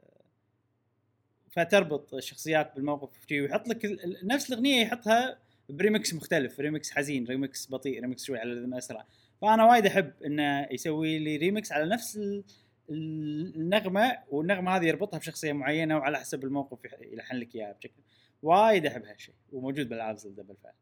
فتربط 1.52 2.14
الشخصيات 2.14 2.76
بالموقف 2.76 3.10
ويحط 3.32 3.68
لك 3.68 4.00
نفس 4.24 4.50
الأغنية 4.50 4.82
يحطها 4.82 5.38
بريمكس 5.70 6.14
مختلف 6.14 6.60
ريمكس 6.60 6.92
حزين 6.92 7.26
ريمكس 7.28 7.72
بطيء 7.72 8.02
ريمكس 8.02 8.24
شوي 8.24 8.40
على 8.40 8.54
ال 8.54 8.56
rhythm 8.56 8.74
أسرع. 8.74 9.06
فأنا 9.42 9.66
وايد 9.66 9.86
أحب 9.86 10.14
إنه 10.26 10.68
يسوي 10.72 11.20
لي 11.20 11.38
ريمكس 11.38 11.72
على 11.72 11.90
نفس 11.90 12.18
ال- 12.18 12.44
ال- 12.90 13.56
النغمة 13.56 14.18
والنغمة 14.30 14.76
هذه 14.76 14.86
يربطها 14.86 15.18
بشخصية 15.18 15.54
معينة 15.54 15.98
وعلى 15.98 16.20
حسب 16.20 16.44
الموقف 16.44 16.80
يلحن 17.02 17.36
لك 17.36 17.56
إياها 17.56 17.74
بشكل. 17.74 18.02
وايد 18.44 18.86
أحب 18.86 19.06
هالشيء 19.06 19.36
وموجود 19.52 19.90
بالألعاب 19.90 20.18
زلدا 20.18 20.44
بالفعل. 20.44 20.74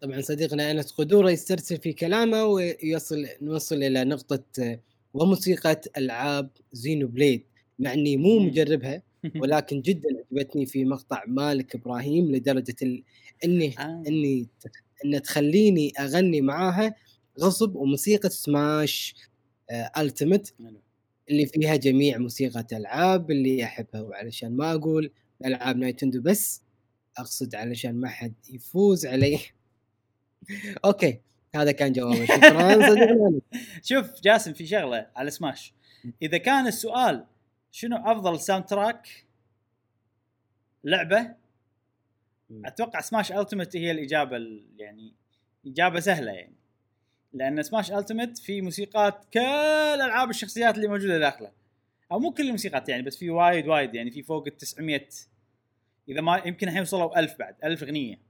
طبعا 0.00 0.20
صديقنا 0.20 0.70
أنس 0.70 0.92
قدورة 0.92 1.30
يسترسل 1.30 1.76
في 1.76 1.92
كلامه 1.92 2.44
ويصل 2.44 3.26
نوصل 3.42 3.82
إلى 3.82 4.04
نقطة 4.04 4.44
آه، 4.58 4.80
وموسيقى 5.14 5.80
ألعاب 5.96 6.50
زينو 6.72 7.08
بليد 7.08 7.42
مع 7.78 7.92
اني 7.92 8.16
مو. 8.16 8.38
مجربها 8.38 9.02
ولكن 9.40 9.80
جدا 9.80 10.08
عجبتني 10.32 10.66
في 10.66 10.84
مقطع 10.84 11.24
مالك 11.26 11.74
إبراهيم 11.74 12.32
لدرجة 12.32 12.76
ال... 12.82 13.02
إني 13.44 13.78
آه. 13.78 14.02
إني 14.08 14.48
إن 15.04 15.22
تخليني 15.22 15.92
أغني 16.00 16.40
معاها 16.40 16.94
غصب 17.40 17.76
وموسيقى 17.76 18.30
سماش 18.30 19.14
التيمت 19.98 20.54
حلو. 20.58 20.80
اللي 21.30 21.46
فيها 21.46 21.76
جميع 21.76 22.18
موسيقى 22.18 22.66
ألعاب 22.72 23.30
اللي 23.30 23.64
أحبها 23.64 24.00
وعلشان 24.00 24.56
ما 24.56 24.72
أقول 24.74 25.10
ألعاب 25.44 25.76
نينتندو 25.76 26.20
بس 26.20 26.62
أقصد 27.18 27.54
علشان 27.54 28.00
ما 28.00 28.08
حد 28.08 28.34
يفوز 28.50 29.06
علي 29.06 29.38
okay 30.84 31.20
هذا 31.54 31.72
كان 31.72 31.92
جوابي. 31.92 32.26
شكرا 32.26 32.80
شوف 33.82 34.20
جاسم 34.20 34.52
في 34.52 34.66
شغلة 34.66 35.10
على 35.16 35.30
سماش. 35.30 35.72
إذا 36.22 36.38
كان 36.38 36.66
السؤال 36.66 37.26
شنو 37.72 37.96
أفضل 37.96 38.40
soundtrack 38.40 39.08
لعبة؟ 40.84 41.34
أتوقع 42.64 43.00
سماش 43.00 43.32
ألتيمت 43.32 43.76
هي 43.76 43.90
الإجابة 43.90 44.36
ال- 44.36 44.64
يعني 44.78 45.12
إجابة 45.66 46.00
سهلة 46.00 46.32
يعني. 46.32 46.54
لأن 47.32 47.62
سماش 47.62 47.92
التيمت 47.92 48.38
في 48.38 48.60
موسيقات 48.60 49.24
كل 49.34 49.40
ألعاب 49.40 50.30
الشخصيات 50.30 50.74
اللي 50.76 50.88
موجودة 50.88 51.18
داخله. 51.18 51.52
أو 52.12 52.18
مو 52.18 52.30
كل 52.30 52.46
الموسيقات 52.46 52.88
يعني 52.88 53.02
بس 53.02 53.16
في 53.16 53.30
وايد 53.30 53.68
وايد 53.68 53.94
يعني. 53.94 54.10
في 54.10 54.22
فوق 54.22 54.46
ال 54.46 54.56
900 54.56 55.08
إذا 56.08 56.20
ما 56.20 56.42
يمكن 56.46 56.68
الحين 56.68 56.82
وصلوا 56.82 57.18
1000 57.18 57.38
بعد 57.38 57.56
1000 57.64 57.82
اغنيه 57.82 58.20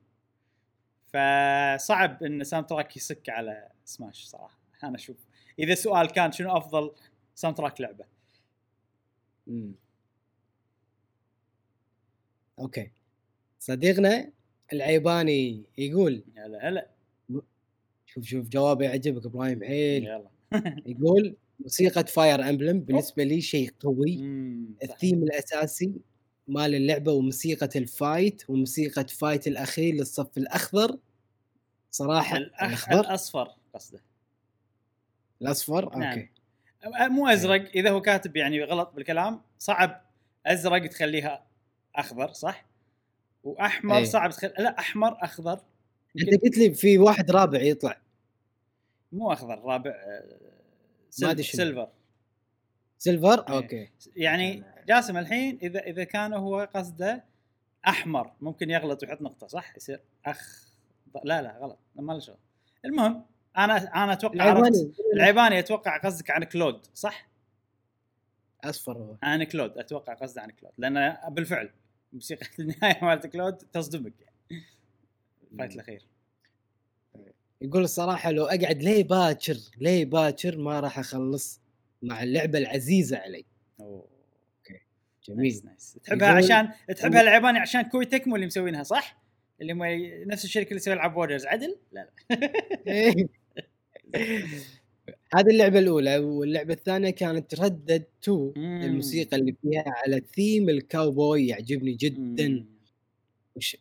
فصعب 1.07 2.23
إن 2.23 2.44
soundtrack 2.44 2.97
يسك 2.97 3.28
على 3.28 3.69
سماش 3.85 4.24
صراحة. 4.24 4.59
أنا 4.85 4.94
أشوف. 4.94 5.16
إذا 5.59 5.73
السؤال 5.73 6.07
كان 6.11 6.32
شنو 6.32 6.57
أفضل 6.57 6.93
soundtrack 7.34 7.80
لعبة؟ 7.81 8.05
مم. 9.47 9.74
okay. 12.59 12.90
صديقنا 13.59 14.32
العيباني 14.73 15.65
يقول 15.78 16.24
هلا 16.36 16.69
هلا. 16.69 16.90
شوف 18.07 18.24
شوف 18.24 18.48
جوابه 18.48 18.85
يعجبك 18.85 19.27
إبراهيم 19.27 19.65
حيل 19.65 20.05
يلا. 20.05 20.31
يقول 20.86 21.36
موسيقى 21.61 22.07
فاير 22.07 22.48
امبلم 22.48 22.81
بالنسبة 22.81 23.24
لي 23.24 23.40
شيء 23.40 23.70
قوي. 23.81 24.15
الثيم 24.82 25.23
الأساسي 25.23 25.93
مال 26.48 26.74
اللعبة 26.74 27.12
وموسيقى 27.12 27.68
ال 27.76 27.89
fight 27.89 28.51
وموسيقى 28.51 29.06
fight 29.09 29.47
الأخير 29.47 29.94
للصف 29.94 30.39
الأخضر 30.39 30.98
صراحة. 31.90 32.36
الأخضر 32.36 33.01
الأصفر 33.01 33.56
قصده 33.74 34.01
الأصفر 35.43 35.97
نعم. 35.97 36.02
okay 36.02 36.28
مو 37.09 37.28
أزرق 37.28 37.70
إذا 37.74 37.90
هو 37.90 38.01
كاتب 38.01 38.36
يعني 38.36 38.64
غلط 38.64 38.93
بالكلام 38.94 39.40
صعب 39.59 40.05
أزرق 40.47 40.86
تخليها 40.86 41.47
أخضر 41.97 42.32
صح؟ 42.32 42.66
وأحمر 43.44 43.97
إيه. 43.97 44.05
صعب 44.05 44.31
تخلي 44.31 44.55
لا 44.59 44.78
أحمر 44.78 45.24
أخضر 45.24 45.60
أنت 46.20 46.43
قلت 46.43 46.59
لي 46.59 46.74
في 46.74 46.98
واحد 46.98 47.31
رابع 47.31 47.62
يطلع 47.62 48.01
مو 49.12 49.32
أخضر 49.32 49.59
رابع 49.59 49.90
آه،. 49.90 50.36
silver. 51.10 51.88
silver 52.98 53.48
إيه. 53.48 53.56
okay 53.56 53.90
يعني 54.16 54.64
جاسم 54.86 55.16
الحين 55.16 55.58
اذا 55.62 55.80
إذا 55.80 56.04
كان 56.04 56.32
هو 56.32 56.68
قصده 56.74 57.24
أحمر 57.88 58.32
ممكن 58.40 58.70
يغلط 58.70 59.02
ويحط 59.02 59.22
نقطة 59.22 59.46
صح؟ 59.46 59.76
يصير 59.76 60.00
أخ 60.26 60.66
لا 61.24 61.42
لا 61.42 61.58
غلط 61.58 61.78
ما 61.96 62.12
له 62.12 62.18
شغل. 62.18 62.36
المهم 62.84 63.24
أنا 63.58 64.04
أنا 64.04 64.12
أتوقع 64.12 64.34
العيباني. 64.34 64.92
العيباني 65.14 65.58
أتوقع 65.58 65.98
قصدك 65.98 66.30
عن 66.30 66.44
كلود 66.44 66.86
صح؟ 66.94 67.28
أصفر 68.64 68.98
هو. 68.98 69.16
عن 69.22 69.44
كلود 69.44 69.78
أتوقع 69.78 70.14
قصده 70.14 70.42
عن 70.42 70.50
كلود 70.50 70.72
لأن 70.78 71.16
بالفعل 71.28 71.70
موسيقى 72.12 72.46
النهاية 72.58 73.04
مالت 73.04 73.26
كلود 73.26 73.56
تصدمك. 73.56 74.12
يعني 75.52 75.74
الأخير. 75.74 76.06
يقول 77.60 77.82
الصراحة 77.82 78.30
لو 78.30 78.44
أقعد 78.44 78.82
ليه 78.82 79.04
باكر 79.04 79.56
ليه 79.78 80.04
باكر 80.04 80.56
ما 80.58 80.80
راح 80.80 80.98
أخلص 80.98 81.60
مع 82.02 82.22
اللعبة 82.22 82.58
العزيزة 82.58 83.18
علي. 83.18 83.44
أوه. 83.80 84.15
جميل 85.28 85.40
نايس 85.40 85.65
نايس 85.65 85.98
تحبها 86.05 86.28
يقول- 86.28 86.44
عشان 86.44 86.69
تحبها 86.97 87.20
العيباني 87.20 87.59
عشان 87.59 87.82
كوي 87.82 88.05
تكمو 88.05 88.35
اللي 88.36 88.47
مسوينها 88.47 88.82
صح؟ 88.82 89.23
اللي 89.61 89.73
هم 89.73 89.82
نفس 90.32 90.44
الشركة 90.44 90.69
اللي 90.69 90.81
تسوي 90.81 90.94
ألعاب 90.94 91.16
ووريرز 91.16 91.47
عدل؟ 91.47 91.77
لا 91.93 92.11
لا 92.31 92.53
إيه. 92.86 93.28
هذه 95.35 95.51
اللعبة 95.51 95.78
الأولى 95.78 96.19
واللعبة 96.19 96.74
الثانية 96.74 97.11
كانت 97.11 97.61
ردد 97.61 98.05
2 98.24 98.53
مم. 98.57 98.82
الموسيقى 98.82 99.36
اللي 99.36 99.55
فيها 99.62 99.85
على 99.86 100.23
ثيم 100.35 100.69
الكاوبوي 100.69 101.47
يعجبني 101.47 101.93
جدا 101.93 102.66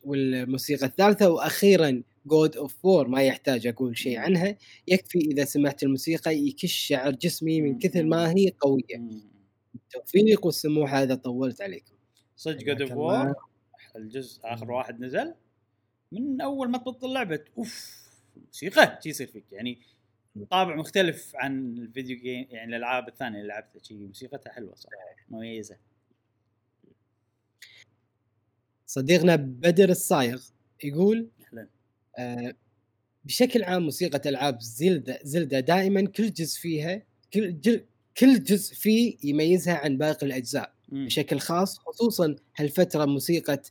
والموسيقى 0.04 0.86
الثالثة 0.86 1.30
وأخيرا 1.30 2.02
قود 2.26 2.56
أوف 2.56 2.84
وور 2.84 3.08
ما 3.08 3.22
يحتاج 3.22 3.66
أقول 3.66 3.98
شيء 3.98 4.18
عنها 4.18 4.56
يكفي 4.88 5.18
إذا 5.18 5.44
سمعت 5.44 5.82
الموسيقى 5.82 6.36
يكش 6.38 6.72
شعر 6.72 7.10
جسمي 7.10 7.60
من 7.60 7.78
كثر 7.78 8.04
ما 8.04 8.30
هي 8.30 8.50
قوية. 8.60 8.82
التوفيق 9.84 10.46
والسموحه 10.46 11.02
هذا 11.02 11.14
طولت 11.14 11.62
عليكم. 11.62 11.94
صدق 12.36 12.64
قود 12.64 12.82
أوف 12.82 12.92
وور. 12.92 13.34
الجزء 13.96 14.40
آخر 14.44 14.70
واحد 14.70 15.00
نزل. 15.00 15.34
من 16.12 16.40
أول 16.40 16.70
ما 16.70 16.78
تبطل 16.78 17.12
لعبة 17.12 17.44
أوف 17.58 17.96
موسيقى 18.46 18.98
شي 19.02 19.08
يصير 19.08 19.26
فيك. 19.26 19.44
يعني 19.52 19.78
طابع 20.50 20.76
مختلف 20.76 21.32
عن 21.34 21.78
ال 21.78 21.84
video 21.84 22.16
game 22.16 22.46
يعني 22.50 22.70
الألعاب 22.70 23.08
الثانية 23.08 23.38
اللي 23.38 23.48
لعبتها. 23.48 23.82
شي 23.82 23.94
موسيقتها 23.94 24.52
حلوة 24.52 24.74
صراحة 24.74 24.96
مميزة. 25.28 25.76
صديقنا 28.86 29.36
بدر 29.36 29.88
الصايغ 29.88 30.42
يقول 30.84 31.28
أهلا. 31.52 31.68
آه، 32.18 32.54
بشكل 33.24 33.64
عام 33.64 33.82
موسيقى 33.82 34.28
ألعاب 34.28 34.60
زلدا 34.60 35.18
زلدا 35.22 35.60
دائما 35.60 36.06
كل 36.06 36.32
جزء 36.32 36.60
فيها 36.60 37.02
كل 37.32 37.60
جل 37.60 37.84
كل 38.18 38.42
جزء 38.42 38.74
فيه 38.74 39.16
يميزها 39.24 39.74
عن 39.74 39.98
باقي 39.98 40.26
الأجزاء 40.26 40.72
مم. 40.88 41.06
بشكل 41.06 41.38
خاص 41.38 41.78
خصوصا 41.78 42.36
هالفترة 42.56 43.04
موسيقى 43.04 43.62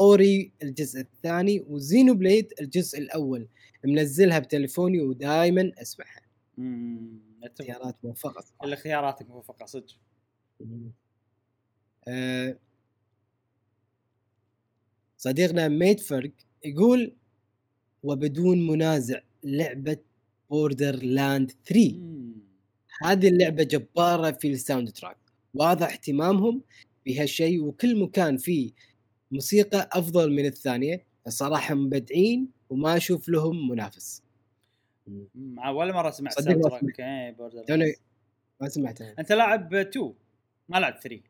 أوري 0.00 0.52
الجزء 0.62 1.00
الثاني 1.00 1.60
وزينو 1.68 2.14
بليد 2.14 2.52
الجزء 2.60 2.98
الأول 2.98 3.48
منزلها 3.84 4.38
بتليفوني 4.38 5.00
ودائما 5.00 5.72
أسمعها 5.82 6.20
مم. 6.58 7.18
أتفق. 7.42 7.60
اختيارات 7.60 7.96
موفقة. 8.04 8.44
اللي 8.64 8.76
خياراتك 8.76 9.30
موفقة 9.30 9.66
صدق 9.66 9.86
آه، 12.08 12.56
صديقنا 15.18 15.68
ميت 15.68 16.00
فرق 16.00 16.30
يقول 16.64 17.16
وبدون 18.02 18.66
منازع 18.66 19.20
لعبة 19.44 19.96
بوردر 20.50 20.96
لاند 20.96 21.52
3 21.66 21.98
مم. 21.98 22.13
هذه 23.02 23.28
اللعبة 23.28 23.62
جبارة 23.62 24.30
في 24.30 24.50
ال 24.50 24.90
soundtrack 24.90 25.16
واضح 25.54 25.92
اهتمامهم 25.92 26.62
بهالشيء 27.06 27.64
وكل 27.64 28.02
مكان 28.02 28.36
فيه 28.36 28.72
موسيقى 29.30 29.88
أفضل 29.92 30.32
من 30.32 30.46
الثانية 30.46 31.06
الصراحة 31.26 31.74
مبدعين 31.74 32.48
وما 32.70 32.96
أشوف 32.96 33.28
لهم 33.28 33.68
منافس. 33.68 34.22
مم. 35.06 35.58
ولا 35.76 35.92
مرة 35.92 36.10
سمعت 36.10 36.40
soundtrack 36.40 37.00
إيه،. 37.00 37.36
أنا 37.70 37.94
ما 38.60 38.68
سمعتها 38.68 39.14
أنت 39.18 39.32
لاعب 39.32 39.74
2 39.74 40.14
ما 40.68 40.78
لعب 40.78 41.00
3 41.02 41.20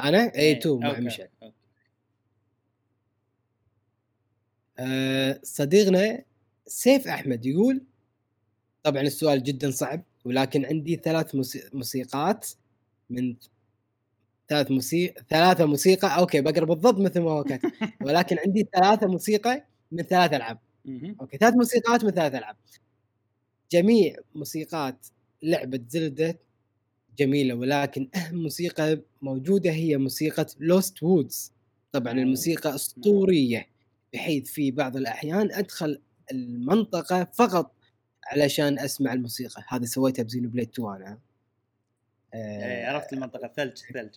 أنا؟ 0.00 0.34
إيه، 0.34 0.40
اي 0.40 0.58
2 0.58 0.78
مع 0.78 1.00
مشعل. 1.00 1.28
أه 4.78 5.40
صديقنا 5.42 6.24
سيف 6.66 7.08
أحمد 7.08 7.46
يقول 7.46 7.84
طبعا 8.82 9.02
السؤال 9.02 9.42
جدا 9.42 9.70
صعب 9.70 10.02
ولكن 10.24 10.64
عندي 10.64 10.96
ثلاث 10.96 11.34
موسي- 11.34 11.70
موسيقات 11.74 12.48
من 13.10 13.36
ثلاث 14.48 14.70
موسيقى 14.70 15.24
ثلاثة 15.30 15.66
موسيقى 15.66 16.18
okay 16.18 16.40
بقرأ 16.40 16.64
بالضبط 16.64 16.98
مثل 17.00 17.20
ما 17.20 17.30
هو 17.30 17.44
كاتب. 17.44 17.70
ولكن 18.06 18.36
عندي 18.46 18.68
ثلاثة 18.74 19.06
موسيقى 19.06 19.64
من 19.92 20.02
ثلاث 20.02 20.32
ألعاب. 20.32 20.58
okay 21.20 21.36
ثلاث 21.36 21.54
موسيقات 21.54 22.04
من 22.04 22.10
ثلاث 22.10 22.34
ألعاب. 22.34 22.56
جميع 23.72 24.16
موسيقات 24.34 25.06
لعبة 25.42 25.80
زلدا 25.88 26.38
جميلة 27.18 27.54
ولكن 27.54 28.08
أهم 28.16 28.42
موسيقى 28.42 29.00
موجودة 29.22 29.70
هي 29.70 29.96
موسيقى 29.96 30.46
لوست 30.60 31.02
وودز 31.02 31.52
طبعا. 31.92 32.12
الموسيقى 32.12 32.74
أسطورية. 32.74 33.66
بحيث 34.14 34.50
في 34.50 34.70
بعض 34.70 34.96
الأحيان 34.96 35.52
أدخل 35.52 36.00
المنطقة 36.32 37.24
فقط. 37.34 37.72
علشان 38.26 38.78
أسمع 38.78 39.12
الموسيقى. 39.12 39.62
هذه 39.68 39.84
سويتها 39.84 40.22
بزينو 40.22 40.48
بليد 40.48 40.68
2 40.68 40.88
أنا. 40.96 41.18
إيه، 42.34 42.86
عرفت 42.86 43.12
المنطقة. 43.12 43.48
ثلج 43.56 43.78
ثلج. 43.94 44.14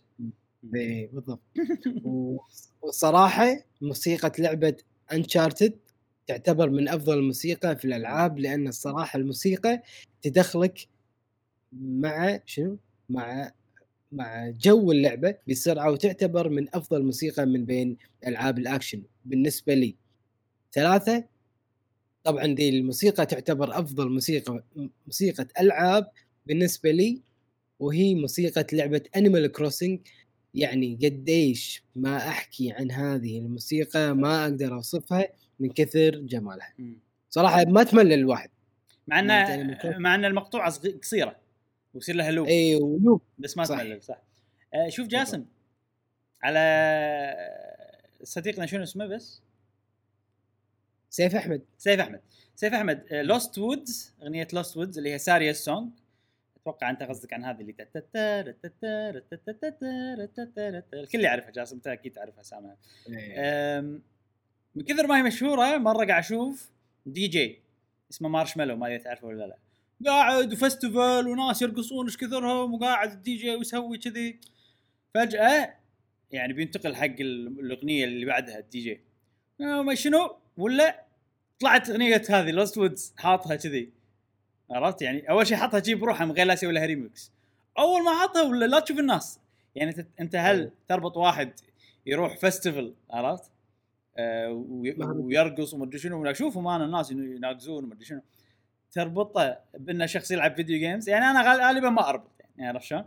إيه 0.76 1.10
بالضبط. 1.12 1.40
و- 2.06 2.38
والصراحه 2.82 3.58
موسيقى 3.82 4.32
لعبة 4.40 4.78
انشارتد 5.14 5.74
تعتبر 6.28 6.70
من 6.70 6.90
أفضل 6.90 7.18
الموسيقى 7.18 7.76
في 7.76 7.86
الألعاب 7.86 8.40
لأن 8.40 8.68
الصراحة 8.68 9.18
الموسيقى 9.20 9.82
تدخلك 10.22 10.88
مع 11.74 12.40
شنو؟ 12.46 12.78
مع 13.10 13.52
مع 14.12 14.50
جو 14.50 14.92
اللعبة 14.92 15.36
بسرعة 15.50 15.92
وتعتبر 15.92 16.50
من 16.50 16.76
أفضل 16.76 17.04
موسيقى 17.04 17.46
من 17.46 17.66
بين 17.66 17.98
ألعاب 18.28 18.58
الأكشن. 18.60 19.04
بالنسبة 19.26 19.74
لي. 19.74 19.96
ثلاثة 20.74 21.24
طبعا 22.28 22.46
دي 22.48 22.70
الموسيقى 22.70 23.26
تعتبر 23.26 23.80
أفضل 23.80 24.10
موسيقى 24.10 24.64
موسيقى 25.08 25.48
ألعاب 25.60 26.10
بالنسبة 26.46 26.92
لي 26.92 27.22
وهي 27.80 28.16
موسيقى 28.16 28.66
لعبة 28.74 29.02
انيمال 29.16 29.52
كروسنج 29.52 30.00
يعني 30.54 31.00
قديش 31.04 31.84
ما 31.96 32.18
أحكي 32.18 32.72
عن 32.72 32.92
هذه 32.92 33.40
الموسيقى 33.40 34.16
ما 34.16 34.44
أقدر 34.44 34.74
أوصفها 34.74 35.28
من 35.60 35.70
كثر 35.72 36.16
جمالها. 36.16 36.74
صراحة 37.30 37.66
ما 37.66 37.84
تمل 37.84 38.14
الواحد 38.14 38.50
مع 39.08 39.20
إن 39.20 39.78
تشوف- 39.78 39.96
مع 39.98 40.16
إن 40.16 40.26
المقطوعة 40.26 40.70
صغي- 40.70 40.92
قصيرة 40.92 41.36
ويصير 41.94 42.16
لها 42.16 42.32
loop 42.32 42.48
اي 42.48 42.76
و 42.76 42.84
loop. 42.84 43.22
بس 43.40 43.58
ما. 43.58 43.66
تملل 43.66 44.04
صح. 44.04 44.22
آه، 44.74 44.90
شوف 44.90 45.08
جاسم 45.08 45.46
على 46.44 46.60
صديقنا 48.24 48.66
شنو 48.66 48.84
اسمه 48.84 49.06
بس؟ 49.08 49.42
سيف 51.10 51.36
أحمد. 51.36 51.62
سيف 51.78 52.00
أحمد. 52.00 52.22
سيف 52.56 52.74
أحمد 52.74 53.04
لوست 53.12 53.58
وودز 53.58 54.14
أغنية 54.22 54.48
لوست 54.54 54.78
وودز 54.78 54.98
اللي 54.98 55.14
هي 55.14 55.18
ساريا 55.18 55.54
song 55.54 55.90
أتوقع 56.62 56.90
أنت 56.90 57.04
قصدك 57.04 57.34
عن 57.34 57.44
هذه 57.46 57.62
اللي 57.62 57.76
الكل 60.94 61.20
يعرفها 61.22 61.52
جاسم 61.52 61.76
أنت 61.76 61.88
أكيد 61.88 62.12
تعرف 62.14 62.40
اسمها 62.40 62.78
إيه. 63.10 63.82
من 64.76 64.84
كثر 64.88 65.08
ما 65.08 65.18
هي 65.18 65.24
مشهورة 65.24 65.78
مرة 65.78 66.06
قاعد 66.06 66.24
أشوف 66.24 66.70
دي 67.06 67.28
جي 67.28 67.60
اسمه 68.12 68.30
Marshmello 68.30 68.76
ما 68.76 68.88
أدري 68.88 69.00
تعرفه 69.00 69.28
ولا 69.28 69.44
لا. 69.48 69.58
قاعد 70.12 70.54
و 70.54 70.62
festival 70.62 71.28
وناس 71.28 71.62
يرقصون 71.62 72.06
إيش 72.06 72.18
كثرهم 72.18 72.74
وقاعد 72.74 73.12
الدي 73.12 73.36
جي 73.36 73.56
ويسوي 73.56 73.98
كذي. 73.98 74.40
فجأة 75.14 75.74
يعني 76.32 76.54
بينتقل 76.54 76.96
حق 76.96 77.06
ال- 77.06 77.60
الأغنية 77.60 78.06
اللي 78.06 78.26
بعدها 78.26 78.60
الدي 78.60 78.80
جي. 78.82 79.02
آه، 79.62 79.82
ما 79.82 79.96
شنو؟ 79.96 80.36
ولا 80.58 81.04
طلعت 81.60 81.90
أغنية 81.90 82.22
هذه 82.30 82.52
Lost 82.52 82.78
Woods 82.78 83.14
حاطها 83.18 83.56
كذي؟ 83.56 83.90
عرفت؟ 84.72 85.02
يعني 85.02 85.30
أول 85.30 85.48
شيء 85.48 85.58
حطها 85.58 85.80
جذي 85.80 86.00
بروحها 86.00 86.26
من 86.26 86.32
غير 86.32 86.46
لا 86.46 86.54
يسوي 86.54 86.74
لها 86.74 86.86
ريمكس 86.86 87.32
أول 87.80 88.04
ما 88.04 88.12
حطها 88.22 88.42
ولا 88.42 88.66
لا 88.66 88.80
تشوف 88.80 89.00
الناس. 89.00 89.40
يعني 89.76 90.08
أنت 90.20 90.36
هل 90.36 90.72
تربط 90.88 91.18
واحد 91.18 91.54
يروح 92.06 92.36
festival 92.38 92.86
عرفت؟ 93.12 93.52
آه. 94.18 94.66
ويرقص 95.10 95.74
ومدري 95.74 96.00
شنو 96.00 96.26
اشوفهم 96.32 96.68
أنا 96.68 96.86
الناس 96.86 97.12
يناقزون 97.12 97.84
ومدري 97.84 98.06
شنو. 98.06 98.22
تربطه 98.92 99.58
بأنه 99.78 100.06
شخص 100.06 100.32
يلعب 100.32 100.56
video 100.56 100.80
games 100.80 101.10
يعني 101.10 101.26
أنا 101.26 101.42
غال- 101.52 101.62
غالبا 101.62 101.90
ما 101.90 102.10
أربط 102.10 102.32
يعني 102.58 102.70
عرفت 102.70 102.86
شلون؟ 102.86 103.06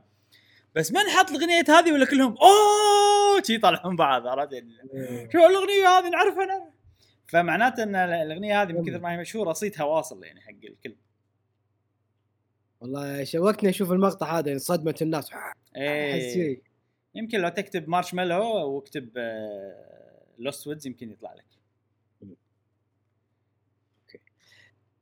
بس 0.76 0.92
من 0.92 1.00
حط 1.00 1.30
الأغنية 1.30 1.64
هذه 1.68 1.92
ولا 1.92 2.06
كلهم؟ 2.06 2.36
أوه! 2.42 3.42
شي 3.42 3.54
يطلعون 3.54 3.96
بعض 3.96 4.26
عرفت 4.26 4.52
يعني؟ 4.52 4.72
إيه. 4.94 5.28
شو 5.32 5.38
الأغنية 5.38 5.88
هذه؟ 5.88 6.08
نعرفها 6.10 6.46
نعرف 6.46 6.62
فمعناته 7.30 7.82
إن 7.82 7.94
الأغنية 7.94 8.62
هذه 8.62 8.72
من 8.72 8.84
كثر 8.84 9.00
ما 9.00 9.12
هي 9.12 9.16
مشهورة 9.16 9.52
صيتها 9.52 9.84
واصل 9.84 10.24
يعني 10.24 10.40
حق 10.40 10.50
الكل. 10.64 10.96
والله 12.80 13.24
شوقتني 13.24 13.70
أشوف 13.70 13.92
المقطع 13.92 14.38
هذا 14.38 14.58
صدمة 14.58 14.94
الناس. 15.02 15.30
إيه. 15.76 16.62
يمكن 17.14 17.40
لو 17.40 17.48
تكتب 17.48 17.88
Marshmello 17.88 18.42
واكتب 18.42 19.10
Lost 20.38 20.66
Woods 20.66 20.86
يمكن 20.86 21.10
يطلع 21.10 21.34
لك. 21.34 21.44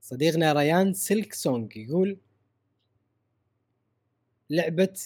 صديقنا 0.00 0.52
ريان 0.52 0.92
Silksong 0.93 1.77
يقول 1.76 2.18
لعبة 4.50 5.00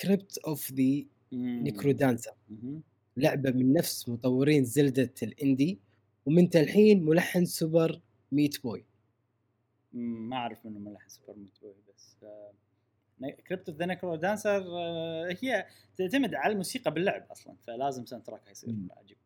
Crypt 0.00 0.38
of 0.38 0.72
the. 0.72 1.04
NecroDancer. 1.32 2.34
لعبة 3.16 3.50
من 3.50 3.72
نفس 3.72 4.08
مطورين 4.08 4.64
Zelda 4.64 5.14
ال 5.22 5.30
indie. 5.30 5.78
ومن 6.26 6.50
تلحين 6.50 7.04
ملحن 7.04 7.44
Super 7.44 8.00
Meat 8.32 8.62
Boy. 8.62 8.84
ما 9.92 10.36
أعرف 10.36 10.66
منه 10.66 10.78
ملحن 10.78 11.08
Super 11.08 11.34
Meat 11.36 11.60
Boy 11.62 11.74
بس 11.88 12.16
Crypt 13.48 13.68
of 13.68 13.78
the 13.78 13.86
NecroDancer 13.86 14.62
هي 15.42 15.66
تعتمد 15.96 16.34
على 16.34 16.52
الموسيقى 16.52 16.90
باللعب 16.90 17.26
أصلا 17.30 17.54
فلازم 17.66 18.06
sound 18.06 18.24
track 18.24 18.50
يصير. 18.50 18.74
عجيب. 18.90 19.16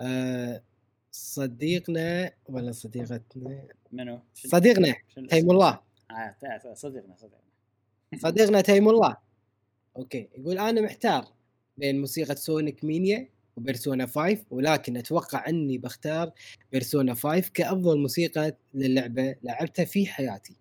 آه 0.00 0.62
صديقنا 1.10 2.32
ولا 2.48 2.72
صديقتنا؟ 2.72 3.68
منو؟ 3.92 4.20
صديقنا 4.34 4.94
تيم؟ 5.30 5.50
الله. 5.50 5.80
آه 6.10 6.36
صديقنا 6.74 7.16
صديقنا. 7.16 7.42
صديقنا 8.24 8.60
تيم 8.60 8.88
الله. 8.88 9.16
أوكي 9.96 10.28
يقول 10.38 10.58
أنا 10.58 10.80
محتار 10.80 11.24
بين 11.76 12.00
موسيقى 12.00 12.36
Sonic 12.36 12.84
Mania 12.84 13.28
و 13.56 13.62
Persona 13.62 14.06
5 14.06 14.44
ولكن 14.50 14.96
أتوقع 14.96 15.48
إني 15.48 15.78
بختار 15.78 16.32
Persona 16.72 17.14
5 17.14 17.50
كأفضل 17.54 17.98
موسيقى 17.98 18.56
للعبة 18.74 19.34
لعبتها 19.42 19.84
في 19.84 20.06
حياتي. 20.06 20.56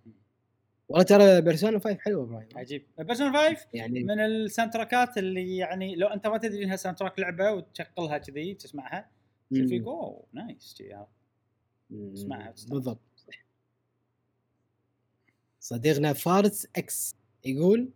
والله 0.89 1.03
ترى 1.03 1.41
Persona 1.41 1.79
5 1.79 1.99
حلوة 1.99 2.23
إبراهيم. 2.23 2.47
عجيب. 2.55 2.85
Persona 2.97 3.33
5 3.33 3.67
يعني 3.73 4.03
من 4.03 4.19
ال 4.19 4.28
sound 4.28 4.71
اللي 5.17 5.57
يعني 5.57 5.95
لو 5.95 6.07
أنت 6.07 6.27
ما 6.27 6.37
تدري 6.37 6.63
إنها 6.63 6.75
soundtrack 6.75 7.19
لعبة 7.19 7.51
وتشغلها 7.51 8.17
كذي 8.17 8.53
تسمعها. 8.53 9.09
فيك 9.49 9.83
oh 9.83 10.23
nice 10.33 10.83
وتستمتع. 11.89 12.51
بالضبط. 12.69 12.99
صديقنا 15.59 16.13
فارس 16.13 16.67
X 16.75 17.15
يقول 17.45 17.89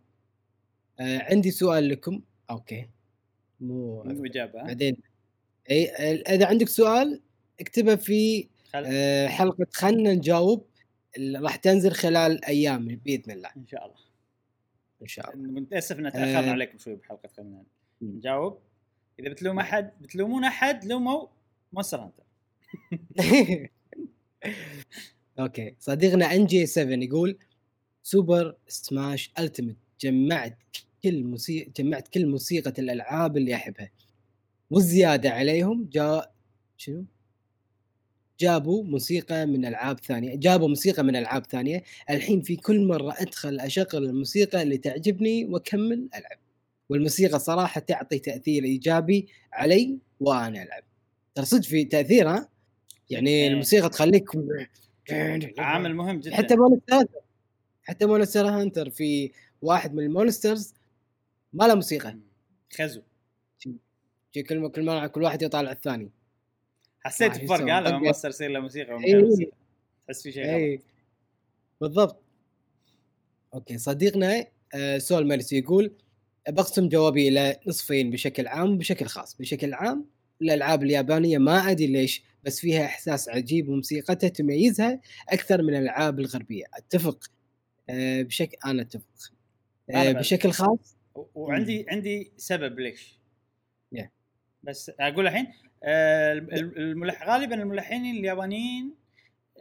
آه 1.00 1.18
عندي 1.18 1.50
سؤال 1.50 1.88
لكم. 1.88 2.22
أوكي. 2.50 2.88
مو 3.60 4.02
إجابة؟ 4.02 4.62
بعدين 4.62 4.96
أي 5.70 5.90
إذا 6.20 6.46
عندك 6.46 6.68
سؤال 6.68 7.20
اكتبه 7.60 7.96
في 7.96 8.48
خل... 8.72 8.84
آه، 8.86 9.26
حلقة 9.26 9.66
خلنا 9.72 10.14
نجاوب 10.14 10.66
اللي 11.16 11.38
راح 11.38 11.56
تنزل 11.56 11.92
خلال 11.92 12.44
أيام 12.44 12.86
بإذن 12.86 13.32
الله. 13.32 13.50
إن 13.56 13.66
شاء 13.66 13.84
الله. 13.86 13.96
إن 15.02 15.06
شاء 15.06 15.34
الله. 15.34 15.60
متاسف 15.60 15.98
ان 15.98 16.12
تأخرنا 16.12 16.48
آه. 16.48 16.52
عليكم 16.52 16.78
شوي 16.78 16.96
بحلقة 16.96 17.28
خلينا 17.36 17.62
مم. 18.00 18.16
نجاوب. 18.16 18.58
إذا 19.20 19.28
بتلوم 19.28 19.58
أحد 19.58 19.92
بتلومون 20.00 20.44
أحد 20.44 20.84
لوموا 20.84 21.26
Monster 21.72 22.00
Hunter 22.00 22.24
أوكي. 25.38 25.74
صديقنا 25.78 26.34
NG 26.34 26.66
7 26.66 26.94
يقول 26.94 27.38
Super 28.02 28.56
Smash 28.68 29.32
Ultimate 29.38 29.76
جمعت 30.00 30.58
كل 31.06 31.24
موسيقى 31.24 31.70
جمعت 31.76 32.08
كل 32.08 32.26
موسيقى 32.26 32.72
الألعاب 32.78 33.36
اللي 33.36 33.54
أحبها. 33.54 33.90
والزيادة 34.70 35.30
عليهم 35.30 35.88
جاء 35.92 36.34
شنو؟ 36.76 37.04
جابوا 38.40 38.84
موسيقى 38.84 39.46
من 39.46 39.66
ألعاب 39.66 40.00
ثانية 40.00 40.34
جابوا 40.36 40.68
موسيقى 40.68 41.04
من 41.04 41.16
ألعاب 41.16 41.46
ثانية. 41.46 41.82
الحين 42.10 42.42
في 42.42 42.56
كل 42.56 42.86
مرة 42.86 43.14
أدخل 43.18 43.60
أشغل 43.60 44.04
الموسيقى 44.04 44.62
اللي 44.62 44.78
تعجبني 44.78 45.44
وأكمل 45.44 46.08
ألعب. 46.14 46.38
والموسيقى 46.88 47.38
صراحة 47.38 47.80
تعطي 47.80 48.18
تأثير 48.18 48.64
إيجابي 48.64 49.28
علي 49.52 49.98
وأنا 50.20 50.62
ألعب. 50.62 50.82
ترى 51.34 51.44
صدق 51.44 51.64
في 51.64 51.84
تأثير 51.84 52.28
ها؟ 52.28 52.48
يعني 53.10 53.30
إيه. 53.30 53.48
الموسيقى 53.48 53.88
تخليك 53.88 54.28
عامل 55.58 55.94
مهم 55.94 56.20
جدا. 56.20 56.36
حتى 56.36 56.56
Monster 56.56 57.06
حتى 57.82 58.06
Monster 58.06 58.46
Hunter 58.46 58.90
في 58.90 59.30
واحد 59.62 59.94
من 59.94 60.02
ال 60.04 60.12
monsters 60.12 60.74
ما 61.52 61.64
له 61.64 61.74
موسيقى. 61.74 62.18
خزو. 62.72 63.02
كل 64.34 64.68
كل 64.68 64.84
مرة 64.84 65.06
كل 65.06 65.22
واحد 65.22 65.42
يطالع 65.42 65.72
الثاني. 65.72 66.10
حسيت 67.00 67.44
بفرق 67.44 67.72
ها 67.72 67.80
لما. 67.80 67.98
monster 67.98 68.28
يصير 68.28 68.50
له 68.50 68.60
موسيقى 68.60 68.94
ومن 68.94 69.04
إيه. 69.04 69.14
غير 69.14 69.24
موسيقى 69.24 69.52
تحس 70.06 70.22
في 70.22 70.32
شيء 70.32 70.72
غلط. 70.74 70.82
بالضبط. 71.80 72.22
أوكي 73.54 73.78
صديقنا 73.78 74.46
آه، 74.74 74.98
Soul 74.98 75.28
Mercy 75.28 75.58
يقول 75.58 75.92
بقسم 76.48 76.88
جوابي 76.88 77.28
إلى 77.28 77.60
نصفين 77.66 78.10
بشكل 78.10 78.46
عام 78.46 78.72
وبشكل 78.72 79.06
خاص. 79.06 79.36
بشكل 79.36 79.74
عام 79.74 80.06
الألعاب 80.42 80.82
اليابانية 80.82 81.38
ما 81.38 81.70
أدري 81.70 81.86
ليش 81.86 82.22
بس 82.44 82.60
فيها 82.60 82.84
إحساس 82.84 83.28
عجيب 83.28 83.68
وموسيقتها 83.68 84.28
تميزها 84.28 85.00
أكثر 85.28 85.62
من 85.62 85.74
الألعاب 85.74 86.20
الغربية. 86.20 86.64
أتفق. 86.74 87.30
آه، 87.90 88.22
بشكل 88.22 88.56
أنا 88.66 88.82
أتفق. 88.82 89.32
آه،. 89.90 90.12
بشكل 90.12 90.50
خاص 90.50 90.95
وعندي 91.34 91.86
عندي 91.88 92.32
سبب 92.36 92.80
ليش. 92.80 93.18
Yeah. 93.96 94.06
بس 94.62 94.90
أقول 95.00 95.26
الحين 95.26 95.46
آه، 95.84 96.32
الم- 96.32 96.72
الملح 96.76 97.28
غالبا 97.28 97.54
الملحنين 97.54 98.16
اليابانيين 98.16 98.94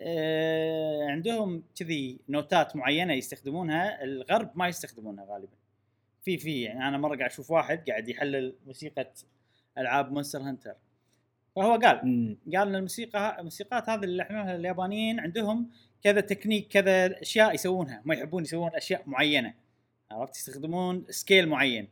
آه، 0.02 1.08
عندهم 1.10 1.64
كذي 1.80 2.20
نوتات 2.30 2.76
معينة 2.76 3.14
يستخدمونها 3.14 4.04
الغرب 4.04 4.52
ما 4.56 4.68
يستخدمونها 4.68 5.26
غالبا. 5.30 5.58
في 6.22 6.38
في 6.38 6.62
يعني 6.62 6.88
أنا 6.88 6.98
مرة 6.98 7.16
قاعد 7.18 7.30
أشوف 7.30 7.52
واحد 7.52 7.90
قاعد 7.90 8.10
يحلل 8.10 8.56
موسيقى 8.68 9.12
ألعاب 9.78 10.12
Monster 10.12 10.40
Hunter. 10.40 10.74
فهو 11.56 11.76
قال 11.76 12.02
مم. 12.06 12.38
قال 12.56 12.68
إن 12.68 12.76
الموسيقى 12.76 13.40
الموسيقات 13.40 13.90
هذه 13.90 14.04
اللي 14.04 14.22
يلحنونها 14.24 14.56
اليابانيين 14.56 15.20
عندهم 15.20 15.70
كذا 16.04 16.22
تكنيك 16.22 16.68
كذا 16.68 17.22
أشياء 17.22 17.54
يسوونها. 17.54 18.02
ما 18.06 18.16
يحبون 18.16 18.44
يسوون 18.44 18.72
أشياء 18.76 19.04
معينة. 19.06 19.54
عرفت؟ 20.12 20.36
يستخدمون 20.36 21.06
scale 21.10 21.50
معين. 21.50 21.88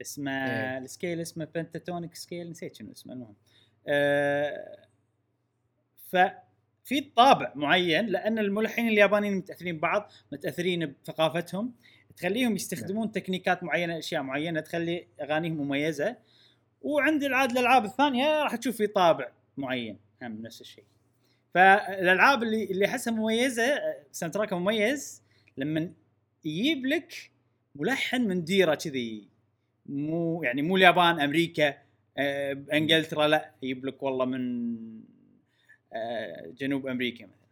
اسمه 0.00 0.30
إيه. 0.30 0.78
ال 0.78 0.85
scale 0.85 1.20
اسمه 1.20 1.44
pentatonic 1.54 2.14
scale 2.14 2.50
نسيت 2.50 2.74
شنو 2.76 2.92
اسمه 2.92 3.12
المهم. 3.12 3.34
آه 3.88 4.86
ففي 6.08 7.00
طابع 7.16 7.52
معين 7.54 8.06
لأن 8.06 8.38
الملحنين 8.38 8.88
اليابانيين 8.88 9.36
متأثرين 9.36 9.76
ببعض 9.76 10.10
متأثرين 10.32 10.86
بثقافتهم. 10.86 11.72
تخليهم 12.16 12.54
يستخدمون 12.54 13.12
تكنيكات 13.12 13.62
معينة 13.62 13.98
أشياء 13.98 14.22
معينة 14.22 14.60
تخلي 14.60 15.06
أغانيهم 15.20 15.56
مميزة. 15.56 16.16
وعند 16.82 17.24
العاد 17.24 17.50
الألعاب 17.50 17.84
الثانية 17.84 18.42
راح 18.42 18.56
تشوف 18.56 18.76
في 18.76 18.86
طابع 18.86 19.28
معين. 19.56 19.98
هم 20.22 20.42
نفس 20.42 20.60
الشيء. 20.60 20.84
فالألعاب 21.54 22.42
اللي 22.42 22.64
اللي 22.64 22.86
أحسها 22.86 23.12
مميزة 23.12 23.80
ساوند 24.12 24.54
مميز 24.54 25.22
لما 25.56 25.92
يجيب 26.44 26.86
لك 26.86 27.30
ملحن 27.78 28.20
من 28.20 28.44
ديرة 28.44 28.74
كذي. 28.74 29.28
مو 29.86 30.42
يعني 30.42 30.62
مو 30.62 30.76
اليابان 30.76 31.20
أمريكا 31.20 31.74
آه، 32.18 32.64
إنجلترا 32.72 33.28
لا 33.28 33.50
يجيب 33.62 33.84
لك 33.86 34.02
والله 34.02 34.24
من 34.24 34.74
آه، 35.92 36.46
جنوب 36.58 36.86
أمريكا 36.86 37.26
مثلا. 37.26 37.48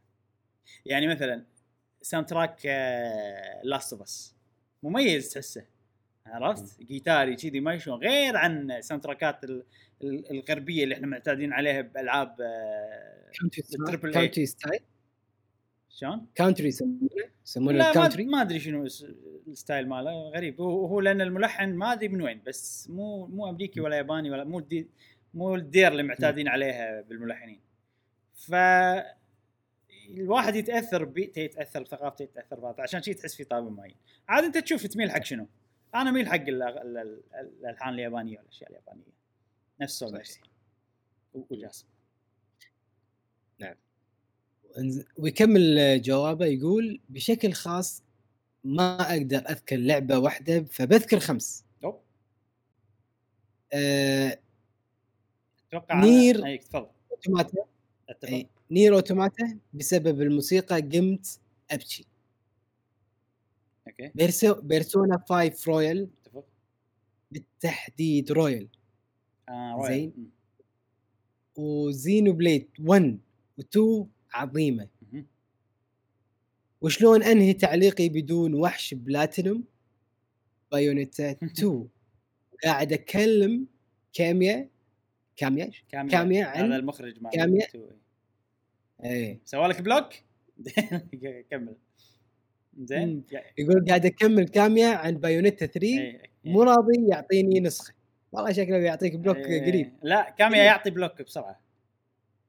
يعني 0.86 1.06
مثلا 1.06 1.44
soundtrack 2.02 2.66
Last 3.64 3.92
of 3.92 4.02
Us 4.02 4.36
مميز 4.82 5.30
تحسه 5.30 5.64
عرفت؟ 6.26 6.82
جيتاري 6.82 7.36
كذي 7.36 7.60
ما 7.60 7.78
شلون 7.78 8.00
غير 8.00 8.36
عن 8.36 8.80
soundtrack 8.80 9.02
ات 9.04 9.44
ال- 9.44 9.64
ال- 10.02 10.30
الغربية 10.30 10.84
اللي 10.84 10.94
إحنا 10.94 11.06
معتادين 11.06 11.52
عليها 11.52 11.80
بألعاب 11.80 12.40
آه، 12.40 13.30
إيه. 14.14 14.20
country 14.20 14.46
style 14.46 14.80
شلون؟ 15.96 16.26
country 16.34 16.68
يسمونه؟ 16.68 17.08
يسمونه 17.46 17.78
لا 17.78 17.92
ما, 18.24 18.42
أدري 18.42 18.60
شنو 18.60 18.82
الس- 18.84 19.06
ال 19.48 19.55
style 19.55 19.88
ماله 19.88 20.28
غريب. 20.30 20.60
هو, 20.60 20.86
هو 20.86 21.00
لأن 21.00 21.20
الملحن 21.20 21.74
ما 21.74 21.92
أدري 21.92 22.08
من 22.08 22.22
وين 22.22 22.42
بس 22.46 22.90
مو 22.90 23.26
مو 23.26 23.50
أمريكي 23.50 23.80
ولا 23.80 23.96
ياباني 23.96 24.30
ولا 24.30 24.44
مو 24.44 24.58
الدي 24.58 24.88
مو 25.34 25.54
الديرة 25.54 25.92
اللي 25.92 26.02
معتادين 26.02 26.48
عليها 26.48 27.00
بالملحنين. 27.00 27.60
ف 28.34 28.54
الواحد 30.10 30.56
يتأثر 30.56 31.04
ببيئته 31.04 31.40
يتاثر 31.40 31.82
بثقافته 31.82 32.22
يتأثر 32.22 32.60
بهذا 32.60 32.82
عشان 32.82 33.02
شي 33.02 33.14
تحس 33.14 33.34
في 33.34 33.44
طابع 33.44 33.68
معين. 33.68 33.94
عاد 34.28 34.44
أنت 34.44 34.58
تشوف 34.58 34.86
تميل 34.86 35.10
حق 35.10 35.22
شنو؟ 35.24 35.46
أنا 35.94 36.10
اميل 36.10 36.28
حق 36.28 36.34
ال- 36.34 36.62
ال- 36.62 36.98
ال- 36.98 37.22
الألحان 37.34 37.94
اليابانية 37.94 38.38
والاشياء 38.38 38.70
اليابانية. 38.70 39.12
نفس 39.80 40.02
Mercy 40.02 40.40
و- 41.34 41.42
وجاسم. 41.50 41.86
انز- 43.60 43.85
ويكمل 45.18 46.02
جوابه 46.02 46.46
يقول 46.46 47.00
بشكل 47.08 47.52
خاص 47.52 48.02
ما 48.64 49.12
أقدر 49.12 49.38
أذكر 49.38 49.76
لعبة 49.76 50.18
واحدة 50.18 50.64
فبذكر 50.64 51.20
خمس 51.20 51.64
أوه. 51.84 52.02
آه 53.72 54.38
أتوقع 55.68 56.00
NieR. 56.04 56.56
تفضل 56.56 56.86
Automata 57.12 57.58
أي. 58.24 58.48
NieR 58.70 58.94
Automata 58.94 59.58
بسبب 59.74 60.22
الموسيقى 60.22 60.80
قمت 60.80 61.40
أبكي 61.70 62.06
okay 63.88 64.10
Perso 64.14 64.54
Persona 64.54 65.18
5 65.28 65.68
Royal 65.68 66.08
بالتحديد 67.30 68.32
Royal 68.32 68.68
آه 69.48 69.72
Royal. 69.76 69.92
زين. 69.92 70.30
و 71.56 72.32
Xenoblade 72.32 72.68
1 72.80 73.18
و2 73.60 74.06
عظيمة. 74.40 74.88
وشلون 76.80 77.22
أنهي 77.22 77.52
تعليقي 77.52 78.08
بدون 78.08 78.54
وحش 78.54 78.94
Platinum؟ 78.94 79.64
Bayonetta 80.72 81.30
2 81.42 81.88
قاعد 82.64 82.92
أكلم 82.92 83.66
كاميا 84.12 84.68
كاميا؟ 85.36 85.70
كاميا. 85.88 86.10
كاميا 86.10 86.44
عن- 86.44 86.64
هذا 86.64 86.76
المخرج 86.76 87.22
مال 87.22 87.30
كاميا. 87.32 87.66
تو. 87.72 87.86
إيه. 89.04 89.40
سوى 89.44 89.66
لك 89.68 89.82
block؟ 89.82 90.08
كمل. 91.50 91.76
زين. 92.78 93.24
يقول 93.58 93.84
قاعد 93.88 94.06
أكمل 94.06 94.48
كاميا 94.48 94.88
عن 94.88 95.14
Bayonetta 95.18 95.66
3 95.66 95.82
إيه، 95.86 96.22
مو 96.44 96.62
راضي 96.62 97.08
يعطيني 97.08 97.60
نسخة. 97.60 97.94
والله 98.32 98.52
شكله 98.52 98.78
بيعطيك 98.78 99.16
block 99.16 99.36
إيه. 99.36 99.66
قريب. 99.70 99.92
لا 100.02 100.30
كاميا 100.38 100.62
يعطي 100.62 100.90
block 100.90 101.22
بسرعة. 101.22 101.60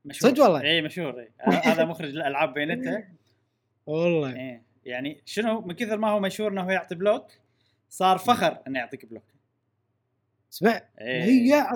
مشهور. 0.07 0.31
صدق 0.31 0.43
والله؟ 0.43 0.61
اي 0.61 0.81
مشهور 0.81 1.19
اي 1.19 1.31
هذا 1.71 1.85
مخرج 1.85 2.09
الألعاب 2.09 2.53
بينته 2.53 3.03
والله. 3.85 4.35
إيه 4.35 4.61
يعني 4.85 5.21
شنو 5.25 5.61
من 5.61 5.75
كثر 5.75 5.97
ما 5.97 6.09
هو 6.09 6.19
مشهور 6.19 6.51
إنه 6.51 6.71
يعطي 6.71 6.95
block 6.95 7.27
صار 7.89 8.17
فخر 8.17 8.57
إنه 8.67 8.79
يعطيك 8.79 9.05
block. 9.05 9.23
اسمع 10.53 10.81
إيه. 11.01 11.23
هي 11.23 11.67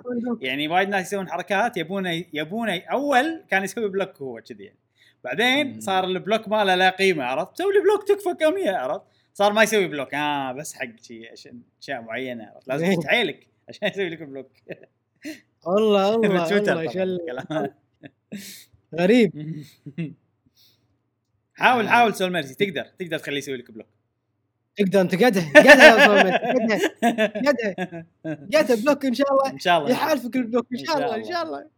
يعني 0.41 0.68
وايد 0.68 0.90
ناس 0.90 1.08
يسوون 1.08 1.30
حركات 1.30 1.78
يبونه 1.78 2.26
يبونه 2.34 2.82
أول 2.91 3.44
كان 3.49 3.64
يسوي 3.64 3.90
block 3.90 4.18
هو 4.22 4.41
كذي 4.41 4.64
يعني. 4.64 4.78
بعدين. 5.24 5.80
صار 5.82 6.03
ال 6.03 6.11
block 6.11 6.48
ماله 6.48 6.76
لا 6.76 6.90
قيمة 6.90 7.24
عرفت؟ 7.24 7.58
سوي 7.58 7.74
لي 7.74 7.80
block 7.80 8.07
تكفى 8.08 8.34
كامية 8.40 8.72
عرفت؟ 8.72 9.02
صار 9.34 9.53
ما 9.53 9.64
يسوي 9.64 9.88
block. 9.88 10.14
آه 10.14 10.52
بس 10.52 10.74
حق 10.74 10.88
شي 11.02 11.30
عشان 11.30 11.62
أشياء 11.82 12.02
معينة 12.02 12.52
عرفت؟ 12.56 12.68
لازم 12.68 12.86
إيه. 12.86 12.95
تحيلك 12.99 13.48
عشان 13.70 13.88
يسوي 13.88 14.10
لك 14.10 14.24
block. 14.23 14.52
والله 15.66 16.18
والله 16.18 16.56
والله. 16.70 17.74
غريب. 18.99 19.32
حاول. 21.53 21.90
حاول 21.90 22.15
سول 22.15 22.32
ميرسي. 22.34 22.56
تقدر 22.56 22.84
تقدر 22.99 23.18
تخليه 23.19 23.38
يسوي 23.38 23.57
لك 23.57 23.72
block. 23.72 23.88
تقدر 24.78 25.02
انت 25.02 25.15
قدها 25.15 25.49
قدها 25.56 25.86
يا 25.86 26.07
صومت 26.07 26.34
قدها 26.34 26.80
قدها. 27.48 28.06
قدها 28.26 28.76
block 28.76 29.06
إن 29.06 29.14
شاء 29.14 29.32
الله. 29.34 29.49
إن 29.52 29.60
شاء 29.60 29.78
الله. 29.80 29.91
يحالفك 29.91 30.36
ال 30.36 30.41
block 30.41 30.68
إن 30.80 30.86
شاء 30.86 30.98
الله 30.98 31.15
إن. 31.15 31.23
شاء 31.23 31.44
الله. 31.44 31.69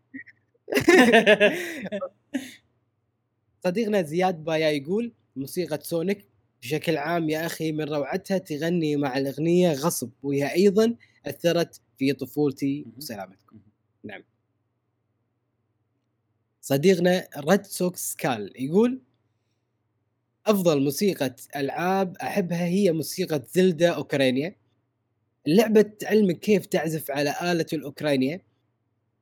صديقنا 3.65 4.01
زياد 4.01 4.43
بايا 4.43 4.69
يقول 4.69 5.11
موسيقى 5.35 5.79
Sonic 5.81 6.25
بشكل 6.61 6.97
عام 6.97 7.29
يا 7.29 7.45
أخي 7.45 7.71
من 7.71 7.83
روعتها 7.83 8.37
تغني 8.37 8.95
مع 8.95 9.17
الأغنية 9.17 9.73
غصب 9.73 10.09
وهي 10.23 10.53
أيضا 10.55 10.95
أثرت 11.25 11.81
في 11.97 12.13
طفولتي. 12.13 12.85
وسلامتكم. 12.97 13.59
نعم. 14.03 14.23
صديقنا 16.65 17.27
Red 17.37 17.65
Sox 17.65 18.15
Cal 18.15 18.53
يقول 18.63 19.01
أفضل 20.47 20.83
موسيقى 20.83 21.35
ألعاب 21.55 22.17
أحبها 22.17 22.65
هي 22.65 22.91
موسيقى 22.91 23.43
Zelda 23.53 23.89
Ocarina. 23.89 24.55
اللعبه 25.47 25.81
تعلمك 25.81 26.39
كيف 26.39 26.65
تعزف 26.65 27.11
على 27.11 27.35
آلة 27.51 27.65
الاوكرانيا 27.73 28.41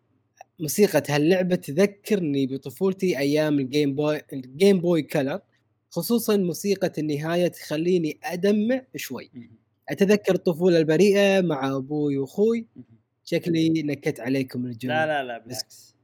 موسيقى 0.60 1.04
هاللعبة 1.10 1.56
تذكرني 1.56 2.48
بطفولتي 2.48 3.18
أيام 3.18 3.60
ال 3.60 3.67
Game 3.67 3.96
Boy 3.96 4.22
ال 4.34 4.43
Game 4.43 4.80
Boy 4.82 5.02
Color 5.02 5.42
خصوصا 5.90 6.38
موسيقى 6.38 6.92
النهاية 6.98 7.48
تخليني 7.48 8.20
أدمع 8.24 8.82
شوي. 8.96 9.32
مهم. 9.34 9.58
أتذكر 9.90 10.36
الطفولة 10.36 10.78
البريئة 10.78 11.42
مع 11.42 11.76
أبوي 11.76 12.18
وأخوي. 12.18 12.68
مهم. 12.76 12.86
شكلي 13.24 13.70
نكدت 13.70 14.20
عليكم 14.20 14.66
الجملة. 14.66 15.06
لا 15.06 15.06
لا 15.06 15.24
لا 15.24 15.38
بالعكس. 15.38 15.96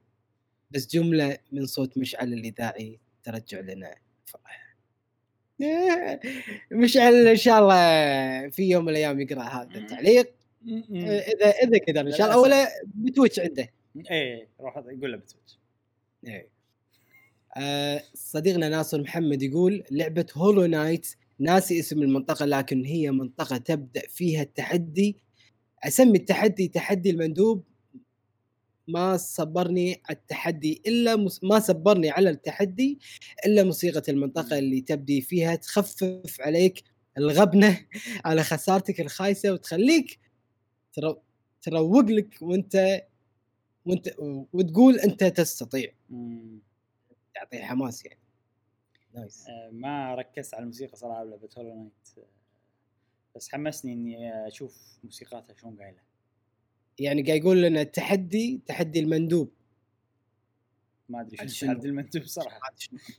بس 0.72 0.88
جملة 0.88 1.38
من 1.52 1.66
صوت 1.66 1.98
مشعل 1.98 2.34
الإذاعي 2.34 3.00
ترجع 3.24 3.60
لنا. 3.60 3.96
فرح 4.26 4.76
مشعل 6.72 7.28
إن 7.28 7.36
شاء 7.36 7.60
الله 7.60 8.50
في 8.50 8.70
يوم 8.70 8.86
من 8.86 8.90
الأيام 8.90 9.20
يقرأ 9.20 9.44
هذا 9.44 9.78
التعليق. 9.80 10.34
إذا 10.92 11.50
إذا 11.50 11.80
قدر 11.88 12.02
إن 12.02 12.12
شاء 12.12 12.28
الله. 12.28 12.40
ولا 12.40 12.68
ب 12.86 12.93
Twitch 12.93 13.40
عنده. 13.40 13.70
إيه 14.12 14.50
روح 14.60 14.78
يقول 14.78 15.12
له 15.12 15.18
ب 15.18 15.24
Twitch 15.24 15.60
إيه. 16.28 16.50
آه 17.58 18.04
صديقنا 18.14 18.70
ناصر 18.70 19.02
محمد 19.02 19.44
يقول 19.44 19.84
لعبة 19.92 20.26
Hollow 20.36 20.66
Knight 20.66 21.08
ناسي 21.40 21.80
اسم 21.80 22.02
المنطقة 22.02 22.46
لكن 22.46 22.86
هي 22.86 23.12
منطقة 23.12 23.58
تبدأ 23.58 24.02
فيها 24.10 24.42
التحدي. 24.42 25.18
أسمي 25.84 26.18
التحدي 26.18 26.68
تحدي 26.68 27.10
المندوب. 27.10 27.64
ما 28.88 29.18
صبرني 29.18 30.02
على 30.10 30.18
التحدي 30.18 30.82
إلا 30.88 31.16
مس... 31.16 31.44
ما 31.44 31.60
صبرني 31.60 32.10
على 32.10 32.30
التحدي 32.30 33.00
إلا 33.46 33.64
موسيقى 33.64 34.02
المنطقة 34.10 34.60
اللي 34.60 34.82
تبدي 34.82 35.22
فيها. 35.22 35.56
تخفف 35.56 36.42
عليك 36.42 36.84
الغبنة 37.18 37.86
على 38.26 38.44
خسارتك 38.44 39.02
الخايسة 39.02 39.54
وتخليك 39.54 40.20
ترو... 40.94 41.22
تروق 41.62 42.06
لك 42.06 42.42
وأنت 42.42 43.02
وانت 43.86 44.10
وتقول 44.54 45.00
انت 45.00 45.24
تستطيع. 45.24 45.92
مم. 46.10 46.60
تعطي 47.36 47.64
حماس 47.64 48.06
يعني. 48.06 48.20
nice 49.14 49.48
آه، 49.48 49.70
ما 49.74 50.16
ركزت 50.16 50.54
على 50.54 50.62
الموسيقى 50.62 50.98
صراحة 50.98 51.24
بلعبه 51.24 51.50
Hollow 51.58 51.76
Knight 51.76 52.28
بس 53.36 53.52
حمسني 53.52 53.94
إني 53.94 54.48
أشوف 54.48 55.00
موسيقاتها 55.04 55.56
شلون 55.56 55.76
قايلة. 55.82 56.00
يعني 57.00 57.22
قاعد 57.24 57.40
يقول 57.40 57.62
لنا 57.62 57.82
التحدي 57.82 58.62
تحدي 58.66 59.00
المندوب. 59.00 59.52
ما 61.10 61.22
أدري 61.22 61.48
شو؟ 61.48 61.66
تحدي 61.66 61.88
المندوب 61.88 62.24
صراحة. 62.24 62.60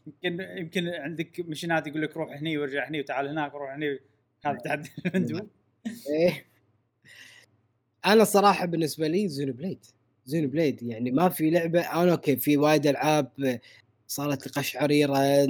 يمكن 0.07 0.41
يمكن 0.41 0.89
عندك 0.89 1.41
mission 1.41 1.81
ات 1.81 1.87
يقول 1.87 2.03
لك 2.03 2.17
روح 2.17 2.33
هني 2.33 2.59
وارجع 2.59 2.89
هني 2.89 3.01
وتعال 3.01 3.29
هناك 3.29 3.55
وروح 3.55 3.71
هني. 3.75 3.99
هذا 4.45 4.59
تحدي 4.59 4.91
المندوب. 5.07 5.49
إيه 5.87 6.47
أنا 8.07 8.23
الصراحه 8.23 8.67
بالنسبة 8.67 9.09
لي 9.09 9.29
Xenoblade 9.29 9.87
Xenoblade 10.27 10.83
يعني 10.83 11.11
ما 11.11 11.29
في 11.29 11.51
لعبة 11.51 11.81
أنا 11.81 12.13
okay 12.13 12.37
في 12.37 12.57
وايد 12.57 12.87
ألعاب 12.87 13.61
صارت 14.09 14.49
قشعريره 14.49 15.47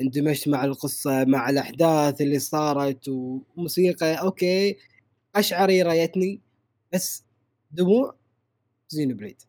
اندمجت 0.00 0.48
مع 0.48 0.64
القصة 0.64 1.24
مع 1.24 1.50
الأحداث 1.50 2.20
اللي 2.20 2.38
صارت 2.38 3.08
وموسيقى 3.08 4.14
okay 4.14 4.76
قشعريره 5.34 5.94
جتني 6.04 6.40
بس 6.92 7.24
دموع 7.72 8.14
Xenoblade. 8.88 9.42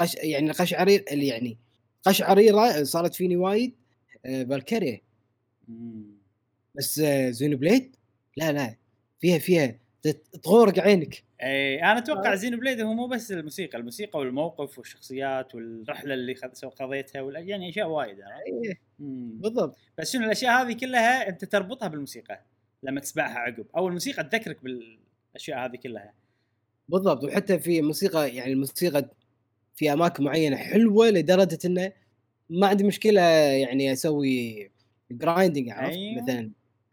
قش 0.00 0.14
يعني 0.14 0.50
قشعرير 0.50 1.04
اللي 1.12 1.26
يعني 1.26 1.58
قشعريره 2.02 2.82
صارت 2.82 3.14
فيني 3.14 3.36
وايد 3.36 3.72
Valkyria. 4.24 5.00
مم. 5.68 6.04
بس 6.74 6.98
آه، 6.98 7.30
Xenoblade؟ 7.30 7.96
لا 8.36 8.52
لا 8.52 8.76
فيها 9.20 9.38
فيها 9.38 9.78
تغورق 10.42 10.78
عينك. 10.78 11.22
إي 11.42 11.82
أنا 11.82 11.98
أتوقع 11.98 12.34
Xenoblade 12.34 12.80
هو 12.80 12.92
مو 12.94 13.06
بس 13.06 13.32
الموسيقى 13.32 13.78
الموسيقى 13.78 14.18
والموقف 14.18 14.78
والشخصيات 14.78 15.54
والرحلة 15.54 16.14
اللي 16.14 16.34
قضيتها 16.80 17.22
وال- 17.22 17.48
يعني 17.48 17.68
أشياء 17.68 17.88
وايد 17.88 18.16
مم. 18.98 19.38
بالضبط. 19.40 19.76
بس 19.98 20.12
شنو 20.12 20.24
الأشياء 20.24 20.62
هذه 20.66 20.72
كلها 20.72 21.28
أنت 21.28 21.44
تربطها 21.44 21.88
بالموسيقى 21.88 22.42
لما 22.82 23.00
تسمعها 23.00 23.38
عقب 23.38 23.66
أو 23.76 23.88
الموسيقى 23.88 24.24
تذكرك 24.24 24.64
بالأشياء 24.64 25.58
هذه 25.64 25.76
كلها. 25.76 26.14
بالضبط. 26.88 27.24
وحتى 27.24 27.58
في 27.58 27.82
موسيقى 27.82 28.36
يعني 28.36 28.52
الموسيقى 28.52 29.08
في 29.74 29.92
أماكن 29.92 30.24
معينة 30.24 30.56
حلوة 30.56 31.10
لدرجة 31.10 31.58
إنه 31.64 31.92
ما 32.50 32.66
عندي 32.66 32.84
مشكلة 32.84 33.20
يعني 33.22 33.92
أسوي 33.92 34.70
grinding 35.10 35.70
عرفت؟ 35.70 35.96
أيوة. 35.96 36.22
مثلا 36.22 36.50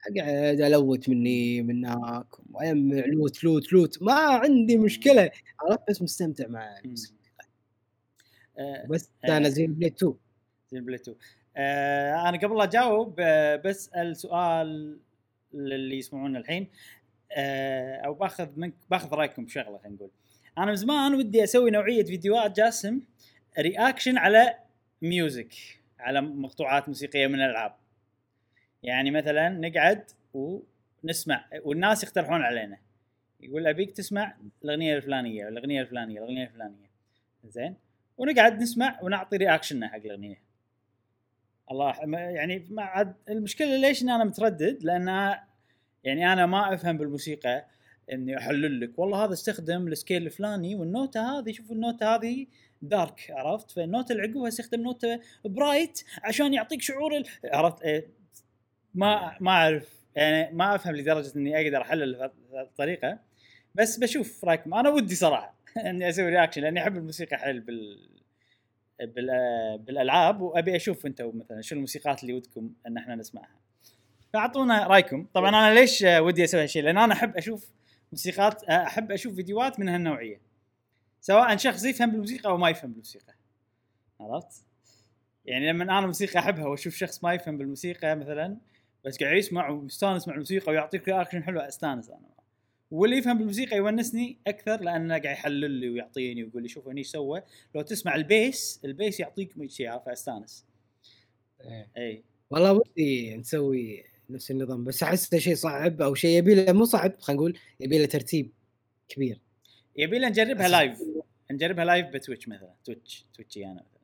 أقعد 0.08 0.62
أ 0.62 0.71
loot 0.71 1.10
مني 1.10 1.62
من 1.62 1.86
هناك 1.86 2.26
وأجمع 2.52 3.06
loot 3.06 3.44
loot 3.44 3.74
loot 3.74 4.04
ما 4.04 4.14
عندي 4.14 4.78
مشكلة. 4.78 5.32
عرفت؟ 5.60 5.90
بس 5.90 6.02
مستمتع 6.02 6.48
مع 6.48 6.80
الموسيقى. 6.80 7.16
آه 8.60 8.86
بس 8.90 9.10
آه. 9.26 9.38
أنا 9.38 9.50
Xenoblade 9.50 9.90
2 9.90 10.14
Xenoblade 10.72 11.00
2 11.00 11.18
آه 11.58 12.30
أنا 12.30 12.38
قبل 12.38 12.58
لا 12.58 12.64
أجاوب 12.64 13.16
آه 13.20 13.56
بسأل 13.56 14.16
سؤال 14.18 15.00
للي 15.54 15.98
يسمعونا 15.98 16.40
الحين 16.40 16.68
آه 17.32 17.96
أو 17.96 18.14
بأخذ 18.14 18.48
منك 18.56 18.74
بأخذ 18.92 19.14
رأيكم 19.14 19.46
بشغله 19.46 19.78
خلينا 19.78 19.96
نقول. 19.96 20.10
أنا 20.58 20.66
من 20.66 20.76
زمان 20.76 21.16
ودي 21.16 21.44
أسوي 21.44 21.72
نوعية 21.72 22.04
فيديوهات 22.04 22.56
جاسم 22.58 23.02
reaction 23.60 24.18
على 24.18 24.56
music 25.02 25.54
على 26.00 26.22
مقطوعات 26.22 26.88
موسيقية 26.88 27.28
من 27.28 27.36
الألعاب. 27.36 27.76
يعني 28.84 29.12
مثلا 29.12 29.50
نقعد 29.50 30.04
ونسمع 30.34 31.46
والناس 31.64 32.04
يقترحون 32.04 32.42
علينا. 32.42 32.78
يقول 33.42 33.68
أبيك 33.68 33.92
تسمع 33.92 34.36
الأغنية 34.64 34.98
الفلانية 34.98 35.48
الأغنية 35.48 35.82
الفلانية 35.82 36.20
الأغنية 36.20 36.44
الفلانية. 36.44 36.90
زين؟ 37.44 37.76
ونقعد 38.18 38.62
نسمع 38.62 39.00
ونعطي 39.04 39.38
reaction 39.38 39.82
نا 39.82 39.88
حق 39.88 39.96
الأغنية. 39.96 40.42
الله 41.72 41.94
يعني 42.14 42.66
ما 42.70 42.84
عاد 42.84 43.16
المشكلة 43.30 43.78
ليش 43.78 44.04
إن 44.04 44.10
أنا 44.10 44.24
متردد؟ 44.24 44.84
لأن 44.84 45.08
يعني 46.04 46.34
أنا 46.34 46.46
ما 46.46 46.74
أفهم 46.74 46.98
بالموسيقى 46.98 47.66
إني 48.12 48.38
أحلل 48.38 48.80
لك. 48.82 49.00
والله 49.00 49.26
هذا 49.26 49.34
استخدم 49.34 49.88
ال 49.88 49.94
scale 49.94 50.26
الفلاني 50.26 50.76
والنوتة 50.76 51.40
هذه. 51.40 51.52
شوف 51.52 51.72
النوتة 51.72 52.16
هذه 52.16 52.48
dark 52.82 53.28
عرفت؟ 53.30 53.72
فالنوته 53.72 54.12
اللي 54.12 54.24
عقبها 54.24 54.48
استخدم 54.48 54.82
نوتة 54.82 55.20
bright 55.46 56.04
عشان 56.24 56.54
يعطيك 56.54 56.82
شعور 56.82 57.24
عرفت؟ 57.46 57.82
إيه. 57.82 58.19
ما 58.94 59.38
ما 59.40 59.52
أعرف 59.52 60.00
يعني 60.16 60.56
ما 60.56 60.76
أفهم 60.76 60.96
لدرجة 60.96 61.32
إني 61.36 61.62
أقدر 61.68 61.82
أحلل 61.82 62.32
الطريقة. 62.54 63.20
بس 63.76 63.98
بشوف 63.98 64.46
رايكم 64.46 64.74
أنا 64.74 64.90
ودي 64.90 65.16
صراحة 65.16 65.56
إني 65.90 66.10
أسوي 66.10 66.30
رياكشن 66.30 66.62
لأني 66.62 66.82
أحب 66.84 66.98
الموسيقى 66.98 67.38
حيل 67.38 67.60
بال 67.60 68.10
بال- 69.00 69.78
بالألعاب 69.78 70.42
وأبي 70.42 70.76
أشوف 70.76 71.06
أنتم 71.06 71.32
مثلا 71.38 71.62
شو 71.62 71.76
الموسيقات 71.76 72.22
اللي 72.24 72.34
ودكم 72.34 72.74
إن 72.88 72.98
إحنا 72.98 73.16
نسمعها. 73.16 73.60
فأعطونا 74.34 74.88
رأيكم. 74.88 75.28
طبعا 75.34 75.50
أنا 75.50 75.74
ليش 75.74 76.06
ودي 76.08 76.44
أسوي 76.44 76.64
هالشيء 76.64 76.84
لأن 76.84 76.98
أنا 76.98 77.14
أحب 77.14 77.38
أشوف 77.38 77.72
موسيقات 78.12 78.64
أحب 78.64 79.12
أشوف 79.12 79.36
فيديوهات 79.36 79.80
من 79.80 79.90
هالنوعية. 79.90 80.42
سواء 81.22 81.58
شخص 81.58 81.84
يفهم 81.86 82.12
بالموسيقى 82.12 82.50
أو 82.50 82.58
ما 82.58 82.70
يفهم 82.70 82.90
بالموسيقى. 82.92 83.34
عرفت؟ 84.20 84.64
يعني 85.46 85.70
لما 85.70 85.84
أنا 85.84 86.08
موسيقى 86.08 86.40
أحبها 86.40 86.66
وأشوف 86.66 86.96
شخص 86.96 87.24
ما 87.24 87.34
يفهم 87.34 87.58
بالموسيقى 87.58 88.16
مثلا 88.16 88.58
بس 89.06 89.18
قاعد 89.18 89.38
يسمع 89.38 89.70
ومستانس 89.70 90.28
مع 90.28 90.34
الموسيقى 90.34 90.72
ويعطيك 90.72 91.08
reaction 91.08 91.44
حلو 91.44 91.60
استانس 91.60 92.10
أنا. 92.10 92.30
واللي 92.92 93.18
يفهم 93.18 93.38
بالموسيقى 93.38 93.78
يونسني 93.78 94.38
أكثر 94.48 94.82
لأنه 94.82 95.18
قاعد 95.18 95.26
يحلل 95.38 95.72
لي 95.72 95.90
ويعطيني 95.90 96.44
ويقول 96.44 96.64
لي 96.64 96.70
شوف 96.70 96.88
هني 96.88 97.00
إيش 97.00 97.08
سوى. 97.08 97.42
لو 97.76 97.82
تسمع 97.82 98.16
ال 98.16 98.29
bass 98.29 98.82
ال 98.86 98.92
bass 98.92 99.20
يعطيك 99.20 99.68
شيء 99.68 99.88
عارف 99.88 100.10
استانس 100.10 100.66
اي 101.98 102.24
والله 102.50 102.74
ودي 102.74 103.36
نسوي 103.38 104.04
نفس 104.30 104.52
النظام 104.52 104.84
بس 104.84 105.04
احسه 105.04 105.38
شيء 105.38 105.56
صعب 105.56 106.02
أو 106.02 106.16
شيء 106.16 106.38
يبي 106.38 106.56
له 106.56 106.74
مو 106.74 106.86
صعب 106.86 107.14
خلينا 107.20 107.42
نقول 107.42 107.58
يبي 107.80 107.98
له 107.98 108.06
ترتيب 108.06 108.52
كبير. 109.10 109.42
يبي 109.96 110.18
لنا 110.18 110.30
نجربها 110.30 110.68
live 110.68 111.00
نجربها 111.52 111.86
live 111.86 112.08
ب 112.08 112.13
Twitch 112.13 112.48
مثلا 112.48 112.74
Twitch 112.86 113.26
Twitch 113.34 113.61
ي 113.61 113.66
أنا 113.66 113.74
مثلا. 113.74 114.02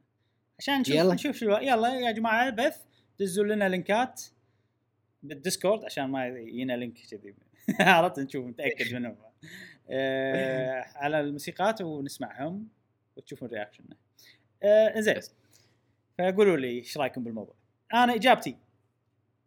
عشان 0.60 0.80
نشوف 0.80 0.96
يلا. 0.96 1.14
نشوف 1.14 1.36
شو 1.36 1.50
يلا 1.50 2.00
يا 2.00 2.12
جماعة 2.12 2.50
بث 2.50 2.78
دزوا 3.20 3.46
لنا 3.46 3.70
link 3.70 4.04
ات. 4.04 4.22
بال 5.28 5.40
Discord 5.40 5.86
عشان 5.86 6.06
ما 6.06 6.28
يجينا 6.28 6.74
link 6.74 6.94
كذي. 7.12 7.34
عرفت؟ 7.80 8.20
نشوف 8.20 8.46
متاكد 8.46 8.94
منهم 8.94 9.16
آه 9.90 10.86
على 10.96 11.20
الموسيقات 11.20 11.82
ونسمعهم 11.82 12.68
وتشوفون 13.18 13.50
reaction 13.50 13.86
نا. 13.86 13.96
آه 14.64 15.00
زين 15.00 15.20
فقولوا 16.18 16.58
لي 16.58 16.70
إيش 16.70 16.98
رأيكم 16.98 17.24
بالموضوع؟ 17.24 17.56
أنا 17.94 18.16
إجابتي. 18.16 18.56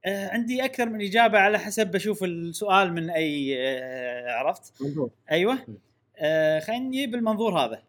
آه 0.07 0.29
عندي 0.29 0.65
أكثر 0.65 0.89
من 0.89 1.03
إجابة 1.03 1.39
على 1.39 1.59
حسب 1.59 1.91
بشوف 1.91 2.25
السؤال 2.25 2.93
من 2.93 3.11
أي 3.11 3.57
آه 3.59 4.33
عرفت؟ 4.33 4.83
منظور. 4.83 5.11
أيوه. 5.31 5.59
آه 6.17 6.61
خلينا 6.61 6.85
نجيب 6.85 7.15
المنظور 7.15 7.59
هذا. 7.61 7.83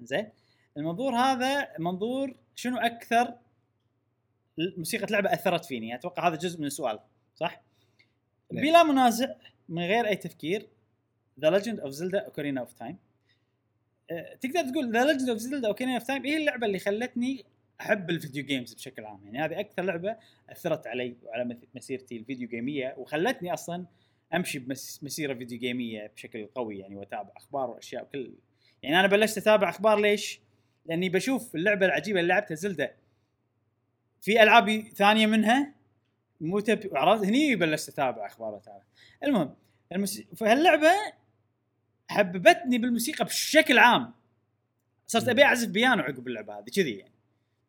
زين 0.00 0.28
المنظور 0.76 1.14
هذا 1.14 1.68
منظور 1.78 2.34
شنو 2.54 2.76
أكثر 2.76 3.34
موسيقى 4.58 5.06
لعبة 5.10 5.32
أثرت 5.32 5.64
فيني؟ 5.64 5.94
أتوقع 5.94 6.28
هذا 6.28 6.36
جزء 6.36 6.60
من 6.60 6.66
السؤال. 6.66 6.98
صح 7.38 7.62
نعم. 8.52 8.62
بلا 8.62 8.82
منازع 8.82 9.34
من 9.68 9.82
غير 9.82 10.06
أي 10.06 10.16
تفكير 10.16 10.68
The 11.40 11.50
Legend 11.50 11.80
of 11.80 11.90
Zelda 11.90 12.18
Ocarina 12.18 12.60
of 12.60 12.72
Time 12.72 12.96
تقدر 14.40 14.70
تقول 14.72 14.92
The 14.92 15.04
Legend 15.04 15.28
of 15.28 15.38
Zelda 15.38 15.68
Ocarina 15.68 15.94
of 15.98 16.06
Time 16.06 16.26
هي 16.26 16.36
اللعبة 16.36 16.66
اللي 16.66 16.78
خلتني 16.78 17.44
أحب 17.80 18.10
ال 18.10 18.16
video 18.16 18.44
games 18.44 18.74
بشكل 18.74 19.04
عام 19.04 19.24
يعني 19.24 19.38
هذه 19.38 19.60
أكثر 19.60 19.82
لعبة 19.82 20.16
أثرت 20.50 20.86
علي 20.86 21.16
وعلى 21.22 21.58
مسيرتي 21.74 22.16
ال 22.16 22.21
video 22.21 22.48
game 22.48 22.79
يه 22.79 22.94
وخلتني 22.98 23.52
أصلا 23.54 23.86
أمشي 24.34 24.58
بمسيره 24.58 25.34
فيديو 25.34 25.58
جيميه 25.58 26.06
بشكل 26.06 26.46
قوي 26.46 26.78
يعني 26.78 26.96
وأتابع 26.96 27.30
أخبار 27.36 27.70
وأشياء 27.70 28.02
وكل 28.02 28.34
يعني 28.82 29.00
أنا 29.00 29.06
بلشت 29.06 29.38
أتابع 29.38 29.68
أخبار 29.68 30.00
ليش؟ 30.00 30.40
لأني 30.86 31.08
بشوف 31.08 31.54
اللعبة 31.54 31.86
العجيبة 31.86 32.20
اللي 32.20 32.28
لعبتها 32.28 32.54
زلدا 32.54 32.94
في 34.20 34.42
ألعاب 34.42 34.80
ثانية 34.80 35.26
منها 35.26 35.77
مو 36.40 36.60
تب... 36.60 36.96
عرفت؟ 36.96 37.24
هني 37.24 37.56
بلشت 37.56 37.88
أتابع 37.88 38.26
أخبار 38.26 38.54
وأتابع. 38.54 38.82
المهم 39.24 39.54
المس... 39.92 40.22
فهاللعبة 40.36 40.90
حببتني 42.08 42.78
بالموسيقى 42.78 43.24
بشكل 43.24 43.78
عام. 43.78 44.14
صرت 45.06 45.28
أبي 45.28 45.44
أعزف 45.44 45.68
بيانو 45.68 46.02
عقب 46.02 46.26
اللعبة 46.26 46.58
هذه 46.58 46.70
كذي 46.76 46.96
يعني. 46.96 47.14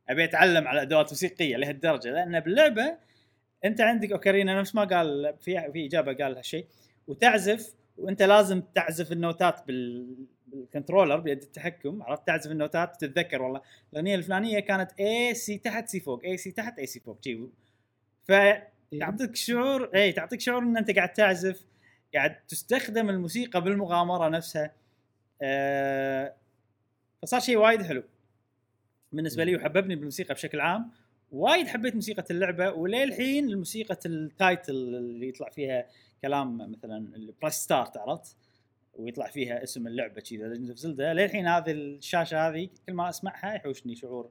أبي 0.10 0.24
أتعلم 0.24 0.68
على 0.68 0.82
أدوات 0.82 1.10
موسيقية 1.10 1.58
لهالدرجة 1.58 2.12
لأن 2.12 2.40
باللعبة 2.40 2.98
أنت 3.66 3.82
عندك 3.82 4.12
أوكارينا 4.12 4.60
نفس 4.60 4.76
ما 4.76 4.84
قال 4.84 5.36
في 5.40 5.72
في 5.72 5.86
إجابة 5.86 6.14
قال 6.14 6.38
هالشيء 6.38 6.66
وتعزف 7.08 7.76
وأنت 7.98 8.22
لازم 8.22 8.62
تعزف 8.62 9.12
النوتات 9.12 9.68
بال 9.68 10.16
بال 10.48 10.59
controller 10.59 11.18
بيد 11.18 11.42
التحكم 11.42 12.04
عرفت؟ 12.04 12.28
تعزف 12.28 12.52
النوتات 12.52 13.02
تتذكر 13.02 13.42
والله. 13.42 13.62
الأغنية 13.94 14.16
الفلانية 14.16 14.60
كانت 14.60 14.92
اي 15.00 15.34
سي 15.34 15.58
تحت 15.58 15.90
سي 15.90 16.00
فوق 16.00 16.24
اي 16.24 16.38
سي 16.38 16.52
تحت 16.52 16.80
اي 16.80 16.86
سي 16.86 17.00
فوق 17.00 17.20
فتعطيك 18.30 19.36
شعور 19.36 19.90
اي 19.96 20.12
تعطيك 20.12 20.40
شعور 20.40 20.64
إن 20.64 20.78
أنت 20.78 20.92
قاعد 20.92 21.14
تعزف 21.14 21.66
قاعد 22.16 22.36
تستخدم 22.48 23.10
الموسيقى 23.10 23.64
بالمغامرة 23.64 24.30
نفسها. 24.30 24.72
آه 25.42 26.34
فصار 27.22 27.40
شيء 27.40 27.58
وايد 27.58 27.82
حلو 27.82 28.04
بالنسبة 29.12 29.44
لي 29.44 29.56
وحببني 29.56 29.96
بالموسيقى 29.96 30.34
بشكل 30.34 30.60
عام. 30.60 30.92
وايد 31.32 31.68
حبيت 31.68 31.96
موسيقى 31.96 32.24
اللعبة 32.32 32.72
وللحين 32.72 33.50
الموسيقى 33.50 33.98
ال 34.06 34.17
title 34.17 34.74
اللي 34.74 35.30
يطلع 35.30 35.50
فيها 35.50 35.88
كلام 36.22 36.72
مثلا 36.72 36.98
ال 37.16 37.22
press 37.22 37.54
start 37.54 37.98
عرفت؟ 37.98 38.36
ويطلع 38.94 39.28
فيها 39.28 39.64
اسم 39.64 39.88
اللعبة 39.88 40.22
كذا 40.22 40.48
Legend 40.48 40.70
of 40.70 40.78
Zelda 40.78 41.14
للحين 41.14 41.48
هذه 41.48 41.72
الشاشة 41.72 42.48
هذه 42.50 42.70
كل 42.88 42.94
ما 42.94 43.10
أسمعها 43.10 43.54
يحوشني 43.54 43.96
شعور 43.96 44.30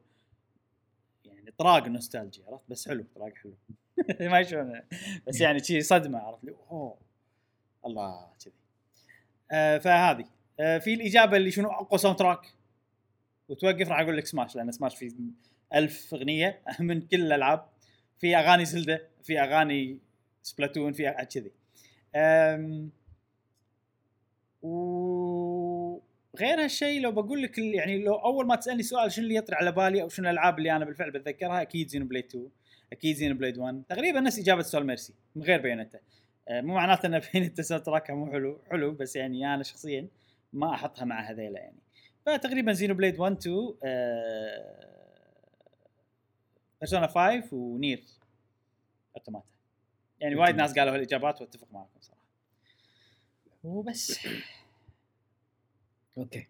يعني 1.24 1.50
طراق 1.58 1.88
نوستالجيا 1.88 2.44
عرفت؟ 2.46 2.64
بس 2.68 2.88
حلو 2.88 3.04
طراق 3.14 3.34
حلو. 3.34 3.54
ما 4.20 4.42
شلون 4.42 4.80
بس 5.26 5.40
يعني 5.40 5.64
شي 5.64 5.80
صدمة 5.80 6.18
عرفت؟ 6.18 6.44
لي 6.44 6.54
أوه 6.70 6.98
الله 7.86 8.28
كذي. 8.44 8.52
آه 9.52 9.78
فهذه. 9.78 10.24
آه 10.60 10.78
في 10.78 10.94
الإجابة 10.94 11.36
اللي 11.36 11.50
شنو؟ 11.50 11.70
أقوى 11.70 11.98
soundtrack 11.98 12.52
وأتوقع 13.48 13.88
راح 13.88 14.00
أقول 14.00 14.16
لك 14.16 14.26
سماش 14.26 14.56
لأن 14.56 14.72
سماش 14.72 14.96
في 14.96 15.14
ألف 15.74 16.14
أغنية 16.14 16.60
من 16.80 17.00
كل 17.00 17.20
الألعاب. 17.20 17.68
في 18.20 18.36
أغاني 18.36 18.64
Zelda 18.64 19.08
في 19.22 19.40
أغاني 19.40 19.98
Splatoon 20.42 20.92
في 20.92 21.10
كذي. 21.10 21.50
وغير 24.62 26.64
هالشيء 26.64 27.00
لو 27.00 27.12
بقول 27.12 27.42
لك 27.42 27.58
يعني 27.58 28.04
لو 28.04 28.14
أول 28.14 28.46
ما 28.46 28.56
تسألني 28.56 28.82
سؤال 28.82 29.12
شنو 29.12 29.24
اللي 29.24 29.34
يطري 29.34 29.56
على 29.56 29.72
بالي 29.72 30.02
أو 30.02 30.08
شنو 30.08 30.26
الألعاب 30.30 30.58
اللي 30.58 30.76
أنا 30.76 30.84
بالفعل 30.84 31.10
بتذكرها 31.10 31.62
أكيد 31.62 31.88
Xenoblade 31.88 32.20
2 32.20 32.48
أكيد 32.92 33.16
Xenoblade 33.16 33.58
1 33.58 33.82
تقريبا 33.88 34.20
نفس 34.20 34.38
إجابة 34.38 34.62
سؤال 34.62 34.86
ميرسي 34.86 35.14
من 35.34 35.42
غير 35.42 35.60
Bayonetta 35.60 35.98
آه، 36.48 36.60
مو 36.60 36.74
معناته 36.74 37.06
إن 37.06 37.20
Bayonetta 37.34 37.62
soundtrack 37.62 37.84
ها 37.84 38.14
مو 38.14 38.32
حلو 38.32 38.60
حلو 38.70 38.92
بس 38.92 39.16
يعني 39.16 39.54
أنا 39.54 39.62
شخصيا 39.62 40.08
ما 40.52 40.74
أحطها 40.74 41.04
مع 41.04 41.30
هذيلا 41.30 41.60
يعني. 41.60 41.78
فتقريبا 42.26 42.72
Xenoblade 42.72 43.18
1 43.18 43.36
2 43.36 43.74
Persona 46.80 47.06
5 47.06 47.56
و 47.56 47.66
NieR 47.66 48.04
Automata. 49.16 49.46
يعني 50.20 50.34
وايد 50.34 50.56
ناس 50.56 50.78
قالوا 50.78 50.94
هالإجابات 50.94 51.40
وأتفق 51.40 51.66
معكم 51.72 52.00
صراحة. 52.00 52.22
وبس. 53.64 54.26
أوكي. 56.18 56.46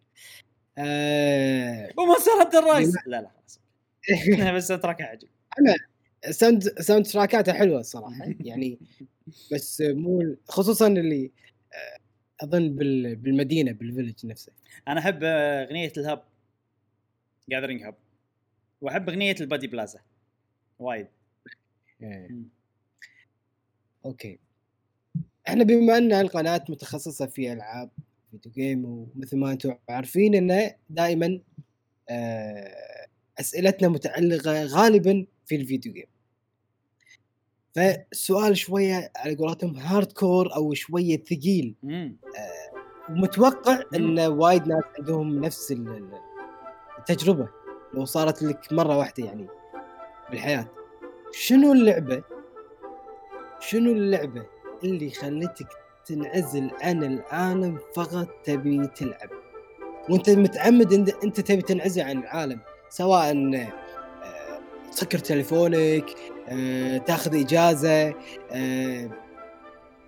آه... 0.78 1.90
ومسار 1.98 2.42
الدراج 2.42 2.86
لا 3.06 3.20
لا 3.20 3.28
خلاص. 3.28 3.60
بس 4.56 4.68
track 4.68 5.02
عجب 5.02 5.28
sound 6.30 6.62
soundtrack 6.62 7.06
اته 7.06 7.52
حلوة 7.52 7.80
الصراحه 7.80 8.24
يعني 8.40 8.78
بس 9.52 9.82
مو 9.86 10.36
خصوصا 10.48 10.86
اللي 10.86 11.30
آه، 11.72 12.44
أظن 12.44 12.76
بال... 12.76 13.16
بالمدينة 13.16 13.72
بال 13.72 13.84
village 13.84 14.26
نفسه. 14.26 14.52
أنا 14.88 15.00
أحب 15.00 15.20
أغنية 15.24 15.92
ال 15.96 16.03
hub 16.03 16.24
gathering 17.48 17.82
hub 17.82 17.94
وأحب 18.80 19.08
أغنية 19.08 19.36
ال 19.40 19.44
Buddy 19.44 19.66
Plaza. 19.66 20.00
وايد. 20.78 21.06
إيه. 22.02 22.28
أوكي. 24.04 24.38
إحنا 25.48 25.64
بما 25.64 25.98
ان 25.98 26.12
القناة 26.12 26.64
متخصصة 26.68 27.26
في 27.26 27.52
ألعاب 27.52 27.90
video 28.30 28.52
game 28.52 28.84
ومثل 28.84 29.36
ما 29.36 29.52
أنتم 29.52 29.74
عارفين 29.88 30.34
إنه 30.34 30.74
دائما 30.90 31.40
آه، 32.10 32.74
أسئلتنا 33.40 33.88
متعلقة 33.88 34.64
غالبا 34.64 35.26
في 35.48 35.56
ال 35.56 35.62
video 35.62 35.92
game 35.92 36.06
فالسؤال 37.74 38.56
شوية 38.56 39.12
على 39.16 39.34
قولتهم 39.36 39.76
hardcore 39.76 40.54
أو 40.56 40.74
شوية 40.74 41.22
ثقيل. 41.24 41.74
مم. 41.82 42.16
ومتوقع 43.10 43.82
إن 43.94 44.18
وايد 44.20 44.66
ناس 44.68 44.82
عندهم 44.98 45.44
نفس 45.44 45.72
ال- 45.72 45.88
ال- 45.88 46.20
التجربة 46.98 47.48
لو 47.94 48.04
صارت 48.04 48.42
لك 48.42 48.72
مرة 48.72 48.96
واحدة 48.98 49.24
يعني 49.24 49.46
بالحياة. 50.30 50.68
شنو 51.32 51.72
اللعبة؟ 51.72 52.22
شنو 53.60 53.92
اللعبة 53.92 54.46
اللي 54.84 55.10
خلتك 55.10 55.68
تنعزل 56.06 56.70
عن 56.82 57.02
العالم 57.04 57.78
فقط 57.96 58.28
تبي 58.44 58.86
تلعب؟ 58.86 59.30
وأنت 60.10 60.30
متعمد 60.30 60.92
إن 60.92 61.06
أنت 61.24 61.40
تبي 61.40 61.62
تنعزل 61.62 62.02
عن 62.02 62.18
العالم 62.18 62.60
سواء 62.88 63.30
آه، 63.56 63.72
تسكر 64.98 65.18
تليفونك 65.18 66.04
آه، 66.48 66.98
تاخذ 66.98 67.40
إجازة 67.40 68.14
آه، 68.52 69.10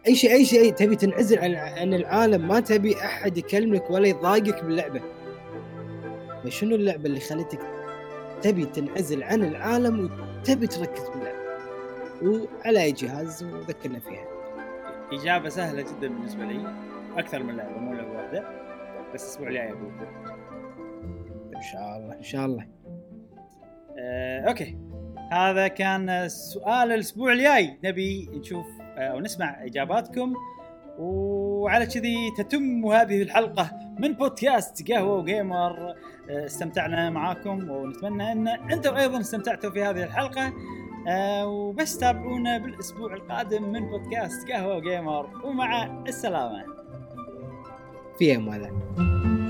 أي 0.06 0.14
شيء 0.14 0.32
أي 0.32 0.44
شيء 0.44 0.72
تبي 0.72 0.96
تنعزل 0.96 1.38
عن 1.38 1.54
عن 1.54 1.94
العالم 1.94 2.48
ما 2.48 2.60
تبي 2.60 2.96
أحد 2.96 3.38
يكلمك 3.38 3.90
ولا 3.90 4.08
يضايقك 4.08 4.64
باللعبة. 4.64 5.00
فشنو 6.44 6.76
اللعبة 6.76 7.04
اللي 7.04 7.20
خلتك 7.20 7.60
تبي 8.42 8.64
تنعزل 8.64 9.22
عن 9.22 9.44
العالم 9.44 10.10
وتبي 10.40 10.66
تركز 10.66 11.08
باللعبة؟ 11.08 11.40
وعلى 12.22 12.82
أي 12.82 12.92
جهاز؟ 12.92 13.44
وذكرنا 13.44 14.00
فيها. 14.00 14.24
إجابة 15.12 15.48
سهلة 15.48 15.82
جدا 15.82 16.08
بالنسبة 16.08 16.44
لي. 16.44 16.74
أكثر 17.16 17.42
من 17.42 17.56
لعبة 17.56 17.78
مو 17.78 17.94
لعبة 17.94 18.12
واحدة. 18.12 18.44
بس 19.14 19.22
الأسبوع 19.22 19.48
الجاي 19.48 19.70
إن 21.56 21.62
شاء 21.72 21.96
الله. 21.96 22.14
إن 22.14 22.22
شاء 22.22 22.46
الله. 22.46 22.79
آه، 24.00 24.48
أوكي. 24.48 24.78
هذا 25.32 25.68
كان 25.68 26.28
سؤال 26.28 26.92
الأسبوع 26.92 27.32
الجاي. 27.32 27.78
نبي 27.84 28.30
نشوف 28.34 28.66
آه، 28.80 29.08
أو 29.08 29.20
نسمع 29.20 29.64
إجاباتكم. 29.64 30.34
وعلى 30.98 31.86
كذي 31.86 32.16
تتم 32.38 32.86
هذه 32.86 33.22
الحلقة 33.22 33.70
من 33.98 34.12
بودكاست 34.12 34.92
قهوة 34.92 35.18
وجيمر. 35.18 35.94
آه، 36.30 36.46
استمتعنا 36.46 37.10
معاكم 37.10 37.70
ونتمنى 37.70 38.32
أن 38.32 38.48
أنتم 38.48 38.96
أيضا 38.96 39.20
استمتعتوا 39.20 39.70
في 39.70 39.82
هذه 39.82 40.02
الحلقة. 40.02 40.52
آه، 41.08 41.46
وبس 41.46 41.98
تابعونا 41.98 42.58
بالأسبوع 42.58 43.14
القادم 43.14 43.72
من 43.72 43.88
بودكاست 43.88 44.50
قهوة 44.50 44.76
وجيمر. 44.76 45.30
ومع 45.44 46.02
السلامة. 46.08 46.64
في 48.18 48.36
أمان 48.36 48.54
الله 48.54 49.49